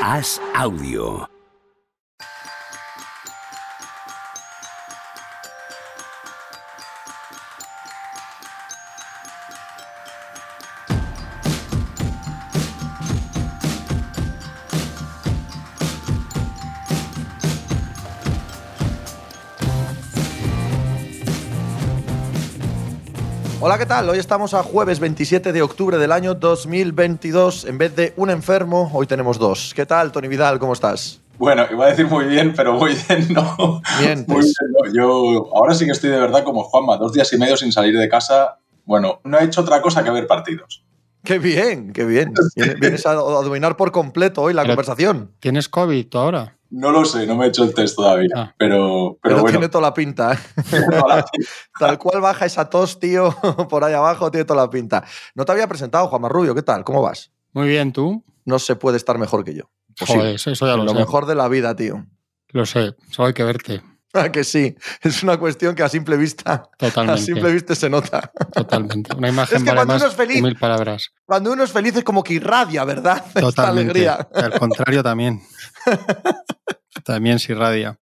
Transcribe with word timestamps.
Haz 0.00 0.40
audio. 0.54 1.39
¿Qué 23.80 23.86
tal? 23.86 24.10
Hoy 24.10 24.18
estamos 24.18 24.52
a 24.52 24.62
jueves 24.62 25.00
27 25.00 25.54
de 25.54 25.62
octubre 25.62 25.96
del 25.96 26.12
año 26.12 26.34
2022. 26.34 27.64
En 27.64 27.78
vez 27.78 27.96
de 27.96 28.12
un 28.18 28.28
enfermo, 28.28 28.90
hoy 28.92 29.06
tenemos 29.06 29.38
dos. 29.38 29.72
¿Qué 29.74 29.86
tal, 29.86 30.12
Tony 30.12 30.28
Vidal? 30.28 30.58
¿Cómo 30.58 30.74
estás? 30.74 31.22
Bueno, 31.38 31.64
iba 31.70 31.86
a 31.86 31.88
decir 31.88 32.06
muy 32.06 32.26
bien, 32.26 32.52
pero 32.54 32.74
muy 32.74 32.92
bien 33.08 33.28
no. 33.32 33.80
Bien, 33.98 34.18
Muy 34.28 34.36
pues. 34.36 34.54
bien, 34.60 34.72
no. 34.74 34.92
Yo 34.92 35.48
ahora 35.56 35.74
sí 35.74 35.86
que 35.86 35.92
estoy 35.92 36.10
de 36.10 36.18
verdad 36.18 36.44
como 36.44 36.62
Juanma, 36.64 36.98
dos 36.98 37.14
días 37.14 37.32
y 37.32 37.38
medio 37.38 37.56
sin 37.56 37.72
salir 37.72 37.96
de 37.98 38.06
casa. 38.10 38.58
Bueno, 38.84 39.20
no 39.24 39.38
he 39.38 39.44
hecho 39.44 39.62
otra 39.62 39.80
cosa 39.80 40.04
que 40.04 40.10
ver 40.10 40.26
partidos. 40.26 40.84
¡Qué 41.24 41.38
bien! 41.38 41.94
¡Qué 41.94 42.04
bien! 42.04 42.34
Vienes- 42.56 43.06
a, 43.06 43.14
dominar 43.14 43.78
por 43.78 43.92
completo 43.92 44.42
hoy 44.42 44.52
la 44.52 44.60
Pero- 44.62 44.74
conversación. 44.74 45.32
¿Tienes 45.40 45.70
COVID 45.70 46.06
tú 46.06 46.18
ahora? 46.18 46.58
No 46.70 46.90
lo 46.92 47.04
sé, 47.04 47.26
no 47.26 47.34
me 47.36 47.46
he 47.46 47.48
hecho 47.48 47.64
el 47.64 47.74
test 47.74 47.96
todavía, 47.96 48.28
Ah. 48.36 48.54
pero, 48.56 49.18
pero, 49.20 49.34
Pero, 49.34 49.36
bueno. 49.42 49.50
tiene 49.58 49.68
toda 49.68 49.82
la 49.82 49.94
pinta. 49.94 50.32
¿eh? 50.34 50.38
Tal 51.78 51.98
cual 51.98 52.20
baja 52.20 52.46
esa 52.46 52.68
tos, 52.70 52.98
tío, 53.00 53.34
por 53.68 53.84
ahí 53.84 53.94
abajo, 53.94 54.30
tiene 54.30 54.44
toda 54.44 54.62
la 54.62 54.70
pinta. 54.70 55.04
No 55.34 55.44
te 55.44 55.52
había 55.52 55.66
presentado, 55.68 56.06
Juan 56.08 56.28
Rubio. 56.30 56.54
¿Qué 56.54 56.62
tal? 56.62 56.84
¿Cómo 56.84 57.02
vas? 57.02 57.30
Muy 57.52 57.68
bien, 57.68 57.92
¿tú? 57.92 58.22
No 58.44 58.58
se 58.58 58.76
puede 58.76 58.96
estar 58.96 59.18
mejor 59.18 59.44
que 59.44 59.54
yo. 59.54 59.64
Joder, 60.06 60.36
eso, 60.36 60.50
eso 60.50 60.66
ya 60.66 60.76
lo, 60.76 60.84
lo 60.84 60.92
sé. 60.92 60.98
mejor 60.98 61.26
de 61.26 61.34
la 61.34 61.48
vida, 61.48 61.74
tío. 61.74 62.06
Lo 62.50 62.64
sé, 62.66 62.94
solo 63.10 63.28
hay 63.28 63.34
que 63.34 63.44
verte. 63.44 63.82
Ah, 64.12 64.32
que 64.32 64.42
sí. 64.42 64.74
Es 65.02 65.22
una 65.22 65.38
cuestión 65.38 65.76
que 65.76 65.84
a 65.84 65.88
simple 65.88 66.16
vista, 66.16 66.52
a 66.54 66.62
Totalmente. 66.76 67.22
simple 67.22 67.52
vista 67.52 67.76
se 67.76 67.88
nota. 67.88 68.32
Totalmente. 68.52 69.14
Una 69.16 69.28
imagen 69.28 69.58
Es 69.58 69.62
que 69.62 69.68
vale 69.70 69.76
cuando 69.78 69.94
más 69.94 70.02
uno 70.02 70.10
es 70.10 70.16
feliz- 70.16 70.34
que 70.36 70.42
mil 70.42 70.56
palabras. 70.58 71.10
Cuando 71.24 71.52
uno 71.52 71.62
es 71.62 71.70
feliz 71.70 71.94
es 71.96 72.02
como 72.02 72.24
que 72.24 72.34
irradia, 72.34 72.82
¿verdad? 72.84 73.22
Esta 73.28 73.40
Totalmente. 73.40 74.08
alegría. 74.08 74.28
Al 74.34 74.58
contrario 74.58 75.04
también. 75.04 75.40
también 77.04 77.38
se 77.38 77.52
irradia. 77.52 77.98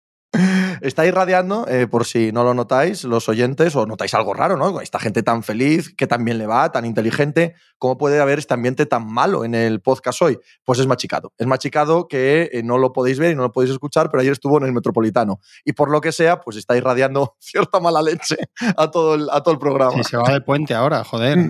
Está 0.83 1.07
irradiando, 1.07 1.67
eh, 1.69 1.87
por 1.87 2.05
si 2.05 2.33
no 2.33 2.45
lo 2.45 2.53
notáis, 2.53 3.03
los 3.05 3.31
oyentes, 3.31 3.75
o 3.75 3.87
notáis 3.87 4.13
algo 4.13 4.35
raro, 4.35 4.59
¿no? 4.59 4.81
Esta 4.83 4.99
gente 4.99 5.23
tan 5.23 5.43
feliz, 5.43 5.95
que 5.97 6.07
tan 6.07 6.23
bien 6.23 6.37
le 6.37 6.47
va, 6.47 6.71
tan 6.71 6.85
inteligente, 6.85 7.55
¿cómo 7.79 7.97
puede 7.97 8.21
haber 8.21 8.39
este 8.39 8.53
ambiente 8.53 8.85
tan 8.85 9.11
malo 9.11 9.45
en 9.47 9.55
el 9.55 9.81
podcast 9.81 10.21
hoy? 10.21 10.39
Pues 10.65 10.79
es 10.81 10.87
machicado. 10.87 11.33
Es 11.39 11.47
machicado 11.47 12.09
que 12.09 12.51
eh, 12.53 12.63
no 12.63 12.77
lo 12.77 12.93
podéis 12.93 13.19
ver 13.19 13.33
y 13.33 13.37
no 13.37 13.43
lo 13.43 13.53
podéis 13.53 13.73
escuchar, 13.73 14.11
pero 14.11 14.21
ayer 14.21 14.33
estuvo 14.33 14.59
en 14.59 14.65
el 14.65 14.73
Metropolitano. 14.75 15.41
Y 15.65 15.73
por 15.73 15.91
lo 15.91 16.01
que 16.03 16.13
sea, 16.13 16.41
pues 16.41 16.59
está 16.59 16.77
irradiando 16.77 17.35
cierta 17.41 17.81
mala 17.81 18.03
leche 18.03 18.37
a 18.77 18.91
todo 18.91 19.15
el, 19.15 19.29
a 19.31 19.43
todo 19.43 19.55
el 19.55 19.59
programa. 19.59 20.03
Se 20.05 20.19
va 20.19 20.31
de 20.31 20.43
puente 20.43 20.75
ahora, 20.75 21.05
joder. 21.05 21.39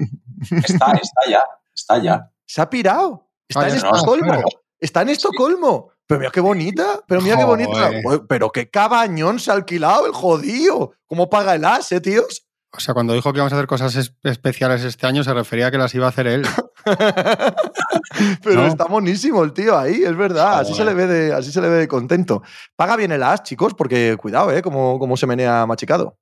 Está, 0.53 0.93
está 0.93 1.21
ya, 1.29 1.43
está 1.75 1.99
ya. 1.99 2.31
Se 2.47 2.61
ha 2.63 2.71
pirado. 2.71 3.29
Está 3.49 3.63
Ah, 3.63 3.69
en 3.71 3.75
está, 3.75 3.89
Estocolmo. 3.89 4.27
fuera. 4.35 4.43
Está 4.79 5.03
en 5.03 5.09
Estocolmo. 5.09 5.91
Pero 6.09 6.19
mira 6.21 6.31
qué 6.33 6.41
bonita. 6.41 7.01
Pero 7.07 7.21
mira 7.21 7.37
qué 7.37 7.45
bonita. 7.45 7.91
Pero 8.29 8.51
qué 8.51 8.69
cabañón 8.69 9.39
se 9.39 9.51
ha 9.51 9.55
alquilado 9.55 10.07
el 10.07 10.13
jodido. 10.13 10.93
¿Cómo 11.07 11.29
paga 11.31 11.55
el 11.55 11.65
as, 11.65 11.93
eh, 11.93 12.01
tíos? 12.01 12.47
O 12.73 12.81
sea, 12.81 12.93
cuando 12.95 13.15
dijo 13.15 13.33
que 13.33 13.39
íbamos 13.39 13.53
a 13.53 13.57
hacer 13.57 13.67
cosas 13.67 13.95
es- 13.97 14.15
especiales 14.25 14.85
este 14.85 15.07
año, 15.07 15.23
se 15.25 15.33
refería 15.33 15.69
a 15.69 15.71
que 15.71 15.79
las 15.79 15.95
iba 15.95 16.07
a 16.07 16.11
hacer 16.11 16.27
él. 16.27 16.47
Pero 18.43 18.63
No. 18.63 18.67
está 18.67 18.87
monísimo 18.87 19.43
el 19.45 19.53
tío 19.53 19.79
ahí, 19.79 20.03
es 20.05 20.17
verdad. 20.17 20.61
Así 20.61 20.75
se, 20.75 20.85
le 20.85 20.95
ve 20.95 21.07
de, 21.07 21.33
así 21.33 21.53
se 21.53 21.61
le 21.61 21.69
ve 21.69 21.77
de 21.79 21.89
contento. 21.89 22.43
Paga 22.77 22.97
bien 22.97 23.13
el 23.13 23.23
as, 23.23 23.43
chicos, 23.43 23.75
porque 23.75 24.17
cuidado, 24.21 24.51
¿eh? 24.53 24.63
Cómo, 24.63 24.99
cómo 24.99 25.17
se 25.17 25.27
menea 25.27 25.67
machicado. 25.67 26.19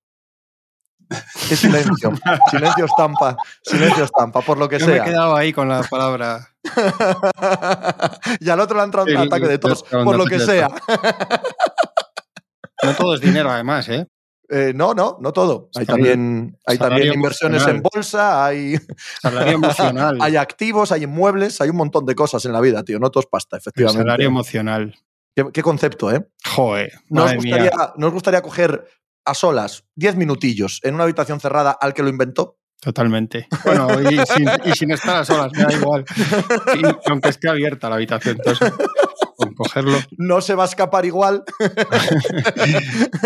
Qué 1.49 1.57
silencio. 1.57 2.13
silencio 2.51 2.85
estampa. 2.85 3.37
Silencio 3.63 4.05
estampa, 4.05 4.41
por 4.41 4.59
lo 4.59 4.69
que 4.69 4.79
Yo 4.79 4.87
me 4.87 4.93
he 4.93 4.97
sea. 4.97 5.05
quedado 5.05 5.37
ahí 5.37 5.53
con 5.53 5.69
la 5.69 5.83
palabra. 5.85 6.49
y 8.41 8.49
al 8.51 8.61
otro 8.61 8.77
le 8.77 8.83
ha 8.83 8.85
entrado 8.85 9.07
un 9.11 9.17
ataque 9.17 9.47
de 9.47 9.59
tos, 9.59 9.83
por 9.85 10.17
lo 10.17 10.25
que 10.27 10.39
sea. 10.41 10.69
No 12.83 12.95
todo 12.95 13.15
es 13.15 13.21
dinero, 13.21 13.51
además, 13.51 13.89
¿eh? 13.89 14.07
Eh, 14.49 14.73
no, 14.75 14.95
no, 14.95 15.19
no 15.21 15.33
todo. 15.33 15.71
Hay 15.75 15.87
Salario- 15.87 16.13
también, 16.13 16.59
hay 16.67 16.79
también 16.79 17.15
inversiones 17.15 17.67
en 17.67 17.83
bolsa, 17.83 18.45
hay, 18.47 18.77
Salario 19.23 19.55
emocional. 19.55 20.19
hay 20.21 20.37
activos, 20.37 20.93
hay 20.93 21.03
inmuebles, 21.05 21.61
hay 21.61 21.71
un 21.71 21.77
montón 21.77 22.07
de 22.07 22.15
cosas 22.15 22.45
en 22.45 22.53
la 22.53 22.61
vida, 22.61 22.85
tío. 22.85 22.99
No 23.01 23.11
todo 23.11 23.23
es 23.23 23.27
pasta, 23.27 23.57
El 23.57 23.61
efectivamente. 23.61 24.03
salario 24.03 24.27
emocional. 24.29 24.95
¿Qué, 25.35 25.47
qué 25.53 25.63
concepto, 25.63 26.13
¿eh? 26.13 26.29
Joder. 26.45 26.93
¿No 27.09 27.23
os, 27.25 27.27
madre 27.35 27.41
mía. 27.43 27.57
gustaría, 27.57 27.93
¿No 27.97 28.07
os 28.07 28.13
gustaría 28.13 28.43
coger 28.43 28.87
a 29.27 29.35
solas 29.35 29.85
10 29.97 30.17
minutillos 30.17 30.81
en 30.83 30.95
una 30.95 31.05
habitación 31.05 31.41
cerrada 31.41 31.77
al 31.81 31.93
que 31.95 32.03
lo 32.03 32.09
inventó? 32.09 32.59
Totalmente. 32.81 33.49
Bueno, 33.65 33.89
y 34.03 34.17
sin, 34.27 34.49
y 34.65 34.73
sin 34.73 34.91
estar 34.93 35.17
a 35.17 35.25
solas, 35.25 35.51
me 35.53 35.63
da 35.65 35.73
igual. 35.73 36.05
Y 36.79 37.11
aunque 37.11 37.31
esté 37.31 37.49
abierta 37.49 37.89
la 37.89 37.97
habitación, 37.97 38.37
entonces, 38.37 38.71
con 39.37 39.55
cogerlo. 39.55 39.99
No 40.19 40.41
se 40.41 40.55
va 40.55 40.65
a 40.65 40.67
escapar 40.67 41.05
igual. 41.07 41.43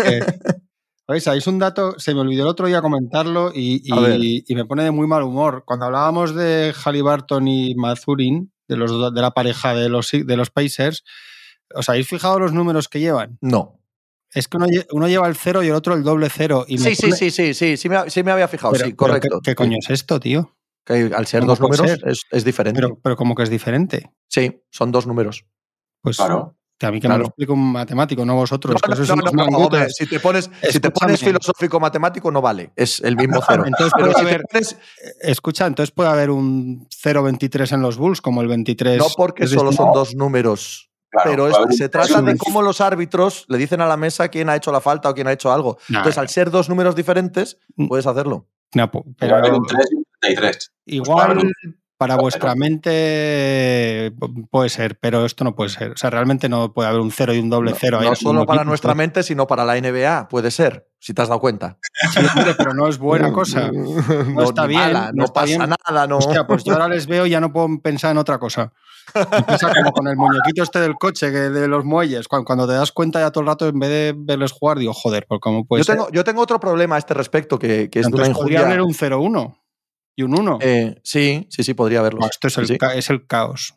Eh, 0.05 1.19
¿sabéis 1.19 1.45
un 1.47 1.59
dato? 1.59 1.99
Se 1.99 2.13
me 2.13 2.21
olvidó 2.21 2.43
el 2.43 2.49
otro 2.49 2.67
día 2.67 2.81
comentarlo 2.81 3.51
y, 3.53 3.81
y- 3.83 4.43
y 4.47 4.55
me 4.55 4.65
pone 4.65 4.83
de 4.83 4.91
muy 4.91 5.07
mal 5.07 5.23
humor. 5.23 5.63
Cuando 5.65 5.85
hablábamos 5.87 6.33
de 6.35 6.73
Halliburton 6.73 7.47
y 7.49 7.75
Mazurin, 7.75 8.53
de, 8.69 8.77
los, 8.77 9.13
de 9.13 9.21
la 9.21 9.31
pareja 9.31 9.73
de 9.75 9.89
los, 9.89 10.09
de 10.11 10.37
los 10.37 10.49
Pacers, 10.51 11.03
¿os 11.75 11.89
habéis 11.89 12.07
fijado 12.07 12.39
los 12.39 12.53
números 12.53 12.87
que 12.87 12.99
llevan? 13.01 13.37
No. 13.41 13.80
Es 14.33 14.47
que 14.47 14.57
uno, 14.57 14.67
lle- 14.67 14.87
uno 14.91 15.07
lleva 15.07 15.27
el 15.27 15.35
cero 15.35 15.61
y 15.63 15.67
el 15.67 15.73
otro 15.73 15.93
el 15.93 16.03
doble 16.03 16.29
cero. 16.29 16.65
Y 16.67 16.77
Sí, 16.77 16.95
sí, 16.95 17.01
pone- 17.07 17.15
sí, 17.17 17.31
sí, 17.31 17.53
sí, 17.53 17.77
sí 17.77 17.89
me, 17.89 18.09
sí 18.09 18.23
me 18.23 18.31
había 18.31 18.47
fijado, 18.47 18.71
Pero- 18.73 18.85
sí, 18.85 18.93
pero 18.93 18.97
correcto. 18.97 19.39
¿qué, 19.43 19.51
qué 19.51 19.55
coño 19.55 19.77
es 19.81 19.89
esto, 19.89 20.19
tío? 20.19 20.55
Que 20.85 21.11
al 21.15 21.27
ser 21.27 21.41
¿Cómo 21.41 21.51
dos 21.51 21.59
números 21.59 21.87
ser? 21.87 22.07
es, 22.07 22.21
es 22.31 22.43
diferente. 22.43 22.81
Pero, 22.81 22.97
pero 23.03 23.15
como 23.15 23.35
que 23.35 23.43
es 23.43 23.49
diferente. 23.49 24.09
sí, 24.27 24.63
son 24.71 24.91
dos 24.91 25.05
números. 25.05 25.45
Pues 26.01 26.17
Claro. 26.17 26.55
que 26.79 26.87
a 26.87 26.91
mí 26.91 26.99
que 26.99 27.07
me 27.07 27.15
lo 27.19 27.25
explique 27.25 27.51
un 27.51 27.71
matemático, 27.73 28.25
no 28.25 28.33
vosotros. 28.35 28.73
No, 28.73 28.79
que 28.79 28.89
no, 28.89 28.95
sois 28.95 29.07
no, 29.09 29.13
unos 29.15 29.33
no, 29.33 29.45
no, 29.45 29.51
mangutas. 29.51 29.79
hombre, 29.81 29.89
si 29.93 30.07
te 30.07 30.19
pones, 30.19 30.49
si 30.71 30.79
te 30.79 30.89
pones 30.89 31.19
filosófico 31.19 31.79
matemático 31.79 32.31
no 32.31 32.41
vale, 32.41 32.71
es 32.75 32.99
el 33.01 33.15
mismo 33.17 33.39
cero. 33.47 33.63
Entonces 33.67 33.93
puede 33.95 34.13
si 34.15 34.21
haber, 34.21 34.41
pones- 34.51 34.77
escucha, 35.21 35.67
entonces 35.67 35.91
puede 35.91 36.09
haber 36.09 36.31
un 36.31 36.87
0,23 36.89 37.71
en 37.73 37.81
los 37.83 37.97
Bulls 37.97 38.19
como 38.21 38.41
el 38.41 38.47
23. 38.47 38.97
no 38.97 39.05
porque 39.15 39.45
solo 39.45 39.71
son 39.71 39.91
dos 39.93 40.15
números. 40.15 40.89
Claro, 41.11 41.29
pero 41.29 41.71
se 41.71 41.89
trata 41.89 42.21
de 42.21 42.37
cómo 42.37 42.61
los 42.61 42.79
árbitros 42.81 43.45
le 43.49 43.57
dicen 43.57 43.81
a 43.81 43.85
la 43.87 43.97
mesa 43.97 44.29
quién 44.29 44.49
ha 44.49 44.55
hecho 44.55 44.71
la 44.71 44.79
falta 44.79 45.09
o 45.09 45.13
quién 45.13 45.27
ha 45.27 45.33
hecho 45.33 45.51
algo. 45.51 45.77
Nah. 45.89 45.99
Entonces, 45.99 46.17
al 46.17 46.29
ser 46.29 46.49
dos 46.49 46.69
números 46.69 46.95
diferentes, 46.95 47.57
Mm. 47.75 47.87
puedes 47.87 48.07
hacerlo. 48.07 48.47
Puede 48.71 49.05
pero 49.17 49.35
haber 49.35 49.53
un 49.53 49.65
3 49.65 49.87
y 49.91 49.95
un 49.95 50.05
33. 50.21 50.71
igual 50.85 51.33
Pues 51.33 51.53
para 52.01 52.15
vuestra 52.15 52.55
mente 52.55 54.11
puede 54.49 54.69
ser, 54.69 54.97
pero 54.99 55.23
esto 55.23 55.43
no 55.43 55.53
puede 55.53 55.69
ser. 55.69 55.91
O 55.91 55.97
sea, 55.97 56.09
realmente 56.09 56.49
no 56.49 56.73
puede 56.73 56.89
haber 56.89 56.99
un 57.01 57.11
0 57.11 57.35
y 57.35 57.39
un 57.39 57.51
doble 57.51 57.71
No, 57.71 57.77
0. 57.79 57.99
no 58.01 58.15
solo 58.15 58.45
para 58.47 58.63
nuestra 58.63 58.95
mente, 58.95 59.21
sino 59.21 59.45
para 59.45 59.65
la 59.65 59.79
NBA, 59.79 60.27
puede 60.27 60.49
ser, 60.49 60.87
si 60.99 61.13
te 61.13 61.21
has 61.21 61.27
dado 61.27 61.39
cuenta. 61.39 61.77
pero 62.57 62.73
no 62.73 62.87
es 62.87 62.97
buena 62.97 63.31
cosa. 63.33 63.69
No, 63.71 64.41
está 64.43 64.65
bien, 64.65 64.81
mala, 64.81 65.07
no 65.07 65.11
no, 65.13 65.23
está 65.25 65.33
pasa 65.41 65.45
bien. 65.45 65.59
nada, 65.87 66.07
no. 66.07 66.17
Hostia, 66.17 66.47
pues 66.47 66.63
yo 66.63 66.73
ahora 66.73 66.87
les 66.87 67.05
veo 67.05 67.27
y 67.27 67.29
ya 67.29 67.39
no 67.39 67.53
puedo 67.53 67.67
pensar 67.83 68.09
en 68.11 68.17
otra 68.17 68.39
cosa. 68.39 68.73
Pasa 69.13 69.71
como 69.75 69.91
con 69.91 70.07
el 70.07 70.15
muñequito 70.15 70.63
este 70.63 70.79
del 70.79 70.95
coche, 70.95 71.31
que 71.31 71.37
de 71.37 71.67
los 71.67 71.85
muelles. 71.85 72.27
Cuando, 72.27 72.65
te 72.67 72.73
das 72.73 72.91
cuenta 72.91 73.19
ya 73.19 73.29
todo 73.29 73.41
el 73.41 73.47
rato, 73.47 73.67
en 73.67 73.77
vez 73.79 73.89
de 73.91 74.13
verles 74.17 74.51
jugar, 74.53 74.79
digo, 74.79 74.93
joder, 74.93 75.27
¿por 75.27 75.39
cómo 75.39 75.65
puede 75.67 75.81
yo, 75.81 75.85
ser? 75.85 75.97
tengo, 75.97 76.09
yo 76.11 76.23
tengo 76.23 76.41
otro 76.41 76.59
problema 76.59 76.95
a 76.95 76.97
este 76.99 77.13
respecto, 77.13 77.59
que, 77.59 77.91
que 77.91 77.99
es 77.99 78.07
de 78.07 78.13
una 78.13 78.25
Entonces 78.25 78.37
podría 78.37 78.59
injuria. 78.61 78.67
haber 78.73 78.81
un 78.81 78.93
0-1 78.95 79.57
y 80.15 80.23
un 80.23 80.37
1. 80.39 80.59
Eh, 80.61 80.99
sí, 81.03 81.47
sí, 81.49 81.63
sí, 81.63 81.73
podría 81.73 81.99
haberlo. 81.99 82.19
No, 82.21 82.27
esto 82.27 82.47
es 82.47 82.57
el, 82.57 82.67
Sí. 82.67 82.77
ca- 82.77 82.95
es 82.95 83.09
el 83.09 83.25
caos. 83.27 83.75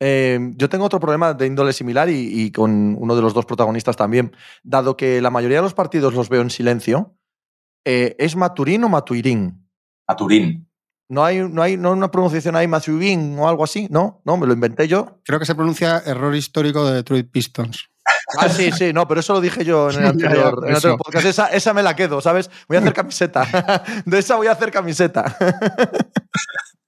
Eh, 0.00 0.38
yo 0.56 0.68
tengo 0.68 0.84
otro 0.84 0.98
problema 1.00 1.32
de 1.32 1.46
índole 1.46 1.72
similar 1.72 2.08
y, 2.10 2.42
y 2.42 2.50
con 2.50 2.96
uno 2.98 3.14
de 3.14 3.22
los 3.22 3.34
dos 3.34 3.46
protagonistas 3.46 3.96
también. 3.96 4.34
Dado 4.64 4.96
que 4.96 5.20
la 5.22 5.30
mayoría 5.30 5.58
de 5.58 5.62
los 5.62 5.74
partidos 5.74 6.12
los 6.14 6.28
veo 6.28 6.42
en 6.42 6.50
silencio, 6.50 7.16
eh, 7.84 8.16
¿es 8.18 8.34
Maturín 8.36 8.82
o 8.84 8.88
Matuirín? 8.88 9.68
A 10.08 10.16
Turín. 10.16 10.68
No 11.08 11.24
hay, 11.24 11.38
no 11.48 11.62
hay 11.62 11.76
no 11.76 11.90
hay 11.90 11.94
una 11.98 12.10
pronunciación 12.10 12.56
ahí, 12.56 12.66
Maturín 12.66 13.38
o 13.38 13.48
algo 13.48 13.62
así, 13.64 13.86
¿no? 13.90 14.22
No, 14.24 14.36
me 14.36 14.46
lo 14.46 14.52
inventé 14.54 14.88
yo. 14.88 15.20
Creo 15.24 15.38
que 15.38 15.46
se 15.46 15.54
pronuncia 15.54 16.02
error 16.04 16.34
histórico 16.34 16.84
de 16.86 16.94
Detroit 16.94 17.30
Pistons. 17.30 17.90
Ah, 18.38 18.48
sí, 18.48 18.70
sí, 18.72 18.92
no, 18.92 19.06
pero 19.08 19.20
eso 19.20 19.32
lo 19.34 19.40
dije 19.40 19.64
yo 19.64 19.90
en 19.90 19.96
el 19.96 20.02
Ya, 20.02 20.04
ya, 20.04 20.10
anterior, 20.10 20.64
en 20.68 20.76
eso. 20.76 20.96
podcast. 20.96 21.26
Esa, 21.26 21.46
esa 21.48 21.72
me 21.74 21.82
la 21.82 21.94
quedo, 21.96 22.20
¿sabes? 22.20 22.50
Voy 22.68 22.76
a 22.76 22.80
hacer 22.80 22.92
camiseta. 22.94 23.82
De 24.06 24.18
esa 24.18 24.36
voy 24.36 24.46
a 24.46 24.52
hacer 24.52 24.70
camiseta. 24.70 25.36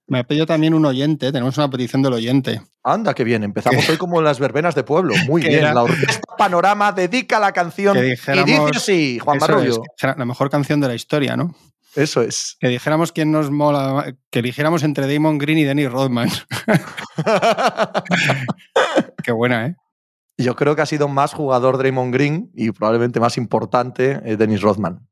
Me 0.07 0.19
ha 0.19 0.25
pedido 0.25 0.45
también 0.45 0.75
un 0.75 0.85
oyente, 0.85 1.33
tenemos 1.33 1.57
una 1.57 1.71
petición 1.71 2.03
del 2.03 2.13
oyente. 2.13 2.61
Anda, 2.83 3.15
qué 3.15 3.25
bien. 3.25 3.43
Empezamos 3.43 3.89
hoy 3.89 3.97
como 3.97 4.21
las 4.21 4.39
verbenas 4.39 4.75
de 4.75 4.85
pueblo. 4.85 5.15
Muy 5.27 5.41
bien. 5.41 5.55
era- 5.61 5.73
La 5.73 5.83
orquesta 5.83 6.21
Panorama 6.37 6.93
dedica 6.93 7.41
la 7.41 7.53
canción. 7.53 7.95
Que 7.97 8.09
y 8.09 8.11
dijéramos- 8.11 8.47
dice 8.67 8.71
así, 8.77 9.19
Juan 9.19 9.39
es, 9.67 9.79
será 9.97 10.15
la 10.19 10.27
mejor 10.27 10.51
canción 10.51 10.79
de 10.81 10.89
la 10.89 10.95
historia, 10.95 11.37
¿no? 11.39 11.55
Eso 11.97 12.21
es. 12.21 12.57
Que 12.61 12.69
dijéramos 12.69 13.13
quién 13.13 13.33
nos 13.33 13.51
mola, 13.51 14.15
que 14.31 14.41
eligiéramos 14.41 14.83
entre 14.83 15.11
Damon 15.13 15.39
Green 15.39 15.57
y 15.59 15.65
Denny 15.65 15.89
Rodman. 15.89 16.29
Qué 19.23 19.33
buena, 19.33 19.67
¿eh? 19.67 19.77
Yo 20.37 20.57
creo 20.57 20.75
que 20.75 20.83
ha 20.83 20.87
sido 20.87 21.09
más 21.09 21.33
jugador 21.33 21.79
Draymond 21.79 22.13
Green 22.13 22.51
y 22.55 22.71
probablemente 22.73 23.21
más 23.21 23.37
importante 23.39 24.21
eh, 24.25 24.37
Dennis 24.37 24.63
Rodman. 24.63 25.07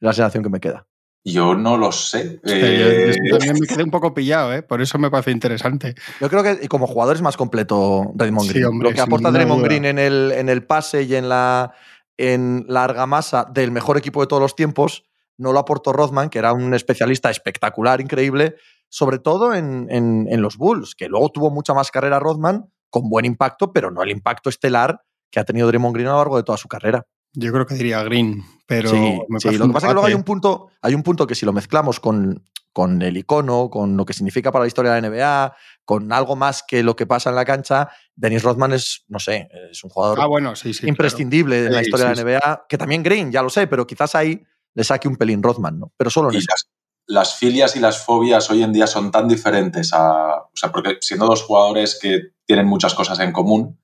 Es 0.00 0.06
la 0.06 0.12
sensación 0.12 0.44
que 0.44 0.50
me 0.50 0.60
queda. 0.60 0.86
Yo 1.24 1.54
no 1.56 1.76
lo 1.76 1.90
sé. 1.90 2.40
Sí, 2.44 2.52
Eh, 2.54 3.14
yo 3.24 3.38
también 3.38 3.56
me 3.60 3.66
quedé 3.66 3.82
un 3.82 3.90
poco 3.90 4.14
pillado, 4.14 4.54
¿eh? 4.54 4.62
Por 4.62 4.80
eso 4.80 4.98
me 4.98 5.10
parece 5.10 5.32
interesante. 5.32 5.94
Yo 6.20 6.30
creo 6.30 6.42
que 6.44 6.68
como 6.68 6.86
jugador 6.86 7.16
es 7.16 7.22
más 7.22 7.36
completo 7.36 8.12
Draymond 8.14 8.46
Sí, 8.46 8.52
Green. 8.54 8.66
hombre, 8.66 8.88
Lo 8.90 8.94
que 8.94 9.00
aporta 9.00 9.30
Draymond 9.32 9.58
duda. 9.60 9.68
Green 9.68 9.84
en 9.84 9.98
el, 9.98 10.32
en 10.32 10.48
el 10.48 10.64
pase 10.64 11.02
y 11.02 11.16
en 11.16 11.28
la, 11.28 11.74
en 12.16 12.64
la 12.68 12.84
argamasa 12.84 13.44
del 13.52 13.72
mejor 13.72 13.98
equipo 13.98 14.20
de 14.20 14.28
todos 14.28 14.40
los 14.40 14.54
tiempos 14.54 15.04
no 15.36 15.52
lo 15.52 15.58
aportó 15.58 15.92
Rodman, 15.92 16.30
que 16.30 16.38
era 16.38 16.52
un 16.52 16.72
especialista 16.74 17.30
espectacular, 17.30 18.00
increíble, 18.00 18.54
sobre 18.88 19.18
todo 19.18 19.54
en, 19.54 19.86
en- 19.90 20.26
en 20.30 20.40
los 20.40 20.56
Bulls, 20.56 20.94
que 20.94 21.08
luego 21.08 21.28
tuvo 21.30 21.50
mucha 21.50 21.74
más 21.74 21.90
carrera 21.90 22.18
Rodman 22.20 22.70
con 22.90 23.08
buen 23.08 23.24
impacto, 23.24 23.72
pero 23.72 23.90
no 23.90 24.02
el 24.02 24.10
impacto 24.10 24.48
estelar 24.48 25.02
que 25.30 25.40
ha 25.40 25.44
tenido 25.44 25.68
Draymond 25.68 25.94
Green 25.94 26.08
a 26.08 26.12
lo 26.12 26.18
largo 26.18 26.36
de 26.36 26.42
toda 26.42 26.58
su 26.58 26.68
carrera. 26.68 27.06
Yo 27.34 27.52
creo 27.52 27.66
que 27.66 27.74
diría 27.74 28.02
Green, 28.02 28.42
pero 28.66 28.90
sí, 28.90 28.96
me 29.28 29.38
sí, 29.38 29.48
parece 29.48 29.58
lo 29.58 29.66
que 29.66 29.72
pasa 29.74 29.86
es 29.86 29.90
que 29.90 29.94
luego 29.94 30.06
hay 30.06 30.14
un 30.14 30.24
punto, 30.24 30.70
hay 30.80 30.94
un 30.94 31.02
punto 31.02 31.26
que 31.26 31.34
si 31.34 31.44
lo 31.44 31.52
mezclamos 31.52 32.00
con, 32.00 32.42
con 32.72 33.02
el 33.02 33.16
icono, 33.16 33.68
con 33.68 33.96
lo 33.96 34.06
que 34.06 34.14
significa 34.14 34.50
para 34.50 34.64
la 34.64 34.68
historia 34.68 34.92
de 34.92 35.02
la 35.02 35.08
NBA, 35.08 35.56
con 35.84 36.12
algo 36.12 36.36
más 36.36 36.64
que 36.66 36.82
lo 36.82 36.96
que 36.96 37.06
pasa 37.06 37.28
en 37.28 37.36
la 37.36 37.44
cancha, 37.44 37.90
Dennis 38.14 38.42
Rodman 38.42 38.72
es, 38.72 39.04
no 39.08 39.18
sé, 39.18 39.48
es 39.70 39.84
un 39.84 39.90
jugador 39.90 40.20
Ah, 40.20 40.26
bueno, 40.26 40.56
sí, 40.56 40.72
sí. 40.72 40.88
imprescindible 40.88 41.66
en 41.66 41.72
la 41.72 41.82
historia 41.82 42.14
sí, 42.14 42.22
de 42.22 42.24
la 42.24 42.38
NBA, 42.38 42.66
que 42.68 42.78
también 42.78 43.02
Green, 43.02 43.30
ya 43.30 43.42
lo 43.42 43.50
sé, 43.50 43.66
pero 43.66 43.86
quizás 43.86 44.14
ahí 44.14 44.42
le 44.74 44.84
saque 44.84 45.06
un 45.06 45.16
pelín 45.16 45.42
Rodman, 45.42 45.78
¿no? 45.78 45.92
Pero 45.96 46.08
solo 46.08 46.30
en 46.30 46.36
eso. 46.36 46.46
las, 46.48 46.70
las 47.08 47.34
filias 47.34 47.74
y 47.74 47.80
las 47.80 48.04
fobias 48.04 48.48
hoy 48.50 48.62
en 48.62 48.72
día 48.72 48.86
son 48.86 49.10
tan 49.10 49.26
diferentes 49.26 49.92
a. 49.92 50.36
O 50.42 50.50
sea, 50.54 50.70
porque 50.70 50.98
siendo 51.00 51.26
dos 51.26 51.42
jugadores 51.42 51.98
que 52.00 52.34
tienen 52.48 52.66
muchas 52.66 52.94
cosas 52.94 53.20
en 53.20 53.30
común, 53.30 53.78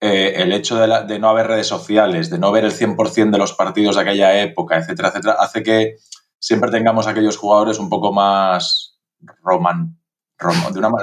eh, 0.00 0.32
el 0.42 0.52
hecho 0.52 0.76
de, 0.76 1.18
no 1.20 1.28
haber 1.28 1.46
redes 1.46 1.68
sociales, 1.68 2.28
de 2.28 2.40
no 2.40 2.50
ver 2.50 2.64
el 2.64 2.72
100% 2.72 3.30
de 3.30 3.38
los 3.38 3.52
partidos 3.52 3.94
de 3.94 4.02
aquella 4.02 4.42
época, 4.42 4.76
etcétera, 4.76 5.10
etcétera, 5.10 5.36
hace 5.38 5.62
que 5.62 5.94
siempre 6.40 6.72
tengamos 6.72 7.06
aquellos 7.06 7.36
jugadores 7.36 7.78
un 7.78 7.88
poco 7.88 8.12
más 8.12 8.98
roman, 9.44 9.96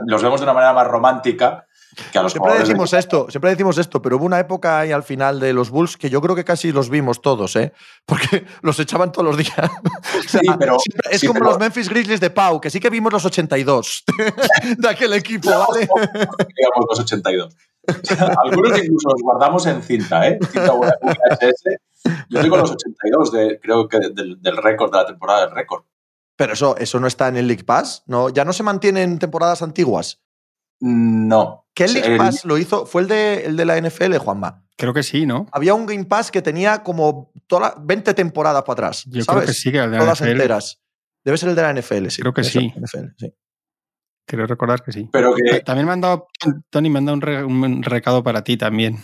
los 0.06 0.22
vemos 0.22 0.40
de 0.42 0.44
una 0.44 0.54
manera 0.54 0.74
más 0.74 0.88
romántica 0.88 1.67
que 2.12 2.20
a 2.20 2.24
los 2.24 2.32
Siempre 2.32 2.54
de- 2.54 2.60
decimos 2.60 2.94
esto, 2.94 3.28
siempre 3.30 3.50
decimos 3.52 3.78
esto, 3.78 4.02
pero 4.02 4.18
hubo 4.18 4.26
una 4.26 4.40
época 4.40 4.80
ahí 4.80 4.92
al 4.92 5.04
final 5.04 5.40
de 5.40 5.54
los 5.54 5.70
Bulls 5.70 5.98
que 5.98 6.10
yo 6.10 6.22
creo 6.22 6.36
que 6.36 6.44
casi 6.46 6.72
los 6.72 6.90
vimos 6.90 7.22
todos, 7.22 7.56
¿eh? 7.56 7.74
Porque 8.06 8.46
los 8.62 8.80
echaban 8.80 9.12
todos 9.12 9.26
los 9.26 9.38
días. 9.38 9.54
O 10.18 10.30
sea, 10.30 10.42
Sí, 10.42 10.48
pero- 10.60 10.78
siempre- 10.80 11.10
es 11.12 11.20
sí, 11.22 11.28
como 11.28 11.40
pero- 11.40 11.52
los 11.52 11.60
Memphis 11.60 11.90
Grizzlies 11.90 12.20
de 12.20 12.30
Pau, 12.30 12.60
que 12.62 12.70
sí 12.70 12.80
que 12.80 12.90
vimos 12.90 13.12
los 13.14 13.26
82 13.26 14.04
de 14.78 14.90
aquel 14.90 15.14
equipo, 15.14 15.50
¿vale? 15.50 15.82
digamos 15.82 16.86
los 16.90 17.00
82. 17.00 17.56
Algunos 18.44 18.78
incluso 18.84 19.10
los 19.10 19.22
guardamos 19.22 19.66
en 19.66 19.82
cinta, 19.82 20.28
¿eh? 20.28 20.38
Cinta. 20.52 20.74
Yo 22.30 22.42
tengo 22.42 22.58
los 22.58 22.72
82, 22.72 23.32
de, 23.32 23.60
creo 23.62 23.88
que 23.88 24.00
del, 24.14 24.42
del 24.42 24.58
récord, 24.58 24.92
de 24.92 24.98
la 24.98 25.06
temporada 25.06 25.42
del 25.46 25.52
récord. 25.56 25.84
Pero 26.36 26.54
eso, 26.54 26.78
eso 26.78 27.00
no 27.00 27.08
está 27.08 27.28
en 27.30 27.38
el 27.38 27.48
League 27.48 27.64
Pass, 27.64 28.04
¿no? 28.06 28.30
Ya 28.30 28.46
no 28.46 28.54
se 28.54 28.64
mantiene 28.64 29.04
en 29.04 29.20
temporadas 29.20 29.62
antiguas. 29.62 30.22
No. 30.80 31.66
¿Qué 31.78 31.84
el 31.86 31.94
League 31.94 32.12
El- 32.14 32.18
Pass 32.18 32.44
lo 32.44 32.58
hizo? 32.58 32.88
Fue 32.88 33.04
el 33.04 33.08
de, 33.08 33.46
el 33.46 33.56
de 33.56 33.66
la 33.66 33.78
NFL, 33.80 34.18
Juanma. 34.18 34.64
Creo 34.76 34.94
que 34.94 35.04
sí, 35.04 35.28
¿no? 35.28 35.46
Había 35.52 35.76
un 35.76 35.86
Game 35.86 36.06
Pass 36.06 36.32
que 36.32 36.42
tenía 36.42 36.82
como 36.82 37.32
toda, 37.46 37.76
20 37.80 38.14
temporadas 38.16 38.64
para 38.64 38.74
atrás. 38.74 39.04
Yo 39.06 39.24
¿sabes? 39.24 39.44
creo 39.44 39.48
que 39.48 39.54
sí, 39.54 39.72
que 39.72 39.78
el 39.78 39.92
de 39.92 39.98
la 39.98 40.04
Todas 40.04 40.22
NFL. 40.22 40.32
enteras. 40.32 40.82
Debe 41.24 41.38
ser 41.38 41.50
el 41.50 41.56
de 41.56 41.62
la 41.62 41.74
NFL, 41.74 42.08
sí. 42.10 42.22
Creo 42.24 42.34
que 42.34 42.44
sí. 42.44 42.74
NFL, 42.76 43.08
sí. 43.18 43.34
Creo 44.26 44.46
recordar 44.48 44.84
que 44.84 44.92
sí. 44.92 45.08
Pero 45.14 45.34
que, 45.36 45.60
También 45.62 45.86
me 45.88 45.94
han 45.94 46.02
dado, 46.02 46.28
Tony, 46.70 46.90
me 46.90 46.98
han 47.00 47.06
dado 47.06 47.16
un, 47.16 47.22
re- 47.22 47.44
un 47.46 47.84
recado 47.84 48.24
para 48.24 48.44
ti 48.44 48.58
también. 48.58 48.98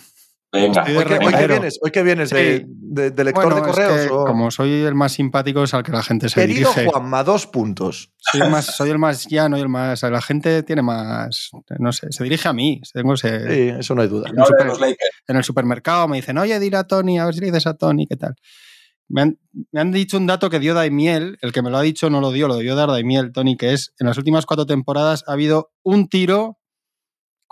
Venga, 0.53 0.83
Hoy 0.83 0.85
que, 0.94 0.97
hoy 0.97 1.03
que 1.05 1.19
recaero. 1.25 1.47
vienes, 1.55 1.79
hoy 1.81 1.91
que 1.91 2.03
vienes 2.03 2.29
de, 2.29 2.57
Sí. 2.59 2.65
de- 2.67 3.11
de 3.11 3.23
lector 3.23 3.45
Bueno, 3.45 3.55
de 3.65 3.69
es 3.71 3.75
correos. 3.75 4.01
que 4.07 4.13
o- 4.13 4.25
como 4.25 4.51
soy 4.51 4.71
el 4.71 4.95
más 4.95 5.11
simpático 5.13 5.63
es 5.63 5.73
al 5.73 5.83
que 5.83 5.91
la 5.91 6.03
gente 6.03 6.29
se 6.29 6.39
Querido 6.39 6.69
dirige. 6.69 6.85
Juanma, 6.91 7.23
dos 7.23 7.47
puntos. 7.47 8.11
Soy 8.17 8.41
el, 8.41 8.50
más, 8.50 8.65
soy 8.67 8.89
el 8.91 9.00
más 9.00 9.27
llano 9.27 9.57
y 9.57 9.61
el 9.61 9.69
más. 9.69 10.01
La 10.03 10.21
gente 10.21 10.63
tiene 10.63 10.81
más. 10.83 11.50
No 11.79 11.91
sé, 11.91 12.07
se 12.11 12.23
dirige 12.23 12.47
a 12.47 12.53
mí. 12.53 12.79
Tengo 12.94 13.15
ese- 13.15 13.53
Sí, 13.53 13.69
eso 13.79 13.95
no 13.95 14.01
hay 14.03 14.07
duda. 14.07 14.29
no 14.33 14.45
en 15.27 15.35
el 15.38 15.44
supermercado 15.44 16.07
me 16.07 16.17
dicen, 16.17 16.38
oye, 16.38 16.59
dile 16.59 16.77
a 16.77 16.83
Tony, 16.83 17.17
a 17.19 17.25
ver 17.25 17.33
si 17.33 17.39
le 17.39 17.47
dices 17.47 17.65
a 17.67 17.73
Tony, 17.75 18.05
¿qué 18.07 18.15
tal? 18.17 18.35
Me 19.09 19.21
han, 19.21 19.38
me 19.71 19.81
han 19.81 19.91
dicho 19.91 20.17
un 20.17 20.25
dato 20.27 20.50
que 20.50 20.59
dio 20.59 20.73
Daimiel, 20.73 21.38
el 21.41 21.51
que 21.51 21.61
me 21.61 21.69
lo 21.69 21.77
ha 21.77 21.81
dicho 21.81 22.09
no 22.09 22.21
lo 22.21 22.31
dio, 22.31 22.47
lo 22.47 22.55
debió 22.55 22.75
dar 22.75 22.89
Daimiel, 22.89 23.31
Tony, 23.33 23.57
que 23.57 23.73
es, 23.73 23.94
en 24.00 24.07
las 24.07 24.17
últimas 24.17 24.45
cuatro 24.45 24.65
temporadas 24.65 25.23
ha 25.27 25.33
habido 25.33 25.71
un 25.83 26.07
tiro 26.07 26.57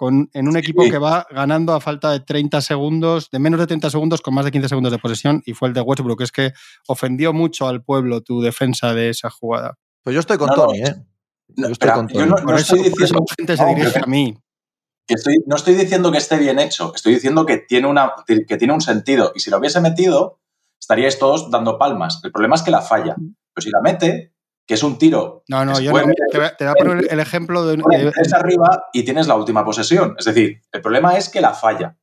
con, 0.01 0.31
en 0.33 0.47
un 0.47 0.57
equipo 0.57 0.81
Sí. 0.83 0.89
que 0.89 0.97
va 0.97 1.27
ganando 1.29 1.75
a 1.75 1.79
falta 1.79 2.09
de 2.09 2.21
30 2.21 2.59
segundos, 2.61 3.29
de 3.29 3.37
menos 3.37 3.59
de 3.59 3.67
30 3.67 3.91
segundos, 3.91 4.19
con 4.21 4.33
más 4.33 4.45
de 4.45 4.49
15 4.51 4.69
segundos 4.69 4.91
de 4.91 4.97
posesión, 4.97 5.43
y 5.45 5.53
fue 5.53 5.67
el 5.67 5.75
de 5.75 5.81
Westbrook. 5.81 6.21
Es 6.23 6.31
que 6.31 6.53
ofendió 6.87 7.33
mucho 7.33 7.67
al 7.67 7.83
pueblo 7.83 8.21
tu 8.21 8.41
defensa 8.41 8.95
de 8.95 9.09
esa 9.09 9.29
jugada. 9.29 9.77
Pues 10.01 10.15
yo 10.15 10.19
estoy 10.21 10.39
con 10.39 10.47
No, 10.47 10.55
Tony, 10.55 10.79
¿eh? 10.79 10.95
No, 11.55 11.67
Yo 11.67 11.71
estoy 11.71 11.71
espera, 11.73 11.93
con 11.93 12.07
yo 12.07 12.13
Tony. 12.15 12.29
no, 12.31 12.35
Por 12.37 12.45
no 12.45 12.55
eso, 12.57 12.75
estoy 12.75 12.89
por 12.89 13.03
eso 13.03 13.13
diciendo, 13.13 13.25
gente 13.37 13.57
se 13.57 13.65
dirige 13.65 13.99
a 14.03 14.07
mí. 14.07 14.37
que 15.05 15.13
estoy, 15.13 15.35
no 15.45 15.55
estoy 15.55 15.75
diciendo 15.75 16.11
que 16.11 16.17
esté 16.17 16.37
bien 16.39 16.57
hecho, 16.57 16.93
estoy 16.95 17.13
diciendo 17.13 17.45
que 17.45 17.57
tiene, 17.59 17.85
una, 17.87 18.11
que 18.25 18.57
tiene 18.57 18.73
un 18.73 18.81
sentido. 18.81 19.31
Y 19.35 19.39
si 19.41 19.51
lo 19.51 19.59
hubiese 19.59 19.81
metido, 19.81 20.39
estaríais 20.79 21.19
todos 21.19 21.51
dando 21.51 21.77
palmas. 21.77 22.21
El 22.23 22.31
problema 22.31 22.55
es 22.55 22.63
que 22.63 22.71
la 22.71 22.81
falla. 22.81 23.13
Pero 23.53 23.63
si 23.63 23.69
la 23.69 23.81
mete, 23.83 24.33
que 24.65 24.75
es 24.75 24.83
un 24.83 24.97
tiro, 24.97 25.43
No, 25.47 25.65
no, 25.65 25.73
que 25.75 25.83
yo 25.83 25.91
no, 25.91 25.97
te, 26.31 26.37
voy 26.37 26.47
a- 26.47 26.55
te 26.55 26.63
voy 26.65 26.71
a 26.71 26.75
poner 26.75 27.07
el 27.09 27.19
ejemplo 27.19 27.65
de, 27.65 27.77
tres 28.13 28.33
arriba 28.33 28.85
y 28.93 29.03
tienes 29.03 29.27
la 29.27 29.35
última 29.35 29.65
posesión. 29.65 30.15
Es 30.17 30.25
decir, 30.25 30.61
el 30.71 30.81
problema 30.81 31.17
es 31.17 31.29
que 31.29 31.41
la 31.41 31.53
falla. 31.53 31.97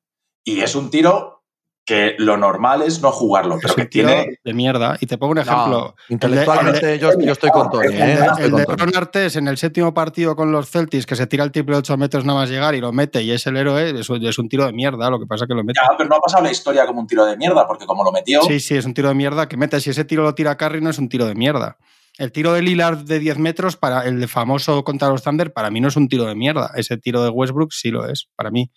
Y 0.45 0.61
es 0.61 0.75
un 0.75 0.91
tiro 0.91 1.39
que 1.87 2.17
lo 2.19 2.37
normal 2.37 2.83
es 2.83 3.01
no 3.01 3.11
jugarlo, 3.11 3.55
es 3.57 3.63
pero 3.63 3.75
que 3.75 3.81
un 3.83 3.89
tiro 3.89 4.09
tiene... 4.09 4.39
de 4.45 4.53
mierda. 4.53 4.99
Y 5.01 5.07
te 5.07 5.17
pongo 5.17 5.33
un 5.33 5.39
ejemplo. 5.39 5.67
No, 5.71 5.95
intelectualmente 6.11 6.99
yo, 6.99 7.19
yo 7.19 7.33
estoy 7.33 7.49
con 7.49 7.71
Tony, 7.71 7.87
El 7.87 7.95
¿eh? 7.95 8.07
de, 8.37 8.45
el 8.45 8.51
Tony. 8.51 8.65
Ron 8.77 8.97
Artes 8.97 9.37
en 9.37 9.49
el 9.49 9.57
séptimo 9.57 9.95
partido 9.95 10.37
con 10.37 10.53
los 10.53 10.69
Celtics, 10.71 11.07
que 11.07 11.17
se 11.17 11.27
tira 11.27 11.45
el 11.45 11.51
triple 11.51 11.77
de 11.77 11.79
8 11.79 11.97
metros 11.97 12.27
nada 12.27 12.41
más 12.41 12.51
llegar 12.51 12.75
y 12.75 12.81
lo 12.83 12.93
mete 12.93 13.23
y 13.23 13.31
es 13.31 13.47
el 13.47 13.57
héroe, 13.57 13.99
es, 13.99 14.11
es 14.11 14.39
un 14.39 14.49
tiro 14.51 14.67
de 14.67 14.75
mierda, 14.75 15.09
lo 15.09 15.19
que 15.19 15.25
pasa 15.25 15.45
es 15.45 15.49
que 15.49 15.55
lo 15.55 15.65
mete. 15.65 15.81
Ya, 15.83 15.97
pero 15.97 16.11
no 16.11 16.17
ha 16.17 16.21
pasado 16.21 16.45
la 16.45 16.51
historia 16.51 16.85
como 16.85 17.01
un 17.01 17.07
tiro 17.07 17.25
de 17.25 17.39
mierda, 17.39 17.67
porque 17.67 17.87
como 17.87 18.05
lo 18.05 18.13
metió... 18.13 18.43
Sí, 18.43 18.61
sí, 18.61 18.77
es 18.77 18.85
un 18.85 18.93
tiro 18.93 19.09
de 19.09 19.15
mierda 19.15 19.49
que 19.49 19.57
mete. 19.57 19.81
Si 19.81 19.89
ese 19.89 20.05
tiro 20.05 20.23
lo 20.25 20.35
tira 20.35 20.59
Curry, 20.59 20.83
no 20.83 20.91
es 20.91 20.99
un 20.99 21.09
tiro 21.09 21.25
de 21.25 21.35
mierda. 21.35 21.79
El 22.19 22.33
tiro 22.33 22.53
de 22.53 22.63
Lillard 22.63 22.99
de 22.99 23.19
10 23.21 23.39
metros, 23.39 23.77
para 23.77 24.05
el 24.05 24.27
famoso 24.29 24.83
contra 24.85 25.09
los 25.09 25.23
Thunder, 25.23 25.53
para 25.53 25.71
mí 25.71 25.81
no 25.81 25.89
es 25.89 25.97
un 25.97 26.09
tiro 26.09 26.25
de 26.25 26.35
mierda. 26.35 26.73
Ese 26.75 26.97
tiro 26.99 27.23
de 27.23 27.31
Westbrook 27.31 27.73
sí 27.73 27.91
lo 27.91 28.07
es, 28.09 28.29
para 28.35 28.51
mí. 28.51 28.71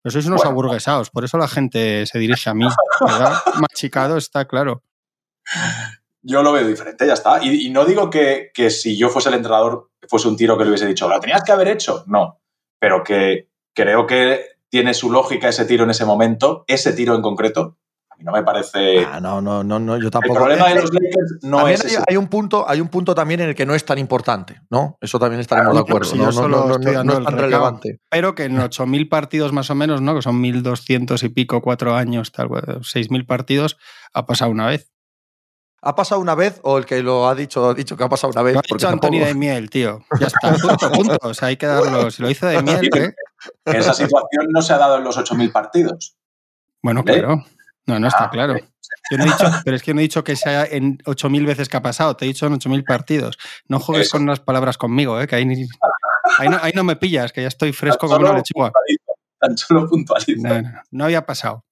Pero 0.00 0.12
sois 0.12 0.26
unos 0.26 0.38
Bueno. 0.42 0.50
aburguesados, 0.52 1.10
por 1.10 1.24
eso 1.24 1.36
la 1.36 1.48
gente 1.48 2.06
se 2.06 2.18
dirige 2.18 2.48
a 2.50 2.54
mí. 2.54 2.66
¿verdad? 3.00 3.34
Machicado 3.68 4.16
está 4.16 4.44
claro. 4.46 4.82
Yo 6.22 6.42
lo 6.42 6.52
veo 6.52 6.66
diferente, 6.66 7.06
ya 7.06 7.14
está. 7.14 7.42
Y, 7.44 7.66
y 7.66 7.70
no 7.70 7.84
digo 7.84 8.08
que, 8.10 8.50
que 8.54 8.70
si 8.70 8.96
yo 8.96 9.08
fuese 9.10 9.28
el 9.28 9.34
entrenador 9.36 9.90
fuese 10.08 10.28
un 10.28 10.36
tiro 10.36 10.56
que 10.56 10.64
le 10.64 10.70
hubiese 10.70 10.86
dicho, 10.86 11.08
lo 11.08 11.18
tenías 11.20 11.42
que 11.44 11.52
haber 11.52 11.68
hecho. 11.68 12.04
No, 12.06 12.40
pero 12.78 13.02
que 13.02 13.48
creo 13.74 14.06
que 14.06 14.46
tiene 14.68 14.94
su 14.94 15.10
lógica 15.10 15.48
ese 15.48 15.64
tiro 15.64 15.84
en 15.84 15.90
ese 15.90 16.04
momento, 16.04 16.64
ese 16.66 16.92
tiro 16.92 17.14
en 17.14 17.22
concreto. 17.22 17.76
A 18.14 18.16
mí 18.16 18.24
no 18.24 18.32
me 18.32 18.42
parece... 18.44 19.04
Ah, 19.04 19.18
no, 19.20 19.40
no, 19.40 19.64
no, 19.64 19.78
no, 19.80 19.96
yo 19.98 20.04
el 20.06 20.10
tampoco. 20.10 20.34
problema 20.36 20.66
de 20.68 20.72
Eh, 20.72 20.80
los 20.80 20.92
Lakers 20.94 21.38
no 21.42 21.56
también 21.58 21.74
es 21.74 21.84
hay, 21.84 21.90
ese. 21.94 22.02
hay 22.08 22.16
un 22.16 22.28
punto, 22.28 22.64
hay 22.68 22.80
un 22.80 22.88
punto 22.88 23.12
también 23.14 23.40
en 23.40 23.48
el 23.48 23.54
que 23.56 23.66
no 23.66 23.74
es 23.74 23.84
tan 23.84 23.98
importante, 23.98 24.60
¿no? 24.70 24.96
Eso 25.00 25.18
también 25.18 25.40
estaremos 25.40 25.72
Claro, 25.72 25.84
de 25.84 25.90
acuerdo. 25.90 26.10
si 26.10 26.16
no, 26.18 26.30
no, 26.30 26.48
no, 26.48 26.78
no, 26.78 27.12
es 27.12 27.18
el 27.18 27.24
tan 27.24 27.38
relevante. 27.38 27.98
Pero 28.08 28.34
que 28.36 28.44
en 28.44 28.56
8.000 28.58 29.08
partidos 29.08 29.52
más 29.52 29.68
o 29.70 29.74
menos, 29.74 30.00
¿no? 30.00 30.14
Que 30.14 30.22
son 30.22 30.40
1.200 30.40 31.22
y 31.24 31.28
pico, 31.30 31.60
cuatro 31.60 31.96
años, 31.96 32.30
tal, 32.30 32.48
6.000 32.48 33.26
partidos, 33.26 33.76
ha 34.12 34.26
pasado 34.26 34.50
una 34.52 34.66
vez. 34.68 34.90
¿Ha 35.86 35.94
pasado 35.96 36.18
una 36.20 36.34
vez 36.34 36.60
o 36.62 36.78
el 36.78 36.86
que 36.86 37.02
lo 37.02 37.28
ha 37.28 37.34
dicho 37.34 37.68
ha 37.68 37.74
dicho 37.74 37.94
que 37.94 38.04
ha 38.04 38.08
pasado 38.08 38.30
una 38.32 38.40
vez? 38.42 38.54
Lo 38.54 38.60
ha 38.60 38.62
dicho 38.62 38.88
Anthony 38.88 39.10
tampoco- 39.10 39.26
de 39.26 39.34
Miel, 39.34 39.68
tío. 39.68 40.02
Ya 40.18 40.28
está, 40.28 40.52
punto, 40.78 40.92
punto. 40.92 41.18
O 41.28 41.34
sea, 41.34 41.48
hay 41.48 41.58
que 41.58 41.66
darlo. 41.66 42.10
Si 42.10 42.22
lo 42.22 42.30
hizo 42.30 42.46
de 42.46 42.62
Miel. 42.62 42.88
Que 42.90 43.12
esa 43.66 43.92
situación 43.92 44.46
no 44.48 44.62
se 44.62 44.72
ha 44.72 44.78
dado 44.78 44.96
en 44.96 45.04
los 45.04 45.18
8.000 45.18 45.52
partidos. 45.52 46.16
Bueno, 46.82 47.00
¿Eh? 47.00 47.04
claro. 47.04 47.44
No, 47.86 47.98
no 48.00 48.08
está 48.08 48.24
Ah, 48.24 48.30
claro. 48.30 48.56
Yo 49.10 49.18
no 49.18 49.24
he 49.24 49.26
dicho, 49.26 49.44
pero 49.64 49.76
es 49.76 49.82
que 49.82 49.92
no 49.94 50.00
he 50.00 50.02
dicho 50.02 50.24
que 50.24 50.36
sea 50.36 50.64
en 50.64 50.98
8.000 50.98 51.44
veces 51.46 51.68
que 51.68 51.76
ha 51.76 51.82
pasado. 51.82 52.16
Te 52.16 52.24
he 52.24 52.28
dicho 52.28 52.46
en 52.46 52.54
8.000 52.54 52.84
partidos. 52.84 53.36
No 53.68 53.78
juegues 53.80 54.10
con 54.10 54.24
las 54.26 54.40
palabras 54.40 54.78
conmigo, 54.78 55.20
¿eh? 55.20 55.26
Que 55.26 55.36
ahí, 55.36 55.44
ni- 55.44 55.66
ahí, 56.38 56.48
no, 56.48 56.58
ahí 56.62 56.72
no 56.74 56.84
me 56.84 56.96
pillas, 56.96 57.32
que 57.32 57.42
ya 57.42 57.48
estoy 57.48 57.72
fresco 57.72 58.06
como 58.08 58.20
una 58.20 58.34
lechuga. 58.34 58.72
Tan 59.38 59.56
solo 59.58 59.88
puntualiza. 59.88 60.48
No, 60.48 60.62
no, 60.62 60.70
no 60.90 61.04
había 61.04 61.26
pasado. 61.26 61.64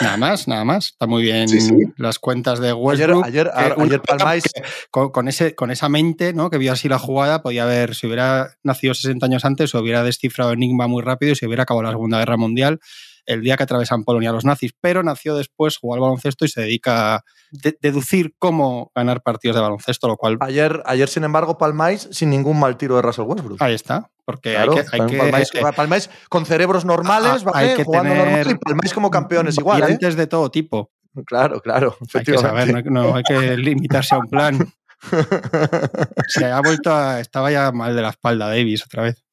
Nada 0.00 0.16
más, 0.16 0.48
nada 0.48 0.64
más. 0.64 0.86
Está 0.86 1.06
muy 1.06 1.22
bien 1.22 1.46
Sí, 1.48 1.60
sí. 1.60 1.74
las 1.98 2.18
cuentas 2.18 2.58
de 2.58 2.72
Westbrook. 2.72 3.24
ayer, 3.26 3.50
ayer 3.54 4.00
que 4.00 4.50
con, 4.90 5.10
con 5.10 5.28
ese, 5.28 5.54
con 5.54 5.70
esa 5.70 5.88
mente, 5.88 6.32
¿no? 6.32 6.50
Que 6.50 6.58
vio 6.58 6.72
así 6.72 6.88
la 6.88 6.98
jugada, 6.98 7.42
podía 7.42 7.64
haber, 7.64 7.94
si 7.94 8.06
hubiera 8.06 8.56
nacido 8.64 8.94
60 8.94 9.26
años 9.26 9.44
antes, 9.44 9.70
se 9.70 9.78
hubiera 9.78 10.02
descifrado 10.02 10.52
Enigma 10.52 10.88
muy 10.88 11.02
rápido 11.02 11.32
y 11.32 11.36
se 11.36 11.46
hubiera 11.46 11.62
acabado 11.64 11.82
la 11.84 11.90
Segunda 11.90 12.18
Guerra 12.18 12.36
Mundial 12.38 12.80
el 13.26 13.40
día 13.42 13.56
que 13.56 13.62
atravesan 13.62 14.04
Polonia 14.04 14.32
los 14.32 14.44
nazis. 14.44 14.72
Pero 14.80 15.02
nació 15.02 15.34
después, 15.36 15.76
jugó 15.76 15.94
al 15.94 16.00
baloncesto 16.00 16.44
y 16.44 16.48
se 16.48 16.62
dedica 16.62 17.16
a 17.16 17.20
de- 17.50 17.76
deducir 17.80 18.34
cómo 18.38 18.90
ganar 18.94 19.22
partidos 19.22 19.56
de 19.56 19.62
baloncesto, 19.62 20.08
lo 20.08 20.16
cual 20.16 20.36
Ayer, 20.40 20.82
ayer, 20.86 21.08
sin 21.08 21.24
embargo, 21.24 21.58
palmáis 21.58 22.08
sin 22.12 22.30
ningún 22.30 22.58
mal 22.58 22.76
tiro 22.76 22.96
de 22.96 23.02
Russell 23.02 23.24
Westbrook. 23.26 23.62
ahí 23.62 23.74
está. 23.74 24.10
Porque 24.26 24.56
hay 24.56 24.68
que. 24.70 24.84
Hay 24.92 25.06
que 25.50 25.60
palmáis, 25.76 26.10
con 26.30 26.46
cerebros 26.46 26.84
normales, 26.84 27.44
¿vale? 27.44 27.70
Hay 27.70 27.76
que 27.76 27.84
Jugando 27.84 28.10
tener 28.14 28.26
normal 28.26 28.50
y 28.50 28.54
palmáis 28.58 28.94
como 28.94 29.10
campeones 29.10 29.58
igual. 29.58 29.82
¿eh? 29.82 29.98
de 29.98 30.26
todo 30.26 30.50
tipo. 30.50 30.90
Claro, 31.26 31.60
claro. 31.60 31.96
Hay 32.14 32.24
que 32.24 32.38
saber, 32.38 32.90
no, 32.90 33.14
hay 33.16 33.22
que 33.22 33.34
limitarse 33.56 34.14
a 34.14 34.18
un 34.18 34.28
plan. 34.28 34.58
Se 36.28 36.44
ha 36.46 36.60
vuelto 36.60 36.92
a. 36.92 37.20
Estaba 37.20 37.50
ya 37.50 37.70
mal 37.72 37.94
de 37.94 38.02
la 38.02 38.10
espalda, 38.10 38.48
Davis, 38.48 38.84
otra 38.84 39.02
vez. 39.04 39.23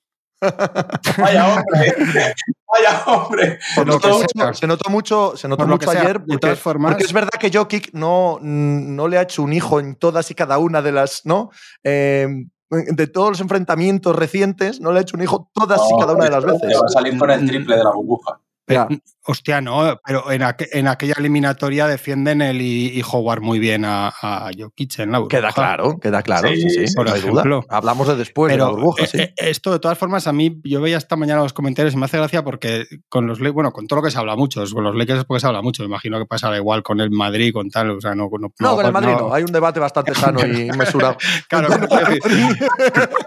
Vaya 1.17 1.47
hombre, 1.47 2.33
vaya 2.67 3.03
hombre. 3.05 3.59
Se 3.75 3.85
notó, 3.85 4.09
mucho, 4.89 5.37
se 5.37 5.47
notó 5.47 5.67
mucho, 5.67 5.91
ayer 5.91 6.19
porque, 6.25 6.55
porque, 6.55 7.03
es 7.03 7.13
verdad 7.13 7.39
que 7.39 7.51
Jokic 7.51 7.91
no, 7.93 8.39
no 8.41 9.07
le 9.07 9.17
ha 9.17 9.21
hecho 9.21 9.43
un 9.43 9.53
hijo 9.53 9.79
en 9.79 9.95
todas 9.95 10.31
y 10.31 10.35
cada 10.35 10.57
una 10.57 10.81
de 10.81 10.91
las, 10.91 11.25
¿no? 11.25 11.51
Eh, 11.83 12.27
de 12.69 13.07
todos 13.07 13.29
los 13.31 13.41
enfrentamientos 13.41 14.15
recientes, 14.15 14.79
no 14.79 14.91
le 14.91 14.99
ha 14.99 15.01
hecho 15.01 15.17
un 15.17 15.23
hijo 15.23 15.51
todas 15.53 15.81
y 15.91 15.99
cada 15.99 16.13
una 16.13 16.25
de 16.25 16.31
las 16.31 16.45
veces. 16.45 16.79
Va 16.81 16.85
a 16.85 16.89
salir 16.89 17.17
con 17.19 17.29
el 17.29 17.45
triple 17.45 17.77
de 17.77 17.83
la 17.83 17.91
burbuja. 17.91 18.39
Hostia, 19.23 19.61
no, 19.61 19.99
pero 20.03 20.31
en, 20.31 20.41
en, 20.71 20.87
aquella 20.87 21.13
eliminatoria 21.19 21.85
defienden 21.85 22.41
él 22.41 22.59
y, 22.59 23.03
Howard 23.03 23.41
muy 23.41 23.59
bien 23.59 23.85
a, 23.85 24.07
a 24.07 24.49
Jokic 24.57 24.97
en 24.97 25.11
la 25.11 25.27
Queda 25.29 25.51
claro, 25.51 25.99
queda 25.99 26.23
claro. 26.23 26.49
Sí, 26.49 26.69
sí, 26.69 26.87
sí 26.87 26.95
por 26.95 27.07
ejemplo. 27.07 27.63
Hablamos 27.69 28.07
de 28.07 28.15
después 28.15 28.51
pero, 28.51 28.65
de 28.65 28.71
la 28.71 28.75
burbuja, 28.75 29.05
sí. 29.05 29.19
Eh, 29.19 29.33
esto, 29.37 29.71
de 29.71 29.79
todas 29.79 29.99
formas, 29.99 30.25
a 30.25 30.33
mí, 30.33 30.59
yo 30.63 30.81
veía 30.81 30.97
esta 30.97 31.15
mañana 31.15 31.43
los 31.43 31.53
comentarios 31.53 31.93
y 31.93 31.97
me 31.97 32.05
hace 32.05 32.17
gracia 32.17 32.43
porque 32.43 32.87
con 33.09 33.27
los 33.27 33.39
bueno, 33.39 33.71
con 33.71 33.85
todo 33.85 33.97
lo 33.97 34.03
que 34.03 34.09
se 34.09 34.17
habla 34.17 34.35
mucho, 34.35 34.63
con 34.73 34.83
los 34.83 34.95
Lakers 34.95 35.19
es 35.19 35.25
porque 35.25 35.41
se 35.41 35.47
habla 35.47 35.61
mucho. 35.61 35.83
Me 35.83 35.87
imagino 35.87 36.17
que 36.17 36.25
pasará 36.25 36.57
igual 36.57 36.81
con 36.81 36.99
el 36.99 37.11
Madrid, 37.11 37.53
con 37.53 37.69
tal. 37.69 37.91
O 37.91 38.01
sea, 38.01 38.15
no, 38.15 38.27
no, 38.39 38.51
no 38.59 38.75
con 38.75 38.85
el 38.87 38.91
Madrid 38.91 39.13
no. 39.19 39.31
Hay 39.31 39.43
un 39.43 39.51
debate 39.51 39.79
bastante 39.79 40.15
sano 40.15 40.39
y 40.45 40.71
mesurado. 40.77 41.17
claro, 41.47 41.67
quiero 41.67 42.09
decir, 42.09 42.21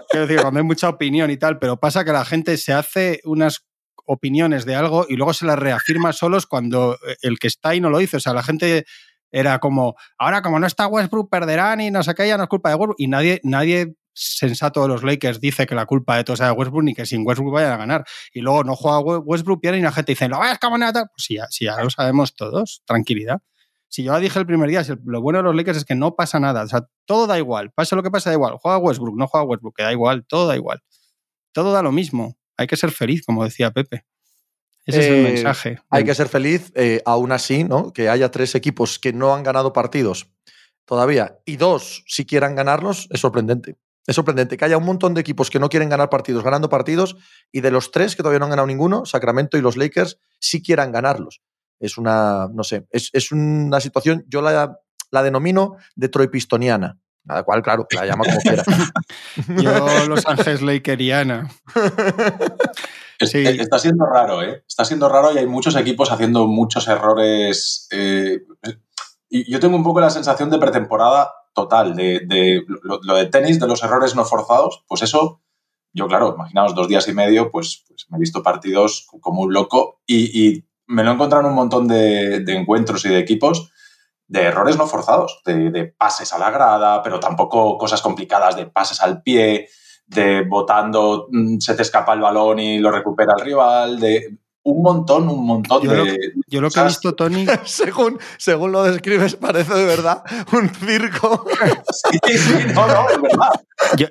quiero 0.09 0.27
decir, 0.27 0.41
cuando 0.41 0.59
hay 0.59 0.65
mucha 0.65 0.89
opinión 0.89 1.31
y 1.31 1.37
tal, 1.37 1.57
pero 1.57 1.77
pasa 1.77 2.03
que 2.03 2.11
la 2.11 2.25
gente 2.25 2.57
se 2.57 2.73
hace 2.73 3.21
unas 3.23 3.65
opiniones 4.05 4.65
de 4.65 4.75
algo 4.75 5.05
y 5.07 5.15
luego 5.15 5.33
se 5.33 5.45
las 5.45 5.59
reafirma 5.59 6.13
solos 6.13 6.45
cuando 6.45 6.95
eh, 7.07 7.17
el 7.21 7.39
que 7.39 7.47
está 7.47 7.69
ahí 7.69 7.81
no 7.81 7.89
lo 7.89 8.01
hizo. 8.01 8.17
O 8.17 8.19
sea, 8.19 8.33
la 8.33 8.43
gente 8.43 8.85
era 9.31 9.59
como, 9.59 9.95
ahora 10.17 10.41
como 10.41 10.59
no 10.59 10.67
está 10.67 10.87
Westbrook 10.87 11.29
perderán 11.29 11.81
y 11.81 11.91
no 11.91 12.03
sé 12.03 12.15
qué, 12.15 12.27
ya 12.27 12.37
no 12.37 12.43
es 12.43 12.49
culpa 12.49 12.69
de 12.69 12.75
Westbrook. 12.75 12.95
Y 12.99 13.07
nadie, 13.07 13.41
nadie 13.43 13.95
sensato 14.13 14.81
de 14.81 14.87
los 14.87 15.03
Lakers 15.03 15.41
dice 15.41 15.65
que 15.65 15.75
la 15.75 15.85
culpa 15.85 16.15
de 16.15 16.23
todo 16.23 16.37
sea 16.37 16.47
de 16.47 16.51
Westbrook 16.53 16.83
ni 16.83 16.93
que 16.93 17.05
sin 17.05 17.25
Westbrook 17.25 17.53
vayan 17.53 17.73
a 17.73 17.77
ganar. 17.77 18.05
Y 18.33 18.41
luego 18.41 18.63
no 18.63 18.75
juega 18.75 18.99
Westbrook, 18.99 19.61
pierden 19.61 19.81
y 19.81 19.83
la 19.83 19.91
gente 19.91 20.13
dice, 20.13 20.29
lo 20.29 20.39
vayas 20.39 20.59
nada. 20.77 21.05
Pues 21.07 21.25
sí, 21.25 21.35
ya, 21.35 21.47
ya 21.59 21.83
lo 21.83 21.89
sabemos 21.89 22.35
todos, 22.35 22.81
tranquilidad. 22.85 23.41
Si 23.87 24.03
yo 24.03 24.13
ya 24.13 24.19
dije 24.19 24.39
el 24.39 24.45
primer 24.45 24.69
día, 24.69 24.83
lo 25.05 25.21
bueno 25.21 25.39
de 25.39 25.43
los 25.43 25.55
Lakers 25.55 25.79
es 25.79 25.85
que 25.85 25.95
no 25.95 26.15
pasa 26.15 26.39
nada. 26.39 26.63
O 26.63 26.67
sea, 26.67 26.87
todo 27.05 27.27
da 27.27 27.37
igual. 27.37 27.71
Pasa 27.71 27.95
lo 27.95 28.03
que 28.03 28.11
pasa, 28.11 28.29
da 28.29 28.35
igual. 28.35 28.57
Juega 28.59 28.77
Westbrook, 28.77 29.15
no 29.17 29.27
juega 29.27 29.45
Westbrook, 29.45 29.75
que 29.75 29.83
da 29.83 29.91
igual, 29.91 30.25
todo 30.25 30.47
da 30.47 30.55
igual. 30.55 30.81
Todo 31.53 31.71
da 31.71 31.81
lo 31.81 31.91
mismo 31.91 32.37
hay 32.57 32.67
que 32.67 32.77
ser 32.77 32.91
feliz, 32.91 33.23
como 33.25 33.43
decía 33.43 33.71
Pepe. 33.71 34.05
Ese 34.85 34.99
es 34.99 35.05
el 35.07 35.15
eh, 35.15 35.23
mensaje. 35.23 35.79
Hay 35.89 36.03
que 36.03 36.13
ser 36.13 36.29
feliz, 36.29 36.71
eh, 36.75 37.01
aún 37.05 37.31
así, 37.31 37.63
¿no? 37.63 37.91
Que 37.91 38.09
haya 38.09 38.29
tres 38.29 38.53
equipos 38.55 38.99
que 38.99 39.13
no 39.13 39.33
han 39.33 39.43
ganado 39.43 39.73
partidos 39.73 40.29
todavía 40.85 41.39
y 41.45 41.57
dos 41.57 42.03
si 42.07 42.25
quieran 42.25 42.55
ganarlos, 42.55 43.07
es 43.09 43.19
sorprendente. 43.19 43.77
Es 44.07 44.15
sorprendente 44.15 44.55
que 44.55 44.65
haya 44.65 44.77
un 44.77 44.85
montón 44.85 45.15
de 45.15 45.21
equipos 45.21 45.49
que 45.49 45.59
no 45.59 45.67
quieren 45.67 45.89
ganar 45.89 46.11
partidos, 46.11 46.43
ganando 46.43 46.69
partidos, 46.69 47.15
y 47.51 47.61
de 47.61 47.71
los 47.71 47.89
tres 47.89 48.15
que 48.15 48.21
todavía 48.21 48.37
no 48.37 48.45
han 48.45 48.51
ganado 48.51 48.67
ninguno, 48.67 49.05
Sacramento 49.05 49.57
y 49.57 49.61
los 49.61 49.77
Lakers, 49.77 50.19
sí 50.39 50.61
quieran 50.61 50.91
ganarlos. 50.91 51.41
Es 51.79 51.97
una, 51.97 52.47
no 52.53 52.63
sé, 52.63 52.85
es, 52.91 53.31
una 53.31 53.81
situación, 53.81 54.23
yo 54.27 54.43
la, 54.43 54.79
la 55.09 55.23
denomino 55.23 55.77
detroitpistoniana. 55.95 56.99
Cada 57.27 57.43
cual, 57.43 57.61
claro, 57.63 57.87
la 57.91 58.05
llama 58.05 58.23
como 58.23 58.39
quiera. 58.39 58.63
Yo, 59.61 60.07
Los 60.07 60.25
Ángeles 60.27 60.61
Lakeriana. 60.61 61.49
Está 63.19 63.79
siendo 63.79 64.05
raro, 64.05 64.43
¿eh? 64.43 64.63
Está 64.67 64.85
siendo 64.85 65.09
raro 65.09 65.33
y 65.33 65.37
hay 65.37 65.47
muchos 65.47 65.75
equipos 65.75 66.11
haciendo 66.11 66.47
muchos 66.47 66.87
errores. 66.87 67.87
Eh, 67.91 68.41
y 69.29 69.49
yo 69.51 69.59
tengo 69.59 69.75
un 69.75 69.83
poco 69.83 70.01
la 70.01 70.09
sensación 70.09 70.49
de 70.49 70.59
pretemporada 70.59 71.31
total, 71.53 71.95
de, 71.95 72.63
lo, 72.83 73.15
de 73.15 73.25
tenis, 73.27 73.59
de 73.59 73.67
los 73.67 73.81
errores 73.83 74.15
no 74.15 74.25
forzados. 74.25 74.83
Pues 74.87 75.01
eso, 75.01 75.41
yo, 75.93 76.07
claro, 76.07 76.35
imaginaos 76.35 76.75
dos 76.75 76.87
días 76.87 77.07
y 77.07 77.13
medio, 77.13 77.49
pues, 77.51 77.85
pues 77.87 78.05
me 78.09 78.17
he 78.17 78.19
visto 78.19 78.43
partidos 78.43 79.07
como 79.21 79.41
un 79.41 79.53
loco 79.53 80.01
y, 80.05 80.63
me 80.87 81.03
lo 81.03 81.09
he 81.09 81.13
encontrado 81.15 81.43
en 81.43 81.49
un 81.49 81.55
montón 81.55 81.87
de, 81.87 82.41
de 82.41 82.55
encuentros 82.55 83.03
y 83.05 83.09
de 83.09 83.17
equipos 83.17 83.71
de 84.27 84.41
errores 84.41 84.77
no 84.77 84.87
forzados, 84.87 85.41
de, 85.45 85.93
pases 85.97 86.33
a 86.33 86.39
la 86.39 86.51
grada, 86.51 87.01
pero 87.03 87.19
tampoco 87.19 87.77
cosas 87.77 88.01
complicadas 88.01 88.55
de 88.55 88.65
pases 88.65 89.01
al 89.01 89.21
pie, 89.21 89.67
de 90.07 90.43
botando, 90.43 91.27
mm, 91.31 91.59
se 91.59 91.75
te 91.75 91.81
escapa 91.81 92.13
el 92.13 92.21
balón 92.21 92.59
y 92.59 92.79
lo 92.79 92.91
recupera 92.91 93.33
el 93.37 93.45
rival, 93.45 93.99
de 93.99 94.37
un 94.65 94.81
montón, 94.81 95.29
un 95.29 95.45
montón 95.45 95.87
de. 95.87 96.33
yo 96.47 96.59
lo 96.59 96.71
que 96.71 96.79
he 96.79 96.83
visto, 96.83 97.13
Tony. 97.13 97.45
según, 97.65 98.17
según 98.37 98.71
lo 98.71 98.83
describes, 98.83 99.35
parece 99.35 99.75
de 99.75 99.85
verdad 99.85 100.23
un 100.53 100.69
circo. 100.69 101.45
sí, 101.91 102.19
sí, 102.35 102.53
no, 102.73 102.87
no, 102.87 103.09
es 103.09 103.21
verdad. 103.21 103.49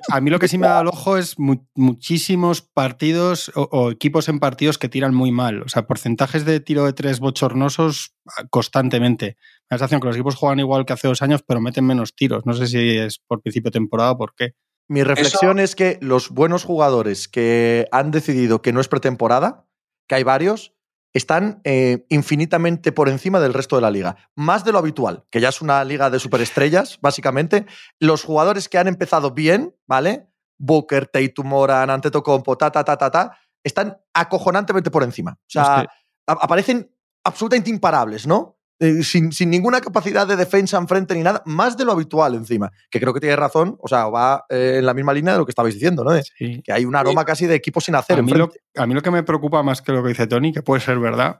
a 0.09 0.21
mí 0.21 0.29
lo 0.29 0.39
que 0.39 0.47
sí 0.47 0.57
me 0.57 0.67
da 0.67 0.79
el 0.79 0.87
ojo 0.87 1.17
es 1.17 1.35
muchísimos 1.37 2.61
partidos 2.61 3.51
o, 3.55 3.91
equipos 3.91 4.29
en 4.29 4.39
partidos 4.39 4.77
que 4.77 4.87
tiran 4.87 5.13
muy 5.13 5.33
mal. 5.33 5.61
O 5.61 5.67
sea, 5.67 5.87
porcentajes 5.87 6.45
de 6.45 6.61
tiro 6.61 6.85
de 6.85 6.93
tres 6.93 7.19
bochornosos 7.19 8.15
ah, 8.25 8.45
constantemente. 8.49 9.35
Me 9.69 9.75
da 9.75 9.75
la 9.75 9.77
sensación 9.79 9.99
que 9.99 10.07
los 10.07 10.15
equipos 10.15 10.35
juegan 10.35 10.59
igual 10.59 10.85
que 10.85 10.93
hace 10.93 11.09
dos 11.09 11.21
años, 11.21 11.43
pero 11.45 11.59
meten 11.59 11.85
menos 11.85 12.15
tiros. 12.15 12.45
No 12.45 12.53
sé 12.53 12.67
si 12.67 12.97
es 12.97 13.19
por 13.19 13.41
principio 13.41 13.71
de 13.71 13.79
temporada 13.79 14.11
o 14.11 14.17
por 14.17 14.33
qué. 14.33 14.53
Mi 14.87 15.03
reflexión 15.03 15.59
es 15.59 15.75
que 15.75 15.97
los 15.99 16.29
buenos 16.29 16.63
jugadores 16.63 17.27
que 17.27 17.87
han 17.91 18.11
decidido 18.11 18.61
que 18.61 18.71
no 18.71 18.79
es 18.79 18.87
pretemporada 18.87 19.64
que 20.07 20.15
hay 20.15 20.23
varios, 20.23 20.73
están 21.13 21.61
eh, 21.63 22.05
infinitamente 22.09 22.91
por 22.91 23.07
encima 23.07 23.39
del 23.39 23.53
resto 23.53 23.77
de 23.77 23.81
la 23.81 23.89
liga. 23.89 24.17
Más 24.35 24.65
de 24.65 24.73
lo 24.73 24.79
habitual, 24.79 25.23
que 25.29 25.39
ya 25.39 25.49
es 25.49 25.61
una 25.61 25.83
liga 25.85 26.09
de 26.09 26.19
superestrellas, 26.19 26.99
básicamente. 27.01 27.65
Los 27.99 28.23
jugadores 28.23 28.67
que 28.67 28.77
han 28.77 28.89
empezado 28.89 29.31
bien, 29.31 29.73
¿vale? 29.87 30.27
Booker, 30.57 31.07
Tatum, 31.07 31.47
Moran, 31.47 31.89
Antetokounmpo, 31.89 32.57
ta, 32.57 32.69
ta, 32.69 32.83
ta, 32.83 32.97
ta, 32.97 33.09
ta, 33.09 33.37
están 33.63 33.97
acojonantemente 34.13 34.91
por 34.91 35.03
encima. 35.03 35.31
O 35.39 35.45
sea, 35.47 35.87
aparecen 36.27 36.91
absolutamente 37.23 37.69
imparables, 37.69 38.27
¿no? 38.27 38.54
Eh, 38.77 39.03
sin, 39.03 39.31
ninguna 39.49 39.79
capacidad 39.79 40.27
de 40.27 40.35
defensa 40.35 40.77
enfrente 40.77 41.15
ni 41.15 41.23
nada, 41.23 41.41
más 41.45 41.77
de 41.77 41.85
lo 41.85 41.93
habitual 41.93 42.35
encima. 42.35 42.71
Que 42.89 42.99
creo 42.99 43.13
que 43.13 43.21
tiene 43.21 43.35
razón, 43.37 43.77
o 43.79 43.87
sea, 43.87 44.07
va 44.07 44.45
eh, 44.49 44.75
en 44.79 44.85
la 44.85 44.93
misma 44.93 45.13
línea 45.13 45.33
de 45.33 45.39
lo 45.39 45.45
que 45.45 45.51
estabais 45.51 45.73
diciendo, 45.73 46.03
¿no? 46.03 46.11
Que 46.37 46.73
hay 46.73 46.83
un 46.83 46.95
aroma 46.95 47.23
casi 47.23 47.45
de 47.45 47.55
equipo 47.55 47.79
sin 47.79 47.95
hacer. 47.95 48.19
A 48.19 48.21
mí, 48.21 48.33
lo, 48.33 48.51
a 48.75 48.85
mí, 48.85 48.93
lo, 48.93 49.01
que 49.01 49.11
me 49.11 49.23
preocupa 49.23 49.63
más 49.63 49.81
que 49.81 49.93
lo 49.93 50.03
que 50.03 50.09
dice 50.09 50.27
Tony, 50.27 50.51
que 50.51 50.61
puede 50.61 50.81
ser 50.81 50.99
verdad, 50.99 51.39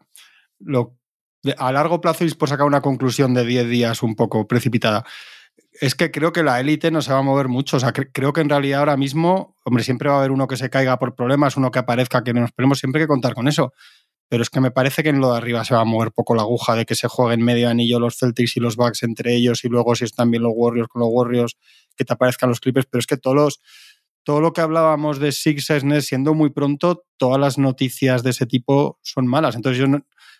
lo, 0.59 0.97
a 1.57 1.71
largo 1.73 1.99
plazo 1.99 2.23
y 2.23 2.33
por 2.33 2.47
sacar 2.47 2.65
una 2.65 2.81
conclusión 2.81 3.33
de 3.33 3.45
10 3.45 3.67
días 3.67 4.01
un 4.01 4.15
poco 4.15 4.47
precipitada. 4.47 5.03
Es 5.81 5.93
que 5.93 6.11
creo 6.11 6.31
que 6.31 6.41
la 6.41 6.61
élite 6.61 6.89
no 6.89 7.01
se 7.01 7.11
va 7.11 7.19
a 7.19 7.21
mover 7.21 7.49
mucho. 7.49 7.75
O 7.75 7.79
sea, 7.81 7.91
creo 7.91 8.31
que 8.31 8.39
en 8.39 8.49
realidad 8.49 8.79
ahora 8.79 8.95
mismo, 8.95 9.57
hombre, 9.65 9.83
siempre 9.83 10.07
va 10.07 10.15
a 10.15 10.19
haber 10.19 10.31
uno 10.31 10.47
que 10.47 10.55
se 10.55 10.69
caiga 10.69 10.97
por 10.97 11.15
problemas, 11.15 11.57
uno 11.57 11.69
que 11.69 11.79
aparezca, 11.79 12.23
que 12.23 12.33
nos 12.33 12.45
esperemos 12.45 12.79
siempre 12.79 13.01
que 13.01 13.07
contar 13.07 13.33
con 13.33 13.49
eso 13.49 13.73
pero 14.27 14.41
es 14.43 14.49
que 14.49 14.59
me 14.59 14.71
parece 14.71 15.03
que 15.03 15.09
en 15.09 15.19
lo 15.19 15.31
de 15.31 15.37
arriba 15.37 15.63
se 15.63 15.75
va 15.75 15.81
a 15.81 15.85
mover 15.85 16.11
poco 16.11 16.35
la 16.35 16.41
aguja 16.41 16.75
de 16.75 16.85
que 16.85 16.95
se 16.95 17.07
jueguen 17.07 17.43
medio 17.43 17.69
anillo 17.69 17.99
los 17.99 18.17
Celtics 18.17 18.57
y 18.57 18.59
los 18.59 18.75
Bucks 18.75 19.03
entre 19.03 19.35
ellos 19.35 19.63
y 19.63 19.69
luego 19.69 19.95
si 19.95 20.05
están 20.05 20.31
bien 20.31 20.43
los 20.43 20.53
Warriors 20.55 20.87
con 20.87 21.01
los 21.01 21.09
Warriors 21.11 21.57
que 21.95 22.05
te 22.05 22.13
aparezcan 22.13 22.49
los 22.49 22.59
Clippers, 22.59 22.87
pero 22.89 22.99
es 22.99 23.07
que 23.07 23.17
todos 23.17 23.35
los, 23.35 23.61
todo 24.23 24.41
lo 24.41 24.53
que 24.53 24.61
hablábamos 24.61 25.19
de 25.19 25.31
Sixers 25.31 25.85
siendo 26.05 26.33
muy 26.33 26.49
pronto, 26.49 27.05
todas 27.17 27.39
las 27.39 27.57
noticias 27.57 28.23
de 28.23 28.31
ese 28.31 28.45
tipo 28.45 28.99
son 29.03 29.27
malas. 29.27 29.55
Entonces 29.55 29.79
yo 29.79 29.85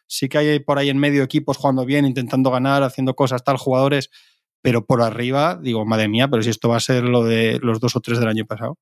sí 0.07 0.27
que 0.27 0.39
hay 0.39 0.59
por 0.59 0.79
ahí 0.79 0.89
en 0.89 0.97
medio 0.97 1.23
equipos 1.23 1.57
jugando 1.57 1.85
bien, 1.85 2.05
intentando 2.05 2.51
ganar, 2.51 2.83
haciendo 2.83 3.15
cosas 3.15 3.43
tal, 3.43 3.57
jugadores, 3.57 4.09
pero 4.61 4.85
por 4.85 5.03
arriba 5.03 5.59
digo, 5.61 5.85
madre 5.85 6.07
mía, 6.07 6.27
pero 6.27 6.41
si 6.41 6.49
esto 6.49 6.69
va 6.69 6.77
a 6.77 6.79
ser 6.79 7.03
lo 7.03 7.23
de 7.23 7.59
los 7.61 7.79
dos 7.79 7.95
o 7.95 8.01
tres 8.01 8.19
del 8.19 8.27
año 8.27 8.45
pasado. 8.45 8.77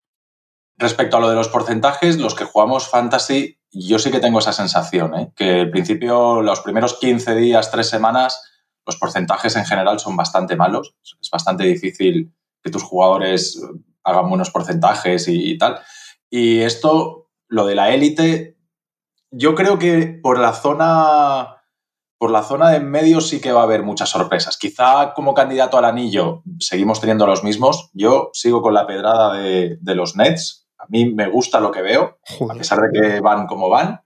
Respecto 0.77 1.17
a 1.17 1.19
lo 1.19 1.29
de 1.29 1.35
los 1.35 1.49
porcentajes, 1.49 2.17
los 2.17 2.35
que 2.35 2.45
jugamos 2.45 2.87
fantasy, 2.87 3.59
yo 3.71 3.99
sí 3.99 4.11
que 4.11 4.19
tengo 4.19 4.39
esa 4.39 4.53
sensación, 4.53 5.15
¿eh? 5.15 5.31
que 5.35 5.61
al 5.61 5.69
principio, 5.69 6.41
los 6.41 6.61
primeros 6.61 6.99
15 6.99 7.35
días, 7.35 7.71
3 7.71 7.87
semanas, 7.87 8.41
los 8.85 8.97
porcentajes 8.97 9.55
en 9.55 9.65
general 9.65 9.99
son 9.99 10.15
bastante 10.15 10.55
malos. 10.55 10.95
Es 11.21 11.29
bastante 11.29 11.63
difícil 11.63 12.33
que 12.61 12.71
tus 12.71 12.83
jugadores 12.83 13.61
hagan 14.03 14.29
buenos 14.29 14.51
porcentajes 14.51 15.27
y, 15.27 15.57
tal. 15.57 15.79
Y 16.29 16.59
esto, 16.59 17.29
lo 17.47 17.65
de 17.65 17.75
la 17.75 17.93
élite, 17.93 18.57
yo 19.31 19.55
creo 19.55 19.79
que 19.79 20.19
por 20.21 20.39
la 20.39 20.53
zona 20.53 21.59
por 22.17 22.31
la 22.31 22.43
zona 22.43 22.69
de 22.69 22.77
en 22.77 22.89
medio 22.89 23.19
sí 23.19 23.41
que 23.41 23.51
va 23.51 23.61
a 23.61 23.63
haber 23.63 23.83
muchas 23.83 24.09
sorpresas. 24.09 24.57
Quizá 24.57 25.13
como 25.13 25.33
candidato 25.33 25.77
al 25.77 25.83
anillo 25.83 26.41
seguimos 26.57 27.01
teniendo 27.01 27.27
los 27.27 27.43
mismos. 27.43 27.89
Yo 27.91 28.29
sigo 28.31 28.61
con 28.61 28.73
la 28.73 28.87
pedrada 28.87 29.33
de, 29.33 29.77
de 29.81 29.95
los 29.95 30.15
Nets, 30.15 30.62
a 30.83 30.85
mí 30.89 31.13
me 31.13 31.29
gusta 31.29 31.59
lo 31.59 31.71
que 31.71 31.81
veo, 31.81 32.19
a 32.49 32.53
pesar 32.53 32.81
de 32.81 32.89
que 32.91 33.19
van 33.21 33.47
como 33.47 33.69
van. 33.69 34.01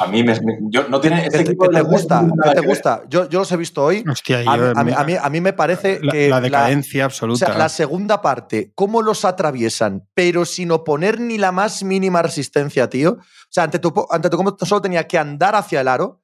A 0.00 0.06
mí 0.06 0.24
me, 0.24 0.34
yo, 0.70 0.88
no 0.88 1.00
tiene. 1.00 1.26
Este 1.26 1.42
equipo 1.42 1.68
te 1.68 1.80
gusta? 1.82 2.26
¿Qué 2.42 2.60
te 2.60 2.66
gusta? 2.66 3.02
Yo, 3.08 3.28
yo, 3.28 3.40
los 3.40 3.52
he 3.52 3.56
visto 3.56 3.84
hoy. 3.84 4.04
Hostia, 4.10 4.40
a, 4.46 4.82
mí, 4.82 5.14
a, 5.14 5.30
mí, 5.30 5.40
me 5.40 5.52
parece 5.52 6.00
que. 6.00 6.28
La 6.28 6.40
decadencia 6.40 7.04
absoluta. 7.04 7.44
O 7.44 7.48
sea, 7.48 7.58
la 7.58 7.68
segunda 7.68 8.20
parte, 8.20 8.72
cómo 8.74 9.02
los 9.02 9.24
atraviesan, 9.24 10.08
pero 10.14 10.44
sin 10.44 10.72
oponer 10.72 11.20
ni 11.20 11.38
la 11.38 11.52
más 11.52 11.84
mínima 11.84 12.22
resistencia, 12.22 12.88
tío. 12.88 13.12
O 13.12 13.48
sea, 13.50 13.64
ante 13.64 13.78
tu, 13.78 13.92
ante 14.10 14.30
tu 14.30 14.56
solo 14.64 14.80
tenía 14.80 15.06
que 15.06 15.18
andar 15.18 15.54
hacia 15.54 15.82
el 15.82 15.88
aro. 15.88 16.22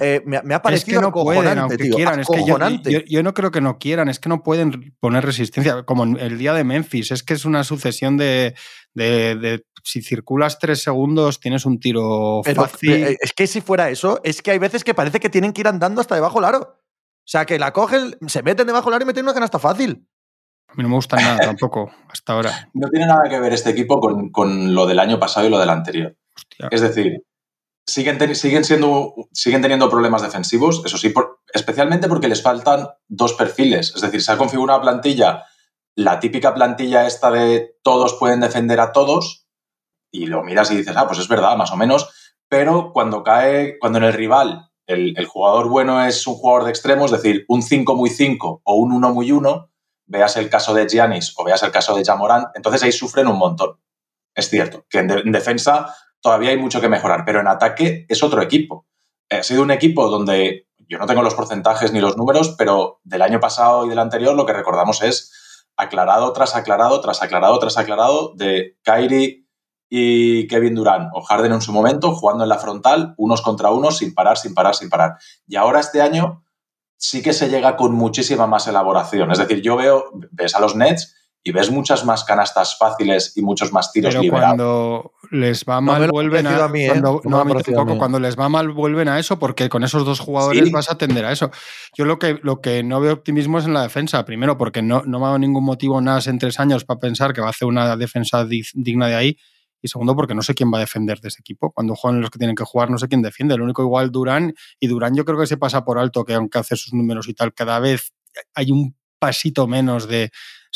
Eh, 0.00 0.22
me, 0.24 0.36
ha 0.36 0.62
parecido 0.62 1.00
es 1.00 1.00
que 1.00 1.02
no 1.02 1.12
pueden, 1.12 1.58
aunque 1.58 1.90
quieran. 1.90 2.20
Es 2.20 2.28
que 2.28 2.44
yo, 2.46 2.58
yo, 3.06 3.22
no 3.22 3.34
creo 3.34 3.50
que 3.50 3.60
no 3.60 3.78
quieran, 3.78 4.08
es 4.08 4.18
que 4.18 4.28
no 4.28 4.42
pueden 4.42 4.94
poner 5.00 5.24
resistencia. 5.24 5.82
Como 5.84 6.04
el 6.04 6.38
día 6.38 6.54
de 6.54 6.64
Memphis, 6.64 7.10
es 7.10 7.22
que 7.22 7.34
es 7.34 7.44
una 7.44 7.64
sucesión 7.64 8.16
de, 8.16 8.54
de, 8.94 9.64
si 9.82 10.02
circulas 10.02 10.58
tres 10.58 10.82
segundos 10.82 11.40
tienes 11.40 11.66
un 11.66 11.78
tiro 11.78 12.42
fácil. 12.42 12.92
Eh, 12.92 13.16
es 13.20 13.32
que 13.32 13.46
si 13.46 13.60
fuera 13.60 13.90
eso, 13.90 14.20
es 14.24 14.42
que 14.42 14.50
hay 14.50 14.58
veces 14.58 14.84
que 14.84 14.94
parece 14.94 15.20
que 15.20 15.30
tienen 15.30 15.52
que 15.52 15.60
ir 15.60 15.68
andando 15.68 16.00
hasta 16.00 16.14
debajo 16.14 16.40
del 16.40 16.46
aro. 16.46 16.60
O 16.60 17.26
sea, 17.26 17.46
que 17.46 17.58
la 17.58 17.72
cogen, 17.72 18.16
se 18.26 18.42
meten 18.42 18.66
debajo 18.66 18.90
del 18.90 18.94
aro 18.94 19.04
y 19.04 19.06
meten 19.06 19.24
una 19.24 19.34
canasta 19.34 19.58
fácil. 19.58 20.06
A 20.68 20.74
mí 20.74 20.82
no 20.82 20.88
me 20.88 20.96
gusta 20.96 21.16
nada 21.16 21.38
tampoco, 21.38 21.92
hasta 22.08 22.32
ahora. 22.32 22.68
No 22.74 22.88
tiene 22.88 23.06
nada 23.06 23.28
que 23.28 23.38
ver 23.38 23.52
este 23.52 23.70
equipo 23.70 24.00
con, 24.32 24.74
lo 24.74 24.86
del 24.86 24.98
año 24.98 25.18
pasado 25.18 25.46
y 25.46 25.50
lo 25.50 25.58
del 25.58 25.70
anterior. 25.70 26.16
Es 26.70 26.80
decir, 26.80 27.22
siguen, 27.86 28.34
siguen, 28.34 28.64
siendo, 28.64 29.14
siguen 29.32 29.62
teniendo 29.62 29.90
problemas 29.90 30.22
defensivos, 30.22 30.82
eso 30.84 30.98
sí, 30.98 31.12
especialmente 31.52 32.08
porque 32.08 32.28
les 32.28 32.42
faltan 32.42 32.88
dos 33.08 33.34
perfiles. 33.34 33.92
Es 33.94 34.02
decir, 34.02 34.22
se 34.22 34.32
ha 34.32 34.38
configurado 34.38 34.80
una 34.80 34.90
plantilla 34.90 35.44
la 35.96 36.18
típica 36.18 36.54
plantilla 36.54 37.06
esta 37.06 37.30
de 37.30 37.76
todos 37.82 38.14
pueden 38.14 38.40
defender 38.40 38.80
a 38.80 38.92
todos, 38.92 39.46
y 40.10 40.26
lo 40.26 40.42
miras 40.42 40.70
y 40.70 40.76
dices, 40.76 40.96
ah, 40.96 41.06
pues 41.06 41.18
es 41.18 41.28
verdad, 41.28 41.56
más 41.56 41.72
o 41.72 41.76
menos, 41.76 42.10
pero 42.48 42.92
cuando 42.92 43.22
cae, 43.22 43.78
cuando 43.78 43.98
en 43.98 44.04
el 44.04 44.12
rival 44.12 44.70
el, 44.86 45.24
jugador 45.26 45.68
bueno 45.68 46.04
es 46.04 46.26
un 46.26 46.34
jugador 46.34 46.64
de 46.64 46.70
extremo, 46.70 47.06
es 47.06 47.10
decir, 47.10 47.44
un 47.48 47.62
5 47.62 47.96
muy 47.96 48.10
5 48.10 48.62
o 48.64 48.74
un 48.74 48.92
1 48.92 49.14
muy 49.14 49.32
1, 49.32 49.70
veas 50.06 50.36
el 50.36 50.50
caso 50.50 50.74
de 50.74 50.86
Giannis 50.86 51.32
o 51.36 51.44
veas 51.44 51.62
el 51.62 51.72
caso 51.72 51.96
de 51.96 52.04
Jamorant, 52.04 52.48
entonces 52.54 52.82
ahí 52.82 52.92
sufren 52.92 53.26
un 53.26 53.38
montón. 53.38 53.80
Es 54.34 54.50
cierto 54.50 54.84
que 54.90 54.98
en, 54.98 55.32
defensa 55.32 55.94
todavía 56.24 56.50
hay 56.50 56.56
mucho 56.56 56.80
que 56.80 56.88
mejorar, 56.88 57.24
pero 57.26 57.40
en 57.40 57.48
ataque 57.48 58.06
es 58.08 58.22
otro 58.22 58.40
equipo. 58.40 58.86
Ha 59.28 59.42
sido 59.42 59.62
un 59.62 59.70
equipo 59.70 60.08
donde 60.08 60.68
yo 60.88 60.96
no 60.96 61.04
tengo 61.04 61.20
los 61.20 61.34
porcentajes 61.34 61.92
ni 61.92 62.00
los 62.00 62.16
números, 62.16 62.54
pero 62.56 62.98
del 63.04 63.20
año 63.20 63.40
pasado 63.40 63.84
y 63.84 63.90
del 63.90 63.98
anterior 63.98 64.34
lo 64.34 64.46
que 64.46 64.54
recordamos 64.54 65.02
es 65.02 65.66
aclarado 65.76 66.32
tras 66.32 66.56
aclarado, 66.56 67.02
tras 67.02 67.22
aclarado, 67.22 67.58
tras 67.58 67.76
aclarado 67.76 68.32
de 68.36 68.78
Kyrie 68.82 69.44
y 69.90 70.46
Kevin 70.48 70.74
Durant 70.74 71.10
o 71.12 71.20
Harden 71.20 71.52
en 71.52 71.60
su 71.60 71.74
momento 71.74 72.14
jugando 72.14 72.44
en 72.44 72.48
la 72.48 72.58
frontal, 72.58 73.12
unos 73.18 73.42
contra 73.42 73.70
unos, 73.70 73.98
sin 73.98 74.14
parar, 74.14 74.38
sin 74.38 74.54
parar, 74.54 74.74
sin 74.74 74.88
parar. 74.88 75.18
Y 75.46 75.56
ahora 75.56 75.80
este 75.80 76.00
año 76.00 76.42
sí 76.96 77.22
que 77.22 77.34
se 77.34 77.50
llega 77.50 77.76
con 77.76 77.92
muchísima 77.92 78.46
más 78.46 78.66
elaboración. 78.66 79.30
Es 79.30 79.36
decir, 79.36 79.60
yo 79.60 79.76
veo, 79.76 80.06
ves 80.30 80.54
a 80.54 80.60
los 80.60 80.74
Nets 80.74 81.14
y 81.46 81.52
ves 81.52 81.70
muchas 81.70 82.06
más 82.06 82.24
canastas 82.24 82.76
fáciles 82.78 83.34
y 83.36 83.42
muchos 83.42 83.70
más 83.70 83.92
tiros 83.92 84.16
Pero 84.16 84.30
cuando 84.30 85.12
les 85.30 85.64
va 85.66 85.82
mal 85.82 86.08
vuelven 86.10 86.46
a, 86.46 86.70
cuando, 86.88 87.20
cuando 87.98 88.18
les 88.18 88.38
va 88.38 88.48
mal 88.48 88.70
vuelven 88.70 89.08
a 89.08 89.18
eso 89.18 89.38
porque 89.38 89.68
con 89.68 89.84
esos 89.84 90.06
dos 90.06 90.20
jugadores 90.20 90.72
vas 90.72 90.88
a 90.88 90.94
atender 90.94 91.26
a 91.26 91.32
eso. 91.32 91.50
Yo 91.94 92.06
lo 92.06 92.18
que, 92.18 92.40
lo 92.42 92.62
que 92.62 92.82
no 92.82 92.98
veo 92.98 93.12
optimismo 93.12 93.58
es 93.58 93.66
en 93.66 93.74
la 93.74 93.82
defensa, 93.82 94.24
primero 94.24 94.56
porque 94.56 94.80
no, 94.80 95.02
no 95.04 95.18
me 95.18 95.26
ha 95.26 95.28
dado 95.28 95.38
ningún 95.38 95.64
motivo 95.64 96.00
nada 96.00 96.18
en 96.24 96.38
tres 96.38 96.58
años 96.58 96.86
para 96.86 96.98
pensar 96.98 97.34
que 97.34 97.42
va 97.42 97.48
a 97.48 97.50
hacer 97.50 97.68
una 97.68 97.94
defensa 97.98 98.46
digna 98.46 99.08
de 99.08 99.14
ahí 99.14 99.38
y 99.82 99.88
segundo 99.88 100.16
porque 100.16 100.34
no 100.34 100.40
sé 100.40 100.54
quién 100.54 100.72
va 100.72 100.78
a 100.78 100.80
defender 100.80 101.20
de 101.20 101.28
ese 101.28 101.40
equipo. 101.40 101.72
Cuando 101.72 101.94
juegan 101.94 102.22
los 102.22 102.30
que 102.30 102.38
tienen 102.38 102.56
que 102.56 102.64
jugar 102.64 102.90
no 102.90 102.96
sé 102.96 103.06
quién 103.06 103.20
defiende. 103.20 103.58
Lo 103.58 103.64
único 103.64 103.82
igual 103.82 104.10
Durán 104.10 104.54
y 104.80 104.86
Durán 104.86 105.14
yo 105.14 105.26
creo 105.26 105.38
que 105.38 105.46
se 105.46 105.58
pasa 105.58 105.84
por 105.84 105.98
alto 105.98 106.24
que 106.24 106.32
aunque 106.32 106.58
hace 106.58 106.74
sus 106.74 106.94
números 106.94 107.28
y 107.28 107.34
tal, 107.34 107.52
cada 107.52 107.78
vez 107.80 108.14
hay 108.54 108.70
un 108.70 108.96
pasito 109.24 109.66
menos 109.66 110.08
de 110.08 110.30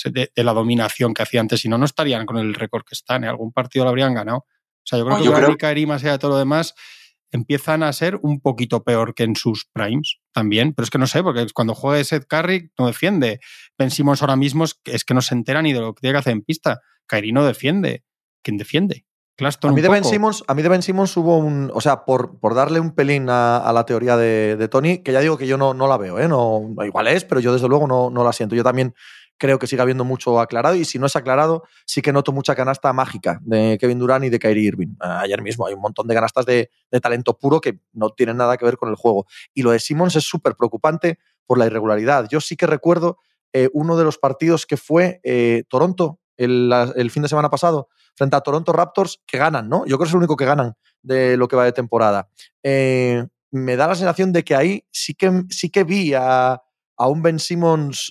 de, 0.05 0.31
la 0.37 0.53
dominación 0.53 1.15
que 1.15 1.23
hacía 1.23 1.41
antes, 1.41 1.61
si 1.61 1.69
no, 1.69 1.79
no 1.79 1.85
estarían 1.85 2.27
con 2.27 2.39
el 2.39 2.55
récord 2.55 2.85
que 2.85 2.95
están. 2.95 3.25
En 3.25 3.31
algún 3.31 3.53
partido 3.53 3.85
lo 3.85 3.91
habrían 3.91 4.15
ganado. 4.15 4.39
O 4.39 4.85
sea, 4.85 4.99
yo 4.99 5.05
creo 5.05 5.19
que 5.19 5.25
yo 5.25 5.35
creo... 5.57 5.87
más 5.87 6.03
allá 6.03 6.13
de 6.13 6.19
todo 6.19 6.33
lo 6.33 6.39
demás, 6.39 6.75
empiezan 7.31 7.83
a 7.83 7.93
ser 7.93 8.17
un 8.23 8.41
poquito 8.41 8.85
peor 8.85 9.15
que 9.15 9.25
en 9.25 9.37
sus 9.37 9.67
primes 9.73 10.19
también. 10.33 10.73
Pero 10.73 10.85
es 10.85 10.91
que 10.91 10.99
no 10.99 11.07
sé, 11.07 11.23
porque 11.23 11.47
cuando 11.53 11.75
juega 11.75 12.03
Seth 12.03 12.27
Curry 12.27 12.71
no 12.79 12.87
defiende. 12.87 13.41
Pensimos 13.77 14.23
ahora 14.23 14.37
mismo 14.37 14.65
es 14.65 15.05
que 15.05 15.15
no 15.15 15.21
se 15.21 15.35
entera 15.35 15.63
ni 15.63 15.73
de 15.73 15.81
lo 15.81 15.95
que 15.95 16.01
tiene 16.01 16.15
que 16.15 16.19
hacer 16.19 16.33
en 16.33 16.43
pista. 16.43 16.81
Kyrie 17.07 17.33
no 17.33 17.45
defiende. 17.45 18.05
¿Quién 18.43 18.57
defiende? 18.57 19.05
A 19.41 19.73
mí, 19.73 19.81
de 19.81 19.89
ben 19.89 20.05
Simmons, 20.05 20.43
a 20.47 20.55
mí 20.55 20.63
de 20.63 20.69
Ben 20.69 20.83
Simmons 20.83 21.17
hubo 21.17 21.39
un. 21.39 21.71
O 21.73 21.81
sea, 21.81 22.05
por, 22.05 22.39
por 22.41 22.55
darle 22.55 22.81
un 22.81 22.93
pelín 22.93 23.29
a, 23.31 23.71
la 23.73 23.85
teoría 23.85 24.17
de, 24.17 24.69
Tony, 24.69 24.99
que 24.99 25.13
ya 25.13 25.21
digo 25.21 25.39
que 25.39 25.47
yo 25.47 25.57
no, 25.57 25.75
no 25.75 25.87
la 25.87 25.97
veo, 25.97 26.19
¿eh? 26.19 26.29
No, 26.29 26.75
igual 26.85 27.09
es, 27.09 27.25
pero 27.25 27.41
yo 27.41 27.53
desde 27.53 27.69
luego 27.69 27.87
no, 27.87 28.11
no 28.11 28.25
la 28.25 28.33
siento. 28.33 28.57
Yo 28.57 28.65
también 28.65 28.95
creo 29.39 29.59
que 29.59 29.67
sigue 29.67 29.81
habiendo 29.81 30.05
mucho 30.05 30.41
aclarado 30.41 30.75
y 30.75 30.85
si 30.85 30.99
no 30.99 31.07
es 31.07 31.17
aclarado, 31.17 31.63
sí 31.87 32.03
que 32.03 32.13
noto 32.13 32.33
mucha 32.33 32.55
canasta 32.55 32.93
mágica 32.93 33.41
de 33.43 33.79
Kevin 33.81 33.99
Durant 33.99 34.25
y 34.25 34.31
de 34.31 34.39
Kyrie 34.39 34.65
Irving. 34.65 34.97
Ayer 34.99 35.41
mismo 35.41 35.67
hay 35.67 35.75
un 35.75 35.81
montón 35.81 36.09
de 36.09 36.15
canastas 36.15 36.45
de, 36.45 36.71
talento 37.01 37.39
puro 37.39 37.61
que 37.61 37.79
no 37.93 38.11
tienen 38.11 38.37
nada 38.37 38.57
que 38.57 38.65
ver 38.65 38.77
con 38.77 38.89
el 38.89 38.97
juego. 38.97 39.27
Y 39.55 39.63
lo 39.63 39.71
de 39.71 39.79
Simmons 39.79 40.17
es 40.17 40.25
súper 40.25 40.57
preocupante 40.57 41.19
por 41.47 41.59
la 41.59 41.67
irregularidad. 41.67 42.29
Yo 42.29 42.41
sí 42.41 42.57
que 42.57 42.67
recuerdo 42.67 43.19
eh, 43.53 43.71
uno 43.73 43.97
de 43.97 44.05
los 44.05 44.19
partidos 44.19 44.67
que 44.67 44.77
fue 44.77 45.21
eh, 45.23 45.63
Toronto 45.69 46.19
el, 46.39 47.11
fin 47.11 47.23
de 47.23 47.29
semana 47.29 47.51
pasado 47.51 47.89
frente 48.15 48.37
a 48.37 48.41
Toronto 48.41 48.73
Raptors 48.73 49.21
que 49.27 49.39
ganan, 49.39 49.69
¿no? 49.69 49.85
Yo 49.85 49.97
creo 49.97 49.99
que 49.99 50.05
es 50.05 50.13
el 50.13 50.19
único 50.19 50.37
que 50.37 50.45
ganan 50.45 50.75
de 51.03 51.37
lo 51.37 51.49
que 51.49 51.57
va 51.57 51.65
de 51.65 51.73
temporada. 51.73 52.29
Eh, 52.63 53.27
me 53.51 53.77
da 53.77 53.89
la 53.89 53.95
sensación 53.95 54.33
de 54.33 54.45
que 54.45 54.55
ahí 54.55 54.85
sí 54.91 55.15
que, 55.15 55.45
sí 55.51 55.71
que 55.71 55.85
vi 55.85 56.15
a, 56.15 56.61
un 56.99 57.23
Ben 57.23 57.39
Simmons 57.39 58.11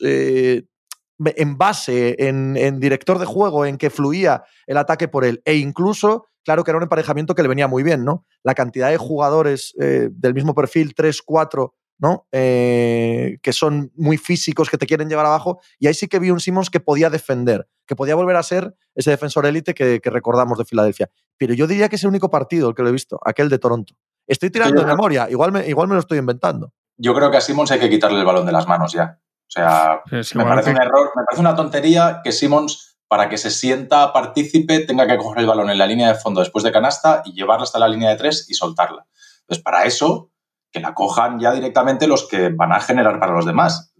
en 1.20 1.58
base, 1.58 2.16
en, 2.20 2.80
director 2.80 3.20
de 3.20 3.26
juego, 3.26 3.66
en 3.66 3.78
que 3.78 3.90
fluía 3.90 4.44
el 4.66 4.78
ataque 4.78 5.08
por 5.08 5.26
él. 5.26 5.42
E 5.46 5.56
incluso, 5.56 6.28
claro 6.44 6.64
que 6.64 6.72
era 6.72 6.78
un 6.78 6.84
emparejamiento 6.84 7.36
que 7.36 7.42
le 7.42 7.48
venía 7.48 7.68
muy 7.68 7.84
bien, 7.84 8.06
¿no? 8.06 8.26
La 8.44 8.54
cantidad 8.54 8.90
de 8.90 8.98
jugadores 8.98 9.74
eh, 9.80 10.10
del 10.12 10.34
mismo 10.34 10.54
perfil, 10.54 10.94
3, 10.96 11.22
4, 11.24 11.74
¿no? 12.00 12.28
Eh, 12.32 13.38
que 13.42 13.54
son 13.54 13.92
muy 13.96 14.18
físicos, 14.18 14.70
que 14.70 14.78
te 14.78 14.86
quieren 14.86 15.10
llevar 15.10 15.26
abajo. 15.26 15.60
Y 15.80 15.88
ahí 15.88 15.94
sí 15.94 16.08
que 16.08 16.20
vi 16.20 16.32
un 16.32 16.40
Simmons 16.40 16.70
que 16.70 16.80
podía 16.80 17.10
defender, 17.10 17.68
que 17.86 17.96
podía 17.96 18.16
volver 18.16 18.36
a 18.36 18.44
ser 18.44 18.76
ese 18.96 19.12
defensor 19.12 19.46
élite 19.46 19.74
que, 19.74 20.00
recordamos 20.04 20.58
de 20.58 20.66
Filadelfia. 20.66 21.10
Pero 21.38 21.54
yo 21.54 21.68
diría 21.68 21.90
que 21.90 21.96
es 21.96 22.04
el 22.04 22.10
único 22.10 22.30
partido 22.30 22.70
el 22.70 22.76
que 22.76 22.84
lo 22.84 22.90
he 22.90 22.94
visto, 22.94 23.20
aquel 23.26 23.50
de 23.50 23.60
Toronto. 23.60 23.96
Estoy 24.28 24.50
tirando 24.50 24.82
de 24.82 24.88
memoria, 24.88 25.28
igual 25.30 25.52
me, 25.52 25.68
igual 25.68 25.88
me 25.88 25.94
lo 25.94 26.02
estoy 26.02 26.18
inventando. 26.18 26.74
Yo 26.98 27.14
creo 27.14 27.32
que 27.32 27.38
a 27.38 27.42
Simmons 27.42 27.72
hay 27.72 27.80
que 27.80 27.90
quitarle 27.90 28.20
el 28.20 28.26
balón 28.26 28.46
de 28.46 28.52
las 28.52 28.68
manos 28.68 28.92
ya. 28.92 29.20
O 29.48 29.50
sea, 29.50 30.02
me 30.12 30.44
parece 30.44 30.72
un 30.72 30.82
error, 30.82 31.12
me 31.16 31.24
parece 31.24 31.40
una 31.40 31.56
tontería 31.56 32.20
que 32.24 32.34
Simmons, 32.34 32.98
para 33.08 33.30
que 33.30 33.38
se 33.38 33.50
sienta 33.50 34.12
partícipe, 34.12 34.82
tenga 34.82 35.08
que 35.08 35.18
coger 35.18 35.40
el 35.40 35.48
balón 35.48 35.70
en 35.70 35.78
la 35.78 35.88
línea 35.88 36.10
de 36.10 36.16
fondo 36.16 36.42
después 36.42 36.66
de 36.66 36.72
canasta 36.74 37.22
y 37.24 37.32
llevarla 37.32 37.64
hasta 37.64 37.80
la 37.80 37.88
línea 37.88 38.10
de 38.10 38.18
tres 38.18 38.46
y 38.50 38.56
soltarla. 38.56 39.08
Entonces, 39.42 39.64
para 39.64 39.86
eso, 39.86 40.32
que 40.72 40.80
la 40.80 40.94
cojan 40.94 41.40
ya 41.40 41.54
directamente 41.54 42.08
los 42.08 42.28
que 42.28 42.50
van 42.50 42.72
a 42.72 42.80
generar 42.80 43.20
para 43.20 43.34
los 43.34 43.46
demás. 43.46 43.94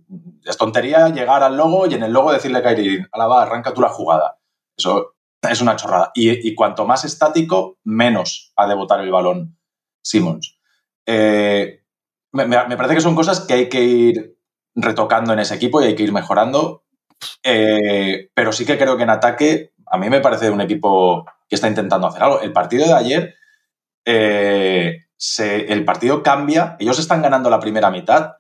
Es 0.46 0.58
tontería 0.58 1.10
llegar 1.10 1.44
al 1.44 1.58
logo 1.58 1.88
y 1.88 1.94
en 1.94 2.04
el 2.04 2.14
logo 2.14 2.32
decirle 2.32 2.60
a 2.60 2.64
Kyrie, 2.64 3.08
va, 3.18 3.42
arranca 3.42 3.74
tú 3.74 3.82
la 3.82 3.90
jugada. 3.90 4.38
Eso 4.78 5.16
es 5.42 5.62
una 5.62 5.76
chorrada. 5.76 6.12
Y, 6.14 6.56
cuanto 6.56 6.86
más 6.86 7.06
estático, 7.06 7.78
menos 7.84 8.54
ha 8.56 8.68
de 8.68 8.76
botar 8.76 9.00
el 9.02 9.12
balón 9.12 9.58
Simmons. 10.02 10.58
Eh, 11.06 11.84
me, 12.32 12.48
parece 12.48 12.96
que 12.96 13.02
son 13.02 13.16
cosas 13.16 13.42
que 13.42 13.54
hay 13.54 13.70
que 13.70 13.84
ir 13.84 14.38
retocando 14.76 15.34
en 15.34 15.40
ese 15.40 15.56
equipo 15.56 15.82
y 15.82 15.86
hay 15.86 15.96
que 15.96 16.04
ir 16.04 16.14
mejorando. 16.14 16.84
Eh, 17.44 18.30
pero 18.34 18.52
sí 18.52 18.66
que 18.66 18.78
creo 18.78 18.96
que 18.96 19.04
en 19.04 19.10
ataque, 19.10 19.74
a 19.88 19.98
mí 19.98 20.10
me 20.10 20.22
parece 20.22 20.50
un 20.50 20.62
equipo 20.62 21.26
que 21.50 21.56
está 21.56 21.68
intentando 21.68 22.08
hacer 22.08 22.24
algo. 22.24 22.42
El 22.42 22.54
partido 22.54 22.86
de 22.86 22.94
ayer, 22.94 23.36
eh, 24.06 25.07
el 25.40 25.86
partido 25.86 26.24
cambia, 26.24 26.76
ellos 26.80 27.00
están 27.00 27.22
ganando 27.22 27.50
la 27.50 27.60
primera 27.60 27.90
mitad, 27.90 28.34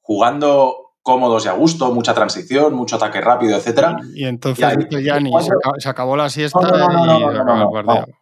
jugando 0.00 0.82
cómodos 1.02 1.44
y 1.44 1.48
a 1.48 1.52
gusto, 1.52 1.92
mucha 1.92 2.14
transición, 2.14 2.74
mucho 2.74 2.96
ataque 2.96 3.20
rápido, 3.20 3.56
etcétera. 3.56 3.96
Y 4.14 4.24
entonces 4.24 4.64
se, 5.78 5.88
acabó, 5.88 6.16
la 6.16 6.30
siesta 6.30 6.60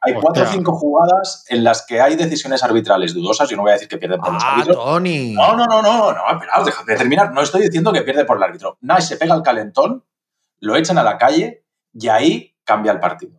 Hay 0.00 0.14
cuatro 0.14 0.42
o 0.42 0.46
cinco 0.46 0.72
jugadas 0.72 1.44
en 1.48 1.62
las 1.62 1.84
que 1.86 2.00
hay 2.00 2.16
decisiones 2.16 2.64
arbitrales 2.64 3.14
dudosas. 3.14 3.48
Yo 3.48 3.56
no 3.56 3.62
voy 3.62 3.70
a 3.70 3.74
decir 3.74 3.88
que 3.88 3.98
pierden 3.98 4.20
por 4.20 4.32
los 4.32 4.42
ah, 4.44 4.64
Tony. 4.66 5.34
No, 5.34 5.54
no, 5.56 5.66
no, 5.66 5.82
no, 5.82 6.12
no, 6.12 6.20
espera, 6.32 6.52
déjame 6.64 6.96
terminar. 6.96 7.32
No 7.32 7.42
estoy 7.42 7.62
diciendo 7.62 7.92
que 7.92 8.02
pierde 8.02 8.24
por 8.24 8.38
el 8.38 8.42
árbitro. 8.42 8.78
Nice 8.80 9.02
se 9.02 9.16
pega 9.18 9.34
el 9.34 9.42
calentón, 9.42 10.04
lo 10.58 10.76
echan 10.76 10.96
a 10.96 11.02
la 11.02 11.18
calle 11.18 11.64
y 11.92 12.08
ahí 12.08 12.56
cambia 12.64 12.92
el 12.92 13.00
partido. 13.00 13.38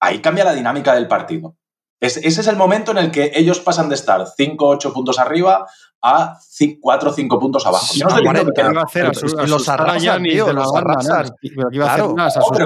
Ahí 0.00 0.20
cambia 0.20 0.44
la 0.44 0.52
dinámica 0.52 0.94
del 0.94 1.08
partido. 1.08 1.56
Ese 2.00 2.28
es 2.28 2.46
el 2.46 2.56
momento 2.56 2.92
en 2.92 2.98
el 2.98 3.10
que 3.10 3.32
ellos 3.34 3.60
pasan 3.60 3.88
de 3.88 3.96
estar 3.96 4.24
5 4.26 4.68
8 4.68 4.92
puntos 4.92 5.18
arriba 5.18 5.66
a 6.00 6.38
4 6.80 7.10
o 7.10 7.12
5 7.12 7.38
puntos 7.38 7.66
abajo. 7.66 7.86
Yo 7.94 8.04
no 8.04 8.10
estoy 8.10 8.28
diciendo 8.28 8.52
que 8.54 8.60
iba 8.60 8.80
a 8.80 8.84
hacer 8.84 9.06
a, 9.06 9.14
su, 9.14 9.38
a 9.38 9.46
los 9.46 9.68
arrasan, 9.68 10.22
tío, 10.22 10.52
los 10.52 10.74
arrasan. 10.74 11.28
Pero 11.40 11.70
que 11.70 11.76
iba 11.76 11.90
a 11.90 11.94
hacer 11.94 12.08
más, 12.14 12.36
a 12.36 12.42
sus 12.42 12.58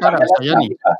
cara 0.00 0.18
a 0.18 0.98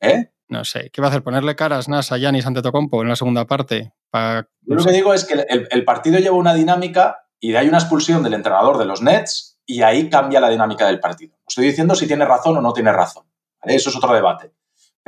¿Eh? 0.00 0.30
No 0.48 0.64
sé. 0.64 0.90
¿Qué 0.90 1.00
va 1.02 1.08
a 1.08 1.10
hacer? 1.10 1.22
¿Ponerle 1.22 1.56
caras 1.56 1.88
Nas 1.88 2.10
a 2.10 2.16
Yanis 2.16 2.46
ante 2.46 2.62
Tocompo 2.62 3.02
en 3.02 3.08
la 3.08 3.16
segunda 3.16 3.46
parte? 3.46 3.92
Yo 4.12 4.74
lo 4.74 4.84
que 4.84 4.92
digo 4.92 5.12
es 5.12 5.24
que 5.24 5.34
el, 5.48 5.84
partido 5.84 6.18
lleva 6.18 6.36
una 6.36 6.54
dinámica 6.54 7.26
y 7.38 7.54
hay 7.54 7.68
una 7.68 7.78
expulsión 7.78 8.22
del 8.22 8.34
entrenador 8.34 8.78
de 8.78 8.86
los 8.86 9.02
Nets 9.02 9.58
y 9.66 9.82
ahí 9.82 10.08
cambia 10.08 10.40
la 10.40 10.48
dinámica 10.48 10.86
del 10.86 11.00
partido. 11.00 11.36
Estoy 11.46 11.66
diciendo 11.66 11.94
si 11.94 12.06
tiene 12.06 12.24
razón 12.24 12.56
o 12.56 12.62
no 12.62 12.72
tiene 12.72 12.92
razón. 12.92 13.24
Eso 13.62 13.90
es 13.90 13.96
otro 13.96 14.14
debate. 14.14 14.52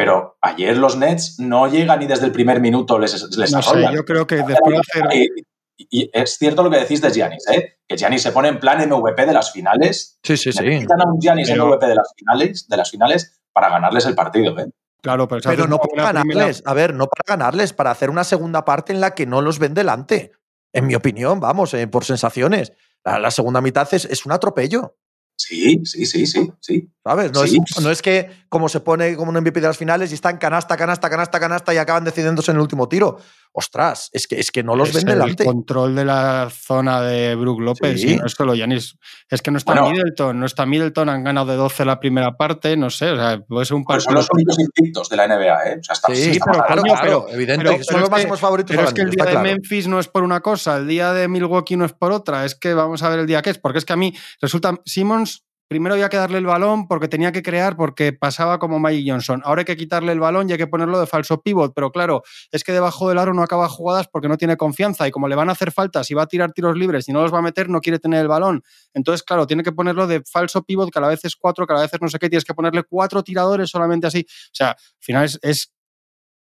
Pero 0.01 0.39
ayer 0.41 0.79
los 0.79 0.97
Nets 0.97 1.39
no 1.41 1.67
llegan 1.67 1.99
ni 1.99 2.07
desde 2.07 2.25
el 2.25 2.33
primer 2.33 2.59
minuto 2.59 2.99
les, 2.99 3.37
les 3.37 3.53
no 3.53 3.61
sé, 3.61 3.87
yo 3.93 4.03
creo 4.07 4.27
que 4.27 4.37
después 4.37 4.77
de 4.77 4.79
hacer... 4.79 5.05
Y, 5.77 6.11
es 6.11 6.39
cierto 6.39 6.63
lo 6.63 6.71
que 6.71 6.79
decís 6.79 7.03
de 7.03 7.11
Giannis, 7.11 7.47
¿eh? 7.53 7.81
que 7.87 7.99
Giannis 7.99 8.23
se 8.23 8.33
pone 8.33 8.49
en 8.49 8.59
plan 8.59 8.79
MVP 8.89 9.27
de 9.27 9.33
las 9.35 9.53
finales. 9.53 10.19
Sí, 10.23 10.39
sí, 10.39 10.53
sí. 10.53 10.65
Necesitan 10.65 11.03
a 11.03 11.05
un 11.05 11.21
Giannis 11.21 11.51
MVP 11.51 11.87
de 11.87 11.95
las 11.95 12.15
finales, 12.17 12.67
de 12.67 12.77
las 12.79 12.91
finales 12.91 13.43
para 13.53 13.69
ganarles 13.69 14.07
el 14.07 14.15
partido. 14.15 14.59
¿eh? 14.59 14.71
Claro, 15.03 15.29
pero, 15.29 15.67
no 15.67 15.77
para 15.77 16.13
ganarles. 16.13 16.63
A 16.65 16.73
ver, 16.73 16.95
no 16.95 17.07
para 17.07 17.37
ganarles, 17.37 17.75
para 17.75 17.91
hacer 17.91 18.09
una 18.09 18.25
segunda 18.25 18.65
parte 18.65 18.95
en 18.95 19.03
la 19.03 19.15
que 19.15 19.27
no 19.27 19.43
los 19.43 19.59
ven 19.59 19.75
delante. 19.75 20.33
En 20.73 20.87
mi 20.87 20.95
opinión, 20.95 21.41
vamos, 21.41 21.75
eh, 21.75 21.87
por 21.89 22.07
sensaciones. 22.07 22.73
La, 23.05 23.31
segunda 23.31 23.61
mitad 23.61 23.87
es, 23.93 24.07
es 24.07 24.25
un 24.25 24.33
atropello. 24.33 24.97
Sí, 25.41 25.81
sí, 25.87 26.05
sí, 26.05 26.27
sí, 26.27 26.53
sí. 26.61 26.91
¿Sabes? 27.03 27.33
No, 27.33 27.45
Es, 27.45 27.81
no 27.81 27.91
es 27.91 28.03
que 28.03 28.29
como 28.51 28.69
se 28.69 28.81
pone 28.81 29.17
como 29.17 29.31
un 29.31 29.39
MVP 29.39 29.59
de 29.63 29.69
las 29.69 29.79
finales 29.79 30.11
y 30.11 30.15
están 30.15 30.37
canasta, 30.37 30.77
canasta, 30.77 31.09
canasta, 31.09 31.41
canasta 31.41 31.73
y 31.73 31.79
acaban 31.79 32.05
decidiéndose 32.05 32.51
en 32.51 32.59
el 32.59 32.61
último 32.61 32.91
tiro. 32.91 33.19
Ostras, 33.53 34.11
es 34.13 34.29
que, 34.29 34.39
es 34.39 34.53
que 34.53 34.63
no 34.63 34.77
los 34.77 34.93
ven 34.93 35.05
delante. 35.05 35.43
El 35.43 35.49
control 35.49 35.97
de 35.97 36.05
la 36.05 36.49
zona 36.51 37.01
de 37.01 37.35
Brook 37.35 37.61
López, 37.61 38.03
y 38.05 38.17
no 38.17 38.27
es 38.27 38.33
solo 38.33 38.55
Yanis. 38.55 38.97
Es 39.29 39.43
que 39.43 39.51
no 39.51 39.59
está 39.59 39.83
Middleton, 39.83 40.39
no 40.39 40.47
está 40.47 40.67
Middleton, 40.67 41.09
han 41.09 41.25
ganado 41.25 41.51
de 41.51 41.57
12 41.57 41.85
la 41.85 41.99
primera 41.99 42.37
parte, 42.37 42.77
no 42.77 42.91
sé, 42.91 43.11
o 43.11 43.17
sea, 43.17 43.41
puede 43.41 43.67
ser 43.67 43.77
un 43.77 43.85
partido. 43.85 44.05
son 44.05 44.15
los 44.15 44.29
únicos 44.33 44.57
invictos 44.59 45.09
de 45.09 45.17
la 45.17 45.27
NBA, 45.27 45.69
¿eh? 45.69 45.79
O 45.81 45.83
sea, 45.83 45.95
está, 45.95 46.15
sí, 46.15 46.39
pero, 46.45 46.65
claro, 46.65 46.83
claro, 46.83 47.27
evidente, 47.31 47.79
que 47.79 47.85
son 47.85 48.01
los 48.01 48.11
máximos 48.11 48.39
favoritos. 48.39 48.77
Pero 48.77 48.89
es 48.89 48.95
que 48.95 49.03
el 49.03 49.11
día 49.11 49.25
de 49.25 49.39
Memphis 49.39 49.89
no 49.89 49.99
es 49.99 50.07
por 50.07 50.23
una 50.23 50.41
cosa, 50.41 50.77
el 50.77 50.87
día 50.87 51.13
de 51.13 51.27
Milwaukee 51.27 51.77
no 51.77 51.85
es 51.85 51.93
por 51.93 52.13
otra, 52.13 52.45
es 52.45 52.55
que 52.55 52.73
vamos 52.73 53.03
a 53.03 53.09
ver 53.09 53.19
el 53.19 53.27
día 53.27 53.43
que 53.43 53.51
es, 53.51 53.59
porque 53.59 53.79
es 53.79 53.85
que 53.85 53.93
a 53.93 53.97
mí 53.97 54.15
resulta, 54.41 54.81
Simmons 54.85 55.45
primero 55.71 55.95
había 55.95 56.09
que 56.09 56.17
darle 56.17 56.39
el 56.39 56.47
balón 56.47 56.89
porque 56.89 57.07
tenía 57.07 57.31
que 57.31 57.45
crear, 57.45 57.77
porque 57.77 58.13
pasaba 58.13 58.59
como 58.59 58.81
Mike 58.81 59.09
Johnson. 59.09 59.41
Ahora 59.45 59.61
hay 59.61 59.65
que 59.65 59.77
quitarle 59.77 60.11
el 60.11 60.19
balón 60.19 60.49
y 60.51 60.53
hay 60.53 60.59
que 60.59 60.67
ponerlo 60.67 60.99
de 60.99 61.07
falso 61.07 61.43
pivot, 61.43 61.73
pero 61.73 61.93
claro, 61.93 62.25
es 62.51 62.65
que 62.65 62.73
debajo 62.73 63.09
del 63.09 63.19
aro 63.19 63.35
no 63.35 63.45
acaba 63.45 63.69
jugadas 63.69 64.09
porque 64.09 64.27
no 64.27 64.37
tiene 64.37 64.57
confianza 64.57 65.07
y 65.07 65.13
como 65.13 65.29
le 65.29 65.37
van 65.37 65.49
a 65.49 65.53
hacer 65.53 65.71
faltas 65.71 66.11
y 66.11 66.15
va 66.15 66.23
a 66.23 66.27
tirar 66.27 66.51
tiros 66.53 66.77
libres 66.77 67.09
y 67.09 67.13
no 67.13 67.23
los 67.23 67.33
va 67.33 67.39
a 67.39 67.43
meter, 67.43 67.69
no 67.69 67.81
quiere 67.81 68.01
tener 68.01 68.21
el 68.21 68.27
balón. 68.27 68.65
Entonces, 68.95 69.23
claro, 69.23 69.47
tiene 69.47 69.63
que 69.63 69.71
ponerlo 69.71 70.09
de 70.09 70.25
falso 70.25 70.65
pivot, 70.65 70.91
que 70.91 70.99
a 70.99 71.03
la 71.03 71.09
vez 71.09 71.25
es 71.25 71.37
cuatro, 71.37 71.69
que 71.69 71.73
a 71.73 71.77
la 71.77 71.83
vez 71.83 71.95
es 71.95 72.01
no 72.03 72.09
sé 72.09 72.19
qué, 72.19 72.29
tienes 72.29 72.45
que 72.45 72.55
ponerle 72.55 72.83
cuatro 72.83 73.23
tiradores 73.23 73.71
solamente 73.71 74.09
así. 74.09 74.27
O 74.29 74.51
sea, 74.53 74.71
al 74.71 74.77
final 74.99 75.25
es, 75.25 75.39
es 75.41 75.73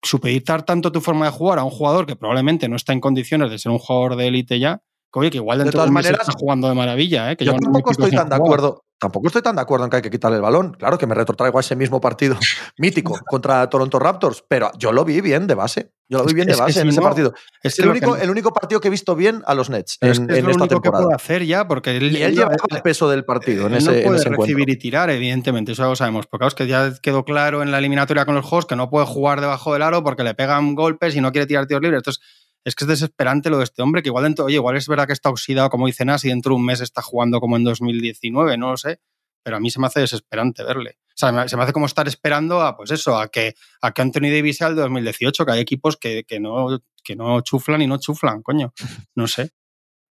supeditar 0.03 0.65
tanto 0.65 0.91
tu 0.91 1.01
forma 1.01 1.27
de 1.27 1.31
jugar 1.31 1.61
a 1.61 1.65
un 1.65 1.71
jugador 1.71 2.05
que 2.05 2.17
probablemente 2.17 2.69
no 2.69 2.75
está 2.75 2.93
en 2.93 3.01
condiciones 3.01 3.49
de 3.53 3.61
ser 3.61 3.71
un 3.71 3.79
jugador 3.79 4.17
de 4.17 4.27
élite 4.27 4.59
ya, 4.59 4.83
Oye, 5.17 5.31
que 5.31 5.37
igual 5.37 5.63
de 5.63 5.71
todas 5.71 5.91
maneras 5.91 6.21
está 6.21 6.33
jugando 6.37 6.69
de 6.69 6.75
maravilla, 6.75 7.31
¿eh? 7.31 7.37
Que 7.37 7.45
yo, 7.45 7.55
tampoco 7.55 7.93
estoy 7.93 8.11
tan 8.11 8.29
de 8.29 8.35
acuerdo. 8.35 8.85
Tampoco 9.05 9.27
estoy 9.27 9.43
tan 9.43 9.55
de 9.55 9.61
acuerdo 9.61 9.85
en 9.85 9.91
que 9.91 9.97
hay 9.97 10.03
que 10.03 10.11
quitarle 10.11 10.37
el 10.37 10.43
balón. 10.43 10.73
Claro 10.79 10.97
que 10.97 11.07
me 11.07 11.15
retrotraigo 11.15 11.59
a 11.59 11.61
ese 11.61 11.77
mismo 11.77 12.01
partido 12.01 12.39
mítico 12.79 13.21
contra 13.27 13.69
Toronto 13.69 13.99
Raptors, 13.99 14.43
pero 14.49 14.71
yo 14.79 14.93
lo 14.93 15.05
vi 15.05 15.21
bien 15.21 15.47
de 15.47 15.55
base. 15.55 15.93
Yo 16.09 16.21
lo 16.21 16.25
vi 16.25 16.33
bien 16.33 16.47
de 16.47 16.57
base 16.57 16.81
en 16.81 16.89
ese 16.89 17.03
partido. 17.03 17.35
Es 17.63 17.79
el 17.79 17.89
único, 17.91 18.17
el 18.17 18.31
único 18.31 18.51
partido 18.55 18.81
que 18.81 18.89
he 18.89 18.91
visto 18.91 19.15
bien 19.15 19.43
a 19.45 19.55
los 19.55 19.69
Nets 19.69 19.99
en, 20.01 20.11
es 20.11 20.19
lo 20.21 20.35
esta 20.35 20.47
único 20.47 20.69
temporada. 20.69 21.03
que 21.03 21.07
puede 21.09 21.15
hacer 21.17 21.45
ya, 21.45 21.69
porque 21.69 21.99
él, 21.99 22.17
y 22.17 22.23
él, 22.23 22.35
lleva 22.35 22.53
el 22.71 22.81
peso 22.81 23.11
del 23.11 23.27
partido 23.27 23.67
en 23.67 23.75
ese, 23.75 24.03
no 24.03 24.09
puede 24.09 24.25
recibir 24.25 24.71
y 24.71 24.79
tirar, 24.79 25.11
evidentemente, 25.11 25.73
eso 25.73 25.83
lo 25.83 25.97
sabemos. 25.97 26.27
Porque 26.27 26.47
es 26.47 26.55
que 26.55 26.67
ya 26.67 26.95
quedó 27.03 27.27
claro 27.27 27.63
en 27.63 27.73
la 27.73 27.79
eliminatoria 27.79 28.25
con 28.25 28.35
los 28.35 28.51
Hawks 28.51 28.65
que 28.65 28.77
no 28.77 28.89
puede 28.89 29.05
jugar 29.05 29.43
debajo 29.43 29.75
del 29.75 29.83
aro 29.83 30.03
porque 30.03 30.25
le 30.25 30.35
pegan 30.35 30.75
golpes 30.75 31.15
y 31.15 31.21
no 31.21 31.31
quiere 31.31 31.47
tirar 31.47 31.67
tiros 31.67 31.83
libres. 31.83 31.99
Entonces, 31.99 32.23
es 32.65 32.75
que 32.75 32.85
es 32.85 32.89
desesperante 32.89 33.51
lo 33.51 33.59
de 33.59 33.65
este 33.65 33.83
hombre, 33.83 34.03
que 34.03 34.09
igual 34.09 34.25
dentro, 34.25 34.47
oye, 34.47 34.57
igual 34.57 34.77
es 34.77 34.89
verdad 34.89 35.07
que 35.07 35.13
está 35.13 35.31
oxidado, 35.31 35.71
como 35.71 35.87
dice 35.87 36.05
Nas, 36.05 36.25
y 36.25 36.29
dentro 36.29 36.51
de 36.51 36.57
un 36.57 36.65
mes 36.65 36.81
está 36.81 37.03
jugando 37.03 37.41
como 37.41 37.57
en 37.57 37.65
2019, 37.65 38.57
no 38.57 38.71
lo 38.71 38.77
sé, 38.77 39.01
pero 39.43 39.57
a 39.57 39.61
mí 39.61 39.71
se 39.71 39.81
me 39.81 39.87
hace 39.87 40.01
desesperante 40.01 40.65
verle. 40.65 40.99
O 41.09 41.17
sea, 41.17 41.49
se 41.49 41.57
me 41.57 41.63
hace 41.63 41.73
como 41.73 41.87
estar 41.87 42.09
esperando 42.09 42.63
a, 42.63 42.77
pues 42.77 42.91
eso, 42.91 43.19
a 43.19 43.29
que, 43.29 43.55
a 43.83 43.93
que 43.93 44.03
Anthony 44.03 44.31
Davis 44.33 44.57
sea 44.57 44.69
el 44.69 44.77
2018, 44.77 45.45
que 45.45 45.53
hay 45.53 45.61
equipos 45.61 45.97
que, 45.97 46.25
no, 46.41 46.81
que 47.05 47.15
no 47.15 47.41
chuflan 47.43 47.83
y 47.83 47.87
no 47.87 47.99
chuflan, 47.99 48.43
coño. 48.43 48.73
No 49.15 49.29
sé. 49.29 49.51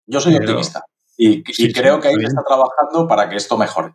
Yo 0.06 0.20
soy 0.20 0.36
optimista 0.36 0.84
y, 1.16 1.72
creo 1.72 2.00
que 2.00 2.08
ahí 2.08 2.14
está 2.22 2.42
trabajando 2.42 3.06
para 3.06 3.28
que 3.28 3.36
esto 3.36 3.56
mejore. 3.56 3.94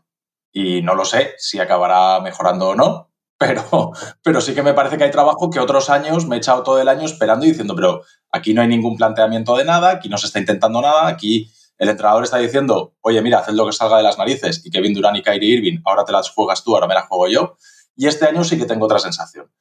Y 0.52 0.82
no 0.82 0.96
lo 0.96 1.06
sé 1.06 1.36
si 1.38 1.60
acabará 1.60 2.22
mejorando 2.22 2.70
o 2.70 2.76
no, 2.76 3.07
pero, 3.38 3.92
pero 4.24 4.42
sí 4.42 4.54
que 4.54 4.64
me 4.64 4.74
parece 4.74 4.98
que 4.98 5.04
hay 5.04 5.12
trabajo 5.12 5.50
que 5.50 5.60
otros 5.60 5.90
años 5.90 6.28
me 6.28 6.36
he 6.36 6.40
echado 6.40 6.64
todo 6.64 6.82
el 6.82 6.88
año 6.88 7.06
esperando 7.06 7.46
y 7.46 7.50
diciendo, 7.50 7.76
pero 7.76 8.04
aquí 8.32 8.54
no 8.54 8.62
hay 8.62 8.68
ningún 8.68 8.98
planteamiento 8.98 9.56
de 9.56 9.66
nada, 9.66 9.92
aquí 9.92 10.10
no 10.10 10.18
se 10.18 10.28
está 10.28 10.40
intentando 10.40 10.82
nada, 10.82 11.08
aquí 11.08 11.52
el 11.78 11.90
entrenador 11.90 12.24
está 12.24 12.38
diciendo, 12.38 12.96
oye, 13.02 13.22
mira, 13.22 13.40
haz 13.40 13.50
lo 13.50 13.66
que 13.66 13.74
salga 13.74 13.98
de 13.98 14.04
las 14.04 14.18
narices 14.18 14.66
y 14.66 14.72
Kevin 14.72 14.94
Durant 14.94 15.18
y 15.18 15.22
Kyrie 15.22 15.58
Irving, 15.58 15.80
ahora 15.86 16.04
te 16.04 16.12
las 16.12 16.32
juegas 16.32 16.64
tú, 16.64 16.74
ahora 16.74 16.88
me 16.88 16.96
las 16.96 17.08
juego 17.08 17.28
yo. 17.28 17.58
Y 17.96 18.08
este 18.08 18.26
año 18.26 18.44
sí 18.44 18.58
que 18.58 18.66
tengo 18.66 18.86
otra 18.86 19.00
sensación. 19.00 19.52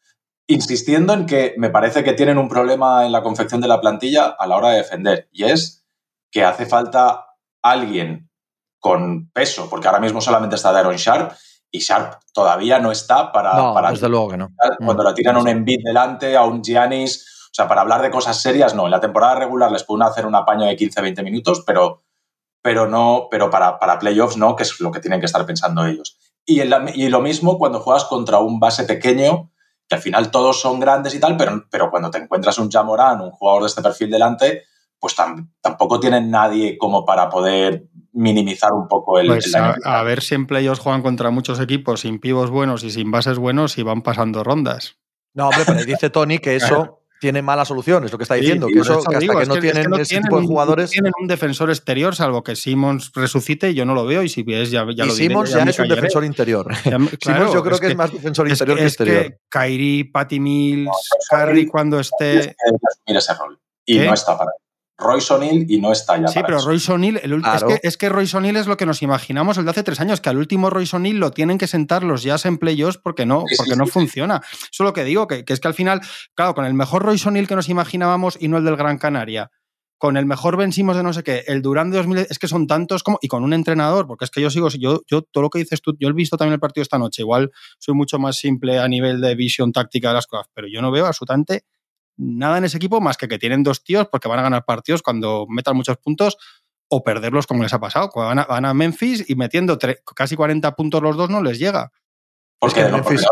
Insistiendo 0.46 1.12
en 1.12 1.26
que 1.26 1.54
me 1.58 1.70
parece 1.70 2.04
que 2.04 2.12
tienen 2.12 2.38
un 2.38 2.48
problema 2.48 3.04
en 3.04 3.12
la 3.12 3.22
confección 3.22 3.60
de 3.60 3.68
la 3.68 3.80
plantilla 3.80 4.26
a 4.26 4.46
la 4.46 4.56
hora 4.56 4.70
de 4.70 4.78
defender 4.78 5.28
y 5.32 5.44
es 5.44 5.86
que 6.30 6.44
hace 6.44 6.66
falta 6.66 7.26
alguien 7.62 8.30
con 8.78 9.30
peso, 9.32 9.68
porque 9.68 9.88
ahora 9.88 10.00
mismo 10.00 10.20
solamente 10.20 10.56
está 10.56 10.72
Daron 10.72 10.96
Sharp 10.96 11.32
y 11.70 11.78
Sharp 11.78 12.20
todavía 12.32 12.78
no 12.78 12.90
está 12.90 13.32
para... 13.32 13.72
para 13.74 13.90
desde 13.90 14.08
luego 14.08 14.28
que 14.28 14.36
no. 14.36 14.50
Cuando 14.78 15.02
la 15.02 15.14
tiran 15.14 15.36
a 15.36 15.40
un 15.40 15.48
Embiid 15.48 15.80
delante, 15.84 16.36
a 16.36 16.44
un 16.44 16.62
Giannis, 16.62 17.48
o 17.50 17.54
sea, 17.54 17.68
para 17.68 17.80
hablar 17.80 18.02
de 18.02 18.10
cosas 18.10 18.40
serias, 18.40 18.74
no. 18.74 18.84
En 18.84 18.90
la 18.90 19.00
temporada 19.00 19.36
regular 19.36 19.70
les 19.72 19.84
pueden 19.84 20.02
hacer 20.02 20.26
un 20.26 20.34
apaño 20.34 20.66
de 20.66 20.76
15-20 20.76 21.22
minutos, 21.24 21.62
pero, 21.66 22.04
pero 22.62 22.86
no, 22.86 23.28
pero 23.30 23.50
para, 23.50 23.78
para 23.78 23.98
playoffs 23.98 24.36
no, 24.36 24.56
que 24.56 24.62
es 24.62 24.80
lo 24.80 24.90
que 24.92 25.00
tienen 25.00 25.20
que 25.20 25.26
estar 25.26 25.44
pensando 25.46 25.84
ellos. 25.86 26.18
Y, 26.44 26.60
y 26.60 27.08
lo 27.08 27.20
mismo 27.20 27.58
cuando 27.58 27.80
juegas 27.80 28.04
contra 28.04 28.38
un 28.38 28.60
base 28.60 28.84
pequeño, 28.84 29.50
que 29.88 29.94
al 29.94 30.02
final 30.02 30.30
todos 30.30 30.60
son 30.60 30.80
grandes 30.80 31.14
y 31.14 31.20
tal, 31.20 31.36
pero, 31.36 31.64
pero 31.70 31.90
cuando 31.90 32.10
te 32.10 32.18
encuentras 32.18 32.58
un 32.58 32.70
Jamoran, 32.70 33.20
un 33.20 33.30
jugador 33.30 33.62
de 33.62 33.68
este 33.68 33.82
perfil 33.82 34.10
delante, 34.10 34.64
pues 34.98 35.14
tampoco 35.60 36.00
tienen 36.00 36.30
nadie 36.30 36.78
como 36.78 37.04
para 37.04 37.28
poder 37.28 37.86
minimizar 38.12 38.72
un 38.72 38.88
poco 38.88 39.18
el, 39.18 39.26
pues 39.26 39.54
a, 39.54 40.02
ver 40.02 40.22
si 40.22 40.34
en 40.34 40.46
playoffs 40.46 40.80
juegan 40.80 41.02
contra 41.02 41.30
muchos 41.30 41.60
equipos 41.60 42.00
sin 42.00 42.18
pivos 42.18 42.50
buenos 42.50 42.82
y 42.82 42.90
sin 42.90 43.10
bases 43.10 43.38
buenos 43.38 43.76
y 43.76 43.82
van 43.82 44.02
pasando 44.02 44.42
rondas. 44.42 44.96
No, 45.34 45.48
hombre, 45.48 45.64
pero 45.66 45.84
dice 45.84 46.08
Tony 46.08 46.38
que 46.38 46.56
eso 46.56 47.02
tiene 47.20 47.42
mala 47.42 47.64
solución, 47.64 48.04
es 48.04 48.12
lo 48.12 48.18
que 48.18 48.24
está 48.24 48.34
diciendo, 48.34 48.66
que 48.66 48.80
eso 48.80 48.98
hasta 48.98 49.18
que, 49.18 49.26
no 49.26 49.58
tienen 49.58 49.92
ese 49.94 50.20
tipo 50.20 50.40
de 50.40 50.46
jugadores. 50.46 50.90
tienen 50.90 51.12
un 51.18 51.26
defensor 51.26 51.70
exterior, 51.70 52.14
salvo 52.14 52.42
que 52.42 52.56
Simmons 52.56 53.10
resucite, 53.14 53.74
yo 53.74 53.84
no 53.84 53.94
lo 53.94 54.04
veo, 54.04 54.22
y 54.22 54.28
si 54.28 54.42
ves, 54.42 54.70
ya, 54.70 54.86
ya 54.94 55.04
y 55.04 55.08
lo 55.08 55.14
Simmons 55.14 55.50
ya, 55.50 55.62
es 55.62 55.78
un 55.78 55.88
defensor 55.88 56.24
interior. 56.24 56.74
Simmons 56.84 57.52
yo 57.52 57.62
creo 57.62 57.78
que, 57.78 57.88
es 57.88 57.96
más 57.96 58.12
defensor 58.12 58.48
interior 58.48 58.78
que, 58.78 58.84
exterior. 58.84 59.22
Que 59.22 59.38
Kyrie, 59.48 60.10
Patty 60.12 60.40
Mills, 60.40 61.08
Harry 61.30 61.66
cuando 61.66 62.00
esté. 62.00 62.54
ese 63.06 63.34
rol. 63.34 63.58
Y 63.86 63.98
no 63.98 64.12
está 64.12 64.36
para 64.36 64.50
Royce 64.98 65.34
O'Neill 65.34 65.66
y 65.68 65.80
no 65.80 65.92
está 65.92 66.18
ya. 66.18 66.28
Sí, 66.28 66.40
pero 66.44 66.60
Royce 66.60 66.90
O'Neill, 66.92 67.16
es, 67.18 67.64
que, 67.64 67.80
es 67.82 67.96
que 67.96 68.08
Royce 68.08 68.36
O'Neill 68.36 68.56
es 68.56 68.66
lo 68.66 68.76
que 68.76 68.86
nos 68.86 69.02
imaginamos 69.02 69.58
el 69.58 69.64
de 69.64 69.70
hace 69.70 69.82
tres 69.82 70.00
años, 70.00 70.20
que 70.20 70.30
al 70.30 70.38
último 70.38 70.70
Royce 70.70 70.96
O'Neill 70.96 71.18
lo 71.18 71.30
tienen 71.32 71.58
que 71.58 71.66
sentar 71.66 72.02
los 72.02 72.22
jazz 72.22 72.46
en 72.46 72.58
playoffs 72.58 72.98
porque 72.98 73.26
no, 73.26 73.44
porque 73.56 73.76
no 73.76 73.86
funciona. 73.86 74.40
Eso 74.44 74.70
es 74.70 74.86
lo 74.86 74.92
que 74.92 75.04
digo, 75.04 75.26
que, 75.26 75.44
es 75.46 75.60
que 75.60 75.68
al 75.68 75.74
final, 75.74 76.00
claro, 76.34 76.54
con 76.54 76.64
el 76.64 76.74
mejor 76.74 77.02
Royce 77.02 77.28
O'Neill 77.28 77.46
que 77.46 77.56
nos 77.56 77.68
imaginábamos 77.68 78.38
y 78.40 78.48
no 78.48 78.56
el 78.56 78.64
del 78.64 78.76
Gran 78.76 78.98
Canaria, 78.98 79.50
con 79.98 80.16
el 80.16 80.26
mejor 80.26 80.56
vencimos 80.56 80.96
de 80.96 81.02
no 81.02 81.12
sé 81.12 81.22
qué, 81.22 81.44
el 81.46 81.62
Durán 81.62 81.90
de 81.90 81.98
2000, 81.98 82.18
es 82.30 82.38
que 82.38 82.48
son 82.48 82.66
tantos 82.66 83.02
como, 83.02 83.18
y 83.20 83.28
con 83.28 83.44
un 83.44 83.52
entrenador, 83.52 84.06
porque 84.06 84.24
es 84.24 84.30
que 84.30 84.40
yo 84.40 84.50
sigo, 84.50 84.68
yo, 84.68 85.00
yo 85.06 85.22
todo 85.22 85.42
lo 85.42 85.50
que 85.50 85.58
dices 85.58 85.80
tú, 85.80 85.94
yo 85.98 86.08
he 86.08 86.12
visto 86.12 86.36
también 86.36 86.54
el 86.54 86.60
partido 86.60 86.82
esta 86.82 86.98
noche, 86.98 87.22
igual 87.22 87.50
soy 87.78 87.94
mucho 87.94 88.18
más 88.18 88.36
simple 88.36 88.78
a 88.78 88.88
nivel 88.88 89.20
de 89.20 89.34
visión 89.34 89.72
táctica 89.72 90.08
de 90.08 90.14
las 90.14 90.26
cosas, 90.26 90.48
pero 90.54 90.68
yo 90.68 90.82
no 90.82 90.90
veo 90.90 91.06
absolutamente 91.06 91.64
nada 92.16 92.58
en 92.58 92.64
ese 92.64 92.76
equipo 92.76 93.00
más 93.00 93.16
que 93.16 93.28
que 93.28 93.38
tienen 93.38 93.62
dos 93.62 93.84
tíos 93.84 94.08
porque 94.10 94.28
van 94.28 94.38
a 94.38 94.42
ganar 94.42 94.64
partidos 94.64 95.02
cuando 95.02 95.46
metan 95.48 95.76
muchos 95.76 95.96
puntos 95.98 96.38
o 96.88 97.02
perderlos 97.02 97.46
como 97.46 97.62
les 97.62 97.72
ha 97.72 97.80
pasado. 97.80 98.10
Van 98.14 98.38
a, 98.38 98.44
van 98.44 98.64
a 98.64 98.74
Memphis 98.74 99.28
y 99.28 99.34
metiendo 99.34 99.78
casi 100.14 100.36
40 100.36 100.74
puntos 100.76 101.02
los 101.02 101.16
dos 101.16 101.30
no 101.30 101.42
les 101.42 101.58
llega. 101.58 101.92
Porque 102.58 102.82
no, 102.82 102.90
Memphis... 102.90 103.26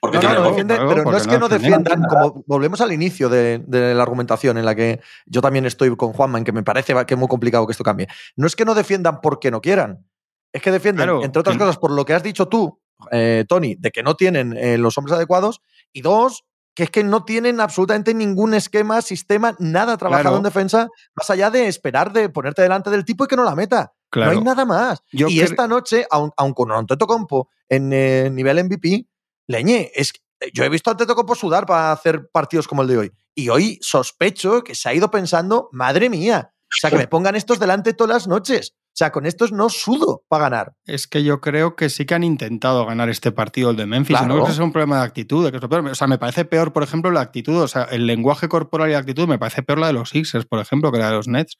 Porque 0.00 0.18
no, 0.18 0.56
pero 0.64 1.04
no 1.04 1.16
es 1.16 1.26
que 1.26 1.38
no 1.38 1.48
defiendan, 1.48 2.02
como 2.04 2.42
volvemos 2.46 2.80
al 2.80 2.90
inicio 2.90 3.28
de, 3.28 3.62
la 3.68 4.02
argumentación 4.02 4.56
en 4.56 4.64
la 4.64 4.74
que 4.74 5.00
yo 5.26 5.42
también 5.42 5.66
estoy 5.66 5.94
con 5.94 6.14
Juanma, 6.14 6.38
en 6.38 6.44
que 6.44 6.52
me 6.52 6.62
parece 6.62 6.94
que 7.04 7.14
es 7.14 7.20
muy 7.20 7.28
complicado 7.28 7.66
que 7.66 7.72
esto 7.72 7.84
cambie. 7.84 8.08
No 8.34 8.46
es 8.46 8.56
que 8.56 8.64
no 8.64 8.74
defiendan 8.74 9.20
porque 9.20 9.50
no 9.50 9.60
quieran, 9.60 10.06
es 10.54 10.62
que 10.62 10.70
defienden, 10.70 11.10
entre 11.22 11.40
otras 11.40 11.58
cosas, 11.58 11.76
por 11.76 11.90
lo 11.90 12.06
que 12.06 12.14
has 12.14 12.22
dicho 12.22 12.48
tú, 12.48 12.80
eh, 13.10 13.44
Tony, 13.46 13.74
de 13.74 13.90
que 13.90 14.02
no 14.02 14.14
tienen 14.14 14.56
eh, 14.56 14.78
los 14.78 14.96
hombres 14.96 15.14
adecuados, 15.14 15.60
y 15.92 16.00
dos, 16.00 16.44
que 16.74 16.84
es 16.84 16.90
que 16.90 17.04
no 17.04 17.24
tienen 17.24 17.60
absolutamente 17.60 18.14
ningún 18.14 18.54
esquema, 18.54 19.02
sistema, 19.02 19.54
nada 19.58 19.96
trabajado 19.96 20.36
en 20.36 20.42
defensa, 20.42 20.88
más 21.14 21.30
allá 21.30 21.50
de 21.50 21.66
esperar 21.66 22.12
de 22.12 22.28
ponerte 22.28 22.62
delante 22.62 22.90
del 22.90 23.04
tipo 23.04 23.24
y 23.24 23.26
que 23.26 23.36
no 23.36 23.44
la 23.44 23.54
meta. 23.54 23.92
No 24.14 24.30
hay 24.30 24.40
nada 24.40 24.64
más. 24.64 25.02
y 25.10 25.40
esta 25.40 25.68
noche, 25.68 26.06
aun, 26.10 26.30
con 26.30 26.52
con 26.54 26.72
Antetokounmpo 26.72 27.48
en 27.68 27.92
eh, 27.92 28.30
nivel 28.30 28.64
MVP, 28.64 29.06
leñe, 29.46 29.90
es 29.94 30.12
yo 30.54 30.64
he 30.64 30.68
visto 30.68 30.90
a 30.90 30.92
Antetokounmpo 30.92 31.34
sudar 31.34 31.66
para 31.66 31.92
hacer 31.92 32.30
partidos 32.30 32.66
como 32.66 32.82
el 32.82 32.88
de 32.88 32.98
hoy. 32.98 33.12
Y 33.34 33.48
hoy 33.50 33.78
sospecho 33.82 34.64
que 34.64 34.74
se 34.74 34.88
ha 34.88 34.94
ido 34.94 35.10
pensando, 35.10 35.68
madre 35.72 36.08
mía, 36.08 36.52
o 36.70 36.76
sea, 36.80 36.90
que 36.90 36.96
me 36.96 37.08
pongan 37.08 37.36
estos 37.36 37.58
delante 37.58 37.92
todas 37.92 38.14
las 38.14 38.28
noches. 38.28 38.74
O 38.92 38.96
sea, 39.00 39.12
con 39.12 39.24
estos 39.24 39.52
no 39.52 39.68
sudo 39.68 40.24
para 40.28 40.50
ganar. 40.50 40.72
Es 40.84 41.06
que 41.06 41.22
yo 41.22 41.40
creo 41.40 41.76
que 41.76 41.88
sí 41.88 42.04
que 42.04 42.14
han 42.14 42.24
intentado 42.24 42.84
ganar 42.84 43.08
este 43.08 43.32
partido, 43.32 43.70
el 43.70 43.76
de 43.76 43.86
Memphis. 43.86 44.16
Claro. 44.16 44.26
No 44.26 44.34
creo 44.34 44.46
que 44.46 44.52
sea 44.52 44.64
un 44.64 44.72
problema 44.72 44.98
de 44.98 45.04
actitud. 45.04 45.44
de 45.44 45.52
que 45.52 45.58
es 45.58 45.66
peor. 45.66 45.86
O 45.86 45.94
sea, 45.94 46.06
me 46.06 46.18
parece 46.18 46.44
peor, 46.44 46.72
por 46.72 46.82
ejemplo, 46.82 47.10
la 47.10 47.20
actitud. 47.20 47.56
O 47.62 47.68
sea, 47.68 47.84
el 47.84 48.06
lenguaje 48.06 48.48
corporal 48.48 48.90
y 48.90 48.92
la 48.92 48.98
actitud 48.98 49.26
me 49.26 49.38
parece 49.38 49.62
peor 49.62 49.78
la 49.78 49.86
de 49.86 49.92
los 49.94 50.10
Sixers, 50.10 50.44
por 50.44 50.58
ejemplo, 50.58 50.92
que 50.92 50.98
la 50.98 51.06
de 51.06 51.16
los 51.16 51.28
Nets. 51.28 51.56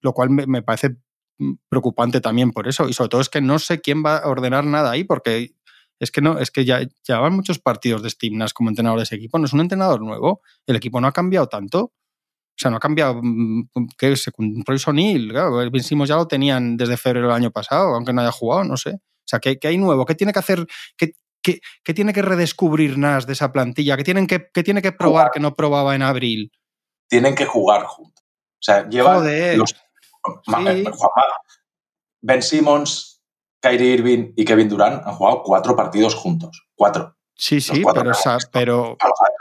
Lo 0.00 0.12
cual 0.12 0.30
me, 0.30 0.46
me 0.46 0.62
parece 0.62 0.96
mm, 1.38 1.52
preocupante 1.68 2.20
también 2.20 2.50
por 2.50 2.68
eso. 2.68 2.88
Y 2.88 2.92
sobre 2.92 3.08
todo 3.08 3.20
es 3.20 3.28
que 3.28 3.40
no 3.40 3.58
sé 3.58 3.80
quién 3.80 4.02
va 4.04 4.18
a 4.18 4.28
ordenar 4.28 4.64
nada 4.64 4.90
ahí, 4.90 5.04
porque 5.04 5.54
es 6.02 6.10
que 6.10 6.20
no, 6.20 6.38
es 6.38 6.50
que 6.50 6.64
ya 6.64 6.80
llevan 7.06 7.32
muchos 7.32 7.60
partidos 7.60 8.02
de 8.02 8.10
Steve 8.10 8.36
Nash 8.36 8.52
como 8.52 8.70
entrenador 8.70 8.98
de 8.98 9.04
ese 9.04 9.14
equipo. 9.14 9.38
No 9.38 9.44
es 9.44 9.52
un 9.52 9.60
entrenador 9.60 10.02
nuevo. 10.02 10.42
El 10.66 10.74
equipo 10.74 11.00
no 11.00 11.06
ha 11.06 11.12
cambiado 11.12 11.46
tanto. 11.46 11.92
O 12.54 12.58
sea, 12.62 12.70
no 12.70 12.76
ha 12.76 12.80
cambiado. 12.80 13.18
mm, 13.22 13.68
¿Qué 13.98 14.12
es? 14.12 14.30
Royce 14.66 14.90
O'Neal, 14.90 15.28
claro, 15.30 15.60
el 15.62 15.70
Ben 15.70 15.82
Simmons 15.82 16.08
ya 16.08 16.16
lo 16.16 16.28
tenían 16.28 16.76
desde 16.76 16.96
febrero 16.96 17.28
del 17.28 17.36
año 17.36 17.50
pasado, 17.50 17.94
aunque 17.94 18.12
no 18.12 18.20
haya 18.20 18.32
jugado, 18.32 18.64
no 18.64 18.76
sé. 18.76 18.90
O 18.94 19.26
sea, 19.26 19.38
¿qué, 19.40 19.58
qué 19.58 19.68
hay 19.68 19.78
nuevo? 19.78 20.04
¿Qué 20.04 20.14
tiene 20.14 20.32
que 20.32 20.38
hacer? 20.38 20.66
¿Qué, 20.96 21.12
qué, 21.42 21.60
qué 21.82 21.94
tiene 21.94 22.12
que 22.12 22.22
redescubrir 22.22 22.98
Nash 22.98 23.24
de 23.24 23.32
esa 23.32 23.52
plantilla? 23.52 23.96
¿Qué, 23.96 24.04
tienen 24.04 24.26
que, 24.26 24.48
qué 24.52 24.62
tiene 24.62 24.82
que 24.82 24.92
probar 24.92 25.22
Jugar. 25.26 25.30
que 25.32 25.40
no 25.40 25.54
probaba 25.54 25.94
en 25.94 26.02
abril? 26.02 26.52
Tienen 27.08 27.34
que 27.34 27.46
jugar 27.46 27.84
juntos. 27.84 28.22
O 28.24 28.62
sea, 28.64 28.88
llevan 28.88 29.18
Joder. 29.18 29.58
los. 29.58 29.70
Sí. 29.70 29.76
eh, 30.68 30.84
Ben 32.20 32.42
Simmons, 32.42 33.20
Kyrie 33.60 33.94
Irving 33.94 34.32
y 34.36 34.44
Kevin 34.44 34.68
Durant 34.68 35.04
han 35.06 35.14
jugado 35.14 35.42
cuatro 35.42 35.74
partidos 35.74 36.14
juntos. 36.14 36.66
Cuatro. 36.74 37.16
Sí, 37.34 37.60
sí, 37.60 37.82
cuatro 37.82 38.02
pero, 38.02 38.10
o 38.12 38.14
sea, 38.14 38.38
programas. 38.38 38.48
pero 38.52 38.96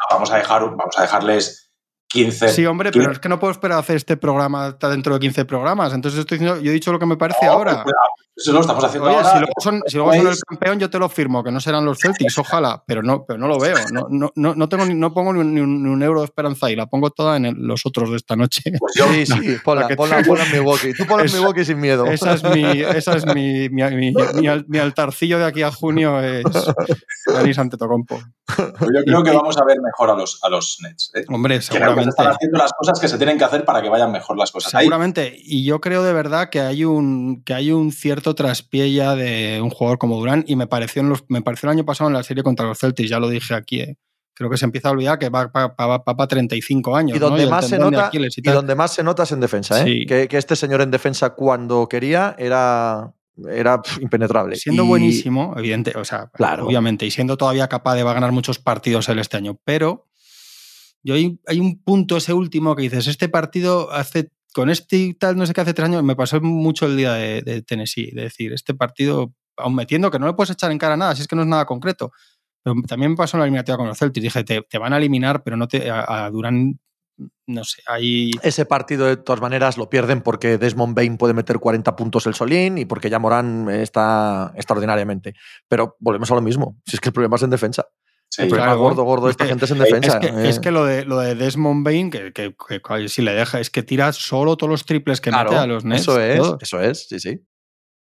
vamos 0.10 0.32
a 0.32 0.38
dejar, 0.38 0.62
vamos 0.76 0.98
a 0.98 1.02
dejarles 1.04 1.71
15. 2.12 2.50
Sí, 2.50 2.66
hombre, 2.66 2.92
15. 2.92 3.00
pero 3.04 3.14
es 3.14 3.20
que 3.20 3.30
no 3.30 3.40
puedo 3.40 3.52
esperar 3.52 3.78
a 3.78 3.82
hacer 3.82 3.96
este 3.96 4.18
programa 4.18 4.68
hasta 4.68 4.90
dentro 4.90 5.14
de 5.14 5.20
15 5.20 5.46
programas. 5.46 5.94
Entonces 5.94 6.20
estoy 6.20 6.38
diciendo, 6.40 6.62
yo 6.62 6.72
he 6.72 6.74
dicho 6.74 6.92
lo 6.92 7.00
que 7.00 7.06
me 7.06 7.18
parece 7.18 7.46
No, 7.46 7.52
ahora. 7.54 7.84
pues, 7.84 7.96
Eso 8.38 8.54
lo 8.54 8.62
estamos 8.62 8.84
haciendo 8.84 9.08
Oye, 9.10 9.18
ahora. 9.18 9.30
si 9.34 9.38
luego, 9.40 9.54
son, 9.60 9.84
si 9.86 9.96
luego 9.98 10.12
son 10.14 10.20
el 10.22 10.26
Pues, 10.28 10.42
campeón, 10.44 10.80
yo 10.80 10.90
te 10.90 10.98
lo 10.98 11.10
firmo, 11.10 11.44
que 11.44 11.52
no 11.52 11.60
serán 11.60 11.86
los 11.86 12.00
Celtics, 12.00 12.38
ojalá, 12.40 12.82
pero 12.88 13.04
no, 13.04 13.24
pero 13.26 13.38
no 13.38 13.48
lo 13.48 13.60
veo. 13.60 13.76
No, 13.92 14.08
no, 14.10 14.32
no, 14.36 14.56
no 14.56 14.70
tengo 14.70 14.86
ni, 14.86 14.96
no 14.96 15.14
pongo 15.14 15.32
ni 15.34 15.40
un, 15.42 15.54
ni 15.54 15.90
un- 15.90 16.02
euro 16.04 16.22
de 16.22 16.26
esperanza 16.26 16.66
ahí, 16.68 16.76
la 16.76 16.88
pongo 16.88 17.12
toda 17.12 17.38
en 17.38 17.46
el- 17.46 17.56
los 17.56 17.86
otros 17.86 18.10
de 18.10 18.16
esta 18.16 18.36
noche. 18.36 18.62
pues 18.80 18.94
yo, 18.96 19.06
Sí, 19.14 19.26
sí, 19.28 19.58
ponla, 19.64 19.88
que 19.88 19.96
ponla, 19.96 20.24
ponla 20.24 20.46
en 20.46 20.52
Milwaukee. 20.54 20.94
Tú 20.94 21.06
ponla 21.06 21.26
en 21.26 21.32
Milwaukee 21.34 21.64
sin 21.66 21.80
miedo. 21.80 22.06
Esa 22.08 22.34
es 22.34 22.44
mi, 22.44 22.64
esa 22.82 23.16
es 23.16 23.26
mi, 23.28 23.70
mi, 23.70 23.84
mi- 23.92 24.14
mi 24.36 24.48
al- 24.48 24.66
mi 24.68 24.80
altarcillo 24.80 25.38
de 25.38 25.46
aquí 25.46 25.62
a 25.62 25.72
junio 25.72 26.20
es 26.22 26.44
Giannis 27.28 27.60
Antetokounmpo. 27.60 28.20
yo 28.58 29.04
creo 29.06 29.24
que 29.24 29.32
vamos 29.32 29.58
a 29.58 29.66
ver 29.66 29.78
mejor 29.82 30.10
a 30.10 30.16
los, 30.16 30.40
a 30.44 30.50
los 30.50 30.78
Nets. 30.82 31.12
¿eh? 31.14 31.26
Hombre, 31.30 31.60
que 31.60 31.78
seguramente. 32.06 32.10
están 32.22 32.34
haciendo 32.36 32.58
las 32.60 32.72
cosas 32.74 33.00
que 33.00 33.08
se 33.08 33.18
tienen 33.18 33.38
que 33.38 33.44
hacer 33.44 33.66
para 33.66 33.82
que 33.82 33.90
vayan 33.90 34.12
mejor 34.12 34.38
las 34.38 34.52
cosas. 34.52 34.74
Ahí, 34.76 34.86
Seguramente. 34.86 35.34
Y 35.38 35.64
yo 35.64 35.80
creo 35.82 36.04
de 36.04 36.14
verdad 36.14 36.50
que 36.50 36.60
hay 36.62 36.84
un, 36.86 37.44
que 37.44 37.54
hay 37.54 37.72
un 37.72 37.92
cierto 37.92 38.36
traspié 38.36 38.92
ya 38.94 39.16
de 39.16 39.60
un 39.62 39.70
jugador 39.70 39.98
como 39.98 40.18
Durán. 40.18 40.44
Y 40.48 40.56
me 40.56 40.68
pareció, 40.68 41.02
en 41.02 41.10
los, 41.10 41.24
me 41.30 41.42
pareció 41.42 41.68
el 41.70 41.78
año 41.78 41.86
pasado 41.86 42.10
en 42.10 42.14
la 42.16 42.24
serie 42.24 42.44
contra 42.44 42.66
los 42.66 42.80
Celtics, 42.80 43.10
ya 43.10 43.20
lo 43.20 43.30
dije 43.30 43.54
aquí. 43.54 43.82
eh. 43.82 43.98
Creo 44.34 44.50
que 44.50 44.58
se 44.58 44.66
empieza 44.66 44.88
a 44.88 44.92
olvidar 44.92 45.20
que 45.20 45.30
va 45.30 45.52
para 45.52 46.28
35 46.28 46.96
años. 46.96 47.16
Y 47.18 47.20
donde, 47.20 47.46
más 47.48 47.68
se 47.68 47.78
nota, 47.78 48.10
y 48.14 48.42
donde 48.42 48.76
más 48.76 48.92
se 48.94 49.04
nota 49.04 49.24
es 49.24 49.32
en 49.34 49.40
defensa, 49.42 49.82
¿eh? 49.82 49.84
Sí. 49.86 50.06
Que, 50.08 50.28
que 50.28 50.38
este 50.38 50.56
señor 50.56 50.82
en 50.82 50.90
defensa 50.90 51.32
cuando 51.32 51.88
quería 51.88 52.34
era, 52.40 53.14
era 53.50 53.82
impenetrable. 54.00 54.56
Siendo 54.56 54.84
Y- 54.84 54.88
buenísimo, 54.88 55.54
evidente, 55.58 55.94
o 55.96 56.06
sea, 56.06 56.32
Claro. 56.34 56.66
obviamente, 56.66 57.06
y 57.06 57.12
siendo 57.12 57.38
todavía 57.38 57.68
capaz 57.68 57.94
de 57.96 58.04
va 58.04 58.12
a 58.12 58.14
ganar 58.16 58.32
muchos 58.32 58.58
partidos 58.58 59.10
él 59.10 59.20
este 59.20 59.38
año, 59.38 59.60
pero 59.64 60.08
yo 61.04 61.16
hay, 61.16 61.40
hay 61.48 61.60
un 61.60 61.82
punto, 61.82 62.18
ese 62.18 62.34
último, 62.34 62.76
que 62.76 62.84
dices, 62.84 63.08
este 63.08 63.30
partido 63.30 63.92
hace, 63.92 64.30
con 64.54 64.70
este 64.70 64.98
y 64.98 65.14
tal, 65.14 65.38
no 65.38 65.46
sé 65.46 65.54
qué, 65.54 65.62
hace 65.62 65.74
tres 65.74 65.88
años, 65.88 66.04
me 66.04 66.16
pasó 66.16 66.40
mucho 66.42 66.86
el 66.86 66.98
día 66.98 67.14
de, 67.14 67.42
de 67.42 67.62
Tennessee, 67.62 68.12
de 68.12 68.24
decir, 68.24 68.54
este 68.54 68.74
partido, 68.74 69.34
aun 69.58 69.76
metiendo 69.76 70.12
que 70.12 70.20
no 70.20 70.28
le 70.28 70.34
puedes 70.34 70.52
echar 70.52 70.72
en 70.72 70.78
cara 70.78 70.98
nada, 70.98 71.16
si 71.16 71.22
es 71.22 71.28
que 71.28 71.36
no 71.36 71.42
es 71.42 71.48
nada 71.48 71.66
concreto, 71.66 72.12
pero 72.64 72.76
también 72.88 73.12
me 73.12 73.18
pasó 73.18 73.38
en 73.38 73.40
la 73.40 73.46
eliminatoria 73.46 73.78
con 73.78 73.88
los 73.88 73.98
Celtics, 73.98 74.24
dije, 74.24 74.44
te, 74.44 74.62
te 74.62 74.78
van 74.78 74.94
a 74.94 74.98
eliminar, 74.98 75.44
pero 75.44 75.58
no 75.58 75.68
te, 75.68 75.90
a, 75.90 76.26
a 76.26 76.30
Durán, 76.30 76.80
no 77.48 77.64
sé, 77.64 77.82
ahí... 77.88 78.32
Ese 78.44 78.66
partido, 78.66 79.06
de 79.06 79.18
todas 79.18 79.42
maneras, 79.42 79.78
lo 79.78 79.90
pierden 79.90 80.22
porque 80.22 80.58
Desmond 80.58 80.96
Bain 80.96 81.18
puede 81.18 81.34
meter 81.34 81.60
40 81.60 81.96
puntos 81.96 82.26
el 82.28 82.36
Solín 82.36 82.78
y 82.78 82.86
porque 82.86 83.10
ya 83.10 83.20
Morán 83.20 83.70
está 83.70 84.54
extraordinariamente. 84.56 85.36
Pero 85.68 85.98
volvemos 86.00 86.32
a 86.32 86.36
lo 86.36 86.42
mismo. 86.42 86.78
Si 86.86 86.96
es 86.96 87.00
que 87.00 87.10
el 87.10 87.14
problema 87.14 87.36
es 87.36 87.44
en 87.44 87.50
defensa. 87.50 87.86
Sí, 88.32 88.42
el 88.44 88.48
problema 88.48 88.72
claro. 88.72 88.80
gordo, 88.82 89.04
gordo 89.04 89.26
de 89.28 89.32
Es 89.32 89.34
esta 89.34 89.44
que- 89.44 89.50
gente 89.50 89.66
es 89.66 89.72
en 89.72 89.78
es 89.78 89.84
defensa. 89.84 90.18
Es 90.18 90.20
que, 90.20 90.28
eh. 90.42 90.50
es 90.50 90.60
que 90.60 90.72
lo, 90.72 90.86
de, 90.86 91.06
lo 91.06 91.20
de 91.20 91.36
Desmond 91.36 91.86
Bain, 91.86 92.10
que, 92.10 92.32
que- 92.34 92.56
que 92.56 93.10
si 93.10 93.22
le 93.22 93.34
deja, 93.34 93.60
es 93.60 93.70
que 93.70 93.84
tira 93.84 94.12
solo 94.14 94.58
todos 94.58 94.70
los 94.72 94.86
triples 94.86 95.22
que 95.22 95.30
Claro, 95.30 95.52
mete 95.52 95.62
a 95.62 95.68
los 95.68 95.86
Nets. 95.86 96.02
Eso 96.02 96.20
es, 96.20 96.38
todos. 96.40 96.64
eso 96.64 96.82
es, 96.82 97.08
sí, 97.08 97.20
sí. 97.20 97.42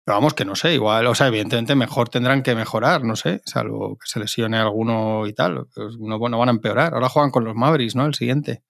Pero 0.06 0.18
vamos, 0.18 0.34
que 0.34 0.44
no 0.46 0.56
sé, 0.56 0.74
igual, 0.74 1.06
o 1.08 1.14
sea, 1.16 1.28
evidentemente 1.28 1.76
mejor 1.76 2.10
tendrán 2.10 2.42
que 2.42 2.56
mejorar, 2.56 3.04
no 3.04 3.16
sé, 3.16 3.42
salvo 3.46 3.96
que 3.96 4.06
se 4.08 4.20
lesione 4.20 4.58
alguno 4.58 5.28
y 5.28 5.34
tal. 5.34 5.68
Pues 5.76 5.98
no, 6.00 6.18
no 6.18 6.38
van 6.40 6.50
a 6.50 6.52
empeorar. 6.52 6.94
Ahora 6.96 7.10
juegan 7.10 7.30
con 7.32 7.44
los 7.44 7.56
Mavericks, 7.56 7.96
¿no? 7.96 8.06
El 8.06 8.16
siguiente. 8.16 8.64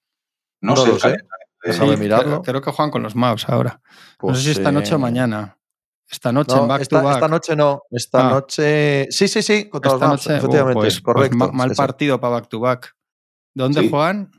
no, 0.61 0.75
no 0.75 0.85
sé, 0.99 1.17
lo 1.79 1.97
mirarlo. 1.97 2.41
Creo, 2.41 2.41
creo 2.41 2.61
que 2.61 2.71
juegan 2.71 2.91
con 2.91 3.03
los 3.03 3.15
Mavs 3.15 3.47
ahora. 3.47 3.81
Pues, 4.17 4.31
no 4.31 4.35
sé 4.37 4.43
si 4.43 4.51
esta 4.51 4.69
eh, 4.69 4.73
noche 4.73 4.95
o 4.95 4.99
mañana. 4.99 5.57
Esta 6.11 6.31
noche 6.31 6.55
no, 6.55 6.63
en 6.63 6.67
back 6.67 6.81
esta, 6.81 6.99
to 6.99 7.05
back. 7.05 7.15
esta 7.15 7.27
noche 7.27 7.55
no. 7.55 7.81
Esta 7.91 8.27
Ah. 8.27 8.31
noche. 8.31 9.07
Sí, 9.11 9.27
sí, 9.27 9.41
sí, 9.43 9.69
contra 9.69 9.91
Esta 9.93 10.05
los 10.05 10.09
Mavs, 10.11 10.25
noche, 10.27 10.37
efectivamente. 10.37 10.79
oh, 10.79 10.81
pues- 10.81 11.01
pues 11.01 11.15
correcto. 11.15 11.37
ma- 11.37 11.51
mal 11.51 11.71
partido 11.75 12.19
para 12.19 12.33
back 12.33 12.49
to 12.49 12.59
back. 12.59 12.95
¿Dónde 13.55 13.81
Sí. 13.81 13.89
juegan? 13.89 14.31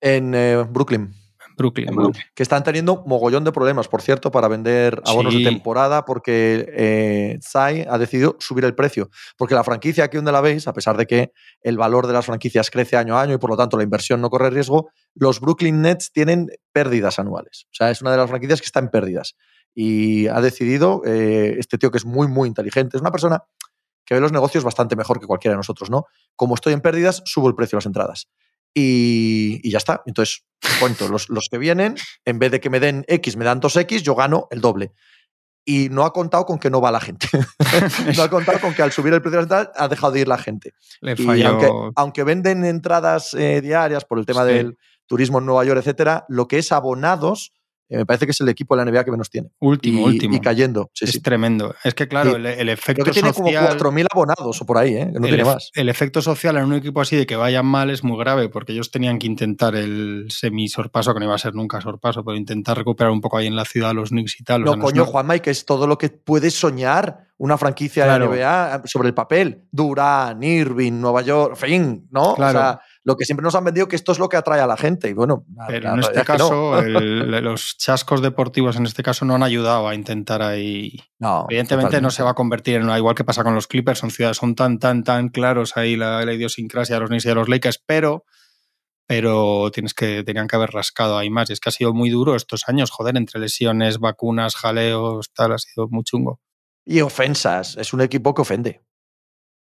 En 0.00 0.34
eh, 0.34 0.64
Brooklyn. 0.68 1.14
Brooklyn. 1.62 1.94
Bueno. 1.94 2.12
Que 2.34 2.42
están 2.42 2.62
teniendo 2.62 3.02
mogollón 3.06 3.44
de 3.44 3.52
problemas, 3.52 3.88
por 3.88 4.02
cierto, 4.02 4.30
para 4.30 4.48
vender 4.48 5.00
abonos 5.04 5.32
Sí. 5.32 5.42
de 5.42 5.50
temporada, 5.50 6.04
porque 6.04 6.66
eh, 6.76 7.38
ha 7.88 7.98
decidido 7.98 8.36
subir 8.40 8.64
el 8.64 8.74
precio. 8.74 9.08
Porque 9.36 9.54
la 9.54 9.64
franquicia 9.64 10.04
aquí 10.04 10.16
donde 10.16 10.32
la 10.32 10.40
veis, 10.40 10.68
a 10.68 10.72
pesar 10.72 10.96
de 10.96 11.06
que 11.06 11.32
el 11.62 11.76
valor 11.76 12.06
de 12.06 12.12
las 12.12 12.26
franquicias 12.26 12.70
crece 12.70 12.96
año 12.96 13.16
a 13.16 13.22
año 13.22 13.34
y 13.34 13.38
por 13.38 13.50
lo 13.50 13.56
tanto 13.56 13.76
la 13.76 13.82
inversión 13.82 14.20
no 14.20 14.30
corre 14.30 14.50
riesgo, 14.50 14.90
los 15.14 15.40
Brooklyn 15.40 15.80
Nets 15.82 16.12
tienen 16.12 16.48
pérdidas 16.72 17.18
anuales. 17.18 17.66
O 17.66 17.74
sea, 17.74 17.90
es 17.90 18.02
una 18.02 18.10
de 18.10 18.16
las 18.16 18.28
franquicias 18.28 18.60
que 18.60 18.66
está 18.66 18.80
en 18.80 18.88
pérdidas. 18.88 19.36
Y 19.74 20.26
ha 20.26 20.40
decidido, 20.40 21.02
eh, 21.06 21.56
este 21.58 21.78
tío 21.78 21.90
que 21.90 21.98
es 21.98 22.04
muy, 22.04 22.28
muy 22.28 22.48
inteligente, 22.48 22.96
es 22.96 23.00
una 23.00 23.10
persona 23.10 23.42
que 24.04 24.14
ve 24.14 24.20
los 24.20 24.32
negocios 24.32 24.64
bastante 24.64 24.96
mejor 24.96 25.20
que 25.20 25.26
cualquiera 25.26 25.52
de 25.54 25.58
nosotros, 25.58 25.88
¿no? 25.88 26.06
Como 26.36 26.54
estoy 26.54 26.72
en 26.72 26.80
pérdidas, 26.80 27.22
subo 27.24 27.48
el 27.48 27.54
precio 27.54 27.76
de 27.76 27.78
las 27.78 27.86
entradas. 27.86 28.28
Y, 28.74 29.60
y 29.62 29.70
ya 29.70 29.78
está. 29.78 30.02
Entonces, 30.06 30.44
cuento, 30.80 31.08
los, 31.08 31.28
los 31.28 31.48
que 31.50 31.58
vienen, 31.58 31.96
en 32.24 32.38
vez 32.38 32.50
de 32.50 32.60
que 32.60 32.70
me 32.70 32.80
den 32.80 33.04
X, 33.08 33.36
me 33.36 33.44
dan 33.44 33.60
2X, 33.60 34.02
yo 34.02 34.14
gano 34.14 34.48
el 34.50 34.60
doble. 34.60 34.92
Y 35.64 35.90
no 35.90 36.04
ha 36.04 36.12
contado 36.12 36.44
con 36.44 36.58
que 36.58 36.70
no 36.70 36.80
va 36.80 36.90
la 36.90 37.00
gente. 37.00 37.28
no 38.16 38.22
ha 38.22 38.28
contado 38.30 38.60
con 38.60 38.74
que 38.74 38.82
al 38.82 38.90
subir 38.92 39.12
el 39.14 39.22
precio 39.22 39.40
de 39.40 39.44
las 39.44 39.44
entradas 39.44 39.70
ha 39.76 39.88
dejado 39.88 40.12
de 40.12 40.20
ir 40.20 40.28
la 40.28 40.38
gente. 40.38 40.72
Le 41.00 41.12
Y 41.12 41.16
falló. 41.24 41.48
aunque, 41.48 41.70
aunque 41.96 42.24
venden 42.24 42.64
entradas 42.64 43.34
eh, 43.34 43.60
diarias 43.60 44.04
por 44.04 44.18
el 44.18 44.26
tema 44.26 44.44
Sí. 44.46 44.52
del 44.54 44.76
turismo 45.06 45.38
en 45.38 45.46
Nueva 45.46 45.64
York, 45.64 45.78
etcétera, 45.78 46.24
lo 46.28 46.48
que 46.48 46.58
es 46.58 46.72
abonados, 46.72 47.52
eh, 47.92 47.98
me 47.98 48.06
parece 48.06 48.24
que 48.26 48.32
es 48.32 48.40
el 48.40 48.48
equipo 48.48 48.74
de 48.76 48.84
la 48.84 48.90
NBA 48.90 49.04
que 49.04 49.10
menos 49.10 49.28
tiene. 49.30 49.50
Último, 49.60 50.00
y, 50.08 50.14
último. 50.14 50.34
y 50.36 50.40
cayendo. 50.40 50.90
Sí, 50.94 51.04
es 51.04 51.10
sí. 51.12 51.20
tremendo. 51.20 51.74
Es 51.84 51.94
que, 51.94 52.08
claro, 52.08 52.30
Sí. 52.30 52.36
el, 52.36 52.46
el 52.46 52.54
Creo 52.56 52.72
efecto 52.74 53.04
que 53.04 53.10
tiene 53.10 53.32
como 53.32 53.48
social. 53.48 53.78
4.000 53.78 54.06
abonados 54.10 54.62
o 54.62 54.66
por 54.66 54.78
ahí, 54.78 54.94
¿eh? 54.96 55.06
no 55.12 55.26
el, 55.26 55.34
tiene 55.34 55.44
más. 55.44 55.70
el 55.74 55.88
efecto 55.88 56.22
social 56.22 56.56
en 56.56 56.64
un 56.64 56.74
equipo 56.74 57.00
así 57.00 57.16
de 57.16 57.26
que 57.26 57.36
vayan 57.36 57.66
mal 57.66 57.90
es 57.90 58.02
muy 58.02 58.18
grave 58.18 58.48
porque 58.48 58.72
ellos 58.72 58.90
tenían 58.90 59.18
que 59.18 59.26
intentar 59.26 59.74
el 59.76 60.26
semi-sorpaso, 60.30 61.12
que 61.12 61.20
no 61.20 61.26
iba 61.26 61.34
a 61.34 61.38
ser 61.38 61.54
nunca 61.54 61.80
sorpaso, 61.80 62.24
pero 62.24 62.36
intentar 62.36 62.76
recuperar 62.76 63.12
un 63.12 63.20
poco 63.20 63.36
ahí 63.38 63.46
en 63.46 63.56
la 63.56 63.64
ciudad 63.64 63.92
los 63.92 64.08
Knicks 64.10 64.40
y 64.40 64.44
tal. 64.44 64.64
No, 64.64 64.78
coño, 64.78 65.06
y 65.34 65.40
que 65.40 65.50
es 65.50 65.64
todo 65.64 65.86
lo 65.86 65.98
que 65.98 66.08
puedes 66.10 66.54
soñar 66.54 67.28
una 67.38 67.58
franquicia 67.58 68.04
Claro. 68.04 68.30
de 68.30 68.38
NBA 68.38 68.82
sobre 68.84 69.08
el 69.08 69.14
papel. 69.14 69.64
Durán, 69.70 70.42
Irving, 70.42 70.92
Nueva 71.00 71.22
York, 71.22 71.56
fin, 71.56 72.06
¿no? 72.10 72.34
Claro. 72.34 72.58
O 72.58 72.62
sea, 72.62 72.80
lo 73.04 73.16
que 73.16 73.24
siempre 73.24 73.42
nos 73.42 73.54
han 73.56 73.64
vendido 73.64 73.88
que 73.88 73.96
esto 73.96 74.12
es 74.12 74.18
lo 74.20 74.28
que 74.28 74.36
atrae 74.36 74.60
a 74.60 74.66
la 74.66 74.76
gente. 74.76 75.08
Y 75.08 75.12
bueno, 75.12 75.44
Pero 75.66 75.88
la 75.88 75.94
en 75.94 76.00
este 76.00 76.18
no. 76.20 76.24
caso, 76.24 76.78
el- 76.82 77.30
los 77.44 77.76
chascos 77.78 78.22
deportivos 78.22 78.76
en 78.76 78.86
este 78.86 79.02
caso 79.02 79.24
no 79.24 79.34
han 79.34 79.42
ayudado 79.42 79.88
a 79.88 79.94
intentar 79.94 80.40
ahí. 80.42 81.00
No, 81.18 81.46
Evidentemente 81.48 82.00
no 82.00 82.10
se 82.10 82.22
va 82.22 82.30
a 82.30 82.34
convertir 82.34 82.76
en 82.76 82.84
una, 82.84 82.96
igual 82.98 83.14
que 83.16 83.24
pasa 83.24 83.42
con 83.42 83.54
los 83.54 83.66
Clippers, 83.66 83.98
son 83.98 84.10
ciudades, 84.10 84.36
son 84.36 84.54
tan, 84.54 84.78
tan, 84.78 85.02
tan 85.02 85.28
claros 85.30 85.76
ahí 85.76 85.96
la, 85.96 86.24
la 86.24 86.32
idiosincrasia 86.32 86.94
de 86.96 87.00
los 87.00 87.08
Knicks 87.08 87.24
y 87.24 87.28
de 87.28 87.34
los 87.34 87.48
Lakers, 87.48 87.82
pero, 87.84 88.24
pero 89.06 89.70
tienes 89.72 89.94
que, 89.94 90.22
tenían 90.24 90.46
que 90.48 90.56
haber 90.56 90.70
rascado 90.70 91.18
ahí 91.18 91.28
más. 91.30 91.50
Y 91.50 91.54
es 91.54 91.60
que 91.60 91.68
ha 91.68 91.72
sido 91.72 91.92
muy 91.92 92.08
duro 92.10 92.34
estos 92.36 92.68
años, 92.68 92.90
joder, 92.90 93.16
entre 93.16 93.40
lesiones, 93.40 93.98
vacunas, 93.98 94.54
jaleos, 94.56 95.32
tal, 95.34 95.52
ha 95.52 95.58
sido 95.58 95.88
muy 95.88 96.04
chungo. 96.04 96.40
Y 96.84 97.00
ofensas. 97.00 97.76
Es 97.76 97.92
un 97.92 98.00
equipo 98.00 98.34
que 98.34 98.42
ofende. 98.42 98.80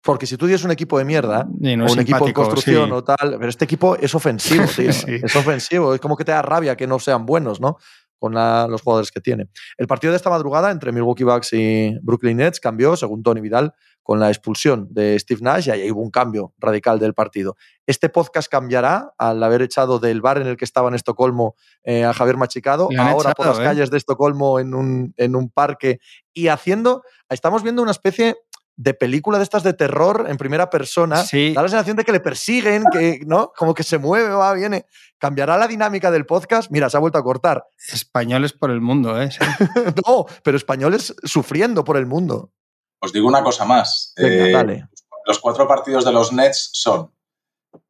Porque 0.08 0.24
si 0.24 0.38
tú 0.38 0.46
tienes 0.46 0.64
un 0.64 0.70
equipo 0.70 0.96
de 0.96 1.04
mierda, 1.04 1.46
no 1.46 1.84
o 1.84 1.92
un 1.92 1.98
equipo 1.98 2.26
en 2.26 2.32
construcción 2.32 2.86
sí. 2.86 2.92
o 2.92 3.04
tal, 3.04 3.36
pero 3.38 3.50
este 3.50 3.66
equipo 3.66 3.94
es 3.94 4.14
ofensivo, 4.14 4.64
tío. 4.74 4.90
Sí. 4.90 5.20
Es 5.22 5.36
ofensivo. 5.36 5.92
Es 5.92 6.00
como 6.00 6.16
que 6.16 6.24
te 6.24 6.32
da 6.32 6.40
rabia 6.40 6.78
que 6.78 6.86
no 6.86 6.98
sean 6.98 7.26
buenos, 7.26 7.60
¿no? 7.60 7.76
con 8.18 8.32
los 8.32 8.82
jugadores 8.82 9.12
que 9.12 9.20
tiene. 9.20 9.48
El 9.76 9.86
partido 9.86 10.10
de 10.12 10.16
esta 10.16 10.30
madrugada 10.30 10.70
entre 10.70 10.92
Milwaukee 10.92 11.24
Bucks 11.24 11.52
y 11.52 11.96
Brooklyn 12.02 12.38
Nets 12.38 12.58
cambió, 12.58 12.96
según 12.96 13.22
Tony 13.22 13.40
Vidal, 13.42 13.74
con 14.02 14.18
la 14.18 14.28
expulsión 14.30 14.88
de 14.90 15.18
Steve 15.18 15.42
Nash 15.42 15.68
y 15.68 15.70
ahí 15.70 15.90
hubo 15.90 16.00
un 16.00 16.10
cambio 16.10 16.54
radical 16.56 16.98
del 16.98 17.12
partido. 17.12 17.56
Este 17.86 18.08
podcast 18.08 18.50
cambiará 18.50 19.12
al 19.18 19.42
haber 19.42 19.60
echado 19.60 19.98
del 19.98 20.22
bar 20.22 20.38
en 20.38 20.46
el 20.46 20.56
que 20.56 20.64
estaba 20.64 20.88
en 20.88 20.94
Estocolmo 20.94 21.56
eh, 21.84 22.04
a 22.04 22.14
Javier 22.14 22.38
Machicado, 22.38 22.88
ahora 22.98 23.34
por 23.34 23.46
las 23.46 23.58
¿eh? 23.58 23.62
calles 23.62 23.90
de 23.90 23.98
Estocolmo 23.98 24.58
en 24.58 24.72
un, 24.74 25.12
en 25.18 25.36
un 25.36 25.50
parque 25.50 26.00
y 26.32 26.48
haciendo, 26.48 27.02
estamos 27.28 27.62
viendo 27.62 27.82
una 27.82 27.90
especie 27.90 28.36
de 28.78 28.94
película 28.94 29.38
de 29.38 29.44
estas 29.44 29.64
de 29.64 29.74
terror 29.74 30.26
en 30.28 30.36
primera 30.36 30.70
persona. 30.70 31.16
Da 31.16 31.62
la 31.62 31.68
sensación 31.68 31.96
de 31.96 32.04
que 32.04 32.12
le 32.12 32.20
persiguen, 32.20 32.84
que, 32.92 33.20
¿no? 33.26 33.52
Como 33.56 33.74
que 33.74 33.82
se 33.82 33.98
mueve, 33.98 34.28
va, 34.28 34.54
viene. 34.54 34.86
¿Cambiará 35.18 35.58
la 35.58 35.66
dinámica 35.66 36.12
del 36.12 36.26
podcast? 36.26 36.70
Mira, 36.70 36.88
se 36.88 36.96
ha 36.96 37.00
vuelto 37.00 37.18
a 37.18 37.24
cortar. 37.24 37.66
Españoles 37.92 38.52
por 38.52 38.70
el 38.70 38.80
mundo, 38.80 39.20
¿eh? 39.20 39.30
no, 40.06 40.26
pero 40.44 40.56
españoles 40.56 41.12
sufriendo 41.24 41.82
por 41.82 41.96
el 41.96 42.06
mundo. 42.06 42.52
Os 43.00 43.12
digo 43.12 43.26
una 43.26 43.42
cosa 43.42 43.64
más. 43.64 44.14
Eh, 44.16 44.80
los 45.26 45.40
cuatro 45.40 45.66
partidos 45.66 46.04
de 46.04 46.12
los 46.12 46.32
Nets 46.32 46.70
son 46.72 47.12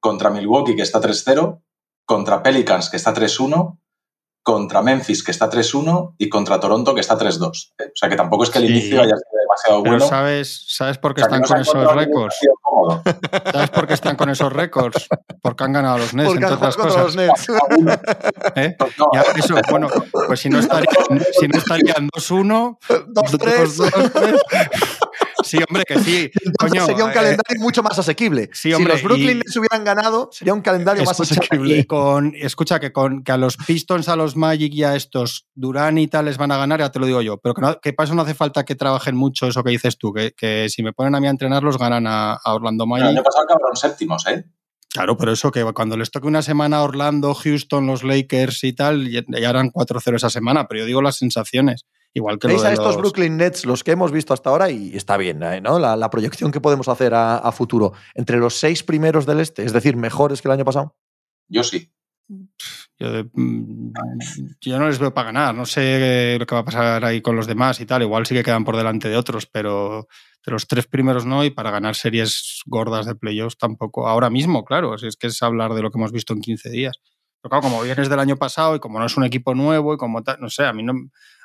contra 0.01 0.31
Milwaukee, 0.31 0.75
que 0.75 0.83
está 0.83 1.03
3-0, 1.03 1.61
contra 2.07 2.43
Pelicans, 2.43 2.89
que 2.89 2.97
está 2.97 3.13
3-1, 3.13 3.79
contra 4.43 4.81
Memphis, 4.81 5.23
que 5.23 5.33
está 5.33 5.51
3-1, 5.51 6.15
y 6.17 6.31
contra 6.31 6.59
Toronto, 6.59 6.95
que 6.95 7.03
está 7.03 7.19
3-2. 7.19 7.47
O 7.51 7.91
sea 7.95 8.09
que 8.09 8.17
tampoco 8.17 8.45
es 8.45 8.51
que 8.51 8.59
el 8.59 8.71
inicio 8.71 9.03
haya 9.03 9.15
sido 9.15 9.38
demasiado 9.67 9.81
bueno. 9.83 10.09
¿sabes, 10.09 10.65
¿sabes 10.69 10.99
por 10.99 11.15
qué 11.15 11.23
están 11.23 11.43
con 11.43 11.61
esos 11.61 11.95
récords? 11.95 12.37
¿Sabes 13.53 13.71
por 13.71 13.87
qué 13.87 13.95
están 13.95 14.17
con 14.17 14.31
esos 14.31 14.53
récords? 14.53 15.09
Porque 15.43 15.65
han 15.65 15.73
ganado 15.73 15.99
los 15.99 16.15
Nets, 16.15 16.33
entre 16.33 16.53
otras 16.53 16.77
cosas. 16.77 17.17
¿Eh? 18.57 18.77
Pues 19.49 19.63
bueno, 19.71 19.89
pues 20.27 20.41
si 20.41 20.51
no 20.51 20.59
estarían, 20.59 21.23
si 21.39 21.49
no 21.49 21.59
estarían 21.59 22.09
2-1, 22.11 22.79
2-3. 23.09 24.98
Sí, 25.45 25.59
hombre, 25.69 25.85
que 25.87 25.99
sí. 26.01 26.31
sería 26.87 27.05
un 27.05 27.11
eh, 27.11 27.15
calendario 27.15 27.61
mucho 27.61 27.83
más 27.83 27.99
asequible. 27.99 28.51
si 28.53 28.71
los 28.71 29.03
Brooklyn 29.03 29.39
Nets 29.39 29.57
hubieran 29.57 29.85
ganado, 29.85 30.29
sería 30.33 30.55
un 30.55 30.63
calendario 30.63 31.05
más 31.05 31.21
asequible. 31.21 31.79
Y 31.79 31.85
con, 31.85 32.35
escucha, 32.35 32.81
que, 32.81 32.93
con, 32.93 33.23
que 33.23 33.33
a 33.33 33.37
los 33.37 33.57
Pistons, 33.57 34.09
a 34.09 34.17
los 34.17 34.37
Magic 34.37 34.73
y 34.75 34.85
a 34.85 34.97
estos 34.97 35.47
Durán 35.55 35.99
y 35.99 36.09
tal 36.09 36.27
les 36.27 36.39
van 36.39 36.53
a 36.53 36.57
ganar, 36.57 36.81
ya 36.81 36.91
te 36.91 36.99
lo 36.99 37.07
digo 37.07 37.23
yo. 37.23 37.39
Pero 37.39 37.55
que, 37.55 37.61
no, 37.63 37.81
que 37.81 37.93
para 37.93 38.07
eso 38.07 38.15
no 38.15 38.23
hace 38.23 38.35
falta 38.35 38.65
que 38.65 38.75
trabajen 38.75 39.17
mucho 39.17 39.47
eso 39.47 39.63
que 39.63 39.71
dices 39.71 39.99
tú, 39.99 40.13
que, 40.13 40.33
que 40.33 40.69
si 40.69 40.83
me 40.83 40.93
ponen 40.93 41.15
a 41.15 41.21
mí 41.21 41.27
a 41.27 41.31
entrenarlos, 41.31 41.79
ganan 41.79 42.07
a, 42.07 42.39
Orlando 42.45 42.87
Magic. 42.87 43.05
El 43.05 43.17
año 43.17 43.23
pasado 43.23 43.45
acabaron 43.45 43.77
séptimos, 43.77 44.27
¿eh? 44.27 44.45
Claro, 44.91 45.17
pero 45.17 45.33
eso 45.33 45.51
que 45.51 45.63
cuando 45.75 45.97
les 45.97 46.11
toque 46.11 46.27
una 46.27 46.43
semana 46.43 46.83
Orlando, 46.83 47.35
Houston, 47.35 47.87
los 47.87 48.03
Lakers 48.05 48.65
y 48.65 48.73
tal, 48.73 49.09
ya, 49.11 49.23
harán 49.49 49.71
4-0 49.71 50.17
esa 50.17 50.31
semana, 50.31 50.67
pero 50.67 50.81
yo 50.81 50.87
digo 50.87 51.03
las 51.03 51.17
sensaciones. 51.17 51.85
Igual 52.19 52.41
que 52.41 52.49
¿Veis 52.49 52.65
a 52.65 52.73
estos 52.73 52.97
Brooklyn 52.97 53.37
Nets, 53.37 53.65
los 53.65 53.85
que 53.85 53.93
hemos 53.93 54.11
visto 54.11 54.35
hasta 54.35 54.51
ahora, 54.51 54.71
y 54.71 54.97
está 54.97 55.17
bien, 55.17 55.41
¿eh? 55.45 55.61
¿no? 55.61 55.79
La, 55.79 56.11
proyección 56.11 56.51
que 56.51 56.61
podemos 56.61 56.89
hacer 56.89 57.13
a, 57.15 57.53
futuro. 57.53 57.93
Entre 58.15 58.39
los 58.39 58.59
seis 58.59 58.83
primeros 58.83 59.25
del 59.25 59.39
este, 59.39 59.65
es 59.65 59.73
decir, 59.73 59.97
mejores 59.97 60.43
que 60.43 60.49
el 60.49 60.53
año 60.53 60.65
pasado. 60.65 60.97
Yo 61.47 61.63
sí. 61.63 61.93
Mm, 62.27 63.93
yo, 64.61 64.79
no 64.81 64.89
les 64.89 64.99
veo 64.99 65.15
para 65.15 65.27
ganar. 65.27 65.55
No 65.55 65.65
sé 65.65 66.37
lo 66.41 66.45
que 66.45 66.57
va 66.57 66.63
a 66.63 66.65
pasar 66.65 67.05
ahí 67.05 67.23
con 67.23 67.37
los 67.37 67.47
demás 67.47 67.81
y 67.81 67.87
tal. 67.87 68.03
Igual 68.03 68.27
sí 68.27 68.35
que 68.35 68.43
quedan 68.43 68.65
por 68.65 68.77
delante 68.77 69.09
de 69.09 69.17
otros, 69.17 69.47
pero 69.47 70.09
de 70.45 70.53
los 70.53 70.67
tres 70.67 70.89
primeros 70.89 71.25
no. 71.25 71.45
Y 71.45 71.51
para 71.51 71.71
ganar 71.71 71.95
series 71.95 72.63
gordas 72.67 73.07
de 73.07 73.15
playoffs 73.15 73.59
tampoco. 73.59 74.09
Ahora 74.09 74.29
mismo, 74.29 74.65
claro. 74.65 74.97
es 74.97 75.17
que 75.17 75.29
es 75.29 75.41
hablar 75.41 75.73
de 75.75 75.83
lo 75.83 75.93
que 75.93 75.99
hemos 75.99 76.11
visto 76.11 76.33
en 76.33 76.41
15 76.41 76.69
días. 76.71 77.01
Pero 77.41 77.51
claro, 77.51 77.63
como 77.63 77.83
vienes 77.83 78.09
del 78.09 78.19
año 78.19 78.37
pasado 78.37 78.75
y 78.75 78.81
como 78.81 78.99
no 78.99 79.07
es 79.07 79.17
un 79.17 79.23
equipo 79.23 79.55
nuevo 79.55 79.95
y 79.95 79.97
como 79.97 80.25
tal, 80.25 80.41
no 80.41 80.51
sé, 80.51 80.65
a 80.65 80.73
mí 80.73 80.83
no, 80.83 80.95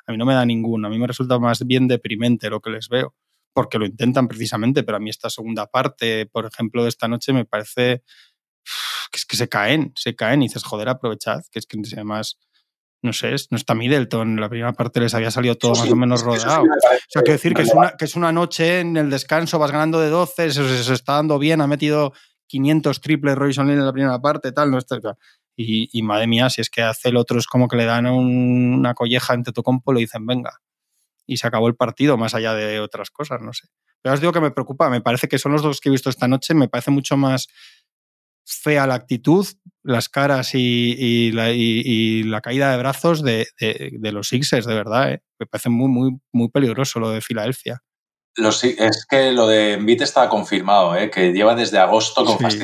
a 0.06 0.12
mí 0.12 0.18
no 0.18 0.26
me 0.26 0.34
da 0.34 0.44
ninguno. 0.44 0.88
A 0.88 0.90
mí 0.90 0.98
me 0.98 1.06
resulta 1.06 1.38
más 1.38 1.66
bien 1.66 1.88
deprimente 1.88 2.50
lo 2.50 2.60
que 2.60 2.70
les 2.70 2.88
veo, 2.88 3.14
porque 3.52 3.78
lo 3.78 3.86
intentan 3.86 4.28
precisamente, 4.28 4.82
pero 4.82 4.96
a 4.96 5.00
mí 5.00 5.10
esta 5.10 5.30
segunda 5.30 5.66
parte, 5.66 6.26
por 6.26 6.46
ejemplo, 6.46 6.82
de 6.82 6.88
esta 6.88 7.08
noche 7.08 7.32
me 7.32 7.44
parece 7.44 8.02
que 9.10 9.18
es 9.18 9.26
que 9.26 9.36
se 9.36 9.48
caen, 9.48 9.92
se 9.94 10.16
caen 10.16 10.42
y 10.42 10.46
dices, 10.46 10.64
joder, 10.64 10.88
aprovechad, 10.88 11.42
que 11.50 11.58
es 11.58 11.66
que 11.66 11.78
además 11.94 12.38
no 13.04 13.12
sé, 13.12 13.36
no 13.50 13.58
está 13.58 13.74
Middleton. 13.74 14.30
En 14.30 14.40
la 14.40 14.48
primera 14.48 14.72
parte 14.72 14.98
les 14.98 15.14
había 15.14 15.30
salido 15.30 15.56
todo 15.56 15.74
más 15.74 15.90
o 15.90 15.94
menos 15.94 16.22
rodado. 16.22 16.62
o 16.62 16.66
sea, 17.08 17.22
quiero 17.22 17.34
decir 17.34 17.52
que 17.52 17.62
es, 17.62 17.72
una, 17.72 17.92
que 17.98 18.06
es 18.06 18.16
una 18.16 18.32
noche 18.32 18.80
en 18.80 18.96
el 18.96 19.10
descanso, 19.10 19.58
vas 19.58 19.70
ganando 19.70 20.00
de 20.00 20.08
12, 20.08 20.50
se, 20.50 20.82
se 20.82 20.94
está 20.94 21.12
dando 21.12 21.38
bien, 21.38 21.60
ha 21.60 21.66
metido 21.66 22.14
500 22.46 23.00
triples 23.00 23.34
Royce 23.36 23.60
en 23.60 23.84
la 23.84 23.92
primera 23.92 24.18
parte, 24.20 24.52
tal, 24.52 24.70
no 24.70 24.78
está, 24.78 24.98
y, 25.56 26.02
madre 26.02 26.26
mía, 26.26 26.50
si 26.50 26.60
es 26.60 26.70
que 26.70 26.82
hace 26.82 27.10
el 27.10 27.16
otro 27.16 27.38
es 27.38 27.46
como 27.46 27.68
que 27.68 27.76
le 27.76 27.84
dan 27.84 28.06
una 28.06 28.94
colleja 28.94 29.32
ante 29.32 29.52
Tocompo 29.52 29.92
y 29.92 29.94
le 29.94 30.00
dicen, 30.00 30.26
venga. 30.26 30.60
Y 31.26 31.36
se 31.36 31.46
acabó 31.46 31.68
el 31.68 31.76
partido, 31.76 32.16
más 32.16 32.34
allá 32.34 32.54
de 32.54 32.80
otras 32.80 33.10
cosas, 33.10 33.40
no 33.40 33.52
sé. 33.52 33.68
Pero 34.02 34.14
os 34.14 34.20
digo 34.20 34.32
que 34.32 34.40
me 34.40 34.50
preocupa, 34.50 34.90
me 34.90 35.00
parece 35.00 35.28
que 35.28 35.38
son 35.38 35.52
los 35.52 35.62
dos 35.62 35.80
que 35.80 35.88
he 35.88 35.92
visto 35.92 36.10
esta 36.10 36.28
noche, 36.28 36.54
me 36.54 36.68
parece 36.68 36.90
mucho 36.90 37.16
más 37.16 37.48
fea 38.44 38.86
la 38.86 38.94
actitud, 38.94 39.46
las 39.82 40.08
caras 40.08 40.50
y, 40.54 41.32
la, 41.32 42.40
caída 42.42 42.70
de 42.72 42.76
brazos 42.78 43.22
de, 43.22 43.46
los 44.12 44.28
Sixers, 44.28 44.66
de 44.66 44.74
verdad. 44.74 45.12
¿eh? 45.12 45.22
Me 45.38 45.46
parece 45.46 45.70
muy, 45.70 45.88
muy, 45.88 46.18
muy 46.32 46.50
peligroso 46.50 47.00
lo 47.00 47.10
de 47.10 47.20
Filadelfia. 47.20 47.82
Es 48.36 49.06
que 49.08 49.32
lo 49.32 49.46
de 49.46 49.74
Embiid 49.74 50.02
está 50.02 50.28
confirmado, 50.28 50.96
¿eh? 50.96 51.10
que 51.10 51.32
lleva 51.32 51.54
desde 51.54 51.78
agosto 51.78 52.24
con 52.24 52.50
sí. 52.50 52.58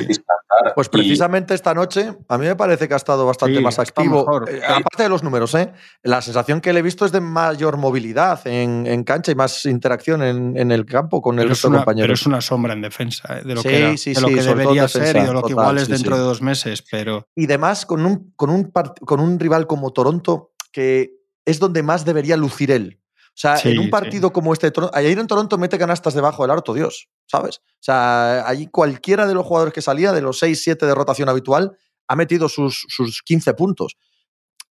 Pues 0.75 0.89
precisamente 0.89 1.53
esta 1.53 1.73
noche 1.73 2.13
a 2.27 2.37
mí 2.37 2.45
me 2.45 2.55
parece 2.55 2.87
que 2.87 2.93
ha 2.93 2.97
estado 2.97 3.25
bastante 3.25 3.59
más 3.61 3.79
activo. 3.79 4.45
Eh, 4.47 4.61
aparte 4.63 5.03
de 5.03 5.09
los 5.09 5.23
números, 5.23 5.55
¿eh? 5.55 5.71
la 6.03 6.21
sensación 6.21 6.61
que 6.61 6.73
le 6.73 6.79
he 6.79 6.83
visto 6.83 7.05
es 7.05 7.11
de 7.11 7.21
mayor 7.21 7.77
movilidad 7.77 8.45
en, 8.45 9.03
cancha 9.03 9.31
y 9.31 9.35
más 9.35 9.65
interacción 9.65 10.21
en, 10.21 10.71
el 10.71 10.85
campo 10.85 11.21
con 11.21 11.39
el 11.39 11.49
resto 11.49 11.69
de 11.69 11.77
compañeros. 11.77 12.07
Pero 12.07 12.13
es 12.13 12.25
una 12.25 12.41
sombra 12.41 12.73
en 12.73 12.81
defensa 12.81 13.39
¿eh? 13.39 13.43
de 13.43 13.55
lo 13.55 13.63
que, 13.63 13.69
debería 13.69 14.87
ser 14.87 15.17
y 15.17 15.21
de 15.21 15.33
lo 15.33 15.43
que 15.43 15.51
igual 15.51 15.77
es 15.77 15.87
dentro 15.87 16.15
de 16.15 16.21
dos 16.21 16.41
meses. 16.41 16.83
Pero... 16.89 17.27
Y 17.35 17.45
además 17.45 17.85
con 17.85 18.05
un, 18.05 18.33
con, 18.35 18.49
un 18.49 18.71
con 19.05 19.19
un 19.19 19.39
rival 19.39 19.67
como 19.67 19.91
Toronto 19.93 20.51
que 20.71 21.21
es 21.45 21.59
donde 21.59 21.83
más 21.83 22.05
debería 22.05 22.37
lucir 22.37 22.71
él. 22.71 23.00
O 23.33 23.39
sea, 23.41 23.57
en 23.63 23.79
un 23.79 23.89
partido 23.89 24.33
como 24.33 24.53
este, 24.53 24.71
ayer 24.93 25.17
en 25.17 25.25
Toronto 25.25 25.57
mete 25.57 25.79
canastas 25.79 26.13
debajo 26.13 26.43
del 26.43 26.51
harto, 26.51 26.73
Dios, 26.73 27.09
¿sabes? 27.27 27.57
O 27.59 27.83
sea, 27.83 28.47
allí 28.47 28.67
cualquiera 28.67 29.25
de 29.25 29.33
los 29.33 29.45
jugadores 29.45 29.73
que 29.73 29.81
salía, 29.81 30.11
de 30.11 30.21
los 30.21 30.37
6, 30.39 30.61
7 30.61 30.85
de 30.85 30.93
rotación 30.93 31.29
habitual, 31.29 31.77
ha 32.07 32.15
metido 32.15 32.49
sus, 32.49 32.85
sus 32.89 33.21
15 33.23 33.53
puntos. 33.53 33.95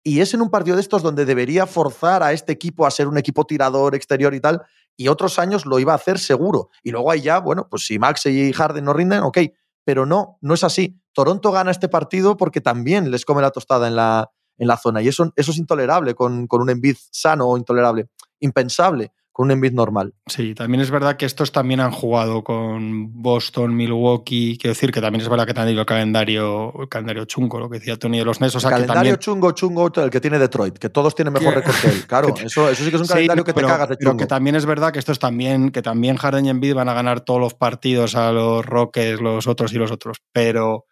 Y 0.04 0.20
es 0.20 0.34
en 0.34 0.42
un 0.42 0.50
partido 0.50 0.76
de 0.76 0.82
estos 0.82 1.02
donde 1.02 1.26
debería 1.26 1.66
forzar 1.66 2.22
a 2.22 2.34
este 2.34 2.52
equipo 2.52 2.86
a 2.86 2.92
ser 2.92 3.08
un 3.08 3.18
equipo 3.18 3.46
tirador 3.46 3.96
exterior 3.96 4.34
y 4.34 4.42
tal, 4.42 4.62
y 4.98 5.08
otros 5.08 5.40
años 5.40 5.66
lo 5.66 5.80
iba 5.80 5.94
a 5.94 5.96
hacer 5.96 6.20
seguro. 6.20 6.70
Y 6.84 6.92
luego 6.92 7.12
ahí 7.12 7.22
ya, 7.22 7.40
bueno, 7.40 7.68
pues 7.70 7.86
si 7.86 7.98
Max 7.98 8.26
y 8.26 8.52
Harden 8.52 8.84
no 8.84 8.94
rinden, 8.94 9.24
ok, 9.24 9.38
pero 9.86 10.06
no, 10.06 10.38
no 10.42 10.54
es 10.54 10.64
así. 10.64 11.02
Toronto 11.14 11.52
gana 11.52 11.72
este 11.72 11.88
partido 11.88 12.38
porque 12.38 12.62
también 12.62 13.10
les 13.10 13.26
come 13.26 13.42
la 13.42 13.52
tostada 13.52 13.88
en 13.88 13.96
la, 13.96 14.30
en 14.58 14.68
la 14.68 14.78
zona, 14.78 15.02
y 15.02 15.08
eso, 15.08 15.32
eso 15.38 15.52
es 15.52 15.58
intolerable 15.58 16.14
con, 16.16 16.48
con 16.48 16.62
un 16.62 16.70
Embiid 16.70 16.98
sano 17.12 17.48
o 17.48 17.58
intolerable 17.58 18.10
impensable 18.40 19.12
con 19.40 19.46
un 19.46 19.52
Embiid 19.52 19.72
normal. 19.72 20.14
Sí, 20.26 20.54
también 20.54 20.82
es 20.82 20.92
verdad 20.92 21.16
que 21.16 21.26
estos 21.26 21.54
también 21.54 21.80
han 21.80 21.92
jugado 21.92 22.44
con 22.44 23.22
Boston, 23.22 23.74
Milwaukee, 23.74 24.58
quiero 24.60 24.74
decir 24.74 24.92
que 24.92 25.00
también 25.00 25.22
es 25.22 25.30
verdad 25.30 25.46
que 25.46 25.52
han 25.52 25.66
tenido 25.66 25.80
el 25.80 25.86
calendario, 25.86 26.74
el 26.78 26.90
calendario 26.90 27.24
chungo, 27.24 27.58
lo 27.58 27.70
que 27.70 27.80
decía 27.80 27.96
Tony 27.96 28.18
de 28.18 28.26
los 28.26 28.42
Nets. 28.42 28.56
el 28.56 28.62
calendario 28.62 29.16
chungo, 29.16 29.54
chungo, 29.54 29.94
el 29.96 30.10
que 30.10 30.20
tiene 30.20 30.40
Detroit, 30.40 30.78
que 30.78 30.90
todos 30.90 31.16
tienen 31.16 31.34
mejor 31.34 31.56
récord 31.56 31.74
que 31.74 31.88
él. 31.88 32.04
Claro, 32.10 32.36
eso, 32.36 32.70
eso 32.70 32.84
sí 32.84 32.90
que 32.90 32.98
es 32.98 33.02
un 33.02 33.08
calendario 33.08 33.46
que 33.46 33.54
te 33.54 33.62
cagas 33.62 33.88
de 33.88 33.96
chungo. 33.96 34.12
Pero 34.12 34.18
que 34.18 34.26
también 34.26 34.58
es 34.58 34.66
verdad 34.66 34.92
que 34.92 35.00
estos 35.00 35.20
también, 35.20 35.72
que 35.72 35.82
también 35.82 36.18
Harden 36.18 36.46
y 36.46 36.50
Embiid 36.50 36.74
van 36.74 36.90
a 36.90 36.94
ganar 36.94 37.22
todos 37.22 37.40
los 37.40 37.54
partidos 37.54 38.16
a 38.16 38.34
los 38.34 38.66
Rockets, 38.66 39.22
los 39.22 39.48
otros 39.48 39.72
y 39.72 39.78
los 39.78 39.90
otros, 39.90 40.18
pero... 40.34 40.86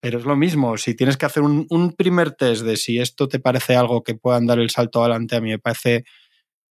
Pero 0.00 0.18
es 0.18 0.24
lo 0.24 0.34
mismo, 0.34 0.76
si 0.78 0.96
tienes 0.96 1.16
que 1.16 1.26
hacer 1.26 1.44
un, 1.44 1.64
un 1.70 1.92
primer 1.92 2.32
test 2.32 2.62
de 2.62 2.76
si 2.76 2.98
esto 2.98 3.28
te 3.28 3.38
parece 3.38 3.76
algo 3.76 4.02
que 4.02 4.16
puedan 4.16 4.46
dar 4.46 4.58
el 4.58 4.68
salto 4.68 5.00
adelante, 5.00 5.36
a 5.36 5.40
mí 5.40 5.50
me 5.50 5.60
parece 5.60 6.04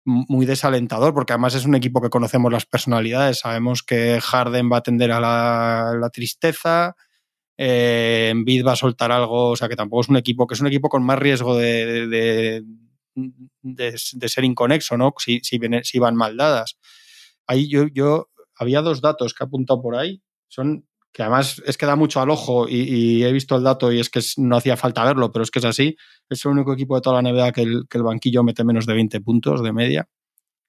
muy 0.08 0.46
desalentador, 0.46 1.14
porque 1.14 1.34
además 1.34 1.54
es 1.54 1.66
un 1.66 1.76
equipo 1.76 2.02
que 2.02 2.10
conocemos 2.10 2.52
las 2.52 2.66
personalidades. 2.66 3.40
Sabemos 3.40 3.84
que 3.84 4.22
Harden 4.22 4.72
va 4.72 4.78
a 4.78 4.84
tender 4.84 5.12
a 5.12 5.20
la, 5.20 6.10
tristeza, 6.14 6.96
eh, 7.58 8.34
va 8.66 8.72
a 8.72 8.78
soltar 8.78 9.12
algo, 9.12 9.50
o 9.50 9.56
sea 9.58 9.68
que 9.68 9.76
tampoco 9.76 10.02
es 10.02 10.10
un 10.10 10.16
equipo, 10.16 10.48
que 10.48 10.54
es 10.56 10.62
un 10.62 10.68
equipo 10.68 10.88
con 10.88 11.04
más 11.04 11.20
riesgo 11.20 11.58
de, 11.58 12.64
de, 13.62 14.30
ser 14.30 14.46
inconexo, 14.46 14.98
¿no? 14.98 15.14
Si, 15.18 15.42
si, 15.44 15.60
si 15.84 16.00
van 16.00 16.16
mal 16.16 16.38
dadas. 16.38 16.78
Ahí 17.46 17.68
yo, 17.68 17.88
yo 17.88 18.30
había 18.56 18.82
dos 18.82 19.02
datos 19.02 19.34
que 19.34 19.44
he 19.44 19.48
apuntado 19.48 19.82
por 19.82 19.98
ahí, 19.98 20.22
son 20.48 20.87
que 21.18 21.24
además 21.24 21.60
es 21.66 21.78
que 21.78 21.88
da 21.88 21.96
mucho 21.96 22.22
al 22.22 22.30
ojo 22.30 22.68
y, 22.70 23.24
he 23.24 23.32
visto 23.32 23.56
el 23.56 23.64
dato 23.64 23.92
y 23.92 24.00
es 24.00 24.08
que 24.08 24.20
no 24.38 24.56
hacía 24.56 24.78
falta 24.78 25.04
verlo, 25.04 25.32
pero 25.32 25.42
es 25.42 25.50
que 25.50 25.58
es 25.58 25.66
así. 25.66 25.98
Es 26.30 26.46
el 26.46 26.52
único 26.52 26.74
equipo 26.74 26.94
de 26.94 27.02
toda 27.02 27.20
la 27.20 27.28
NBA 27.28 27.54
que 27.54 27.64
el, 27.64 27.88
que 27.90 27.98
el 27.98 28.04
banquillo 28.04 28.44
mete 28.44 28.64
menos 28.64 28.86
de 28.86 28.94
20 28.94 29.20
puntos 29.22 29.64
de 29.64 29.74
media. 29.74 30.08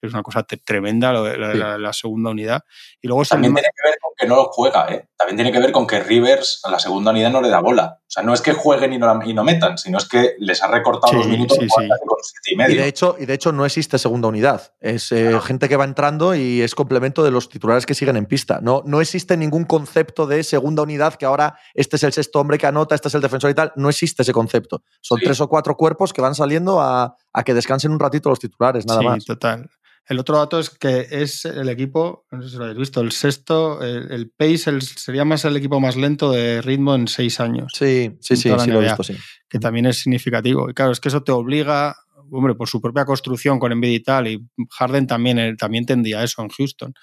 Es 0.01 0.11
una 0.11 0.23
cosa 0.23 0.41
tremenda 0.41 1.13
la, 1.13 1.93
segunda 1.93 2.31
unidad. 2.31 2.63
Y 2.99 3.07
luego 3.07 3.23
También 3.25 3.53
tiene 3.53 3.69
que 3.75 3.89
ver 3.89 3.99
con 4.01 4.11
que 4.17 4.25
no 4.25 4.37
lo 4.37 4.45
juega, 4.45 4.91
¿eh? 4.91 5.07
También 5.15 5.37
tiene 5.37 5.51
que 5.51 5.59
ver 5.59 5.71
con 5.71 5.85
que 5.85 5.99
Rivers 5.99 6.61
a 6.63 6.71
la 6.71 6.79
segunda 6.79 7.11
unidad 7.11 7.29
no 7.29 7.43
le 7.43 7.49
da 7.49 7.59
bola. 7.59 7.99
O 8.09 8.11
sea, 8.11 8.23
no 8.23 8.33
es 8.33 8.41
que 8.41 8.53
jueguen 8.53 8.91
y 8.91 8.97
no, 8.97 9.19
y 9.23 9.35
no 9.35 9.43
metan, 9.43 9.77
sino 9.77 9.99
es 9.99 10.07
que 10.07 10.33
les 10.39 10.63
ha 10.63 10.67
recortado 10.67 11.13
los 11.13 11.27
minutos 11.27 11.59
sí, 11.61 11.67
con 11.67 11.83
sí. 11.83 11.89
siete 12.23 12.53
y 12.53 12.55
medio. 12.55 12.73
Y 12.73 12.77
de, 12.79 12.87
hecho, 12.87 13.15
y 13.19 13.27
de 13.27 13.35
hecho 13.35 13.51
no 13.51 13.67
existe 13.67 13.99
segunda 13.99 14.27
unidad. 14.29 14.73
Es 14.79 15.11
eh, 15.11 15.39
gente 15.43 15.69
que 15.69 15.77
va 15.77 15.83
entrando 15.83 16.33
y 16.33 16.63
es 16.63 16.73
complemento 16.73 17.23
de 17.23 17.29
los 17.29 17.49
titulares 17.49 17.85
que 17.85 17.93
siguen 17.93 18.17
en 18.17 18.25
pista. 18.25 18.61
No, 18.63 18.81
no 18.83 18.99
existe 18.99 19.37
ningún 19.37 19.63
concepto 19.65 20.25
de 20.25 20.43
segunda 20.43 20.81
unidad 20.81 21.13
que 21.13 21.27
ahora 21.27 21.59
este 21.75 21.97
es 21.97 22.03
el 22.03 22.11
sexto 22.11 22.39
hombre 22.39 22.57
que 22.57 22.65
anota, 22.65 22.95
este 22.95 23.09
es 23.09 23.13
el 23.13 23.21
defensor 23.21 23.51
y 23.51 23.53
tal. 23.53 23.73
No 23.75 23.89
existe 23.89 24.23
ese 24.23 24.33
concepto. 24.33 24.81
Son 25.01 25.19
Sí. 25.19 25.25
tres 25.25 25.39
o 25.41 25.47
cuatro 25.47 25.77
cuerpos 25.77 26.11
que 26.11 26.21
van 26.21 26.33
saliendo 26.33 26.81
a, 26.81 27.15
a 27.31 27.43
que 27.43 27.53
descansen 27.53 27.91
un 27.91 27.99
ratito 27.99 28.29
los 28.29 28.39
titulares, 28.39 28.87
nada 28.87 29.01
sí, 29.01 29.05
más. 29.05 29.23
total. 29.25 29.69
El 30.09 30.17
otro 30.19 30.37
dato 30.37 30.59
es 30.59 30.71
que 30.71 31.05
es 31.11 31.45
el 31.45 31.69
equipo, 31.69 32.25
no 32.31 32.41
sé 32.41 32.49
si 32.49 32.57
lo 32.57 32.63
habéis 32.63 32.79
visto, 32.79 32.99
el 33.01 33.11
sexto, 33.11 33.81
el, 33.83 34.11
el 34.11 34.29
pace 34.31 34.71
el- 34.71 34.81
sería 34.81 35.23
más 35.23 35.45
el 35.45 35.55
equipo 35.55 35.79
más 35.79 35.95
lento 35.95 36.31
de 36.31 36.61
ritmo 36.63 36.95
en 36.95 37.07
seis 37.07 37.39
años, 37.39 37.71
Sí, 37.75 38.17
sí, 38.19 38.35
sí, 38.35 38.49
toda 38.49 38.57
la 38.57 38.63
sí 38.65 38.71
lo 38.71 38.79
he 38.81 38.85
NBA. 38.85 38.87
visto, 38.97 39.03
sí. 39.03 39.15
que 39.47 39.59
también 39.59 39.85
es 39.85 39.99
significativo. 39.99 40.67
Y 40.69 40.73
claro, 40.73 40.91
es 40.91 40.99
que 40.99 41.09
eso 41.09 41.21
te 41.23 41.31
obliga, 41.31 41.95
hombre, 42.31 42.55
por 42.55 42.67
su 42.67 42.81
propia 42.81 43.05
construcción 43.05 43.59
con 43.59 43.71
Embiid 43.71 43.91
y 43.93 43.99
tal, 44.01 44.27
y 44.27 44.43
Harden 44.71 45.05
también, 45.05 45.37
eh, 45.37 45.55
también 45.55 45.85
tendría 45.85 46.23
eso 46.23 46.41
en 46.41 46.49
Houston. 46.49 46.93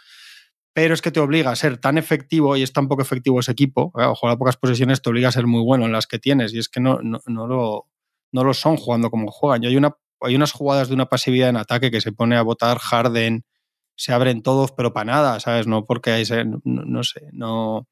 Pero 0.73 0.93
es 0.93 1.01
que 1.01 1.11
te 1.13 1.21
obliga 1.21 1.51
a 1.53 1.57
ser 1.57 1.79
tan 1.79 1.97
efectivo 1.99 2.57
y 2.57 2.63
es 2.63 2.73
tan 2.73 2.87
poco 2.89 3.03
efectivo 3.03 3.39
ese 3.41 3.53
equipo, 3.53 3.93
claro, 3.93 4.15
jugar 4.17 4.35
a 4.35 4.39
pocas 4.39 4.57
posesiones 4.57 5.01
te 5.01 5.09
obliga 5.11 5.29
a 5.29 5.33
ser 5.33 5.47
muy 5.47 5.63
bueno 5.63 5.87
en 5.87 5.93
las 5.93 6.07
que 6.09 6.19
tienes 6.19 6.53
y 6.53 6.59
es 6.59 6.69
que 6.69 6.81
no, 6.81 6.99
no, 7.03 7.21
no 7.27 7.47
lo, 7.47 7.87
no 8.33 8.45
lo 8.45 8.53
son 8.53 8.77
jugando 8.77 9.11
como 9.11 9.31
juegan. 9.31 9.63
Y 9.65 9.69
hay, 9.69 9.77
una, 9.77 9.97
hay 10.21 10.35
unas 10.37 10.53
jugadas 10.53 10.89
de 10.89 10.95
una 10.95 11.07
pasividad 11.07 11.49
en 11.49 11.57
ataque 11.57 11.91
que 11.91 12.01
se 12.01 12.13
pone 12.13 12.37
a 12.37 12.43
votar 12.43 12.79
Harden, 12.79 13.45
se 13.95 14.13
abren 14.13 14.43
todos, 14.43 14.73
pero 14.73 14.93
para 14.93 15.07
nada, 15.13 15.41
¿sabes? 15.41 15.67
No 15.67 15.85
porque 15.85 16.11
hay, 16.11 16.23
ese- 16.23 16.45
no, 16.45 16.61
no 16.65 17.03
sé, 17.03 17.29
no... 17.33 17.87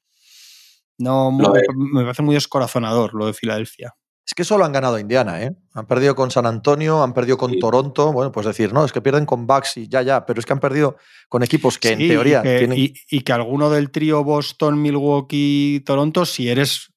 No, 0.99 1.33
Lo 1.39 1.49
muy- 1.51 1.59
de- 1.61 1.67
me 1.75 2.03
parece 2.03 2.23
muy 2.23 2.35
descorazonador 2.37 3.15
lo 3.15 3.27
de 3.27 3.33
Filadelfia. 3.35 3.95
Es 4.27 4.33
que 4.33 4.45
solo 4.45 4.65
han 4.65 4.73
ganado 4.73 4.99
Indiana, 4.99 5.43
¿eh? 5.43 5.51
Han 5.75 5.87
perdido 5.87 6.15
con 6.15 6.31
San 6.31 6.47
Antonio, 6.47 7.03
han 7.03 7.13
perdido 7.13 7.37
con 7.37 7.51
Sí. 7.51 7.59
Toronto. 7.59 8.13
Bueno, 8.13 8.31
pues 8.33 8.47
decir, 8.47 8.73
no, 8.73 8.85
es 8.85 8.93
que 8.93 9.03
pierden 9.03 9.27
con 9.27 9.47
Bucks 9.47 9.77
y 9.77 9.89
ya, 9.89 10.01
ya, 10.03 10.25
pero 10.25 10.39
es 10.41 10.47
que 10.47 10.53
han 10.55 10.61
perdido 10.61 10.97
con 11.29 11.43
equipos 11.43 11.79
que 11.79 11.91
en 11.93 11.99
teoría 11.99 12.41
y 12.41 12.43
que, 12.45 12.59
tienen. 12.59 12.79
y, 12.79 12.95
y 13.11 13.21
que 13.23 13.33
alguno 13.33 13.69
del 13.71 13.91
trío 13.91 14.23
Boston, 14.25 14.81
Milwaukee, 14.81 15.83
Toronto, 15.85 16.25
si 16.25 16.49
eres 16.49 16.89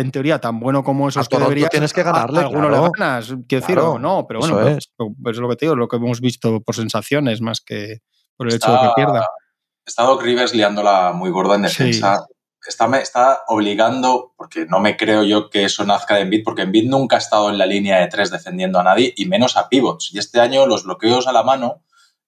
en 0.00 0.10
teoría 0.10 0.40
tan 0.40 0.60
bueno 0.60 0.82
como 0.84 1.08
esos 1.08 1.28
que 1.28 1.38
deberías, 1.38 1.70
tienes 1.70 1.92
que 1.92 2.02
ganarle, 2.02 2.40
a, 2.40 2.42
alguno 2.42 2.68
claro. 2.68 2.84
le 2.84 2.90
ganas. 2.98 3.26
Quiero 3.26 3.60
decir, 3.62 3.74
Claro, 3.76 3.92
o 3.92 3.98
no, 3.98 4.26
pero 4.26 4.40
bueno, 4.40 4.60
es. 4.68 4.90
es 4.98 5.36
lo 5.38 5.48
que 5.48 5.56
te 5.56 5.66
digo, 5.66 5.76
lo 5.76 5.88
que 5.88 5.96
hemos 5.96 6.20
visto 6.20 6.60
por 6.60 6.74
sensaciones 6.74 7.40
más 7.40 7.60
que 7.60 7.98
por 8.36 8.48
el 8.48 8.54
Está- 8.54 8.72
hecho 8.74 8.82
de 8.82 8.88
que 8.88 8.94
pierda. 8.96 9.26
Está 9.86 10.02
Doc 10.04 10.22
Rivers 10.22 10.54
liándola 10.54 11.12
muy 11.14 11.30
gorda 11.30 11.56
en 11.56 11.68
Sí. 11.68 11.84
defensa. 11.84 12.24
Está, 12.66 12.88
me 12.88 13.00
está 13.00 13.40
obligando, 13.48 14.32
porque 14.38 14.64
no 14.64 14.80
me 14.80 14.96
creo 14.96 15.22
yo 15.22 15.50
que 15.50 15.64
eso 15.64 15.84
nazca 15.84 16.14
de 16.16 16.22
Embiid, 16.22 16.42
porque 16.42 16.62
Embiid 16.62 16.88
nunca 16.88 17.16
ha 17.16 17.18
estado 17.18 17.50
en 17.50 17.58
la 17.58 17.66
línea 17.66 17.98
de 18.00 18.06
tres 18.06 18.30
defendiendo 18.30 18.80
a 18.80 18.82
nadie 18.82 19.12
y 19.14 19.26
menos 19.26 19.58
a 19.58 19.68
pivots. 19.68 20.10
Y 20.14 20.18
este 20.18 20.40
año 20.40 20.66
los 20.66 20.84
bloqueos 20.84 21.26
a 21.26 21.32
la 21.32 21.42
mano 21.42 21.82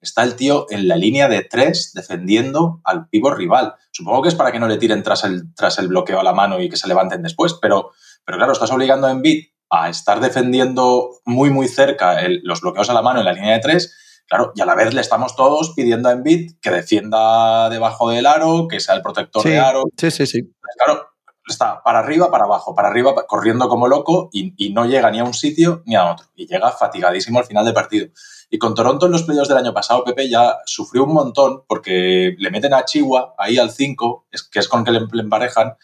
está 0.06 0.22
el 0.22 0.34
tío 0.36 0.66
en 0.70 0.88
la 0.88 0.96
línea 0.96 1.28
de 1.28 1.42
tres 1.44 1.92
defendiendo 1.94 2.80
al 2.84 3.08
pivot 3.08 3.34
rival. 3.36 3.74
Supongo 3.92 4.22
que 4.22 4.28
es 4.28 4.34
para 4.34 4.52
que 4.52 4.58
no 4.58 4.68
le 4.68 4.78
tiren 4.78 5.02
tras 5.02 5.24
el, 5.24 5.54
tras 5.54 5.78
el 5.78 5.88
bloqueo 5.88 6.20
a 6.20 6.24
la 6.24 6.32
mano 6.32 6.60
y 6.60 6.68
que 6.68 6.76
se 6.76 6.88
levanten 6.88 7.22
después, 7.22 7.54
pero, 7.60 7.90
pero 8.24 8.38
claro, 8.38 8.52
estás 8.52 8.70
obligando 8.72 9.06
a 9.06 9.10
Embiid 9.12 9.44
a 9.70 9.88
estar 9.88 10.20
defendiendo 10.20 11.10
muy, 11.24 11.50
muy 11.50 11.68
cerca 11.68 12.20
el- 12.20 12.40
los 12.44 12.60
bloqueos 12.60 12.88
a 12.90 12.94
la 12.94 13.02
mano 13.02 13.18
en 13.20 13.24
la 13.26 13.32
línea 13.32 13.54
de 13.54 13.60
tres 13.60 13.94
Claro, 14.28 14.50
y 14.56 14.60
a 14.60 14.66
la 14.66 14.74
vez 14.74 14.92
le 14.92 15.00
estamos 15.00 15.36
todos 15.36 15.72
pidiendo 15.76 16.08
a 16.08 16.12
Embiid 16.12 16.56
que 16.60 16.70
defienda 16.72 17.68
debajo 17.70 18.10
del 18.10 18.26
aro, 18.26 18.66
que 18.68 18.80
sea 18.80 18.96
el 18.96 19.02
protector 19.02 19.40
Sí, 19.42 19.50
de 19.50 19.58
aro. 19.60 19.84
sí, 19.96 20.10
sí, 20.10 20.26
sí. 20.26 20.42
Claro, 20.84 21.06
está 21.46 21.80
para 21.84 22.00
arriba, 22.00 22.28
para 22.28 22.42
abajo, 22.44 22.74
para 22.74 22.88
arriba, 22.88 23.14
corriendo 23.28 23.68
como 23.68 23.86
loco 23.86 24.28
y, 24.32 24.52
y 24.56 24.72
no 24.72 24.84
llega 24.84 25.12
ni 25.12 25.20
a 25.20 25.24
un 25.24 25.32
sitio 25.32 25.82
ni 25.86 25.94
a 25.94 26.10
otro. 26.10 26.26
Y 26.34 26.48
llega 26.48 26.72
fatigadísimo 26.72 27.38
al 27.38 27.44
final 27.44 27.64
del 27.64 27.74
partido. 27.74 28.08
Y 28.48 28.58
con 28.58 28.74
Toronto 28.74 29.06
en 29.06 29.12
los 29.12 29.24
playoffs 29.24 29.48
del 29.48 29.58
año 29.58 29.74
pasado, 29.74 30.04
Pepe 30.04 30.28
ya 30.28 30.58
sufrió 30.66 31.04
un 31.04 31.12
montón 31.12 31.64
porque 31.66 32.34
le 32.38 32.50
meten 32.50 32.74
a 32.74 32.84
Chihuahua 32.84 33.34
ahí 33.38 33.58
al 33.58 33.70
5, 33.70 34.26
es, 34.30 34.42
que 34.44 34.60
es 34.60 34.68
con 34.68 34.84
que 34.84 34.92
le, 34.92 35.00
le 35.12 35.22
emparejan. 35.22 35.74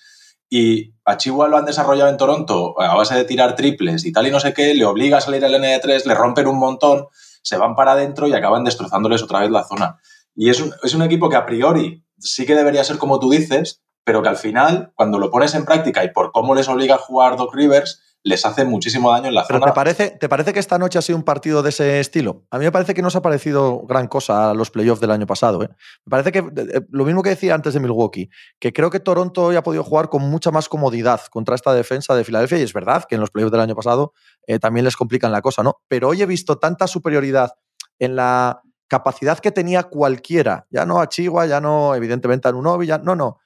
Y 0.48 0.92
a 1.04 1.16
Chihuahua 1.16 1.48
lo 1.48 1.56
han 1.56 1.64
desarrollado 1.64 2.10
en 2.10 2.16
Toronto 2.16 2.80
a 2.80 2.94
base 2.94 3.14
de 3.14 3.24
tirar 3.24 3.56
triples 3.56 4.04
y 4.04 4.12
tal 4.12 4.26
y 4.26 4.30
no 4.30 4.38
sé 4.38 4.52
qué, 4.52 4.74
le 4.74 4.84
obliga 4.84 5.18
a 5.18 5.20
salir 5.20 5.44
al 5.44 5.54
N3, 5.54 6.04
le 6.04 6.14
rompen 6.14 6.46
un 6.46 6.58
montón, 6.58 7.06
se 7.42 7.56
van 7.56 7.74
para 7.74 7.92
adentro 7.92 8.28
y 8.28 8.34
acaban 8.34 8.62
destrozándoles 8.62 9.22
otra 9.22 9.40
vez 9.40 9.50
la 9.50 9.64
zona. 9.64 9.98
Y 10.34 10.50
es 10.50 10.60
un, 10.60 10.72
es 10.82 10.94
un 10.94 11.02
equipo 11.02 11.28
que 11.28 11.36
a 11.36 11.46
priori 11.46 12.04
sí 12.18 12.46
que 12.46 12.54
debería 12.54 12.84
ser 12.84 12.98
como 12.98 13.18
tú 13.18 13.30
dices, 13.30 13.82
pero 14.04 14.22
que 14.22 14.28
al 14.28 14.36
final, 14.36 14.92
cuando 14.94 15.18
lo 15.18 15.30
pones 15.30 15.54
en 15.54 15.64
práctica 15.64 16.04
y 16.04 16.12
por 16.12 16.32
cómo 16.32 16.54
les 16.54 16.68
obliga 16.68 16.96
a 16.96 16.98
jugar 16.98 17.36
Doc 17.36 17.54
Rivers, 17.54 18.02
les 18.24 18.46
hace 18.46 18.64
muchísimo 18.64 19.10
daño 19.10 19.28
en 19.28 19.34
la 19.34 19.44
Pero 19.46 19.58
zona. 19.58 19.72
¿te 19.72 19.74
parece, 19.74 20.10
¿te 20.10 20.28
parece 20.28 20.52
que 20.52 20.60
esta 20.60 20.78
noche 20.78 20.98
ha 20.98 21.02
sido 21.02 21.16
un 21.16 21.24
partido 21.24 21.62
de 21.62 21.70
ese 21.70 21.98
estilo? 21.98 22.44
A 22.50 22.58
mí 22.58 22.64
me 22.64 22.72
parece 22.72 22.94
que 22.94 23.02
no 23.02 23.10
se 23.10 23.18
ha 23.18 23.22
parecido 23.22 23.80
gran 23.86 24.06
cosa 24.06 24.50
a 24.50 24.54
los 24.54 24.70
playoffs 24.70 25.00
del 25.00 25.10
año 25.10 25.26
pasado. 25.26 25.62
¿eh? 25.62 25.68
Me 26.04 26.10
parece 26.10 26.30
que 26.30 26.38
eh, 26.38 26.82
lo 26.90 27.04
mismo 27.04 27.22
que 27.22 27.30
decía 27.30 27.54
antes 27.54 27.74
de 27.74 27.80
Milwaukee, 27.80 28.30
que 28.60 28.72
creo 28.72 28.90
que 28.90 29.00
Toronto 29.00 29.44
hoy 29.46 29.56
ha 29.56 29.62
podido 29.62 29.82
jugar 29.82 30.08
con 30.08 30.22
mucha 30.22 30.50
más 30.50 30.68
comodidad 30.68 31.22
contra 31.30 31.54
esta 31.54 31.74
defensa 31.74 32.14
de 32.14 32.24
Filadelfia, 32.24 32.58
y 32.58 32.62
es 32.62 32.72
verdad 32.72 33.04
que 33.08 33.16
en 33.16 33.20
los 33.20 33.30
playoffs 33.30 33.52
del 33.52 33.60
año 33.60 33.74
pasado 33.74 34.12
eh, 34.46 34.58
también 34.58 34.84
les 34.84 34.96
complican 34.96 35.32
la 35.32 35.42
cosa, 35.42 35.62
¿no? 35.62 35.80
Pero 35.88 36.08
hoy 36.08 36.22
he 36.22 36.26
visto 36.26 36.58
tanta 36.58 36.86
superioridad 36.86 37.52
en 37.98 38.16
la 38.16 38.62
capacidad 38.86 39.38
que 39.38 39.50
tenía 39.50 39.84
cualquiera, 39.84 40.66
ya 40.70 40.84
no 40.84 41.00
a 41.00 41.08
Chihuahua, 41.08 41.46
ya 41.46 41.60
no 41.60 41.94
evidentemente 41.94 42.46
a 42.46 42.52
Nunovi, 42.52 42.86
ya 42.86 42.98
no, 42.98 43.16
no, 43.16 43.38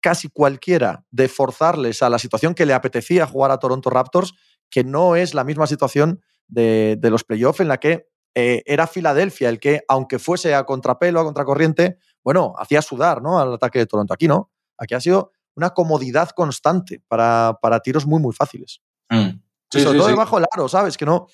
casi 0.00 0.28
cualquiera 0.28 1.04
de 1.10 1.28
forzarles 1.28 2.02
a 2.02 2.10
la 2.10 2.18
situación 2.18 2.54
que 2.54 2.66
le 2.66 2.74
apetecía 2.74 3.26
jugar 3.26 3.50
a 3.50 3.58
Toronto 3.58 3.90
Raptors, 3.90 4.34
que 4.70 4.84
no 4.84 5.16
es 5.16 5.34
la 5.34 5.44
misma 5.44 5.66
situación 5.66 6.20
de, 6.48 6.96
de 6.98 7.10
los 7.10 7.24
playoffs 7.24 7.60
en 7.60 7.68
la 7.68 7.78
que 7.78 8.06
eh, 8.34 8.62
era 8.64 8.86
Filadelfia 8.86 9.48
el 9.48 9.58
que, 9.58 9.82
aunque 9.88 10.18
fuese 10.18 10.54
a 10.54 10.64
contrapelo, 10.64 11.20
a 11.20 11.24
contracorriente, 11.24 11.98
bueno, 12.22 12.54
hacía 12.58 12.82
sudar 12.82 13.22
¿no? 13.22 13.40
al 13.40 13.54
ataque 13.54 13.78
de 13.78 13.86
Toronto. 13.86 14.14
Aquí 14.14 14.28
no, 14.28 14.50
aquí 14.78 14.94
ha 14.94 15.00
sido 15.00 15.32
una 15.56 15.70
comodidad 15.70 16.30
constante 16.30 17.02
para, 17.08 17.58
para 17.60 17.80
tiros 17.80 18.06
muy, 18.06 18.20
muy 18.20 18.32
fáciles. 18.32 18.80
Mm. 19.08 19.40
Sí, 19.70 19.80
sobre 19.80 19.92
sí, 19.92 19.98
todo 19.98 20.06
sí. 20.06 20.12
debajo 20.12 20.36
del 20.36 20.46
aro, 20.52 20.68
¿sabes? 20.68 20.96
Que 20.96 21.04
no. 21.04 21.26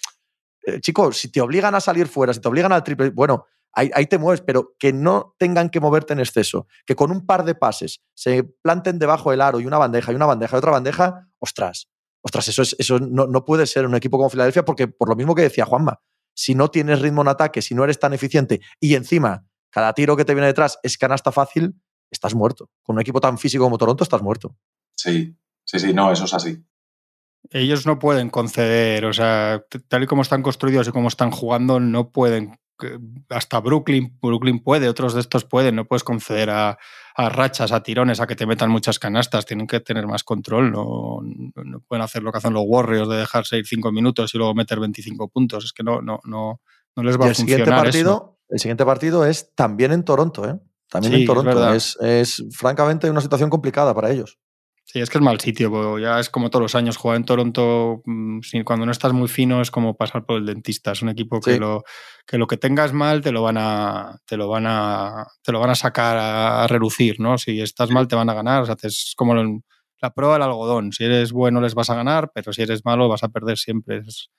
Eh, 0.64 0.80
chicos, 0.80 1.18
si 1.18 1.30
te 1.30 1.40
obligan 1.40 1.74
a 1.74 1.80
salir 1.80 2.08
fuera, 2.08 2.32
si 2.32 2.40
te 2.40 2.48
obligan 2.48 2.72
al 2.72 2.82
triple, 2.82 3.10
bueno, 3.10 3.46
ahí, 3.76 3.90
ahí 3.94 4.06
te 4.06 4.18
mueves, 4.18 4.40
pero 4.40 4.74
que 4.78 4.92
no 4.92 5.36
tengan 5.38 5.70
que 5.70 5.78
moverte 5.78 6.12
en 6.12 6.18
exceso. 6.18 6.66
Que 6.84 6.96
con 6.96 7.12
un 7.12 7.24
par 7.24 7.44
de 7.44 7.54
pases 7.54 8.02
se 8.14 8.42
planten 8.42 8.98
debajo 8.98 9.30
del 9.30 9.42
aro 9.42 9.60
y 9.60 9.66
una 9.66 9.78
bandeja 9.78 10.10
y 10.10 10.16
una 10.16 10.26
bandeja 10.26 10.56
y 10.56 10.58
otra 10.58 10.72
bandeja, 10.72 11.28
ostras, 11.38 11.88
ostras, 12.22 12.48
eso, 12.48 12.62
es, 12.62 12.74
eso 12.78 12.98
no, 12.98 13.28
no 13.28 13.44
puede 13.44 13.66
ser 13.66 13.86
un 13.86 13.94
equipo 13.94 14.16
como 14.16 14.30
Filadelfia, 14.30 14.64
porque 14.64 14.88
por 14.88 15.08
lo 15.08 15.14
mismo 15.14 15.34
que 15.34 15.42
decía 15.42 15.64
Juanma, 15.64 16.00
si 16.34 16.54
no 16.54 16.68
tienes 16.68 17.00
ritmo 17.00 17.22
en 17.22 17.28
ataque, 17.28 17.62
si 17.62 17.74
no 17.74 17.84
eres 17.84 18.00
tan 18.00 18.12
eficiente 18.12 18.60
y 18.80 18.94
encima 18.94 19.46
cada 19.70 19.92
tiro 19.92 20.16
que 20.16 20.24
te 20.24 20.34
viene 20.34 20.46
detrás 20.46 20.78
es 20.82 20.96
canasta 20.96 21.30
fácil, 21.32 21.80
estás 22.10 22.34
muerto. 22.34 22.70
Con 22.82 22.96
un 22.96 23.00
equipo 23.00 23.20
tan 23.20 23.36
físico 23.36 23.64
como 23.64 23.78
Toronto, 23.78 24.04
estás 24.04 24.22
muerto. 24.22 24.56
Sí, 24.96 25.36
sí, 25.64 25.78
sí, 25.78 25.92
no, 25.92 26.10
eso 26.10 26.24
es 26.24 26.32
así. 26.32 26.64
Ellos 27.50 27.86
no 27.86 27.98
pueden 27.98 28.30
conceder, 28.30 29.04
o 29.04 29.12
sea, 29.12 29.64
tal 29.88 30.02
y 30.02 30.06
como 30.06 30.22
están 30.22 30.42
construidos 30.42 30.88
y 30.88 30.92
como 30.92 31.08
están 31.08 31.30
jugando, 31.30 31.78
no 31.78 32.10
pueden. 32.10 32.58
Hasta 33.30 33.60
Brooklyn, 33.60 34.18
Brooklyn 34.20 34.60
puede, 34.62 34.88
otros 34.88 35.14
de 35.14 35.20
estos 35.20 35.44
pueden. 35.44 35.76
No 35.76 35.84
puedes 35.86 36.04
conceder 36.04 36.50
a, 36.50 36.78
a 37.14 37.28
rachas, 37.28 37.72
a 37.72 37.82
tirones, 37.82 38.20
a 38.20 38.26
que 38.26 38.36
te 38.36 38.46
metan 38.46 38.70
muchas 38.70 38.98
canastas. 38.98 39.46
Tienen 39.46 39.66
que 39.66 39.80
tener 39.80 40.06
más 40.06 40.24
control. 40.24 40.70
No, 40.72 41.20
no- 41.22 41.80
pueden 41.80 42.02
hacer 42.02 42.22
lo 42.22 42.32
que 42.32 42.38
hacen 42.38 42.52
los 42.54 42.64
Warriors 42.66 43.08
de 43.08 43.16
dejarse 43.16 43.58
ir 43.58 43.66
cinco 43.66 43.92
minutos 43.92 44.34
y 44.34 44.38
luego 44.38 44.54
meter 44.54 44.78
25 44.80 45.28
puntos. 45.28 45.64
Es 45.64 45.72
que 45.72 45.82
no, 45.82 46.00
no, 46.02 46.20
no, 46.24 46.60
no 46.96 47.02
les 47.02 47.18
va 47.20 47.26
Y 47.26 47.30
a 47.30 47.34
siguiente, 47.34 47.64
funcionar 47.64 47.86
eso. 47.88 47.98
partido, 48.04 48.38
el 48.48 48.58
siguiente 48.58 48.84
partido 48.84 49.24
es 49.24 49.54
también 49.54 49.92
en 49.92 50.04
Toronto, 50.04 50.48
¿eh? 50.48 50.58
También 50.88 51.14
Sí, 51.14 51.20
en 51.22 51.26
Toronto. 51.26 51.74
Es, 51.74 51.96
es, 52.00 52.44
francamente 52.52 53.10
una 53.10 53.20
situación 53.20 53.50
complicada 53.50 53.92
para 53.94 54.10
ellos. 54.10 54.38
Sí, 54.88 55.00
es 55.00 55.10
que 55.10 55.18
es 55.18 55.22
mal 55.24 55.40
sitio, 55.40 55.68
porque 55.68 56.02
ya 56.02 56.20
es 56.20 56.30
como 56.30 56.48
todos 56.48 56.62
los 56.62 56.74
años. 56.76 56.96
Jugar 56.96 57.16
en 57.16 57.24
Toronto, 57.24 58.02
mm, 58.04 58.38
cuando 58.64 58.86
no 58.86 58.92
estás 58.92 59.12
muy 59.12 59.26
fino, 59.26 59.60
es 59.60 59.72
como 59.72 59.96
pasar 59.96 60.24
por 60.24 60.38
el 60.38 60.46
dentista. 60.46 60.92
Es 60.92 61.02
un 61.02 61.08
equipo 61.08 61.40
que, 61.40 61.54
Sí. 61.54 61.58
lo, 61.58 61.82
que 62.24 62.38
lo 62.38 62.46
que 62.46 62.56
tengas 62.56 62.92
mal 62.92 63.20
te 63.20 63.32
lo 63.32 63.42
van 63.42 63.56
a, 63.58 64.16
te 64.26 64.36
lo 64.36 64.48
van 64.48 64.64
a, 64.68 65.26
te 65.42 65.50
lo 65.50 65.58
van 65.58 65.70
a 65.70 65.74
sacar 65.74 66.16
a, 66.16 66.62
a 66.62 66.66
relucir, 66.68 67.18
¿no? 67.18 67.36
Si 67.36 67.60
estás 67.60 67.90
mal, 67.90 68.06
te 68.06 68.14
van 68.14 68.30
a 68.30 68.34
ganar. 68.34 68.62
O 68.62 68.66
sea, 68.66 68.76
es 68.80 69.12
como 69.16 69.34
la 69.34 70.10
prueba 70.14 70.34
del 70.34 70.44
algodón. 70.44 70.92
Si 70.92 71.02
eres 71.04 71.32
bueno, 71.32 71.60
les 71.60 71.74
vas 71.74 71.90
a 71.90 71.96
ganar, 71.96 72.30
pero 72.32 72.52
si 72.52 72.62
eres 72.62 72.84
malo, 72.84 73.08
vas 73.08 73.24
a 73.24 73.28
perder 73.28 73.58
siempre. 73.58 73.98
Es- 74.06 74.30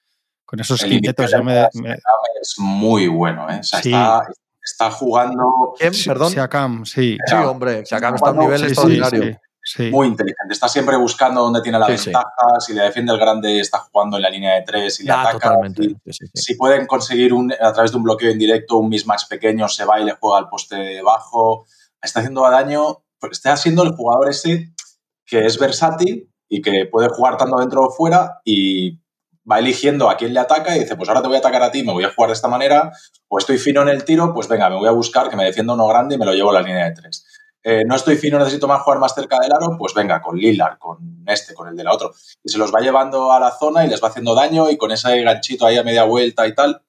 con 0.45 0.61
esos 0.61 0.81
El 0.81 0.91
quintetos 0.91 1.29
yo 1.29 1.43
me, 1.43 1.51
Indiana 1.51 1.69
me- 1.73 1.93
Es 2.41 2.55
muy 2.57 3.09
bueno, 3.09 3.49
¿eh? 3.49 3.57
O 3.59 3.63
sea, 3.63 3.81
Sí. 3.81 3.89
está, 3.89 4.21
está 4.63 4.91
jugando 4.91 5.73
¿Quién? 5.77 5.93
Sí, 5.93 6.07
Perdón. 6.07 6.31
Siakam, 6.31 6.85
sí. 6.85 7.17
Sí, 7.27 7.35
hombre, 7.35 7.83
acaba 7.91 8.15
está 8.15 8.29
a 8.29 8.31
un 8.31 8.39
nivel 8.39 8.59
Sí, 8.59 8.63
sí, 8.63 8.71
extraordinario. 8.71 9.37
Sí, 9.75 9.91
muy 9.91 10.07
inteligente. 10.07 10.51
Está 10.53 10.67
siempre 10.67 10.95
buscando 10.97 11.41
dónde 11.41 11.61
tiene 11.61 11.77
la 11.79 11.87
Sí, 11.87 11.97
sí. 11.97 12.05
ventaja. 12.05 12.59
Si 12.59 12.73
le 12.73 12.83
defiende 12.83 13.11
el 13.13 13.19
grande, 13.19 13.59
está 13.59 13.79
jugando 13.79 14.17
en 14.17 14.23
la 14.23 14.29
línea 14.29 14.53
de 14.55 14.61
tres 14.61 14.99
y 14.99 15.03
le 15.03 15.11
Ah, 15.11 15.29
ataca. 15.29 15.55
Si, 16.09 16.27
si 16.33 16.55
pueden 16.55 16.85
conseguir 16.87 17.33
un, 17.33 17.51
a 17.53 17.73
través 17.73 17.91
de 17.91 17.97
un 17.97 18.03
bloqueo 18.03 18.31
indirecto 18.31 18.77
un 18.77 18.89
mismatch 18.89 19.27
pequeño, 19.27 19.67
se 19.67 19.85
va 19.85 19.99
y 19.99 20.05
le 20.05 20.13
juega 20.13 20.37
al 20.39 20.49
poste 20.49 20.75
de 20.75 21.01
bajo. 21.01 21.65
Está 22.01 22.19
haciendo 22.21 22.49
daño. 22.49 23.03
Está 23.31 23.57
siendo 23.57 23.83
el 23.83 23.91
jugador 23.95 24.29
ese 24.29 24.71
que 25.25 25.45
es 25.45 25.59
versátil, 25.59 26.31
y 26.49 26.61
que 26.61 26.85
puede 26.89 27.09
jugar 27.09 27.35
tanto 27.35 27.57
dentro 27.59 27.81
o 27.83 27.89
fuera 27.91 28.39
y 28.45 28.99
va 29.49 29.59
eligiendo 29.59 30.09
a 30.09 30.15
quién 30.15 30.33
le 30.33 30.39
ataca 30.39 30.75
y 30.75 30.79
dice, 30.79 30.95
pues 30.95 31.09
ahora 31.09 31.21
te 31.21 31.27
voy 31.27 31.35
a 31.35 31.39
atacar 31.39 31.61
a 31.61 31.71
ti, 31.71 31.83
me 31.83 31.91
voy 31.91 32.05
a 32.05 32.13
jugar 32.13 32.29
de 32.29 32.35
esta 32.35 32.47
manera, 32.47 32.91
o 33.27 33.37
estoy 33.37 33.57
fino 33.57 33.81
en 33.81 33.89
el 33.89 34.05
tiro, 34.05 34.33
pues 34.33 34.47
venga, 34.47 34.69
me 34.69 34.77
voy 34.77 34.87
a 34.87 34.91
buscar 34.91 35.29
que 35.29 35.35
me 35.35 35.43
defienda 35.43 35.73
uno 35.73 35.87
grande 35.87 36.15
y 36.15 36.17
me 36.17 36.25
lo 36.25 36.33
llevo 36.33 36.51
a 36.51 36.53
la 36.53 36.61
línea 36.61 36.85
de 36.85 36.91
tres. 36.93 37.25
Eh, 37.63 37.83
no 37.85 37.95
estoy 37.95 38.15
fino, 38.15 38.39
necesito 38.39 38.67
más 38.67 38.81
jugar 38.81 38.99
más 38.99 39.13
cerca 39.13 39.39
del 39.39 39.51
aro, 39.51 39.75
pues 39.77 39.93
venga, 39.93 40.21
con 40.21 40.37
Lillard, 40.37 40.77
con 40.77 41.23
este, 41.27 41.53
con 41.53 41.67
el 41.67 41.75
de 41.75 41.83
la 41.83 41.93
otro. 41.93 42.13
Y 42.43 42.49
se 42.49 42.57
los 42.57 42.73
va 42.73 42.79
llevando 42.79 43.31
a 43.31 43.39
la 43.39 43.51
zona 43.51 43.85
y 43.85 43.89
les 43.89 44.01
va 44.01 44.07
haciendo 44.07 44.35
daño 44.35 44.69
y 44.69 44.77
con 44.77 44.91
ese 44.91 45.21
ganchito 45.21 45.65
ahí 45.65 45.77
a 45.77 45.83
media 45.83 46.03
vuelta 46.03 46.47
y 46.47 46.55
tal, 46.55 46.81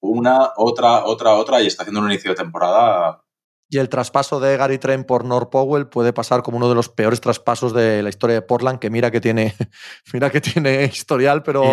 una, 0.00 0.52
otra, 0.56 1.04
otra, 1.04 1.34
otra 1.34 1.60
y 1.60 1.66
está 1.66 1.82
haciendo 1.82 2.00
un 2.00 2.10
inicio 2.10 2.30
de 2.30 2.36
temporada 2.36 3.22
y 3.70 3.78
el 3.78 3.88
traspaso 3.90 4.40
de 4.40 4.56
Gary 4.56 4.78
Trent 4.78 5.06
por 5.06 5.24
North 5.24 5.50
Powell 5.50 5.88
puede 5.88 6.14
pasar 6.14 6.42
como 6.42 6.56
uno 6.56 6.70
de 6.70 6.74
los 6.74 6.88
peores 6.88 7.20
traspasos 7.20 7.74
de 7.74 8.02
la 8.02 8.08
historia 8.08 8.34
de 8.34 8.42
Portland, 8.42 8.78
que 8.78 8.88
mira 8.88 9.10
que 9.10 9.20
tiene, 9.20 9.54
mira 10.12 10.30
que 10.30 10.40
tiene 10.40 10.84
historial, 10.84 11.42
pero 11.42 11.64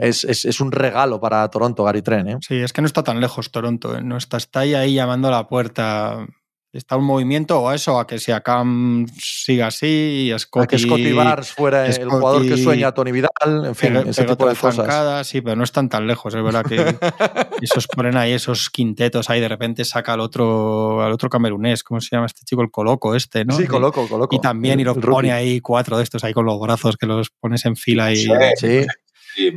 es, 0.00 0.24
es, 0.24 0.60
un 0.60 0.72
regalo 0.72 1.20
para 1.20 1.48
Toronto, 1.50 1.84
Gary 1.84 2.00
Trent. 2.00 2.28
¿eh? 2.28 2.36
Sí, 2.40 2.56
es 2.56 2.72
que 2.72 2.80
no 2.80 2.86
está 2.86 3.02
tan 3.02 3.20
lejos 3.20 3.50
Toronto, 3.50 3.94
¿eh? 3.94 4.00
no 4.02 4.16
está, 4.16 4.38
está 4.38 4.60
ahí, 4.60 4.74
ahí 4.74 4.94
llamando 4.94 5.28
a 5.28 5.32
la 5.32 5.46
puerta 5.46 6.26
está 6.74 6.96
un 6.96 7.04
movimiento 7.04 7.60
o 7.60 7.72
eso, 7.72 7.98
a 7.98 8.06
que 8.06 8.18
si 8.18 8.32
Cam 8.44 9.06
siga 9.18 9.68
así 9.68 10.26
y 10.26 10.32
a 10.32 10.38
Scotty, 10.38 10.64
a 10.64 10.66
que 10.66 10.78
Scotty 10.78 11.12
Barnes 11.12 11.52
fuera 11.52 11.86
el 11.86 12.08
jugador 12.08 12.46
que 12.46 12.56
sueña 12.56 12.92
Tony 12.92 13.12
Vidal, 13.12 13.64
en 13.64 13.74
fin, 13.74 13.96
ese 13.96 14.24
tipo 14.24 14.48
de 14.48 14.56
cosas. 14.56 15.26
sí, 15.26 15.40
pero 15.40 15.56
no 15.56 15.64
están 15.64 15.88
tan 15.88 16.06
lejos, 16.06 16.34
es 16.34 16.42
verdad 16.42 16.64
que 16.64 16.76
esos 17.62 17.86
ponen 17.86 18.16
ahí 18.16 18.32
esos 18.32 18.70
quintetos 18.70 19.30
ahí 19.30 19.40
de 19.40 19.48
repente 19.48 19.84
saca 19.84 20.14
al 20.14 20.20
otro 20.20 21.02
al 21.02 21.12
otro 21.12 21.28
camerunés, 21.28 21.84
¿cómo 21.84 22.00
se 22.00 22.10
llama 22.10 22.26
este 22.26 22.44
chico? 22.44 22.62
El 22.62 22.70
Coloco 22.70 23.14
este, 23.14 23.44
¿no? 23.44 23.56
Sí, 23.56 23.66
Coloco, 23.66 24.08
Coloco. 24.08 24.34
Y 24.34 24.40
también 24.40 24.80
y 24.80 24.84
los 24.84 24.98
pone 24.98 25.32
ahí 25.32 25.60
cuatro 25.60 25.96
de 25.96 26.02
estos 26.02 26.24
ahí 26.24 26.32
con 26.32 26.44
los 26.44 26.58
brazos 26.58 26.96
que 26.96 27.06
los 27.06 27.30
pones 27.30 27.64
en 27.66 27.76
fila 27.76 28.12
y 28.12 28.26
sí. 28.56 28.84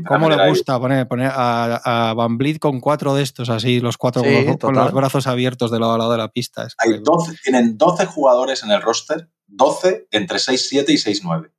¿Cómo 0.07 0.29
le 0.29 0.49
gusta 0.49 0.79
poner, 0.79 1.07
poner 1.07 1.31
a, 1.33 2.13
Van 2.15 2.37
Vliet 2.37 2.59
con 2.59 2.79
cuatro 2.79 3.15
de 3.15 3.23
estos 3.23 3.49
así, 3.49 3.79
los 3.79 3.97
cuatro 3.97 4.23
con, 4.59 4.75
los, 4.75 4.91
brazos 4.93 5.27
abiertos 5.27 5.71
de 5.71 5.79
lado 5.79 5.93
a 5.93 5.97
lado 5.97 6.11
de 6.11 6.17
la 6.17 6.29
pista? 6.29 6.67
Hay 6.77 6.99
12, 7.01 7.35
tienen 7.43 7.77
12 7.77 8.05
jugadores 8.05 8.63
en 8.63 8.71
el 8.71 8.81
roster, 8.81 9.29
12 9.47 10.07
entre 10.11 10.37
6-7 10.37 10.85
y 10.89 10.95
6-9. 10.95 11.51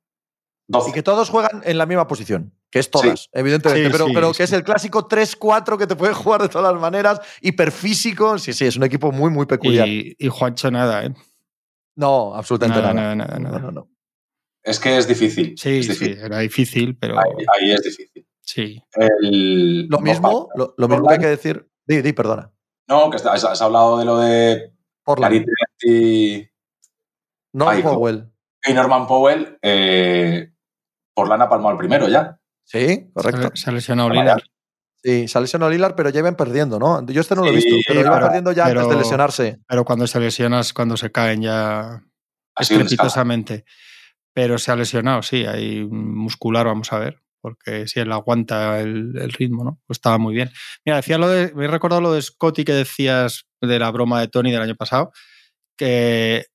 Y 0.87 0.91
que 0.91 1.01
todos 1.01 1.29
juegan 1.29 1.61
en 1.63 1.79
la 1.79 1.87
misma 1.87 2.07
posición, 2.07 2.53
que 2.69 2.77
es 2.77 2.91
todas, 2.91 3.29
evidentemente, 3.31 3.89
pero, 3.89 4.05
pero 4.13 4.31
que 4.33 4.43
es 4.43 4.51
el 4.53 4.63
clásico 4.63 5.07
3-4 5.07 5.77
que 5.79 5.87
te 5.87 5.95
puede 5.95 6.13
jugar 6.13 6.43
de 6.43 6.49
todas 6.49 6.71
las 6.71 6.79
maneras, 6.79 7.19
hiperfísico. 7.41 8.37
Sí, 8.37 8.53
sí, 8.53 8.65
es 8.65 8.77
un 8.77 8.83
equipo 8.83 9.11
muy, 9.11 9.31
muy 9.31 9.47
peculiar. 9.47 9.87
Y, 9.87 10.15
y 10.19 10.27
Juancho 10.27 10.69
nada, 10.69 11.05
¿eh? 11.05 11.13
No, 11.95 12.35
absolutamente 12.35 12.81
nada. 12.81 12.93
nada, 12.93 13.15
nada, 13.15 13.39
nada. 13.39 13.59
No, 13.59 13.71
no, 13.71 13.89
es 14.63 14.79
que 14.79 14.97
es 14.97 15.07
difícil. 15.07 15.55
Sí, 15.57 15.83
sí, 15.83 16.17
era 16.19 16.39
difícil, 16.39 16.97
pero. 16.97 17.17
Ahí, 17.19 17.71
es 17.71 17.83
difícil. 17.83 18.27
Sí. 18.41 18.81
Lo 19.21 19.99
mismo, 19.99 20.49
lo, 20.55 20.87
mismo 20.87 21.07
que 21.07 21.13
hay 21.13 21.19
que 21.19 21.27
decir. 21.27 21.67
Di, 21.85 22.01
di, 22.01 22.13
perdona. 22.13 22.51
No, 22.87 23.09
que 23.09 23.17
has, 23.17 23.61
hablado 23.61 23.97
de 23.97 24.05
lo 24.05 24.19
de. 24.19 24.73
Por 25.03 25.19
la 25.19 25.31
y. 25.81 26.49
Norman 27.53 27.81
Powell. 27.81 28.31
Y 28.65 28.73
Norman 28.73 29.07
Powell. 29.07 29.57
Eh, 29.61 30.51
por 31.13 31.29
lana 31.29 31.49
palmó 31.49 31.69
al 31.69 31.77
primero 31.77 32.07
ya. 32.07 32.39
Sí, 32.63 33.09
correcto. 33.13 33.51
Se, 33.55 33.69
ha 33.69 33.73
lesionado 33.73 34.09
Lillard. 34.09 34.43
Sí, 35.01 35.27
se 35.27 35.37
ha 35.37 35.41
lesionado 35.41 35.71
Lillard, 35.71 35.95
pero 35.95 36.09
lleven 36.09 36.35
perdiendo, 36.35 36.77
¿no? 36.77 37.03
Yo 37.07 37.21
este 37.21 37.35
no 37.35 37.43
lo 37.43 37.49
he 37.49 37.55
visto, 37.55 37.75
pero 37.87 38.01
llevan 38.01 38.21
perdiendo 38.21 38.51
ya 38.51 38.65
antes 38.65 38.89
de 38.89 38.95
lesionarse. 38.95 39.59
Pero 39.67 39.85
cuando 39.85 40.05
se 40.05 40.19
lesionas, 40.19 40.73
cuando 40.73 40.97
se 40.97 41.11
caen 41.11 41.41
ya 41.41 42.03
estrepitosamente 42.59 43.65
pero 44.39 44.57
se 44.57 44.71
ha 44.71 44.77
lesionado, 44.77 45.21
sí, 45.21 45.45
hay 45.45 45.83
muscular, 45.83 46.65
vamos 46.65 46.93
a 46.93 46.99
ver, 46.99 47.21
porque 47.41 47.89
si 47.89 47.99
él 47.99 48.09
aguanta 48.09 48.79
el, 48.79 49.33
ritmo, 49.33 49.65
¿no? 49.65 49.81
Pues 49.85 49.97
estaba 49.97 50.17
muy 50.17 50.33
bien. 50.33 50.49
Mira, 50.85 50.95
decía 50.95 51.17
lo 51.17 51.27
de, 51.27 51.53
me 51.55 51.65
he 51.65 51.67
recordado 51.67 51.99
lo 51.99 52.13
de 52.13 52.21
Scotty 52.21 52.63
que 52.63 52.71
decías 52.71 53.47
de 53.59 53.79
la 53.79 53.91
broma 53.91 54.21
de 54.21 54.29
Tony 54.29 54.49
del 54.49 54.61
año 54.61 54.75
pasado, 54.75 55.11
que 55.77 56.45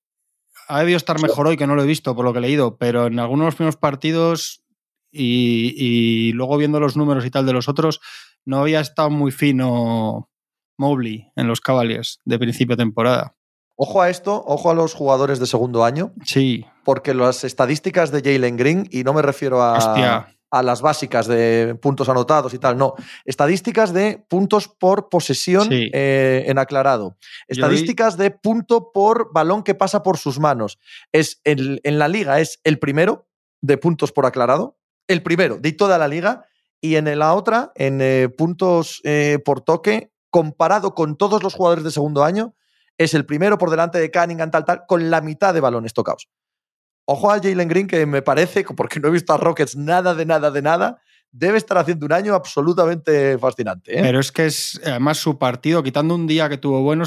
ha 0.66 0.78
debido 0.78 0.96
estar 0.96 1.20
mejor 1.20 1.46
hoy, 1.46 1.58
que 1.58 1.66
no 1.66 1.74
lo 1.74 1.82
he 1.82 1.86
visto 1.86 2.16
por 2.16 2.24
lo 2.24 2.32
que 2.32 2.38
he 2.38 2.40
leído, 2.40 2.78
pero 2.78 3.08
en 3.08 3.18
algunos 3.18 3.42
de 3.42 3.48
los 3.48 3.54
primeros 3.56 3.76
partidos 3.76 4.64
y, 5.12 5.74
y 5.76 6.32
luego 6.32 6.56
viendo 6.56 6.80
los 6.80 6.96
números 6.96 7.26
y 7.26 7.30
tal 7.30 7.44
de 7.44 7.52
los 7.52 7.68
otros, 7.68 8.00
no 8.46 8.60
había 8.60 8.80
estado 8.80 9.10
muy 9.10 9.30
fino 9.30 10.30
Mobley 10.78 11.30
en 11.36 11.48
los 11.48 11.60
Cavaliers 11.60 12.18
de 12.24 12.38
principio 12.38 12.76
de 12.76 12.82
temporada. 12.82 13.36
Ojo 13.76 14.02
a 14.02 14.08
esto, 14.10 14.42
ojo 14.46 14.70
a 14.70 14.74
los 14.74 14.94
jugadores 14.94 15.40
de 15.40 15.46
segundo 15.46 15.84
año. 15.84 16.12
Sí. 16.24 16.64
Porque 16.84 17.12
las 17.14 17.44
estadísticas 17.44 18.10
de 18.12 18.22
Jalen 18.22 18.56
Green, 18.56 18.88
y 18.90 19.02
no 19.02 19.12
me 19.12 19.22
refiero 19.22 19.62
a, 19.62 20.28
a 20.54 20.62
las 20.62 20.82
básicas 20.82 21.26
de 21.26 21.76
puntos 21.82 22.08
anotados 22.08 22.54
y 22.54 22.60
tal, 22.60 22.76
no. 22.78 22.94
Estadísticas 23.24 23.92
de 23.92 24.24
puntos 24.28 24.68
por 24.68 25.08
posesión 25.08 25.68
eh, 25.72 26.44
en 26.46 26.58
aclarado. 26.58 27.16
Estadísticas 27.48 28.16
de 28.16 28.30
punto 28.30 28.92
por 28.92 29.32
balón 29.32 29.64
que 29.64 29.74
pasa 29.74 30.04
por 30.04 30.16
sus 30.16 30.38
manos. 30.38 30.78
Es 31.10 31.40
en 31.42 31.98
la 31.98 32.06
liga 32.06 32.38
es 32.38 32.60
el 32.62 32.78
primero 32.78 33.26
de 33.62 33.78
puntos 33.78 34.12
por 34.12 34.26
aclarado. 34.26 34.78
El 35.08 35.24
primero 35.24 35.58
de 35.58 35.72
toda 35.72 35.98
la 35.98 36.06
liga. 36.06 36.44
Y 36.80 36.94
en 36.94 37.18
la 37.18 37.34
otra, 37.34 37.72
en 37.74 38.00
eh, 38.00 38.28
puntos 38.28 39.00
eh, 39.02 39.40
por 39.44 39.62
toque, 39.62 40.12
comparado 40.30 40.94
con 40.94 41.16
todos 41.16 41.42
los 41.42 41.54
jugadores 41.54 41.82
de 41.82 41.90
segundo 41.90 42.22
año, 42.22 42.54
es 42.98 43.14
el 43.14 43.26
primero 43.26 43.58
por 43.58 43.70
delante 43.70 43.98
de 43.98 44.10
Cunningham, 44.10 44.50
tal, 44.50 44.64
tal, 44.64 44.82
con 44.86 45.10
la 45.10 45.20
mitad 45.20 45.52
de 45.54 45.60
balones 45.60 45.92
tocados. 45.92 46.28
Ojo 47.06 47.30
a 47.30 47.40
Jalen 47.40 47.68
Green, 47.68 47.86
que 47.86 48.06
me 48.06 48.22
parece, 48.22 48.64
porque 48.76 49.00
no 49.00 49.08
he 49.08 49.12
visto 49.12 49.32
a 49.32 49.36
Rockets 49.36 49.76
nada 49.76 50.14
de 50.14 50.26
nada 50.26 50.50
de 50.50 50.62
nada, 50.62 51.00
debe 51.30 51.58
estar 51.58 51.76
haciendo 51.78 52.06
un 52.06 52.12
año 52.12 52.34
absolutamente 52.34 53.36
fascinante. 53.38 53.98
¿eh? 53.98 54.02
Pero 54.02 54.20
es 54.20 54.30
que 54.30 54.46
es 54.46 54.80
además 54.84 55.18
su 55.18 55.36
partido, 55.36 55.82
quitando 55.82 56.14
un 56.14 56.26
día 56.26 56.48
que 56.48 56.58
tuvo 56.58 56.82
bueno, 56.82 57.04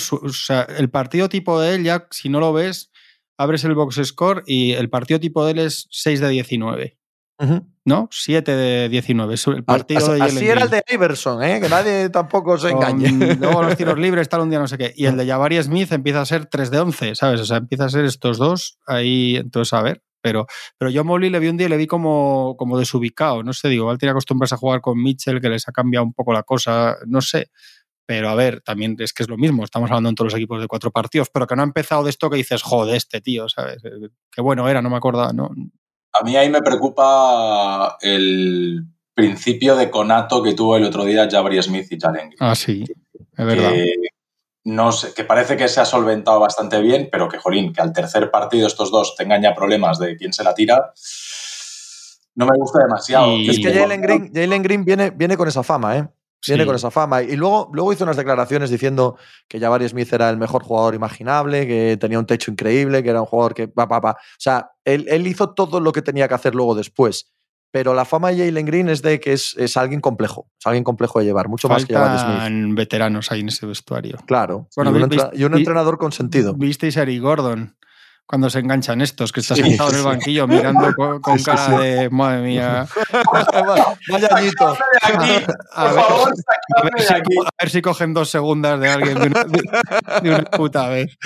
el 0.78 0.90
partido 0.90 1.30
tipo 1.30 1.60
de 1.62 1.76
él, 1.76 1.84
ya 1.84 2.08
si 2.12 2.28
no 2.28 2.42
lo 2.42 2.52
ves, 2.52 2.92
abres 3.38 3.64
el 3.64 3.74
box 3.74 4.02
score 4.04 4.44
y 4.46 4.74
el 4.74 4.90
partido 4.90 5.20
tipo 5.20 5.46
de 5.46 5.52
él 5.52 5.60
es 5.60 5.88
6 5.92 6.20
de 6.20 6.30
19. 6.30 6.97
¿No? 7.86 8.10
7 8.12 8.56
de 8.56 8.90
19. 8.90 9.36
El 9.56 9.64
partido 9.64 10.12
así, 10.22 10.36
de 10.36 10.52
era 10.52 10.64
el 10.64 10.70
de 10.70 10.84
Iverson, 10.92 11.44
¿eh? 11.44 11.60
que 11.62 11.70
nadie 11.70 12.10
tampoco 12.10 12.58
se 12.58 12.70
engañe. 12.70 13.10
luego 13.40 13.64
los 13.64 13.78
tiros 13.78 13.98
libres, 13.98 14.28
tal, 14.28 14.42
un 14.42 14.50
día 14.50 14.60
no 14.60 14.68
sé 14.68 14.78
qué. 14.78 14.94
Y 14.96 15.06
el 15.06 15.18
de 15.18 15.26
Jabari 15.26 15.62
Smith 15.62 15.92
empieza 15.92 16.22
a 16.22 16.26
ser 16.26 16.48
3 16.48 16.72
de 16.72 16.80
11, 16.80 17.16
¿sabes? 17.16 17.42
O 17.42 17.46
sea, 17.46 17.58
empieza 17.58 17.86
a 17.86 17.90
ser 17.90 18.06
estos 18.06 18.38
dos 18.38 18.80
ahí, 18.86 19.36
entonces 19.38 19.74
a 19.74 19.82
ver. 19.82 20.04
Pero, 20.20 20.48
pero 20.78 20.92
yo 20.92 21.02
a 21.02 21.04
Mobley 21.04 21.30
le 21.30 21.40
vi 21.40 21.48
un 21.48 21.58
día 21.58 21.68
y 21.68 21.70
le 21.70 21.78
vi 21.78 21.88
como, 21.88 22.56
como 22.58 22.78
desubicado. 22.78 23.44
No 23.44 23.54
sé, 23.54 23.70
digo, 23.70 23.84
igual 23.84 23.98
tiene 23.98 24.12
acostumbrarse 24.12 24.56
a 24.56 24.58
jugar 24.58 24.82
con 24.82 25.02
Mitchell, 25.02 25.40
que 25.40 25.50
les 25.50 25.68
ha 25.68 25.72
cambiado 25.72 26.06
un 26.06 26.14
poco 26.14 26.34
la 26.34 26.44
cosa, 26.44 26.98
no 27.06 27.22
sé. 27.22 27.52
Pero 28.08 28.30
a 28.30 28.36
ver, 28.36 28.62
también 28.62 28.96
es 29.00 29.12
que 29.12 29.24
es 29.24 29.30
lo 29.30 29.38
mismo, 29.38 29.66
estamos 29.66 29.90
hablando 29.92 30.08
en 30.08 30.16
todos 30.16 30.32
los 30.32 30.38
equipos 30.38 30.62
de 30.62 30.68
cuatro 30.68 30.92
partidos, 30.92 31.30
pero 31.30 31.46
que 31.46 31.58
no 31.58 31.62
ha 31.62 31.66
empezado 31.66 32.06
de 32.06 32.10
esto 32.10 32.30
que 32.30 32.38
dices, 32.38 32.64
joder, 32.64 32.96
este 32.96 33.20
tío, 33.20 33.50
¿sabes? 33.50 33.82
Qué 34.32 34.42
bueno 34.42 34.68
era, 34.70 34.82
no 34.82 34.90
me 34.90 34.96
acordaba, 34.96 35.34
¿no? 35.34 35.52
A 36.20 36.24
mí 36.24 36.36
ahí 36.36 36.50
me 36.50 36.62
preocupa 36.62 37.98
el 38.02 38.84
principio 39.14 39.76
de 39.76 39.90
conato 39.90 40.44
que 40.44 40.54
tuvo 40.54 40.78
el 40.78 40.84
otro 40.84 41.04
día 41.06 41.28
Jabari 41.30 41.62
Smith 41.62 41.92
y 41.92 42.00
Jalen. 42.00 42.36
Ah, 42.40 42.56
sí, 42.56 42.84
es 43.38 43.46
verdad. 43.46 43.72
Que, 43.72 43.92
no 44.66 44.92
sé, 44.92 45.14
que 45.14 45.24
parece 45.24 45.56
que 45.56 45.68
se 45.68 45.80
ha 45.80 45.86
solventado 45.86 46.40
bastante 46.40 46.82
bien, 46.82 47.10
pero 47.12 47.30
que, 47.30 47.38
jolín, 47.38 47.74
que 47.74 47.82
al 47.82 47.94
tercer 47.94 48.30
partido 48.30 48.68
estos 48.68 48.92
dos 48.92 49.16
tengan 49.16 49.42
ya 49.42 49.56
problemas 49.56 49.98
de 49.98 50.18
quién 50.18 50.34
se 50.34 50.44
la 50.44 50.54
tira, 50.54 50.92
no 52.36 52.46
me 52.46 52.58
gusta 52.58 52.84
demasiado. 52.84 53.32
Es 53.38 53.60
que 53.60 53.74
Jalen 53.74 54.02
Green, 54.02 54.32
Jalen 54.34 54.64
Green 54.64 54.86
viene, 54.86 55.10
viene 55.10 55.38
con 55.38 55.48
esa 55.48 55.64
fama, 55.64 55.98
¿eh? 55.98 56.08
Viene 56.46 56.66
con 56.66 56.76
esa 56.76 56.92
fama. 56.92 57.24
Y 57.24 57.36
luego, 57.36 57.70
luego 57.74 57.94
hizo 57.94 58.04
unas 58.04 58.18
declaraciones 58.18 58.70
diciendo 58.70 59.18
que 59.48 59.60
Jabari 59.60 59.88
Smith 59.90 60.12
era 60.14 60.30
el 60.30 60.38
mejor 60.38 60.64
jugador 60.64 60.96
imaginable, 60.96 61.68
que 61.68 61.98
tenía 62.00 62.20
un 62.20 62.26
techo 62.26 62.52
increíble, 62.52 63.04
que 63.04 63.10
era 63.10 63.22
un 63.22 63.28
jugador 63.28 63.54
que. 63.54 63.68
Pa, 63.68 63.88
pa, 63.88 64.02
pa. 64.02 64.12
O 64.12 64.40
sea, 64.40 64.72
él, 64.86 65.28
hizo 65.28 65.54
todo 65.54 65.80
lo 65.80 65.92
que 65.92 66.02
tenía 66.02 66.28
que 66.28 66.36
hacer 66.36 66.56
luego 66.56 66.76
después. 66.76 67.32
Pero 67.70 67.94
la 67.94 68.06
fama 68.06 68.32
de 68.32 68.46
Jalen 68.46 68.66
Green 68.66 68.90
es 68.90 69.02
de 69.02 69.20
que 69.20 69.34
es, 69.34 69.56
es 69.58 69.76
alguien 69.76 70.00
complejo. 70.00 70.48
Es 70.58 70.66
alguien 70.66 70.84
complejo 70.84 71.20
de 71.20 71.26
llevar, 71.26 71.50
mucho 71.50 71.68
más 71.68 71.86
que 71.86 71.94
Jabari 71.94 72.50
Smith. 72.50 72.76
veteranos 72.76 73.32
ahí 73.32 73.42
en 73.42 73.50
ese 73.50 73.66
vestuario. 73.66 74.18
Claro. 74.26 74.70
y, 74.76 74.80
un, 74.80 75.10
y 75.34 75.44
un 75.44 75.58
entrenador 75.58 75.98
con 75.98 76.12
sentido. 76.12 76.54
¿Visteis 76.54 76.96
a 76.98 77.02
Eric 77.02 77.22
Gordon? 77.22 77.76
Cuando 78.28 78.50
se 78.50 78.60
enganchan 78.60 79.00
estos, 79.00 79.32
que 79.32 79.40
estás 79.40 79.58
sentado 79.58 79.90
en 79.90 79.96
el 79.96 80.04
banquillo 80.04 80.48
mirando 80.48 80.94
con, 81.22 81.42
cara 81.42 81.80
de 81.80 82.10
madre 82.10 82.42
mía. 82.42 82.86
Vaya 84.12 84.28
añito. 84.32 84.78
A, 85.74 85.94
ver, 87.60 87.70
si, 87.70 87.82
cogen 87.82 88.14
dos 88.14 88.30
segundas 88.30 88.80
de 88.82 88.90
alguien 88.90 89.18
de 89.20 90.30
una, 90.30 90.44
puta 90.44 90.90
vez. 90.90 91.18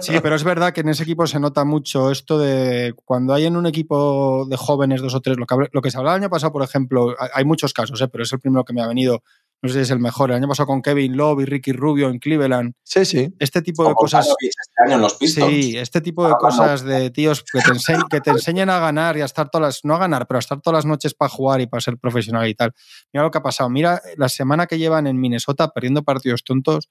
Sí, 0.00 0.14
pero 0.22 0.34
es 0.34 0.44
verdad 0.44 0.72
que 0.72 0.80
en 0.80 0.88
ese 0.88 1.02
equipo 1.02 1.26
se 1.26 1.38
nota 1.38 1.64
mucho 1.64 2.10
esto 2.10 2.38
de 2.38 2.94
cuando 3.04 3.34
hay 3.34 3.44
en 3.44 3.56
un 3.56 3.66
equipo 3.66 4.46
de 4.48 4.56
jóvenes, 4.56 5.02
dos 5.02 5.14
o 5.14 5.20
tres, 5.20 5.36
lo 5.36 5.44
que, 5.44 5.68
lo 5.70 5.82
que 5.82 5.90
se 5.90 5.98
hablaba 5.98 6.16
el 6.16 6.22
año 6.22 6.30
pasado, 6.30 6.52
por 6.52 6.62
ejemplo, 6.62 7.14
hay 7.34 7.44
muchos 7.44 7.74
casos, 7.74 8.00
¿eh? 8.00 8.08
pero 8.08 8.24
es 8.24 8.32
el 8.32 8.40
primero 8.40 8.64
que 8.64 8.72
me 8.72 8.80
ha 8.80 8.86
venido 8.86 9.22
no 9.60 9.68
sé 9.68 9.74
si 9.74 9.80
es 9.80 9.90
el 9.90 9.98
mejor. 9.98 10.30
El 10.30 10.36
año 10.36 10.48
pasado 10.48 10.68
con 10.68 10.82
Kevin 10.82 11.16
Love 11.16 11.40
y 11.40 11.44
Ricky 11.44 11.72
Rubio 11.72 12.08
en 12.08 12.18
Cleveland. 12.18 12.74
Sí, 12.84 13.04
sí. 13.04 13.34
Este 13.38 13.60
tipo 13.60 13.88
de 13.88 13.94
cosas. 13.94 14.28
Este 14.28 14.82
año 14.84 14.94
en 14.94 15.00
los 15.00 15.14
Pistons. 15.14 15.50
Sí, 15.50 15.76
este 15.76 16.00
tipo 16.00 16.28
de 16.28 16.34
cosas 16.34 16.82
de 16.84 17.10
tíos 17.10 17.42
que 17.42 17.60
te, 17.60 17.70
enseñ 17.70 18.02
que 18.08 18.20
te 18.20 18.30
enseñen 18.30 18.70
a 18.70 18.78
ganar 18.78 19.16
y 19.16 19.22
a 19.22 19.24
estar 19.24 19.48
todas 19.48 19.66
las. 19.66 19.84
No 19.84 19.94
a 19.96 19.98
ganar, 19.98 20.26
pero 20.26 20.38
a 20.38 20.40
estar 20.40 20.60
todas 20.60 20.78
las 20.78 20.86
noches 20.86 21.14
para 21.14 21.28
jugar 21.28 21.60
y 21.60 21.66
para 21.66 21.80
ser 21.80 21.98
profesional 21.98 22.46
y 22.48 22.54
tal. 22.54 22.72
Mira 23.12 23.24
lo 23.24 23.30
que 23.30 23.38
ha 23.38 23.42
pasado. 23.42 23.68
Mira 23.68 24.00
la 24.16 24.28
semana 24.28 24.66
que 24.66 24.78
llevan 24.78 25.06
en 25.06 25.20
Minnesota 25.20 25.68
perdiendo 25.68 26.04
partidos 26.04 26.44
tontos 26.44 26.88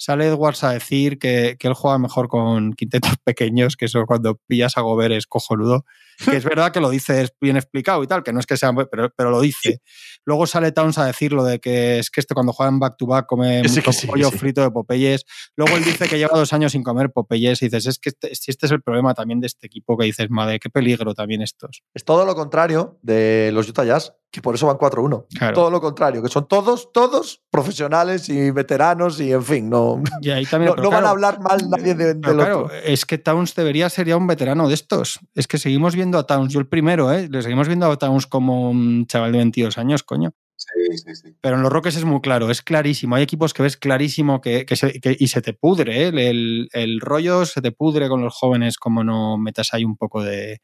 sale 0.00 0.26
Edwards 0.26 0.64
a 0.64 0.72
decir 0.72 1.18
que, 1.18 1.56
que, 1.58 1.68
él 1.68 1.74
juega 1.74 1.98
mejor 1.98 2.28
con 2.28 2.72
quintetos 2.72 3.12
pequeños, 3.24 3.76
que 3.76 3.84
eso 3.84 4.06
cuando 4.06 4.40
pillas 4.46 4.78
a 4.78 4.80
Gobert 4.80 5.14
es 5.14 5.26
cojonudo. 5.26 5.84
Que 6.24 6.36
es 6.36 6.44
verdad 6.44 6.72
que 6.72 6.80
lo 6.80 6.90
dice 6.90 7.22
es 7.22 7.32
bien 7.40 7.56
explicado 7.56 8.02
y 8.02 8.06
tal, 8.06 8.22
que 8.22 8.32
no 8.32 8.40
es 8.40 8.46
que 8.46 8.56
sea, 8.56 8.72
pero, 8.90 9.10
pero 9.14 9.30
lo 9.30 9.40
dice. 9.40 9.80
Luego 10.24 10.46
sale 10.46 10.72
Towns 10.72 10.98
a 10.98 11.06
decirlo 11.06 11.44
de 11.44 11.60
que 11.60 11.98
es 11.98 12.10
que 12.10 12.20
este 12.20 12.34
cuando 12.34 12.52
juega 12.52 12.70
en 12.70 12.78
back-to-back 12.78 13.26
come 13.26 13.62
Sí, 13.68 13.76
mucho 13.76 13.92
sí, 13.92 14.06
pollo 14.06 14.30
sí. 14.30 14.38
frito 14.38 14.62
de 14.62 14.70
Popeyes. 14.70 15.24
Luego 15.56 15.76
él 15.76 15.84
dice 15.84 16.08
que 16.08 16.18
lleva 16.18 16.36
dos 16.36 16.52
años 16.52 16.72
sin 16.72 16.82
comer 16.82 17.10
Popeyes 17.10 17.62
y 17.62 17.66
dices, 17.66 17.86
es 17.86 17.98
que 17.98 18.10
este, 18.10 18.34
si 18.34 18.50
este 18.50 18.66
es 18.66 18.72
el 18.72 18.82
problema 18.82 19.14
también 19.14 19.40
de 19.40 19.46
este 19.46 19.66
equipo 19.66 19.96
que 19.98 20.06
dices, 20.06 20.28
madre, 20.30 20.58
qué 20.60 20.70
peligro 20.70 21.14
también 21.14 21.42
estos. 21.42 21.82
Es 21.94 22.04
todo 22.04 22.24
lo 22.24 22.34
contrario 22.34 22.98
de 23.02 23.50
los 23.52 23.68
Utah 23.68 23.84
Jazz, 23.84 24.14
que 24.32 24.40
por 24.40 24.54
eso 24.54 24.66
van 24.66 24.76
4-1. 24.76 25.26
Claro. 25.36 25.54
Todo 25.54 25.70
lo 25.70 25.80
contrario, 25.80 26.22
que 26.22 26.28
son 26.28 26.46
todos, 26.46 26.92
todos 26.92 27.42
profesionales 27.50 28.28
y 28.28 28.50
veteranos 28.52 29.20
y 29.20 29.32
en 29.32 29.42
fin, 29.42 29.68
no, 29.68 30.02
Y 30.22 30.30
ahí 30.30 30.46
también, 30.46 30.72
no, 30.76 30.88
van 30.90 31.04
a 31.04 31.10
hablar 31.10 31.40
mal 31.40 31.68
nadie 31.68 31.94
de- 31.94 32.14
del 32.14 32.20
claro, 32.20 32.64
otro. 32.66 32.76
es 32.84 33.04
que 33.06 33.18
Towns 33.18 33.54
debería 33.56 33.88
ser 33.90 34.06
ya 34.06 34.16
un 34.16 34.26
veterano 34.28 34.68
de 34.68 34.74
estos. 34.74 35.18
Es 35.34 35.48
que 35.48 35.58
seguimos 35.58 35.96
viendo 35.96 36.16
a 36.18 36.26
Towns, 36.26 36.52
yo 36.52 36.60
el 36.60 36.68
primero, 36.68 37.12
¿eh? 37.12 37.28
Le 37.28 37.42
seguimos 37.42 37.66
viendo 37.66 37.90
a 37.90 37.96
Towns 37.96 38.26
como 38.28 38.70
un 38.70 39.06
chaval 39.06 39.32
de 39.32 39.38
22 39.38 39.78
años, 39.78 40.02
coño. 40.04 40.32
Sí, 40.56 40.98
sí, 40.98 41.14
sí. 41.16 41.34
Pero 41.40 41.56
en 41.56 41.62
los 41.62 41.72
Rockets 41.72 41.96
es 41.96 42.04
muy 42.04 42.20
claro, 42.20 42.50
es 42.50 42.60
clarísimo. 42.62 43.16
Hay 43.16 43.22
equipos 43.22 43.52
que 43.54 43.62
ves 43.62 43.76
clarísimo 43.78 44.40
que, 44.42 44.64
que 44.66 44.76
se- 44.76 45.00
que- 45.00 45.16
y 45.18 45.28
se 45.28 45.40
te 45.42 45.54
pudre, 45.54 46.04
¿eh? 46.04 46.08
el, 46.08 46.68
el- 46.72 47.00
rollo 47.00 47.46
se 47.46 47.62
te 47.62 47.72
pudre 47.72 48.08
con 48.08 48.20
los 48.22 48.34
jóvenes 48.34 48.76
como 48.76 49.02
no 49.02 49.38
metas 49.38 49.72
ahí 49.72 49.84
un 49.84 49.96
poco 49.96 50.22
de, 50.22 50.60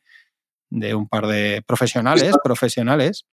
de 0.70 0.94
un 0.94 1.08
par 1.08 1.26
de 1.26 1.62
profesionales, 1.66 2.36
profesionales. 2.44 3.24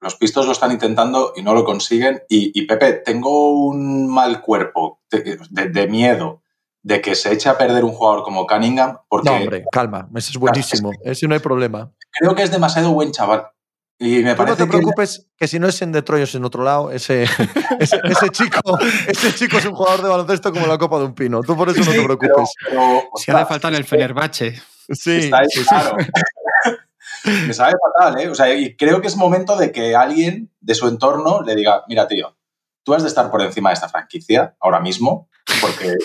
Los 0.00 0.14
Pistos 0.16 0.46
lo 0.46 0.52
están 0.52 0.72
intentando 0.72 1.32
y 1.36 1.42
no 1.42 1.52
lo 1.54 1.64
consiguen. 1.64 2.22
Y, 2.28 2.58
y, 2.58 2.66
Pepe, 2.66 2.94
tengo 2.94 3.52
un 3.52 4.08
mal 4.08 4.40
cuerpo 4.40 5.00
de, 5.10 5.38
de- 5.50 5.68
de 5.68 5.86
miedo 5.88 6.42
de 6.82 7.00
que 7.02 7.14
se 7.14 7.32
eche 7.32 7.48
a 7.50 7.58
perder 7.58 7.84
un 7.84 7.92
jugador 7.92 8.22
como 8.24 8.46
Cunningham 8.46 8.96
porque 9.08 9.28
No, 9.28 9.36
hombre, 9.36 9.64
calma, 9.70 10.08
ese 10.14 10.30
es 10.30 10.38
buenísimo, 10.38 10.90
ese 11.04 11.28
no 11.28 11.34
hay 11.34 11.40
problema. 11.40 11.92
creo 12.10 12.34
que 12.34 12.42
es 12.42 12.50
demasiado 12.50 12.92
buen 12.92 13.12
chaval. 13.12 13.46
Y 14.02 14.22
me 14.22 14.34
Tú 14.34 14.46
no 14.46 14.56
te 14.56 14.66
preocupes 14.66 15.26
que 15.36 15.46
si 15.46 15.58
no 15.58 15.68
es 15.68 15.82
en 15.82 15.92
Detroit 15.92 16.22
o 16.22 16.24
es 16.24 16.34
en 16.34 16.42
otro 16.46 16.64
lado, 16.64 16.90
ese, 16.90 17.24
ese, 17.78 18.00
ese 18.02 18.28
chico, 18.30 18.78
ese 19.06 19.34
chico 19.34 19.58
es 19.58 19.66
un 19.66 19.74
jugador 19.74 20.00
de 20.02 20.08
baloncesto 20.08 20.50
como 20.52 20.66
la 20.66 20.78
copa 20.78 20.98
de 21.00 21.04
un 21.04 21.14
pino. 21.14 21.42
Tú 21.42 21.54
por 21.54 21.68
eso 21.68 21.80
no 21.84 21.92
te 21.92 22.02
preocupes. 22.02 22.50
pero- 22.64 22.80
pero, 22.80 23.02
Si 23.16 23.30
hace 23.30 23.44
falta 23.44 23.68
en 23.68 23.74
el 23.74 23.82
es 23.82 23.86
Fenerbahce. 23.86 24.62
Sí, 24.88 25.16
está 25.18 25.40
ahí, 25.40 25.46
sí, 25.50 25.60
sí. 25.60 25.66
claro. 25.68 25.96
Me 27.24 27.54
sabe 27.54 27.72
fatal, 27.80 28.20
¿eh? 28.20 28.28
O 28.28 28.34
sea, 28.34 28.52
y 28.54 28.76
creo 28.76 29.00
que 29.00 29.08
es 29.08 29.16
momento 29.16 29.56
de 29.56 29.72
que 29.72 29.94
alguien 29.94 30.50
de 30.60 30.74
su 30.74 30.88
entorno 30.88 31.42
le 31.42 31.54
diga, 31.54 31.84
mira, 31.88 32.06
tío, 32.06 32.36
tú 32.82 32.94
has 32.94 33.02
de 33.02 33.08
estar 33.08 33.30
por 33.30 33.42
encima 33.42 33.70
de 33.70 33.74
esta 33.74 33.88
franquicia 33.88 34.56
ahora 34.60 34.80
mismo, 34.80 35.29
porque... 35.60 35.96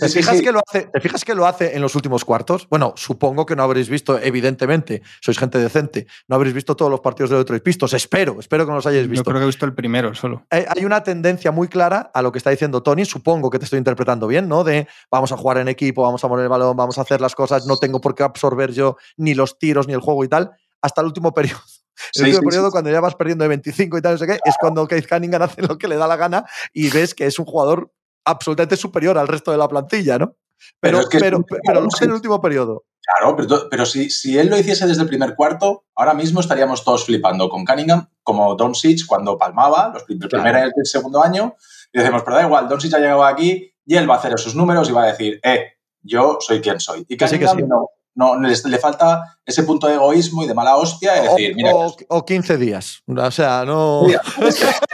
¿Te 0.00 0.08
fijas, 0.08 0.36
sí, 0.36 0.42
que 0.42 0.52
lo 0.52 0.60
hace, 0.66 0.82
¿Te 0.92 1.00
fijas 1.00 1.24
que 1.24 1.34
lo 1.34 1.46
hace 1.46 1.74
en 1.74 1.82
los 1.82 1.94
últimos 1.94 2.24
cuartos? 2.24 2.68
Bueno, 2.68 2.92
supongo 2.96 3.46
que 3.46 3.56
no 3.56 3.62
habréis 3.62 3.88
visto, 3.88 4.18
evidentemente, 4.18 5.02
sois 5.20 5.38
gente 5.38 5.58
decente, 5.58 6.06
no 6.28 6.36
habréis 6.36 6.54
visto 6.54 6.76
todos 6.76 6.90
los 6.90 7.00
partidos 7.00 7.30
de 7.30 7.36
Detroit 7.38 7.62
Pistos. 7.62 7.92
Espero, 7.94 8.36
espero 8.38 8.64
que 8.64 8.70
no 8.70 8.76
los 8.76 8.86
hayáis 8.86 9.04
Yo 9.04 9.10
visto. 9.10 9.24
creo 9.24 9.36
que 9.38 9.44
he 9.44 9.46
visto 9.46 9.66
el 9.66 9.74
primero 9.74 10.14
solo. 10.14 10.44
Hay 10.50 10.64
hay 10.68 10.84
una 10.84 11.02
tendencia 11.02 11.50
muy 11.50 11.68
clara 11.68 12.10
a 12.12 12.22
lo 12.22 12.32
que 12.32 12.38
está 12.38 12.50
diciendo 12.50 12.82
Tony, 12.82 13.04
supongo 13.04 13.50
que 13.50 13.58
te 13.58 13.64
estoy 13.64 13.78
interpretando 13.78 14.26
bien, 14.26 14.48
¿no? 14.48 14.64
De 14.64 14.86
vamos 15.10 15.32
a 15.32 15.36
jugar 15.36 15.58
en 15.58 15.68
equipo, 15.68 16.02
vamos 16.02 16.22
a 16.24 16.28
poner 16.28 16.44
el 16.44 16.48
balón, 16.50 16.76
vamos 16.76 16.98
a 16.98 17.02
hacer 17.02 17.20
las 17.20 17.34
cosas, 17.34 17.66
no 17.66 17.76
tengo 17.76 18.00
por 18.00 18.14
qué 18.14 18.22
absorber 18.22 18.72
yo 18.72 18.96
ni 19.16 19.34
los 19.34 19.58
tiros 19.58 19.86
ni 19.86 19.94
el 19.94 20.00
juego 20.00 20.24
y 20.24 20.28
tal, 20.28 20.50
hasta 20.82 21.00
el 21.00 21.06
último 21.06 21.32
periodo. 21.32 21.60
El 21.98 22.04
Sí, 22.12 22.20
último 22.22 22.42
sí, 22.42 22.46
periodo, 22.46 22.66
sí. 22.68 22.70
cuando 22.72 22.90
ya 22.90 23.00
vas 23.00 23.16
perdiendo 23.16 23.42
de 23.42 23.48
25 23.48 23.98
y 23.98 24.00
tal, 24.00 24.12
no 24.12 24.18
sé 24.18 24.26
qué, 24.28 24.38
es 24.44 24.54
cuando 24.60 24.86
Keith 24.86 25.08
Cunningham 25.08 25.42
hace 25.42 25.62
lo 25.62 25.76
que 25.78 25.88
le 25.88 25.96
da 25.96 26.06
la 26.06 26.14
gana 26.14 26.44
y 26.72 26.90
ves 26.90 27.12
que 27.12 27.26
es 27.26 27.40
un 27.40 27.44
jugador 27.44 27.90
absolutamente 28.30 28.76
superior 28.76 29.16
al 29.18 29.28
resto 29.28 29.50
de 29.50 29.58
la 29.58 29.68
plantilla, 29.68 30.18
¿no? 30.18 30.34
Pero, 30.80 30.98
Pero 30.98 31.00
es 31.00 31.08
que 31.08 31.16
es 31.18 31.22
pero, 31.22 31.42
pero, 31.48 31.60
jugador, 31.62 31.82
lo 31.84 31.88
hace 31.88 31.98
sí. 31.98 32.04
en 32.04 32.10
el 32.10 32.14
último 32.16 32.40
periodo. 32.40 32.84
Claro, 33.00 33.36
pero, 33.36 33.68
pero 33.70 33.86
si, 33.86 34.10
si 34.10 34.36
él 34.36 34.48
lo 34.48 34.58
hiciese 34.58 34.86
desde 34.86 35.02
el 35.02 35.08
primer 35.08 35.34
cuarto, 35.36 35.84
ahora 35.94 36.14
mismo 36.14 36.40
estaríamos 36.40 36.84
todos 36.84 37.04
flipando 37.06 37.48
con 37.48 37.64
Cunningham, 37.64 38.08
como 38.22 38.54
Doncic 38.56 39.06
cuando 39.06 39.38
palmaba 39.38 39.90
los 39.94 40.02
prim- 40.02 40.22
el 40.22 40.28
Claro. 40.28 40.42
primer 40.44 40.64
y 40.76 40.80
el 40.80 40.86
segundo 40.86 41.22
año, 41.22 41.54
y 41.92 41.98
decimos, 41.98 42.22
pero 42.24 42.36
da 42.36 42.42
igual, 42.42 42.68
Doncic 42.68 42.92
ha 42.94 42.98
llegado 42.98 43.24
aquí 43.24 43.72
y 43.86 43.96
él 43.96 44.10
va 44.10 44.16
a 44.16 44.18
hacer 44.18 44.32
esos 44.34 44.54
números 44.54 44.88
y 44.90 44.92
va 44.92 45.04
a 45.04 45.06
decir, 45.06 45.40
eh, 45.42 45.74
yo 46.02 46.38
soy 46.40 46.60
quien 46.60 46.80
soy. 46.80 47.06
Y 47.08 47.16
Que 47.16 47.28
sí, 47.28 47.38
que 47.38 47.46
Cunningham 47.46 47.78
sí. 47.84 47.86
no, 48.14 48.34
no 48.34 48.48
le, 48.48 48.54
le 48.62 48.78
falta 48.78 49.38
ese 49.46 49.62
punto 49.62 49.86
de 49.86 49.94
egoísmo 49.94 50.42
y 50.42 50.46
de 50.48 50.54
mala 50.54 50.76
hostia 50.76 51.16
y 51.16 51.28
O, 51.28 51.30
decir, 51.30 51.54
mira, 51.54 51.74
o- 51.74 51.96
o 52.08 52.24
15 52.26 52.56
días. 52.58 53.02
O 53.06 53.30
sea, 53.30 53.64
no. 53.64 54.02
Mira. 54.06 54.20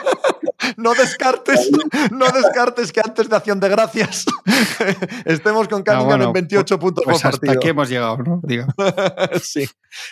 No 0.76 0.94
descartes, 0.94 1.70
no 2.10 2.26
descartes 2.30 2.92
que 2.92 3.00
antes 3.00 3.28
de 3.28 3.36
Acción 3.36 3.60
de 3.60 3.68
Gracias 3.68 4.24
estemos 5.24 5.68
con 5.68 5.82
Cunningham 5.82 6.02
Ah, 6.02 6.04
bueno, 6.04 6.24
en 6.26 6.32
28 6.32 6.78
puntos 6.78 7.04
Pues 7.04 7.18
por 7.22 7.26
hasta 7.28 7.38
partido. 7.38 7.52
aquí 7.60 7.68
hemos 7.68 7.88
llegado, 7.88 8.18
¿no? 8.18 8.40
Digo, 8.42 8.66
sí. 9.42 9.68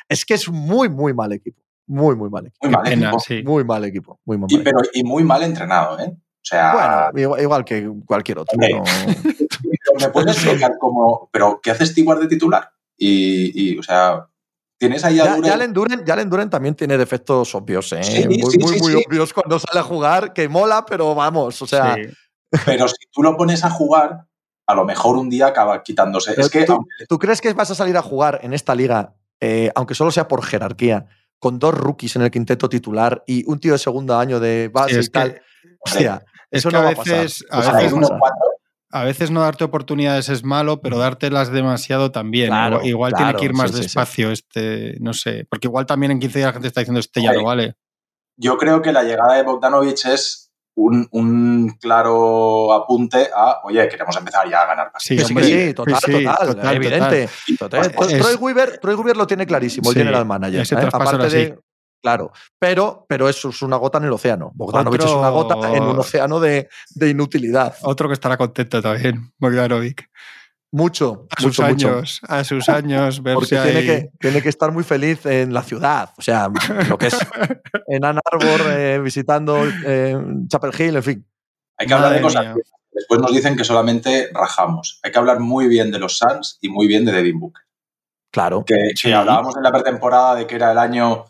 Es 0.08 0.24
que 0.24 0.34
es 0.34 0.48
muy, 0.48 0.88
muy 0.88 1.12
mal 1.14 1.32
equipo. 1.32 1.60
Muy, 1.86 2.14
muy 2.16 2.30
mal 2.30 2.46
equipo. 2.46 2.66
muy 2.66 2.72
mal 2.74 2.82
pena, 2.84 3.06
equipo. 3.08 3.20
sí. 3.20 3.42
Muy 3.42 3.64
mal 3.64 3.84
equipo. 3.84 4.20
Muy, 4.24 4.38
muy 4.38 4.46
Y, 4.50 4.54
mal 4.56 4.64
pero, 4.64 4.78
y 4.92 5.04
muy 5.04 5.24
mal 5.24 5.42
entrenado, 5.42 5.98
¿eh? 5.98 6.12
O 6.14 6.44
sea, 6.44 6.72
Bueno, 7.12 7.20
igual, 7.20 7.42
igual 7.42 7.64
que 7.64 7.90
cualquier 8.06 8.38
otro. 8.38 8.54
Hombre. 8.54 8.74
¿no? 8.74 8.84
pero 9.24 10.00
¿me 10.00 10.08
puedes 10.08 10.36
explicar 10.36 10.72
cómo, 10.78 11.28
pero 11.32 11.60
qué 11.62 11.70
hace 11.70 11.86
Stewart 11.86 12.20
de 12.20 12.28
titular? 12.28 12.70
Y, 12.96 13.52
y, 13.74 13.78
o 13.78 13.82
sea, 13.82 14.26
tienes 14.86 15.04
ahí 15.04 15.20
a 15.20 15.24
Ya, 15.24 15.36
Duren- 15.36 15.44
ya 15.46 15.54
Allen 15.54 15.72
Duren, 15.72 16.04
ya 16.04 16.14
Allen 16.14 16.30
Duren 16.30 16.50
también 16.50 16.74
tiene 16.74 16.98
defectos 16.98 17.54
obvios, 17.54 17.92
¿eh? 17.92 18.02
Sí, 18.04 18.26
muy, 18.26 18.50
sí, 18.50 18.58
muy, 18.58 18.74
sí, 18.74 18.80
muy 18.80 18.92
sí. 18.92 19.04
obvios 19.08 19.32
cuando 19.32 19.58
sale 19.58 19.80
a 19.80 19.82
jugar, 19.82 20.32
que 20.32 20.48
mola, 20.48 20.84
pero 20.86 21.14
vamos, 21.14 21.60
o 21.62 21.66
sea, 21.66 21.94
Sí. 21.94 22.02
Pero 22.66 22.86
si 22.86 22.96
tú 23.10 23.22
lo 23.22 23.34
pones 23.36 23.64
a 23.64 23.70
jugar, 23.70 24.26
a 24.66 24.74
lo 24.74 24.84
mejor 24.84 25.16
un 25.16 25.30
día 25.30 25.46
acaba 25.46 25.82
quitándose. 25.82 26.32
Pero 26.32 26.42
es 26.46 26.50
que, 26.52 26.64
¿tú, 26.64 26.72
aunque- 26.74 27.06
tú 27.08 27.18
crees 27.18 27.40
que 27.40 27.52
vas 27.54 27.70
a 27.70 27.74
salir 27.74 27.96
a 27.96 28.02
jugar 28.02 28.40
en 28.42 28.52
esta 28.52 28.74
liga, 28.74 29.14
eh, 29.40 29.70
aunque 29.74 29.94
solo 29.94 30.10
sea 30.10 30.28
por 30.28 30.44
jerarquía, 30.44 31.06
con 31.38 31.58
dos 31.58 31.72
rookies 31.74 32.14
en 32.16 32.22
el 32.22 32.30
quinteto 32.30 32.68
titular 32.68 33.24
y 33.26 33.42
un 33.50 33.58
tío 33.58 33.72
de 33.72 33.78
segundo 33.78 34.18
año 34.18 34.38
de 34.38 34.68
base 34.72 34.94
Sí, 34.94 35.00
es 35.00 35.06
y 35.06 35.10
tal? 35.10 35.32
que- 35.34 35.40
Hostia, 35.80 36.24
es 36.50 36.58
eso 36.60 36.68
que 36.68 36.72
no 36.74 36.80
a 36.80 36.84
va 36.84 36.90
a 36.90 36.94
pasar. 36.94 37.20
veces- 37.22 37.44
a 37.50 37.58
Eso 37.58 37.58
no 37.58 37.58
o 37.58 37.62
sea, 37.62 37.72
va 37.72 37.78
veces 37.78 37.92
a 37.92 37.96
uno 37.96 38.06
pasar. 38.08 38.18
cuatro, 38.20 38.44
A 38.92 39.04
veces 39.04 39.30
no 39.30 39.40
darte 39.40 39.64
oportunidades 39.64 40.28
es 40.28 40.44
malo, 40.44 40.80
pero 40.80 40.98
dártelas 40.98 41.50
demasiado 41.50 42.12
también. 42.12 42.48
Claro, 42.48 42.76
igual 42.76 42.86
igual 42.86 43.12
claro, 43.12 43.24
tiene 43.24 43.38
que 43.40 43.44
ir 43.46 43.52
más 43.54 43.70
sí, 43.70 43.76
sí, 43.76 43.82
sí. 43.82 43.86
despacio 43.86 44.30
este, 44.30 44.96
no 45.00 45.12
sé. 45.14 45.46
Porque 45.48 45.66
igual 45.66 45.86
también 45.86 46.12
en 46.12 46.20
15 46.20 46.38
días 46.38 46.48
la 46.48 46.52
gente 46.52 46.68
está 46.68 46.80
diciendo 46.82 47.00
este 47.00 47.22
ya 47.22 47.32
no 47.32 47.44
vale. 47.44 47.74
yo 48.36 48.56
creo 48.58 48.82
que 48.82 48.92
la 48.92 49.02
llegada 49.02 49.34
de 49.34 49.42
Bogdanovich 49.42 50.04
es 50.06 50.52
un, 50.74 51.06
un 51.10 51.76
claro 51.80 52.72
apunte 52.72 53.28
a, 53.34 53.60
oye, 53.64 53.86
queremos 53.88 54.16
empezar 54.16 54.48
ya 54.48 54.62
a 54.62 54.66
ganar 54.66 54.92
Sí, 54.98 55.18
sí, 55.18 55.24
hombre, 55.24 55.44
sí, 55.44 55.74
total, 55.74 55.98
sí, 56.04 56.12
total, 56.24 56.46
total, 56.48 56.76
evidente. 56.76 57.28
Total. 57.58 57.86
Es- 57.86 57.92
Troy, 58.18 58.34
Weaver, 58.36 58.78
Troy 58.78 58.94
Weaver 58.94 59.16
lo 59.16 59.26
tiene 59.26 59.46
clarísimo, 59.46 59.90
el 59.90 59.96
general 59.96 60.24
manager. 60.24 60.60
ese 60.60 60.74
¿eh? 60.74 60.88
Aparte 60.90 61.28
de, 61.28 61.58
claro, 62.02 62.32
pero, 62.58 63.06
pero 63.08 63.28
eso 63.28 63.48
es 63.50 63.62
una 63.62 63.76
gota 63.76 63.98
en 63.98 64.04
el 64.04 64.12
océano. 64.12 64.50
Bogdanovich 64.54 65.04
es 65.04 65.10
una 65.10 65.30
gota 65.30 65.54
en 65.74 65.82
un 65.82 65.98
océano 65.98 66.40
de, 66.40 66.68
de 66.94 67.08
inutilidad. 67.10 67.74
Otro 67.82 68.08
que 68.08 68.14
estará 68.14 68.36
contento 68.36 68.82
también, 68.82 69.32
Bogdanovic. 69.38 70.08
Mucho, 70.74 71.26
A 71.36 71.40
sus 71.40 71.58
mucho, 71.58 71.68
mucho. 71.68 71.88
años, 71.90 72.20
a 72.26 72.44
sus 72.44 72.68
años, 72.70 73.22
verse 73.22 73.34
Porque 73.34 73.70
tiene 73.70 73.78
ahí. 73.80 73.86
que, 73.86 74.10
tiene 74.18 74.40
que 74.42 74.48
estar 74.48 74.72
muy 74.72 74.82
feliz 74.84 75.26
en 75.26 75.52
la 75.52 75.62
ciudad. 75.62 76.10
O 76.16 76.22
sea, 76.22 76.48
lo 76.88 76.96
que 76.96 77.08
es 77.08 77.16
en 77.88 78.02
Ann 78.06 78.18
Arbor, 78.32 78.60
eh, 78.70 78.98
visitando 79.04 79.58
eh, 79.84 80.16
Chapel 80.48 80.72
Hill, 80.78 80.96
en 80.96 81.02
fin. 81.02 81.26
Hay 81.78 81.86
que 81.86 81.92
hablar 81.92 82.14
de 82.14 82.22
cosas. 82.22 82.54
mía. 82.54 82.64
Después 82.90 83.20
nos 83.20 83.32
dicen 83.32 83.54
que 83.54 83.64
solamente 83.64 84.30
rajamos. 84.32 84.98
Hay 85.02 85.12
que 85.12 85.18
hablar 85.18 85.40
muy 85.40 85.66
bien 85.68 85.90
de 85.90 85.98
los 85.98 86.16
Suns 86.16 86.56
y 86.62 86.70
muy 86.70 86.86
bien 86.86 87.04
de 87.04 87.12
Devin 87.12 87.38
Booker. 87.38 87.62
Claro. 88.32 88.64
Que, 88.64 88.74
Sí. 88.94 89.08
que 89.08 89.14
hablábamos 89.14 89.54
en 89.58 89.62
la 89.64 89.72
pretemporada 89.72 90.36
de 90.36 90.46
que 90.46 90.54
era 90.54 90.72
el 90.72 90.78
año 90.78 91.26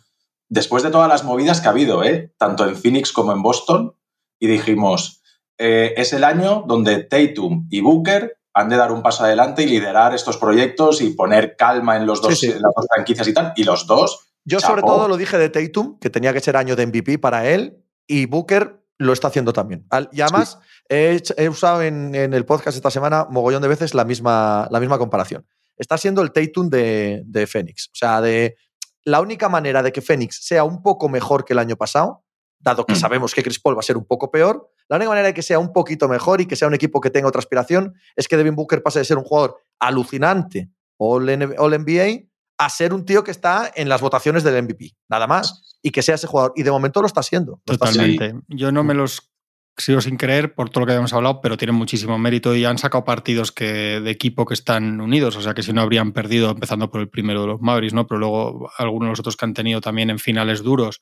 después 0.53 0.83
de 0.83 0.91
todas 0.91 1.09
las 1.09 1.25
movidas 1.25 1.63
que 1.63 1.69
ha 1.69 1.71
habido, 1.71 2.05
¿eh? 2.05 2.35
tanto 2.37 2.69
en 2.69 2.77
Phoenix 2.77 3.11
como 3.11 3.33
en 3.33 3.41
Boston, 3.41 3.97
y 4.39 4.49
dijimos, 4.49 5.23
eh, 5.57 5.95
es 5.97 6.13
el 6.13 6.25
año 6.25 6.65
donde 6.69 7.05
Tatum 7.05 7.67
y 7.71 7.81
Booker 7.81 8.37
han 8.53 8.69
de 8.69 8.77
dar 8.77 8.93
un 8.93 9.03
paso 9.03 9.25
adelante 9.25 9.63
y 9.63 9.67
liderar 9.67 10.15
estos 10.15 10.37
proyectos 10.37 11.01
y 11.01 11.15
poner 11.15 11.57
calma 11.57 11.97
en, 11.97 12.07
los 12.07 12.21
dos, 12.21 12.39
Sí, 12.39 12.49
sí. 12.49 12.53
en 12.53 12.61
las 12.61 12.73
dos 12.77 12.87
franquicias 12.93 13.27
y 13.29 13.33
tal. 13.33 13.55
Y 13.57 13.65
los 13.65 13.87
dos, 13.87 14.29
Yo 14.45 14.61
sobre 14.61 14.83
todo 14.83 15.09
lo 15.09 15.17
dije 15.17 15.39
de 15.39 15.49
Tatum, 15.49 15.99
que 15.99 16.11
tenía 16.11 16.35
que 16.35 16.41
ser 16.41 16.59
año 16.59 16.77
de 16.77 16.87
MVP 16.87 17.19
para 17.19 17.49
él, 17.49 17.83
y 18.07 18.27
Booker 18.27 18.85
lo 18.99 19.15
está 19.15 19.29
haciendo 19.29 19.55
también. 19.55 19.87
Y 20.13 20.21
además, 20.21 20.59
he, 20.87 21.49
usado 21.49 21.81
en, 21.81 22.15
en 22.15 22.35
el 22.35 22.45
podcast 22.45 22.77
esta 22.77 22.91
semana 22.91 23.27
mogollón 23.31 23.63
de 23.63 23.69
veces 23.69 23.95
la 23.95 24.05
misma, 24.05 24.69
la 24.71 24.81
misma 24.81 24.99
comparación. 24.99 25.47
Está 25.79 25.97
siendo 25.97 26.21
el 26.21 26.31
Tatum 26.31 26.69
de, 26.69 27.23
de 27.25 27.47
Phoenix. 27.47 27.87
O 27.87 27.95
sea, 27.97 28.21
de 28.21 28.57
la 29.05 29.21
única 29.21 29.49
manera 29.49 29.83
de 29.83 29.93
que 29.93 30.01
Phoenix 30.01 30.39
sea 30.45 30.65
un 30.65 30.83
poco 30.83 31.09
mejor 31.09 31.45
que 31.45 31.53
el 31.53 31.59
año 31.59 31.77
pasado 31.77 32.25
dado 32.65 32.87
que 32.87 32.93
Mm. 32.93 32.97
sabemos 32.97 33.35
que 33.35 33.43
Chris 33.43 33.59
Paul 33.59 33.75
va 33.77 33.81
a 33.81 33.83
ser 33.83 33.97
un 33.97 34.05
poco 34.05 34.31
peor. 34.31 34.71
La 34.89 34.97
única 34.97 35.09
manera 35.09 35.27
de 35.27 35.35
que 35.35 35.43
sea 35.43 35.59
un 35.59 35.73
poquito 35.73 36.09
mejor 36.09 36.41
y 36.41 36.47
que 36.47 36.55
sea 36.55 36.69
un 36.69 36.75
equipo 36.75 37.01
que 37.01 37.11
tenga 37.11 37.27
otra 37.27 37.41
aspiración 37.41 37.95
es 38.15 38.29
que 38.29 38.37
Devin 38.37 38.55
Booker 38.55 38.83
pase 38.85 39.01
de 39.01 39.05
ser 39.05 39.19
un 39.19 39.25
jugador 39.25 39.57
alucinante 39.81 40.71
All, 40.97 41.29
All 41.59 41.75
NBA 41.75 42.29
a 42.59 42.69
ser 42.71 42.95
un 42.95 43.05
tío 43.05 43.25
que 43.25 43.33
está 43.33 43.73
en 43.75 43.89
las 43.89 44.01
votaciones 44.01 44.45
del 44.45 44.63
MVP, 44.63 44.93
nada 45.09 45.27
más. 45.27 45.77
Y 45.83 45.91
que 45.91 46.03
sea 46.03 46.15
ese 46.15 46.29
jugador. 46.29 46.53
Y 46.55 46.63
de 46.63 46.71
momento 46.71 47.01
lo 47.01 47.09
está 47.09 47.19
haciendo. 47.19 47.61
lo 47.67 47.73
está 47.73 47.87
haciendo. 47.87 48.13
Totalmente. 48.13 48.47
Yo 48.49 48.71
no 48.71 48.85
me 48.85 48.95
los 48.95 49.32
sigo 49.77 50.01
sin 50.01 50.17
creer 50.17 50.55
por 50.55 50.71
todo 50.71 50.81
lo 50.81 50.87
que 50.87 50.93
habíamos 50.93 51.13
hablado, 51.13 51.41
pero 51.41 51.57
tienen 51.57 51.75
muchísimo 51.75 52.19
mérito 52.19 52.55
y 52.55 52.65
han 52.65 52.79
sacado 52.79 53.05
partidos 53.05 53.53
que, 53.53 54.01
de 54.01 54.11
equipo 54.11 54.45
que 54.45 54.55
están 54.55 55.01
unidos, 55.01 55.37
o 55.37 55.43
sea 55.43 55.55
que 55.55 55.63
si 55.63 55.73
no 55.73 55.81
habrían 55.81 56.13
perdido, 56.13 56.51
empezando 56.51 56.91
por 56.91 57.01
el 57.01 57.09
primero 57.09 57.43
de 57.43 57.47
los 57.49 57.61
Mavericks, 57.61 57.95
¿no? 57.95 58.07
Pero 58.07 58.19
luego 58.21 58.71
algunos 58.79 59.07
de 59.07 59.11
los 59.11 59.21
otros 59.21 59.37
que 59.37 59.45
han 59.45 59.55
tenido 59.55 59.81
también 59.81 60.11
en 60.11 60.19
finales 60.19 60.63
duros. 60.63 61.01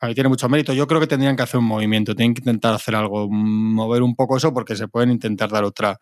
A 0.00 0.08
mí 0.08 0.14
tiene 0.14 0.28
mucho 0.28 0.48
mérito. 0.48 0.74
Yo 0.74 0.86
creo 0.86 1.00
que 1.00 1.06
tendrían 1.06 1.36
que 1.36 1.42
hacer 1.42 1.58
un 1.58 1.66
movimiento, 1.66 2.14
tienen 2.14 2.34
que 2.34 2.40
intentar 2.40 2.74
hacer 2.74 2.94
algo, 2.94 3.28
mover 3.30 4.02
un 4.02 4.14
poco 4.14 4.36
eso, 4.36 4.52
porque 4.52 4.76
se 4.76 4.88
pueden 4.88 5.10
intentar 5.10 5.50
dar 5.50 5.64
otra, 5.64 5.98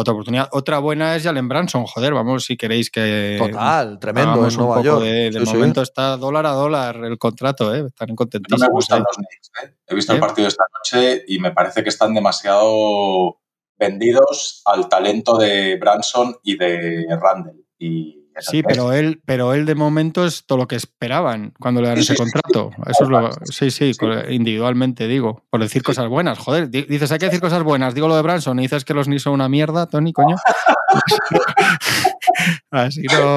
otra 0.00 0.12
oportunidad. 0.14 0.48
Otra 0.52 0.78
buena 0.78 1.14
es 1.16 1.22
Jalen 1.22 1.48
Branson, 1.48 1.84
joder, 1.86 2.14
vamos, 2.14 2.44
si 2.44 2.56
queréis 2.56 2.90
que. 2.90 3.36
Total, 3.38 3.98
tremendo 3.98 4.38
en 4.38 4.44
un 4.52 4.56
Nueva 4.56 4.74
poco 4.76 4.84
York. 4.84 5.02
De, 5.04 5.30
de 5.30 5.40
Sí, 5.40 5.46
sí. 5.46 5.54
momento 5.54 5.82
está 5.82 6.16
dólar 6.16 6.46
a 6.46 6.50
dólar 6.52 6.96
el 7.04 7.18
contrato, 7.18 7.74
¿eh? 7.74 7.84
Están 7.86 8.08
No 8.08 8.16
contentísimos. 8.16 8.60
me 8.62 8.72
gustan 8.72 9.00
¿eh? 9.00 9.04
los 9.06 9.16
Knicks. 9.16 9.50
¿eh? 9.64 9.76
He 9.88 9.94
visto 9.94 10.12
¿Eh? 10.12 10.14
el 10.16 10.20
partido 10.20 10.48
esta 10.48 10.64
noche 10.74 11.24
y 11.28 11.38
me 11.38 11.50
parece 11.52 11.82
que 11.82 11.88
están 11.90 12.14
demasiado 12.14 13.38
vendidos 13.78 14.62
al 14.64 14.88
talento 14.88 15.36
de 15.36 15.76
Branson 15.76 16.36
y 16.42 16.56
de 16.56 17.06
Randall. 17.20 17.64
Y 17.78 18.21
Sí, 18.40 18.62
pero 18.62 18.92
él, 18.92 19.20
pero 19.24 19.52
él 19.54 19.66
de 19.66 19.74
momento 19.74 20.24
es 20.26 20.44
todo 20.46 20.58
lo 20.58 20.66
que 20.68 20.76
esperaban 20.76 21.52
cuando 21.60 21.80
le 21.82 21.88
dan 21.88 21.98
ese 21.98 22.14
contrato. 22.16 22.70
Eso 22.86 23.04
es 23.04 23.10
lo, 23.10 23.30
Sí. 23.44 23.70
sí, 23.70 23.92
individualmente 24.30 25.06
digo, 25.06 25.44
por 25.50 25.60
decir 25.60 25.82
cosas 25.82 26.08
buenas. 26.08 26.38
Joder, 26.38 26.70
di- 26.70 26.82
dices, 26.82 27.12
hay 27.12 27.18
que 27.18 27.26
decir 27.26 27.40
cosas 27.40 27.62
buenas. 27.62 27.94
Digo 27.94 28.08
lo 28.08 28.16
de 28.16 28.22
Branson 28.22 28.58
y 28.58 28.62
dices 28.62 28.84
que 28.84 28.94
los 28.94 29.06
Knicks 29.06 29.22
son 29.22 29.34
una 29.34 29.48
mierda, 29.48 29.86
Tony, 29.86 30.12
coño. 30.12 30.36
Así 32.70 33.02
no, 33.02 33.36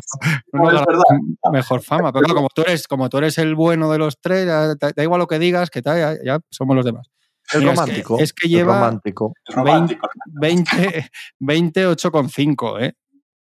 no 0.53 0.63
No, 0.63 0.67
es 0.69 0.73
ganas 0.73 0.85
verdad. 0.87 1.03
mejor 1.51 1.81
fama. 1.81 2.11
Pero 2.11 2.23
claro, 2.25 2.35
como 2.35 2.49
tú 2.53 2.61
eres, 2.61 2.87
como 2.87 3.09
tú 3.09 3.17
eres 3.17 3.37
el 3.37 3.55
bueno 3.55 3.91
de 3.91 3.97
los 3.97 4.19
tres, 4.19 4.45
da, 4.47 4.75
igual 5.03 5.19
lo 5.19 5.27
que 5.27 5.39
digas, 5.39 5.69
que 5.69 5.81
tal, 5.81 5.97
ya, 5.97 6.15
ya 6.23 6.39
somos 6.49 6.75
los 6.75 6.85
demás. 6.85 7.07
Es 7.51 7.59
Mira, 7.59 7.73
es 7.73 7.79
que- 7.79 7.81
romántico. 7.85 8.19
es 8.19 8.33
que 8.33 8.47
lleva- 8.49 8.75
romántico. 8.79 9.33
Es 9.47 9.55
romántico. 9.55 10.09
20, 10.41 11.09
28,5, 11.39 12.79
¿eh? 12.81 12.93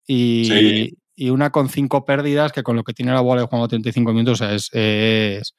Y, 0.06 0.44
Sí. 0.46 0.98
Y 1.14 1.30
una 1.30 1.50
con 1.50 1.68
cinco 1.68 2.04
pérdidas 2.04 2.52
que 2.52 2.62
con 2.62 2.76
lo 2.76 2.84
que 2.84 2.92
tiene 2.94 3.12
la 3.12 3.20
bola 3.20 3.42
jugando 3.46 3.68
35 3.68 4.12
minutos, 4.12 4.40
o 4.40 4.44
sea, 4.44 4.54
es, 4.54 4.68
es, 4.72 5.54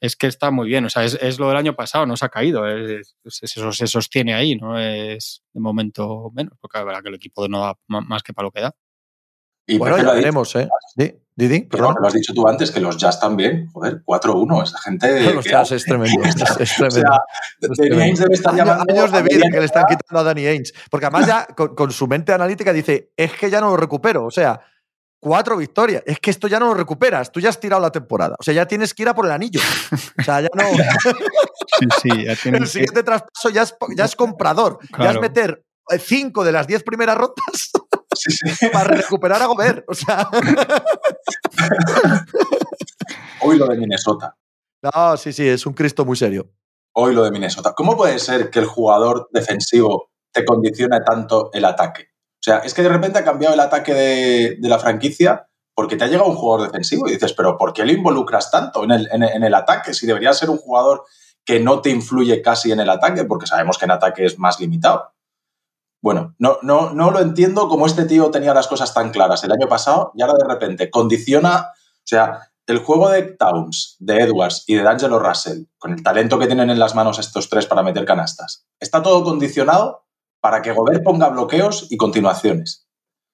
es 0.00 0.16
que 0.16 0.26
está 0.26 0.50
muy 0.50 0.68
bien. 0.68 0.84
O 0.84 0.90
sea, 0.90 1.04
es, 1.04 1.18
es 1.20 1.38
lo 1.38 1.48
del 1.48 1.56
año 1.56 1.74
pasado, 1.74 2.04
no 2.06 2.16
se 2.16 2.24
ha 2.24 2.28
caído. 2.28 2.66
Es, 2.68 3.14
es- 3.24 3.42
eso 3.42 3.72
se 3.72 3.86
sostiene 3.86 4.34
ahí, 4.34 4.56
no 4.56 4.78
es 4.78 5.42
de 5.52 5.60
momento 5.60 6.30
menos, 6.34 6.54
porque 6.60 6.78
la 6.78 6.84
verdad 6.84 7.02
que 7.02 7.08
el 7.08 7.14
equipo 7.14 7.46
no 7.48 7.60
da 7.60 7.74
más 7.86 8.22
que 8.22 8.32
para 8.32 8.44
lo 8.46 8.50
que 8.52 8.60
da. 8.62 8.74
Y 9.66 9.78
Bueno, 9.78 9.96
ya 9.96 10.02
lo 10.02 10.14
veremos, 10.14 10.54
¿eh? 10.56 10.68
Di- 10.96 11.14
Didi, 11.34 11.60
perdón. 11.62 11.94
no, 11.94 12.00
lo 12.02 12.08
has 12.08 12.12
dicho 12.12 12.34
tú 12.34 12.46
antes, 12.46 12.70
que 12.70 12.78
los 12.80 12.98
Jazz 12.98 13.18
también, 13.18 13.66
joder, 13.72 14.02
4-1, 14.04 14.64
esa 14.64 14.78
gente... 14.80 15.06
Los 15.34 15.46
Jazz 15.46 15.72
es 15.72 15.84
tremendo. 15.84 16.20
Es, 16.24 16.34
es 16.60 16.72
O 16.80 16.88
tremendo. 16.88 16.90
sea, 16.90 17.20
Danny 17.60 17.74
tremendo. 17.76 18.02
Ainge 18.04 18.22
debe 18.22 18.34
estar 18.34 18.54
llamando 18.54 18.84
años 18.92 19.12
de 19.12 19.22
vida 19.22 19.46
que 19.50 19.58
le 19.60 19.64
están 19.64 19.84
quitando 19.86 20.18
a 20.20 20.24
Danny 20.24 20.44
Ainge. 20.46 20.72
Porque 20.90 21.06
además 21.06 21.26
ya 21.26 21.46
con, 21.56 21.74
con 21.74 21.90
su 21.90 22.06
mente 22.06 22.32
analítica 22.34 22.70
dice, 22.74 23.12
es 23.16 23.32
que 23.32 23.48
ya 23.48 23.62
no 23.62 23.70
lo 23.70 23.78
recupero. 23.78 24.26
O 24.26 24.30
sea, 24.30 24.60
cuatro 25.22 25.56
victorias. 25.56 26.02
Es 26.04 26.18
que 26.18 26.30
esto 26.32 26.48
ya 26.48 26.58
no 26.58 26.66
lo 26.66 26.74
recuperas. 26.74 27.30
Tú 27.30 27.38
ya 27.38 27.48
has 27.48 27.60
tirado 27.60 27.80
la 27.80 27.92
temporada. 27.92 28.34
O 28.40 28.42
sea, 28.42 28.52
ya 28.52 28.66
tienes 28.66 28.92
que 28.92 29.04
ir 29.04 29.08
a 29.08 29.14
por 29.14 29.24
el 29.24 29.30
anillo. 29.30 29.60
O 30.18 30.22
sea, 30.22 30.40
ya 30.40 30.48
no... 30.52 30.64
Sí, 31.78 31.86
sí, 32.02 32.24
ya 32.26 32.36
tienen 32.36 32.62
el 32.62 32.68
siguiente 32.68 33.02
traspaso 33.02 33.48
ya 33.50 33.62
es, 33.62 33.74
ya 33.96 34.04
es 34.04 34.16
comprador. 34.16 34.78
Ya 34.82 34.96
Claro. 34.96 35.10
es 35.12 35.20
meter 35.20 35.64
eh, 35.90 35.98
cinco 35.98 36.44
de 36.44 36.52
las 36.52 36.66
diez 36.66 36.82
primeras 36.82 37.16
rondas 37.16 37.70
Sí, 38.14 38.30
sí. 38.32 38.68
para 38.72 38.96
recuperar 38.96 39.40
a 39.40 39.46
Gobert. 39.46 39.84
O 39.88 39.94
sea... 39.94 40.28
Hoy 43.40 43.58
lo 43.58 43.66
de 43.68 43.76
Minnesota. 43.76 44.36
No, 44.82 45.16
sí, 45.16 45.32
sí, 45.32 45.48
es 45.48 45.64
un 45.66 45.72
Cristo 45.72 46.04
muy 46.04 46.16
serio. 46.16 46.50
Hoy 46.94 47.14
lo 47.14 47.22
de 47.24 47.30
Minnesota. 47.30 47.72
¿Cómo 47.74 47.96
puede 47.96 48.18
ser 48.18 48.50
que 48.50 48.58
el 48.58 48.66
jugador 48.66 49.28
defensivo 49.32 50.10
te 50.32 50.44
condicione 50.44 50.98
tanto 51.06 51.50
el 51.52 51.64
ataque? 51.64 52.08
O 52.42 52.44
sea, 52.44 52.58
es 52.58 52.74
que 52.74 52.82
de 52.82 52.88
repente 52.88 53.20
ha 53.20 53.24
cambiado 53.24 53.54
el 53.54 53.60
ataque 53.60 53.94
de, 53.94 54.58
la 54.68 54.80
franquicia 54.80 55.48
porque 55.74 55.96
te 55.96 56.04
ha 56.04 56.08
llegado 56.08 56.28
un 56.28 56.34
jugador 56.34 56.66
defensivo 56.66 57.08
y 57.08 57.12
dices, 57.12 57.32
pero 57.32 57.56
¿por 57.56 57.72
qué 57.72 57.84
lo 57.84 57.92
involucras 57.92 58.50
tanto 58.50 58.82
en 58.84 58.90
el 58.92 59.54
ataque? 59.54 59.94
Si 59.94 60.06
debería 60.06 60.32
ser 60.34 60.50
un 60.50 60.58
jugador 60.58 61.04
que 61.44 61.60
no 61.60 61.80
te 61.80 61.90
influye 61.90 62.42
casi 62.42 62.72
en 62.72 62.80
el 62.80 62.90
ataque, 62.90 63.24
porque 63.24 63.46
sabemos 63.46 63.78
que 63.78 63.84
en 63.84 63.92
ataque 63.92 64.24
es 64.24 64.38
más 64.38 64.60
limitado. 64.60 65.12
Bueno, 66.02 66.34
no, 66.38 66.58
no, 66.62 66.92
no 66.92 67.12
lo 67.12 67.20
entiendo 67.20 67.68
como 67.68 67.86
este 67.86 68.06
tío 68.06 68.30
tenía 68.32 68.52
las 68.52 68.66
cosas 68.66 68.92
tan 68.92 69.12
claras 69.12 69.44
el 69.44 69.52
año 69.52 69.68
pasado 69.68 70.10
y 70.16 70.22
ahora 70.22 70.34
de 70.36 70.52
repente 70.52 70.90
condiciona, 70.90 71.68
o 71.70 72.04
sea, 72.04 72.50
el 72.66 72.78
juego 72.78 73.08
de 73.08 73.22
Towns, 73.22 73.96
de 74.00 74.18
Edwards 74.18 74.64
y 74.66 74.74
de 74.74 74.82
D'Angelo 74.82 75.20
Russell, 75.20 75.64
con 75.78 75.92
el 75.92 76.02
talento 76.02 76.38
que 76.38 76.46
tienen 76.46 76.70
en 76.70 76.78
las 76.78 76.94
manos 76.94 77.18
estos 77.18 77.48
tres 77.48 77.66
para 77.66 77.84
meter 77.84 78.04
canastas, 78.04 78.66
está 78.80 79.00
todo 79.00 79.22
condicionado 79.22 80.06
para 80.42 80.60
que 80.60 80.72
Gobert 80.72 81.02
ponga 81.04 81.28
bloqueos 81.30 81.86
y 81.88 81.96
continuaciones. 81.96 82.88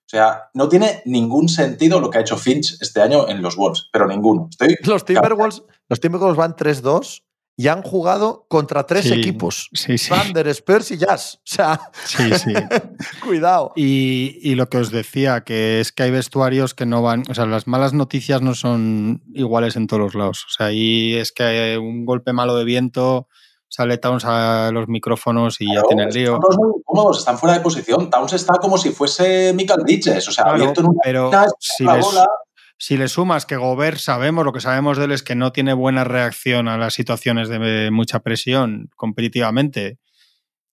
O 0.06 0.10
sea, 0.10 0.50
no 0.54 0.68
tiene 0.68 1.02
ningún 1.06 1.48
sentido 1.48 2.00
lo 2.00 2.10
que 2.10 2.18
ha 2.18 2.20
hecho 2.20 2.36
Finch 2.36 2.76
este 2.80 3.00
año 3.00 3.28
en 3.28 3.42
los 3.42 3.56
Wolves, 3.56 3.88
pero 3.92 4.06
ninguno. 4.06 4.48
Estoy 4.50 4.76
Los 4.84 5.04
Timberwolves, 5.04 5.62
los 5.88 6.00
Timberwolves 6.00 6.36
van 6.36 6.54
3-2 6.54 7.24
y 7.56 7.66
han 7.68 7.82
jugado 7.82 8.46
contra 8.48 8.84
tres 8.86 9.04
Sí, 9.06 9.12
equipos. 9.14 9.68
Sí, 9.72 9.98
sí. 9.98 10.10
Thunder, 10.14 10.46
Spurs 10.48 10.92
y 10.92 10.98
Jazz. 10.98 11.36
O 11.38 11.40
sea, 11.44 11.80
Sí, 12.04 12.30
sí. 12.38 12.52
cuidado. 13.24 13.72
Y, 13.74 14.38
y 14.42 14.54
lo 14.54 14.68
que 14.68 14.78
os 14.78 14.90
decía, 14.90 15.42
que 15.42 15.80
es 15.80 15.90
que 15.92 16.04
hay 16.04 16.10
vestuarios 16.10 16.74
que 16.74 16.86
no 16.86 17.02
van, 17.02 17.24
o 17.28 17.34
sea, 17.34 17.46
las 17.46 17.66
malas 17.66 17.94
noticias 17.94 18.42
no 18.42 18.54
son 18.54 19.22
iguales 19.34 19.76
en 19.76 19.88
todos 19.88 20.00
los 20.02 20.14
lados. 20.14 20.44
O 20.46 20.50
sea, 20.50 20.66
ahí 20.66 21.14
es 21.16 21.32
que 21.32 21.42
hay 21.42 21.76
un 21.76 22.04
golpe 22.06 22.32
malo 22.32 22.56
de 22.56 22.64
viento, 22.64 23.28
sale 23.68 23.98
Towns 23.98 24.24
a 24.24 24.70
los 24.72 24.88
micrófonos 24.88 25.60
y 25.60 25.72
ya 25.74 25.82
tiene 25.82 26.04
el 26.04 26.08
lío. 26.14 26.34
Están 26.34 26.40
todos 26.40 26.56
muy 26.58 26.82
cómodos, 26.84 27.18
están 27.18 27.38
fuera 27.38 27.54
de 27.56 27.60
posición. 27.60 28.10
Towns 28.10 28.32
está 28.32 28.54
como 28.54 28.78
si 28.78 28.90
fuese 28.90 29.52
Michael 29.54 29.82
Bridges, 29.82 30.26
o 30.28 30.32
sea, 30.32 30.44
Claro, 30.44 30.56
abierto 30.58 30.80
en 30.80 30.86
una 30.88 30.98
pero 31.02 31.26
esquina, 31.28 31.46
si 31.58 31.84
la 31.84 31.96
les- 31.96 32.04
bola. 32.04 32.26
Si 32.80 32.96
le 32.96 33.08
sumas 33.08 33.44
que 33.44 33.56
Gobert 33.56 33.98
sabemos, 33.98 34.44
lo 34.44 34.52
que 34.52 34.60
sabemos 34.60 34.98
de 34.98 35.06
él 35.06 35.10
es 35.12 35.24
que 35.24 35.34
no 35.34 35.50
tiene 35.50 35.72
buena 35.74 36.04
reacción 36.04 36.68
a 36.68 36.78
las 36.78 36.94
situaciones 36.94 37.48
de 37.48 37.90
mucha 37.90 38.20
presión 38.20 38.88
competitivamente. 38.94 39.98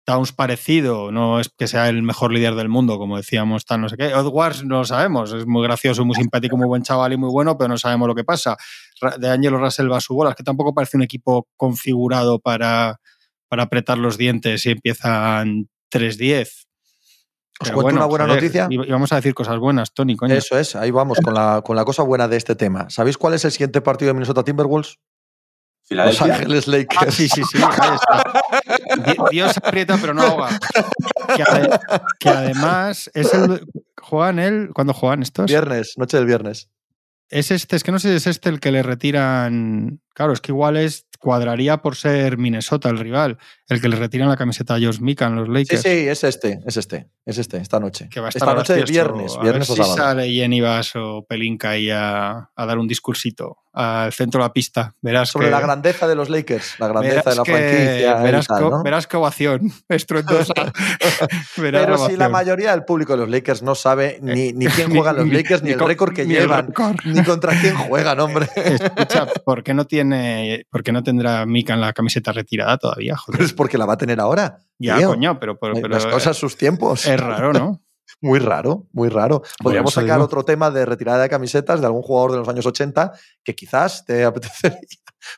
Towns 0.06 0.32
parecido, 0.32 1.12
no 1.12 1.40
es 1.40 1.50
que 1.50 1.68
sea 1.68 1.90
el 1.90 2.04
mejor 2.04 2.32
líder 2.32 2.54
del 2.56 2.70
mundo, 2.70 2.98
como 3.00 3.18
decíamos, 3.18 3.66
tal, 3.66 3.82
no 3.82 3.90
sé 3.90 3.98
qué. 3.98 4.06
Edwards 4.10 4.64
no 4.64 4.78
lo 4.80 4.86
sabemos, 4.86 5.34
es 5.34 5.48
muy 5.48 5.64
gracioso, 5.64 6.06
muy 6.06 6.16
simpático, 6.16 6.56
muy 6.58 6.68
buen 6.68 6.84
chaval 6.84 7.14
y 7.14 7.18
muy 7.18 7.30
bueno, 7.32 7.58
pero 7.58 7.70
no 7.70 7.78
sabemos 7.78 8.08
lo 8.08 8.14
que 8.16 8.24
pasa. 8.24 8.56
De 9.18 9.30
Angelo 9.30 9.58
Russell 9.58 9.92
va 9.92 9.98
a 9.98 10.02
su 10.02 10.14
bola, 10.14 10.30
es 10.30 10.36
que 10.36 10.44
tampoco 10.44 10.74
parece 10.74 10.96
un 10.98 11.04
equipo 11.04 11.48
configurado 11.58 12.40
para, 12.40 13.00
para 13.48 13.64
apretar 13.64 13.98
los 13.98 14.18
dientes 14.18 14.66
y 14.68 14.72
empiezan 14.72 15.68
3-10. 15.92 16.42
Os 17.58 17.70
Pero 17.70 17.74
cuento 17.74 17.82
bueno, 17.84 17.98
una 18.00 18.06
buena 18.06 18.26
joder, 18.26 18.42
noticia. 18.44 18.68
Y 18.70 18.78
vamos 18.92 19.12
a 19.12 19.16
decir 19.16 19.34
cosas 19.34 19.58
buenas, 19.58 19.94
Tony, 19.94 20.16
coño. 20.16 20.36
Eso 20.36 20.58
es, 20.60 20.76
ahí 20.76 20.92
vamos 20.92 21.18
con 21.24 21.34
la, 21.34 21.62
con 21.66 21.76
la 21.76 21.84
cosa 21.86 22.04
buena 22.04 22.28
de 22.28 22.38
este 22.38 22.56
tema. 22.56 22.90
¿Sabéis 22.90 23.18
cuál 23.18 23.34
es 23.34 23.46
el 23.46 23.52
siguiente 23.52 23.82
partido 23.82 24.10
de 24.10 24.14
Minnesota 24.14 24.44
Timberwolves? 24.44 25.00
Los. 25.90 26.20
Ángeles 26.20 26.68
Ah, 26.68 26.72
Lakers. 26.72 27.14
sí, 27.14 27.30
sí, 27.30 27.44
sí. 27.44 27.60
ahí 27.62 27.96
está. 27.96 28.24
Di- 29.04 29.18
Dios 29.32 29.58
aprieta, 29.58 29.98
pero 30.00 30.14
no 30.14 30.22
ahoga. 30.24 30.50
Que, 31.36 31.44
ade- 31.44 31.80
que 32.20 32.30
además 32.30 33.10
es 33.14 33.34
el. 33.34 33.66
¿Juegan 34.02 34.40
él? 34.40 34.70
¿Cuándo 34.74 34.94
juegan 34.94 35.22
estos? 35.24 35.46
Viernes, 35.48 35.94
noche 35.98 36.18
del 36.18 36.26
viernes. 36.26 36.70
Es 37.28 37.50
este, 37.50 37.76
es 37.76 37.84
que 37.84 37.92
no 37.92 37.98
sé 37.98 38.10
si 38.10 38.16
es 38.18 38.28
este 38.28 38.50
el 38.50 38.60
que 38.60 38.72
le 38.72 38.84
retiran. 38.84 40.00
Claro, 40.14 40.32
es 40.34 40.42
que 40.42 40.52
igual 40.52 40.78
es 40.78 41.08
cuadraría 41.20 41.78
por 41.78 41.96
ser 41.96 42.38
Minnesota 42.38 42.88
el 42.90 43.00
rival, 43.00 43.40
el 43.68 43.82
que 43.82 43.90
le 43.90 43.96
retiran 43.96 44.30
la 44.30 44.38
camiseta 44.38 44.76
a 44.76 44.80
Josh 44.80 45.00
Mikan, 45.00 45.36
los 45.36 45.48
Sí, 45.48 45.54
Lakers. 45.54 45.82
sí, 45.82 45.90
es 45.90 46.24
este, 46.24 46.60
es 46.68 46.78
este, 46.78 47.10
es 47.26 47.38
este, 47.40 47.58
esta 47.58 47.80
noche. 47.80 48.08
Que 48.10 48.20
va 48.20 48.28
a 48.28 48.30
estar 48.30 48.48
esta 48.48 48.54
noche 48.54 48.74
de 48.76 48.84
viernes, 48.84 49.36
A 49.36 49.42
viernes 49.42 49.68
ver 49.68 49.74
o 49.74 49.76
si 49.76 49.82
sábado. 49.90 49.96
sale 49.98 50.30
Jenny 50.32 50.62
Bass 50.62 50.92
o 50.96 51.26
Pelinka 51.28 51.72
ahí 51.72 51.90
a, 51.90 52.52
a 52.56 52.66
dar 52.68 52.78
un 52.78 52.88
discursito 52.88 53.58
al 53.76 54.14
centro 54.14 54.40
de 54.42 54.46
la 54.48 54.54
pista. 54.54 54.94
Verás 55.02 55.30
Sobre 55.30 55.48
que- 55.48 55.52
la 55.52 55.60
grandeza 55.60 56.08
de 56.08 56.16
los 56.16 56.30
Lakers, 56.30 56.76
la 56.80 56.88
grandeza 56.88 57.30
de 57.30 57.36
la 57.36 57.44
que- 57.44 57.52
franquicia. 57.52 58.14
verás, 58.16 58.48
tal, 58.48 58.58
que, 58.64 58.70
¿no? 58.70 58.84
verás 58.84 59.08
que 59.08 59.18
ovación 59.18 59.72
estruendosa. 59.90 60.54
Pero 61.56 61.98
si 62.08 62.16
la 62.18 62.30
mayoría 62.30 62.72
del 62.72 62.84
público 62.86 63.14
de 63.14 63.20
los 63.20 63.30
Lakers 63.30 63.62
no 63.64 63.76
sabe 63.76 64.20
ni, 64.22 64.54
ni 64.54 64.66
quién 64.68 64.90
Ni- 64.90 64.96
juega 64.96 65.12
en 65.12 65.18
los 65.18 65.28
Lakers, 65.30 65.64
ni, 65.64 65.72
el 65.72 65.80
récord 65.80 66.14
que 66.14 66.26
ni 66.26 66.34
llevan, 66.36 66.74
ni 67.06 67.24
contra 67.24 67.60
quién 67.60 67.76
juegan, 67.76 68.20
hombre. 68.20 68.48
Escucha, 68.56 69.28
¿por 69.44 69.64
qué 69.64 69.74
no 69.74 69.86
tiene, 69.86 70.66
por 70.70 70.84
qué 70.84 70.92
no 70.92 71.04
tendrá 71.04 71.46
Mika 71.46 71.74
en 71.74 71.82
la 71.82 71.94
camiseta 71.94 72.32
retirada 72.32 72.78
todavía? 72.78 73.16
Joder. 73.18 73.42
Es 73.42 73.54
porque 73.54 73.78
la 73.78 73.86
va 73.86 73.94
a 73.94 73.98
tener 73.98 74.20
ahora. 74.20 74.60
ya, 74.80 74.98
tío. 74.98 75.10
coño, 75.10 75.40
pero, 75.40 75.58
pero, 75.58 75.74
pero 75.76 75.88
Las 75.90 76.06
cosas, 76.06 76.38
sus 76.38 76.58
tiempos. 76.58 77.06
es 77.06 77.20
raro, 77.20 77.54
¿no? 77.54 77.82
Muy 78.22 78.40
raro, 78.40 78.88
muy 78.92 79.10
raro. 79.10 79.44
Podríamos 79.62 79.94
sacar 79.94 80.16
digo. 80.16 80.26
otro 80.26 80.44
tema 80.44 80.72
de 80.72 80.86
retirada 80.86 81.24
de 81.24 81.30
camisetas 81.30 81.80
de 81.80 81.86
algún 81.86 82.02
jugador 82.02 82.32
de 82.32 82.38
los 82.38 82.48
años 82.48 82.66
80 82.66 83.12
que 83.44 83.56
quizás 83.56 84.06
te 84.06 84.24
apetecería. 84.26 84.80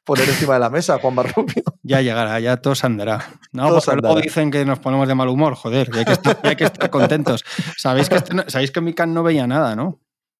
poner 0.03 0.29
encima 0.29 0.53
de 0.55 0.59
la 0.59 0.69
mesa, 0.69 0.99
Juan 0.99 1.15
Rubio. 1.15 1.63
Ya 1.83 2.01
llegará, 2.01 2.39
ya 2.39 2.57
todo 2.57 2.75
se 2.75 2.85
andará. 2.85 3.25
No, 3.51 3.69
porque 3.69 4.01
luego 4.01 4.21
dicen 4.21 4.51
que 4.51 4.65
nos 4.65 4.79
ponemos 4.79 5.07
de 5.07 5.15
mal 5.15 5.27
humor, 5.29 5.55
joder, 5.55 5.89
y 5.93 5.97
hay 5.97 6.55
que 6.55 6.63
estar, 6.65 6.89
contentos. 6.89 7.43
Sabéis 7.77 8.09
que, 8.09 8.15
este 8.15 8.49
sabéis 8.49 8.71
que 8.71 8.81
Mikan 8.81 9.13
no 9.13 9.23
veía 9.23 9.47
nada, 9.47 9.75
¿no? 9.75 9.99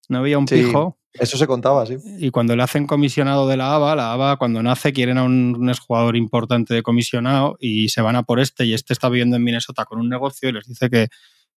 No 0.09 0.21
veía 0.21 0.37
un 0.37 0.45
pijo. 0.45 0.97
Eso 1.13 1.37
se 1.37 1.47
contaba, 1.47 1.85
sí. 1.85 1.97
Y 2.19 2.29
cuando 2.29 2.55
le 2.55 2.63
hacen 2.63 2.85
comisionado 2.85 3.47
de 3.47 3.57
la 3.57 3.73
ABA, 3.73 3.95
la 3.95 4.13
ABA 4.13 4.37
cuando 4.37 4.61
nace 4.61 4.93
quieren 4.93 5.17
a 5.17 5.23
un, 5.23 5.55
un 5.59 5.73
jugador 5.73 6.15
importante 6.15 6.73
de 6.73 6.83
comisionado 6.83 7.57
y 7.59 7.89
se 7.89 8.01
van 8.01 8.15
a 8.15 8.23
por 8.23 8.39
este 8.39 8.65
y 8.65 8.73
este 8.73 8.93
está 8.93 9.09
viviendo 9.09 9.35
en 9.35 9.43
Minnesota 9.43 9.85
con 9.85 9.99
un 9.99 10.09
negocio 10.09 10.49
y 10.49 10.51
les 10.51 10.67
dice 10.67 10.89
que, 10.89 11.07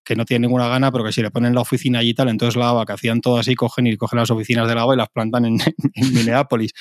que 0.05 0.16
no 0.16 0.24
tiene 0.24 0.46
ninguna 0.46 0.68
gana, 0.68 0.90
pero 0.90 1.05
que 1.05 1.12
si 1.12 1.22
le 1.22 1.30
ponen 1.30 1.55
la 1.55 1.61
oficina 1.61 2.01
allí 2.01 2.11
y 2.11 2.14
tal, 2.14 2.28
entonces 2.28 2.57
la 2.57 2.70
ABA, 2.70 2.86
que 2.86 2.92
hacían 2.92 3.20
todo 3.20 3.38
así, 3.38 3.55
cogen 3.55 3.86
y 3.86 3.96
cogen 3.96 4.18
las 4.18 4.30
oficinas 4.30 4.68
de 4.68 4.74
la 4.74 4.82
ABA 4.82 4.94
y 4.94 4.96
las 4.96 5.09
plantan 5.09 5.44
en, 5.44 5.57
Minneapolis. 6.14 6.72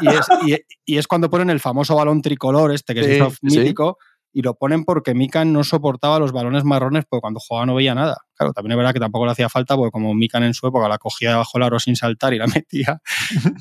Y 0.00 0.08
es, 0.08 0.60
y, 0.86 0.98
es, 0.98 1.06
cuando 1.06 1.30
ponen 1.30 1.50
el 1.50 1.60
famoso 1.60 1.96
balón 1.96 2.22
tricolor 2.22 2.72
este, 2.72 2.94
que 2.94 3.18
es 3.18 3.42
mítico, 3.42 3.98
y 4.32 4.42
lo 4.42 4.54
ponen 4.54 4.84
porque 4.84 5.14
Mikan 5.14 5.52
no 5.52 5.64
soportaba 5.64 6.18
los 6.18 6.32
balones 6.32 6.64
marrones 6.64 7.04
porque 7.08 7.22
cuando 7.22 7.40
jugaba 7.40 7.66
no 7.66 7.74
veía 7.74 7.94
nada. 7.94 8.18
Claro, 8.34 8.52
también 8.52 8.72
es 8.72 8.76
verdad 8.76 8.92
que 8.92 9.00
tampoco 9.00 9.24
le 9.24 9.32
hacía 9.32 9.48
falta 9.48 9.74
porque 9.74 9.90
como 9.90 10.14
Mikan 10.14 10.42
en 10.42 10.54
su 10.54 10.66
época 10.66 10.88
la 10.88 10.98
cogía 10.98 11.30
debajo 11.30 11.52
del 11.54 11.64
aro 11.64 11.80
sin 11.80 11.96
saltar 11.96 12.34
y 12.34 12.38
la 12.38 12.46
metía, 12.54 13.00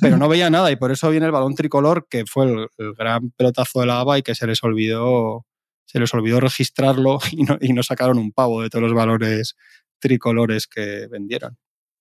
pero 0.02 0.18
no 0.18 0.28
veía 0.28 0.50
nada 0.50 0.72
y 0.72 0.76
por 0.76 0.92
eso 0.92 1.10
viene 1.10 1.26
el 1.26 1.32
balón 1.32 1.56
tricolor 1.56 2.08
que 2.10 2.26
fue 2.26 2.46
el, 2.46 2.94
gran 2.96 3.32
pelotazo 3.32 3.80
de 3.80 3.86
la 3.88 4.00
ABA 4.02 4.20
y 4.20 4.22
que 4.22 4.36
se 4.36 4.46
les 4.46 4.64
olvidó 4.64 5.46
se 5.88 6.00
les 6.00 6.14
olvidó 6.14 6.40
registrarlo 6.40 7.18
y 7.32 7.44
no, 7.44 7.58
y 7.60 7.74
no 7.74 7.82
sacaron 7.82 8.20
un 8.20 8.32
pavo 8.32 8.62
de 8.62 8.70
todos 8.70 8.84
los 8.84 8.94
valores 8.94 9.56
tricolores 10.00 10.68
que 10.68 11.08
vendieron 11.08 11.58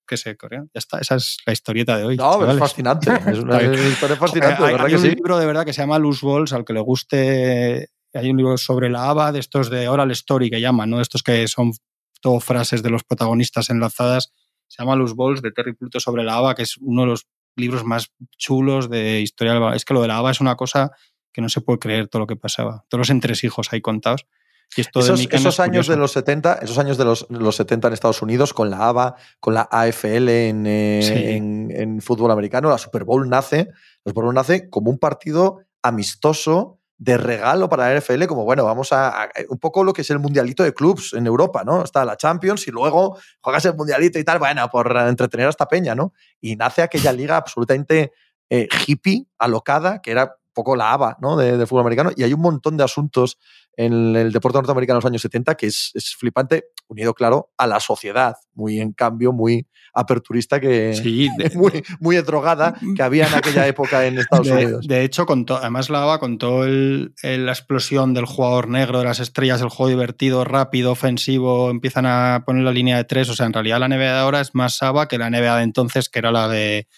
que 0.07 0.17
se 0.17 0.37
corrieron. 0.37 0.71
Ya 0.73 0.79
está, 0.79 1.01
esa 1.01 1.17
es 1.17 1.39
la 1.45 1.53
historieta 1.53 1.99
de 1.99 2.05
hoy. 2.05 2.17
No, 2.17 2.49
es 2.49 2.59
fascinante. 2.59 3.11
Es 3.27 3.41
una 3.41 3.61
historia 3.61 4.17
fascinante. 4.17 4.63
Hay, 4.63 4.95
un 4.95 5.03
libro 5.03 5.37
de 5.37 5.47
verdad 5.47 5.65
que 5.65 5.73
se 5.73 5.83
llama 5.83 5.99
Loose 5.99 6.25
Balls, 6.25 6.53
al 6.53 6.65
que 6.65 6.73
le 6.73 6.81
guste 6.81 7.89
hay 8.15 8.31
un 8.31 8.37
libro 8.37 8.57
sobre 8.57 8.89
la 8.89 9.11
ABA, 9.11 9.33
de 9.33 9.41
estos 9.41 9.71
de 9.71 9.89
oral 9.89 10.11
story 10.13 10.51
que 10.51 10.61
llaman, 10.61 10.91
¿no? 10.91 11.01
Estos 11.01 11.23
que 11.23 11.47
son 11.49 11.73
todo 12.21 12.41
frases 12.41 12.83
de 12.83 12.91
los 12.91 13.05
protagonistas 13.05 13.71
enlazadas. 13.71 14.33
Se 14.69 14.83
llama 14.83 14.97
Los 14.97 15.15
Balls 15.15 15.43
de 15.43 15.53
Terry 15.53 15.75
Pluto 15.75 16.01
sobre 16.01 16.25
la 16.25 16.37
ABA, 16.37 16.55
que 16.55 16.63
es 16.63 16.77
uno 16.79 17.03
de 17.03 17.09
los 17.09 17.27
libros 17.57 17.85
más 17.85 18.11
chulos 18.37 18.91
de 18.91 19.21
historia. 19.21 19.75
Es 19.75 19.85
que 19.85 19.95
lo 19.95 20.03
de 20.03 20.09
la 20.09 20.19
ABA 20.19 20.31
es 20.31 20.41
una 20.41 20.57
cosa 20.57 20.93
que 21.37 21.43
no 21.43 21.51
se 21.51 21.61
puede 21.61 21.79
creer 21.79 22.09
todo 22.09 22.21
lo 22.21 22.27
que 22.27 22.35
pasaba. 22.35 22.87
Todos 22.89 23.01
los 23.01 23.11
entresijos 23.11 23.69
ahí 23.71 23.83
contados. 23.83 24.27
Y 24.75 24.81
esto 24.81 25.01
esos, 25.01 25.21
esos 25.31 25.61
años 25.61 25.87
de 25.87 25.99
los 25.99 26.13
70, 26.13 26.61
esos 26.63 26.79
años 26.79 26.97
de 26.97 27.05
los, 27.05 27.27
los, 27.29 27.57
70 27.57 27.89
en 27.89 27.93
Estados 27.93 28.23
Unidos, 28.23 28.55
con 28.55 28.71
la 28.71 28.89
ABA, 28.89 29.17
con 29.39 29.53
la 29.53 29.69
AFL 29.71 30.31
en, 30.31 30.67
eh, 30.67 31.37
en, 31.37 31.71
en, 31.71 32.01
fútbol 32.01 32.31
americano, 32.31 32.71
la 32.71 32.79
Super 32.79 33.05
Bowl 33.05 33.29
nace, 33.29 33.69
la 34.03 34.11
Super 34.11 34.25
Bowl 34.25 34.35
nace 34.35 34.71
como 34.71 34.91
un 34.91 34.99
partido 34.99 35.61
amistoso 35.83 36.79
de 36.97 37.19
regalo 37.19 37.69
para 37.69 37.93
la 37.93 38.01
NFL, 38.01 38.25
como 38.25 38.45
bueno, 38.45 38.65
vamos 38.65 38.91
a, 38.93 39.29
un 39.51 39.59
poco 39.59 39.85
lo 39.85 39.93
que 39.93 40.01
es 40.01 40.09
el 40.09 40.19
mundialito 40.19 40.63
de 40.63 40.73
clubs 40.73 41.13
en 41.13 41.27
Europa, 41.27 41.65
¿no? 41.65 41.85
Está 41.85 42.07
la 42.07 42.17
Champions 42.17 42.67
y 42.67 42.71
luego 42.71 43.19
juegas 43.43 43.67
el 43.67 43.75
mundialito 43.75 44.19
y 44.19 44.25
tal, 44.25 44.39
bueno, 44.39 44.67
por 44.71 44.97
entretener 44.97 45.49
a 45.49 45.51
esta 45.51 45.69
peña, 45.69 45.95
¿no? 45.95 46.15
Y 46.41 46.57
nace 46.57 46.81
aquella 46.81 47.13
liga 47.13 47.37
absolutamente 47.37 48.15
eh, 48.49 48.69
hippie, 48.87 49.27
alocada, 49.39 50.01
que 50.01 50.13
era 50.13 50.37
poco 50.57 50.75
la 50.75 50.93
ABA, 50.93 51.19
¿no? 51.21 51.37
De, 51.37 51.59
de, 51.59 51.67
fútbol 51.67 51.83
americano. 51.83 52.11
Y 52.17 52.23
hay 52.25 52.33
un 52.33 52.41
montón 52.41 52.79
de 52.79 52.83
asuntos 52.83 53.39
en 53.77 54.17
el 54.17 54.33
deporte 54.33 54.57
norteamericano 54.57 54.97
en 54.97 55.03
los 55.03 55.11
años 55.11 55.23
70 55.23 55.55
que 55.55 55.67
es, 55.67 55.91
es 55.95 56.17
flipante, 56.17 56.71
unido, 56.89 57.13
claro, 57.13 57.51
a 57.59 57.67
la 57.67 57.79
sociedad, 57.79 58.35
muy 58.55 58.81
en 58.81 58.93
cambio, 58.93 59.35
muy 59.35 59.67
aperturista, 59.93 60.59
que 60.59 60.95
sí, 60.95 61.29
muy, 61.55 61.85
muy 62.01 62.17
drogada 62.17 62.75
que 62.95 63.03
había 63.03 63.27
en 63.27 63.35
aquella 63.35 63.67
época 63.67 64.07
en 64.07 64.19
Estados 64.19 64.49
Unidos. 64.49 64.87
De 64.87 65.05
hecho, 65.05 65.27
con 65.27 65.45
además 65.49 65.91
la 65.91 66.03
ABA, 66.03 66.19
con 66.21 66.39
toda 66.39 66.67
la 66.67 67.53
explosión 67.53 68.15
del 68.15 68.25
jugador 68.25 68.69
negro, 68.69 69.01
de 69.01 69.05
las 69.05 69.21
estrellas, 69.21 69.61
el 69.61 69.69
juego 69.69 69.91
divertido, 69.91 70.45
rápido, 70.45 70.93
ofensivo, 70.93 71.71
empiezan 71.71 72.07
a 72.07 72.45
poner 72.47 72.65
la 72.65 72.73
línea 72.73 72.97
de 72.97 73.05
tres. 73.05 73.29
O 73.29 73.35
sea, 73.35 73.47
en 73.47 73.53
realidad 73.53 73.81
la 73.81 73.89
NBA 73.89 73.97
de 73.99 74.19
ahora 74.19 74.41
es 74.41 74.55
más 74.55 74.83
ABA 74.83 75.09
que 75.09 75.19
la 75.19 75.29
NBA 75.29 75.57
de 75.57 75.63
entonces, 75.63 76.09
que 76.09 76.19
era 76.19 76.33
la 76.33 76.49
de 76.49 76.89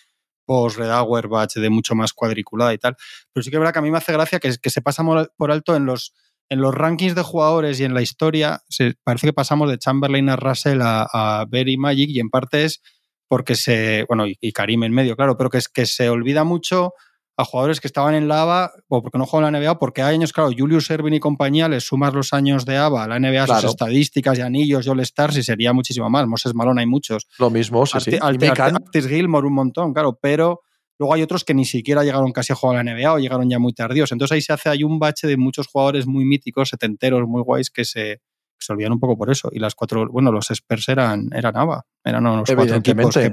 post 0.49 0.79
Red 0.79 0.91
Auerbach, 0.91 1.53
de 1.53 1.69
mucho 1.69 1.95
más 1.95 2.15
cuadriculada 2.15 2.73
y 2.73 2.79
tal. 2.79 2.97
Pero 3.33 3.45
sí 3.45 3.51
que 3.51 3.57
es 3.57 3.61
verdad 3.61 3.75
que 3.75 3.81
a 3.81 3.83
mí 3.83 3.91
me 3.91 3.99
hace 3.99 4.13
gracia 4.15 4.41
que, 4.41 4.51
que 4.57 4.71
se 4.71 4.81
pasa 4.81 5.05
por 5.37 5.51
alto 5.53 5.77
en 5.77 5.85
los 5.85 6.15
en 6.51 6.61
los 6.61 6.75
rankings 6.75 7.15
de 7.15 7.23
jugadores 7.23 7.79
y 7.81 7.85
en 7.85 7.95
la 7.95 8.03
historia, 8.03 8.63
parece 9.05 9.27
que 9.27 9.33
pasamos 9.33 9.69
de 9.69 9.79
Chamberlain 9.79 10.31
a 10.31 10.37
Russell 10.37 10.81
a, 10.83 11.45
Berry 11.49 11.77
Magic 11.77 12.09
y 12.11 12.21
en 12.21 12.31
parte 12.31 12.65
es 12.65 12.81
porque 13.29 13.55
se, 13.55 14.05
bueno, 14.09 14.25
y, 14.27 14.53
Karim 14.53 14.85
en 14.85 14.93
medio, 14.93 15.15
claro, 15.15 15.37
pero 15.37 15.51
que 15.51 15.59
es 15.59 15.69
que 15.69 15.85
se 15.85 16.09
olvida 16.09 16.45
mucho 16.45 16.95
a 17.39 17.45
jugadores 17.45 17.81
que 17.81 17.87
estaban 17.87 18.17
en 18.17 18.27
la 18.27 18.43
ABA 18.43 18.73
o 18.89 19.01
porque 19.01 19.17
no 19.17 19.25
juegan 19.25 19.53
la 19.53 19.61
NBA, 19.61 19.79
porque 19.79 20.03
hay 20.03 20.17
años, 20.17 20.33
claro, 20.33 20.51
Julius 20.57 20.91
Ervin 20.91 21.15
y 21.15 21.21
compañía, 21.21 21.69
les 21.69 21.85
sumas 21.85 22.13
los 22.13 22.33
años 22.33 22.65
de 22.67 22.77
ABA, 22.77 23.07
la 23.07 23.21
NBA, 23.21 23.47
sus 23.47 23.71
estadísticas 23.71 24.39
y 24.39 24.43
anillos 24.43 24.85
y 24.85 24.91
All-Stars 24.91 25.37
y 25.37 25.45
sería 25.45 25.73
muchísimo 25.73 26.11
más. 26.11 26.27
Moses 26.27 26.53
Malone 26.53 26.81
hay 26.81 26.89
muchos. 26.89 27.29
Lo 27.39 27.49
mismo, 27.49 27.87
sí, 27.87 28.01
sí. 28.01 28.19
Artis 28.21 29.07
Gilmore 29.07 29.47
un 29.47 29.55
montón, 29.55 29.95
claro, 29.95 30.19
pero 30.21 30.63
Luego 30.99 31.15
hay 31.15 31.23
otros 31.23 31.45
que 31.45 31.55
ni 31.55 31.65
siquiera 31.65 32.03
llegaron 32.03 32.33
casi 32.33 32.53
a 32.53 32.57
jugar 32.57 32.77
a 32.77 32.83
la 32.83 32.93
NBA 32.93 33.13
o 33.13 33.19
llegaron 33.19 33.49
ya 33.49 33.61
muy 33.61 33.73
tardíos. 33.73 34.11
Entonces 34.11 34.35
ahí 34.35 34.43
se 34.43 34.53
hace, 34.53 34.69
hay 34.69 34.83
un 34.83 34.99
bache 34.99 35.29
de 35.29 35.37
muchos 35.37 35.69
jugadores 35.69 36.09
muy 36.09 36.25
míticos, 36.25 36.71
setenteros, 36.71 37.23
muy 37.29 37.41
guays, 37.43 37.71
que 37.71 37.85
se, 37.85 38.21
se 38.59 38.73
olvidan 38.73 38.93
un 38.93 38.99
poco 38.99 39.17
por 39.17 39.31
eso. 39.31 39.49
Y 39.53 39.61
las 39.61 39.77
cuatro, 39.77 40.09
bueno, 40.11 40.33
los 40.33 40.51
Spurs 40.51 40.89
eran, 40.89 41.31
eran 41.33 41.57
ABA, 41.57 41.87
eran 42.05 42.25
los 42.25 42.51
cuatro 42.53 42.75
equipos 42.75 43.15
que 43.15 43.31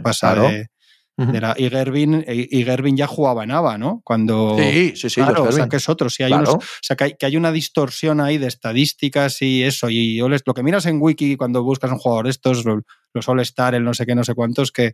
pasaron. 1.16 2.26
y, 2.28 2.64
Gervin, 2.64 2.98
ya 2.98 3.08
jugaba 3.08 3.44
en 3.44 3.52
ABA, 3.52 3.78
¿no? 3.78 4.02
Cuando, 4.04 4.56
sí, 4.58 4.94
sí, 4.96 5.10
sí. 5.10 5.22
Claro, 5.22 5.44
o 5.44 5.52
sea, 5.52 5.68
que 5.68 5.78
es 5.78 5.90
otro. 5.90 6.10
Sí, 6.10 6.24
hay 6.24 6.34
o 6.34 6.60
sea, 6.82 6.96
que 6.96 7.26
hay, 7.26 7.38
una 7.38 7.52
distorsión 7.52 8.22
ahí 8.22 8.38
de 8.38 8.48
estadísticas 8.48 9.42
y 9.42 9.64
eso. 9.64 9.90
Y 9.90 10.18
lo 10.18 10.54
que 10.54 10.64
miras 10.64 10.86
en 10.86 11.02
Wiki 11.02 11.38
cuando 11.38 11.64
buscas 11.64 11.92
un 11.92 11.98
jugador 11.98 12.28
estos, 12.28 12.64
los 12.66 13.30
All-Star, 13.30 13.76
el 13.76 13.84
no 13.84 13.94
sé 13.94 14.06
qué, 14.06 14.16
no 14.16 14.24
sé 14.24 14.34
cuántos, 14.34 14.72
que, 14.72 14.94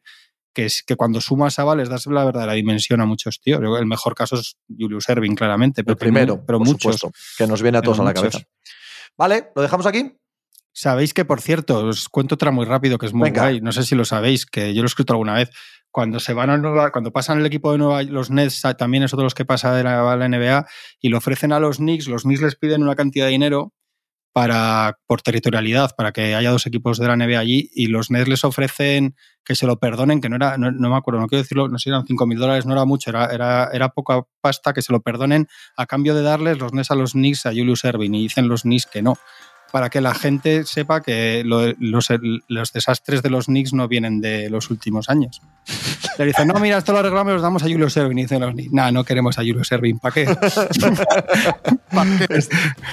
que 0.54 0.66
es 0.66 0.84
que 0.84 0.96
cuando 0.96 1.22
sumas 1.22 1.60
a 1.60 1.76
les 1.76 1.90
das 1.90 2.08
la 2.08 2.26
verdadera 2.26 2.54
dimensión 2.54 3.02
a 3.02 3.06
muchos 3.06 3.40
tíos. 3.42 3.62
El 3.62 3.86
mejor 3.86 4.16
caso 4.16 4.36
es 4.36 4.58
Julius 4.68 5.08
Erving, 5.10 5.36
claramente. 5.36 5.84
Pero 5.84 5.98
primero, 5.98 6.44
pero 6.46 6.60
muchos. 6.60 7.06
que 7.38 7.48
nos 7.48 7.62
viene 7.62 7.78
a 7.78 7.82
todos 7.82 8.00
a 8.00 8.04
la 8.04 8.14
cabeza. 8.14 8.40
Vale, 9.18 9.52
¿lo 9.56 9.62
dejamos 9.62 9.86
aquí? 9.86 10.18
Sabéis 10.74 11.14
que, 11.14 11.26
por 11.26 11.42
cierto, 11.42 11.86
os 11.86 12.08
cuento 12.08 12.36
otra 12.36 12.52
muy 12.52 12.66
rápido 12.66 12.98
que 12.98 13.06
es 13.06 13.14
muy 13.14 13.32
guay. 13.32 13.62
No 13.62 13.72
sé 13.72 13.84
si 13.84 13.96
lo 13.96 14.06
sabéis, 14.06 14.46
que 14.46 14.74
yo 14.74 14.82
lo 14.82 14.86
he 14.86 14.88
escrito 14.88 15.14
alguna 15.14 15.34
vez. 15.34 15.50
Cuando 15.92 16.22
se 16.22 16.34
van 16.34 16.50
a 16.50 16.58
Nueva, 16.58 16.92
cuando 16.92 17.12
pasan 17.12 17.40
el 17.40 17.46
equipo 17.46 17.74
de 17.74 17.78
Nueva 17.78 18.04
los 18.04 18.30
Nets, 18.30 18.62
también 18.78 19.04
es 19.04 19.14
otro 19.14 19.24
de 19.24 19.26
los 19.26 19.36
que 19.36 19.44
pasa 19.44 19.76
de 19.76 19.84
la, 19.84 20.16
la 20.16 20.30
NBA, 20.30 20.66
y 21.02 21.10
lo 21.10 21.18
ofrecen 21.18 21.52
a 21.52 21.60
los 21.60 21.78
Knicks, 21.78 22.08
los 22.08 22.24
Knicks 22.24 22.42
les 22.42 22.56
piden 22.56 22.82
una 22.82 22.96
cantidad 22.96 23.26
de 23.26 23.32
dinero 23.32 23.74
para, 24.34 24.98
por 25.08 25.22
territorialidad, 25.22 25.92
para 25.98 26.14
que 26.14 26.36
haya 26.36 26.52
dos 26.52 26.66
equipos 26.66 26.98
de 26.98 27.08
la 27.08 27.18
NBA 27.18 27.38
allí 27.38 27.70
y 27.74 27.88
los 27.88 28.10
Nets 28.10 28.30
les 28.30 28.46
ofrecen 28.46 29.16
que 29.44 29.56
se 29.56 29.68
lo 29.68 29.80
perdonen, 29.80 30.22
que 30.22 30.30
no 30.30 30.38
era, 30.38 30.58
no, 30.58 30.72
me 30.72 30.96
acuerdo, 30.96 31.20
no 31.20 31.28
quiero 31.28 31.44
decirlo, 31.44 31.68
no 31.68 31.78
sé 31.78 31.84
si 31.84 31.90
eran 31.90 32.06
5 32.06 32.26
mil 32.28 32.40
dólares, 32.40 32.66
no 32.66 32.72
era 32.72 32.86
mucho, 32.86 33.10
era, 33.10 33.26
era, 33.26 33.70
era, 33.74 33.90
poca 33.90 34.22
pasta, 34.40 34.72
que 34.72 34.82
se 34.82 34.94
lo 34.94 35.02
perdonen 35.02 35.48
a 35.76 35.86
cambio 35.86 36.16
de 36.16 36.22
darles 36.22 36.60
los 36.60 36.74
Nets 36.74 36.92
a 36.92 36.96
los 36.96 37.12
Knicks 37.12 37.46
a 37.46 37.50
Julius 37.50 37.84
Erving 37.84 38.16
y 38.16 38.22
dicen 38.22 38.48
los 38.48 38.62
Knicks 38.62 38.86
que 38.86 39.02
no 39.02 39.18
para 39.72 39.90
que 39.90 40.02
la 40.02 40.14
gente 40.14 40.66
sepa 40.66 41.02
que 41.02 41.44
los, 41.46 41.74
los, 41.80 42.74
desastres 42.74 43.24
de 43.24 43.30
los 43.30 43.46
Knicks 43.46 43.74
no 43.74 43.88
vienen 43.88 44.22
de 44.22 44.50
los 44.50 44.70
últimos 44.70 45.10
años. 45.10 45.42
Le 46.18 46.26
dicen, 46.26 46.48
no, 46.48 46.60
mira, 46.60 46.78
esto 46.78 46.92
lo 46.92 47.00
arreglamos 47.00 47.32
y 47.32 47.34
los 47.34 47.42
damos 47.42 47.64
a 47.64 47.68
Julio 47.68 47.90
Servin. 47.90 48.20
Y 48.20 48.24
dicen 48.24 48.42
los 48.42 48.52
Knicks, 48.52 48.74
no, 48.74 48.92
no 48.92 49.04
queremos 49.04 49.38
a 49.38 49.42
Julio 49.42 49.64
Servin, 49.64 50.00
¿para 50.00 50.14
qué? 50.14 50.26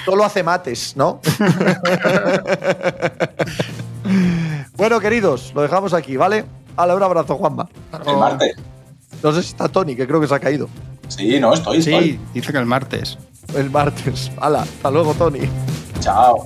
Solo 0.05 0.23
hace 0.23 0.43
mates, 0.43 0.95
¿no? 0.95 1.21
bueno, 4.75 4.99
queridos, 4.99 5.51
lo 5.53 5.61
dejamos 5.61 5.93
aquí, 5.93 6.17
¿vale? 6.17 6.45
Hala, 6.77 6.95
un 6.95 7.03
abrazo, 7.03 7.35
Juanma. 7.35 7.67
El 8.05 8.17
martes. 8.17 8.55
No 9.21 9.33
sé 9.33 9.43
si 9.43 9.49
está 9.49 9.67
Tony, 9.67 9.95
que 9.95 10.07
creo 10.07 10.21
que 10.21 10.27
se 10.27 10.35
ha 10.35 10.39
caído. 10.39 10.69
Sí, 11.09 11.39
no, 11.39 11.53
estoy. 11.53 11.81
Sí, 11.81 12.19
dice 12.33 12.51
que 12.51 12.57
el 12.57 12.65
martes. 12.65 13.17
El 13.55 13.69
martes. 13.69 14.31
Hala, 14.39 14.61
hasta 14.61 14.91
luego, 14.91 15.13
Tony. 15.15 15.49
Chao. 15.99 16.45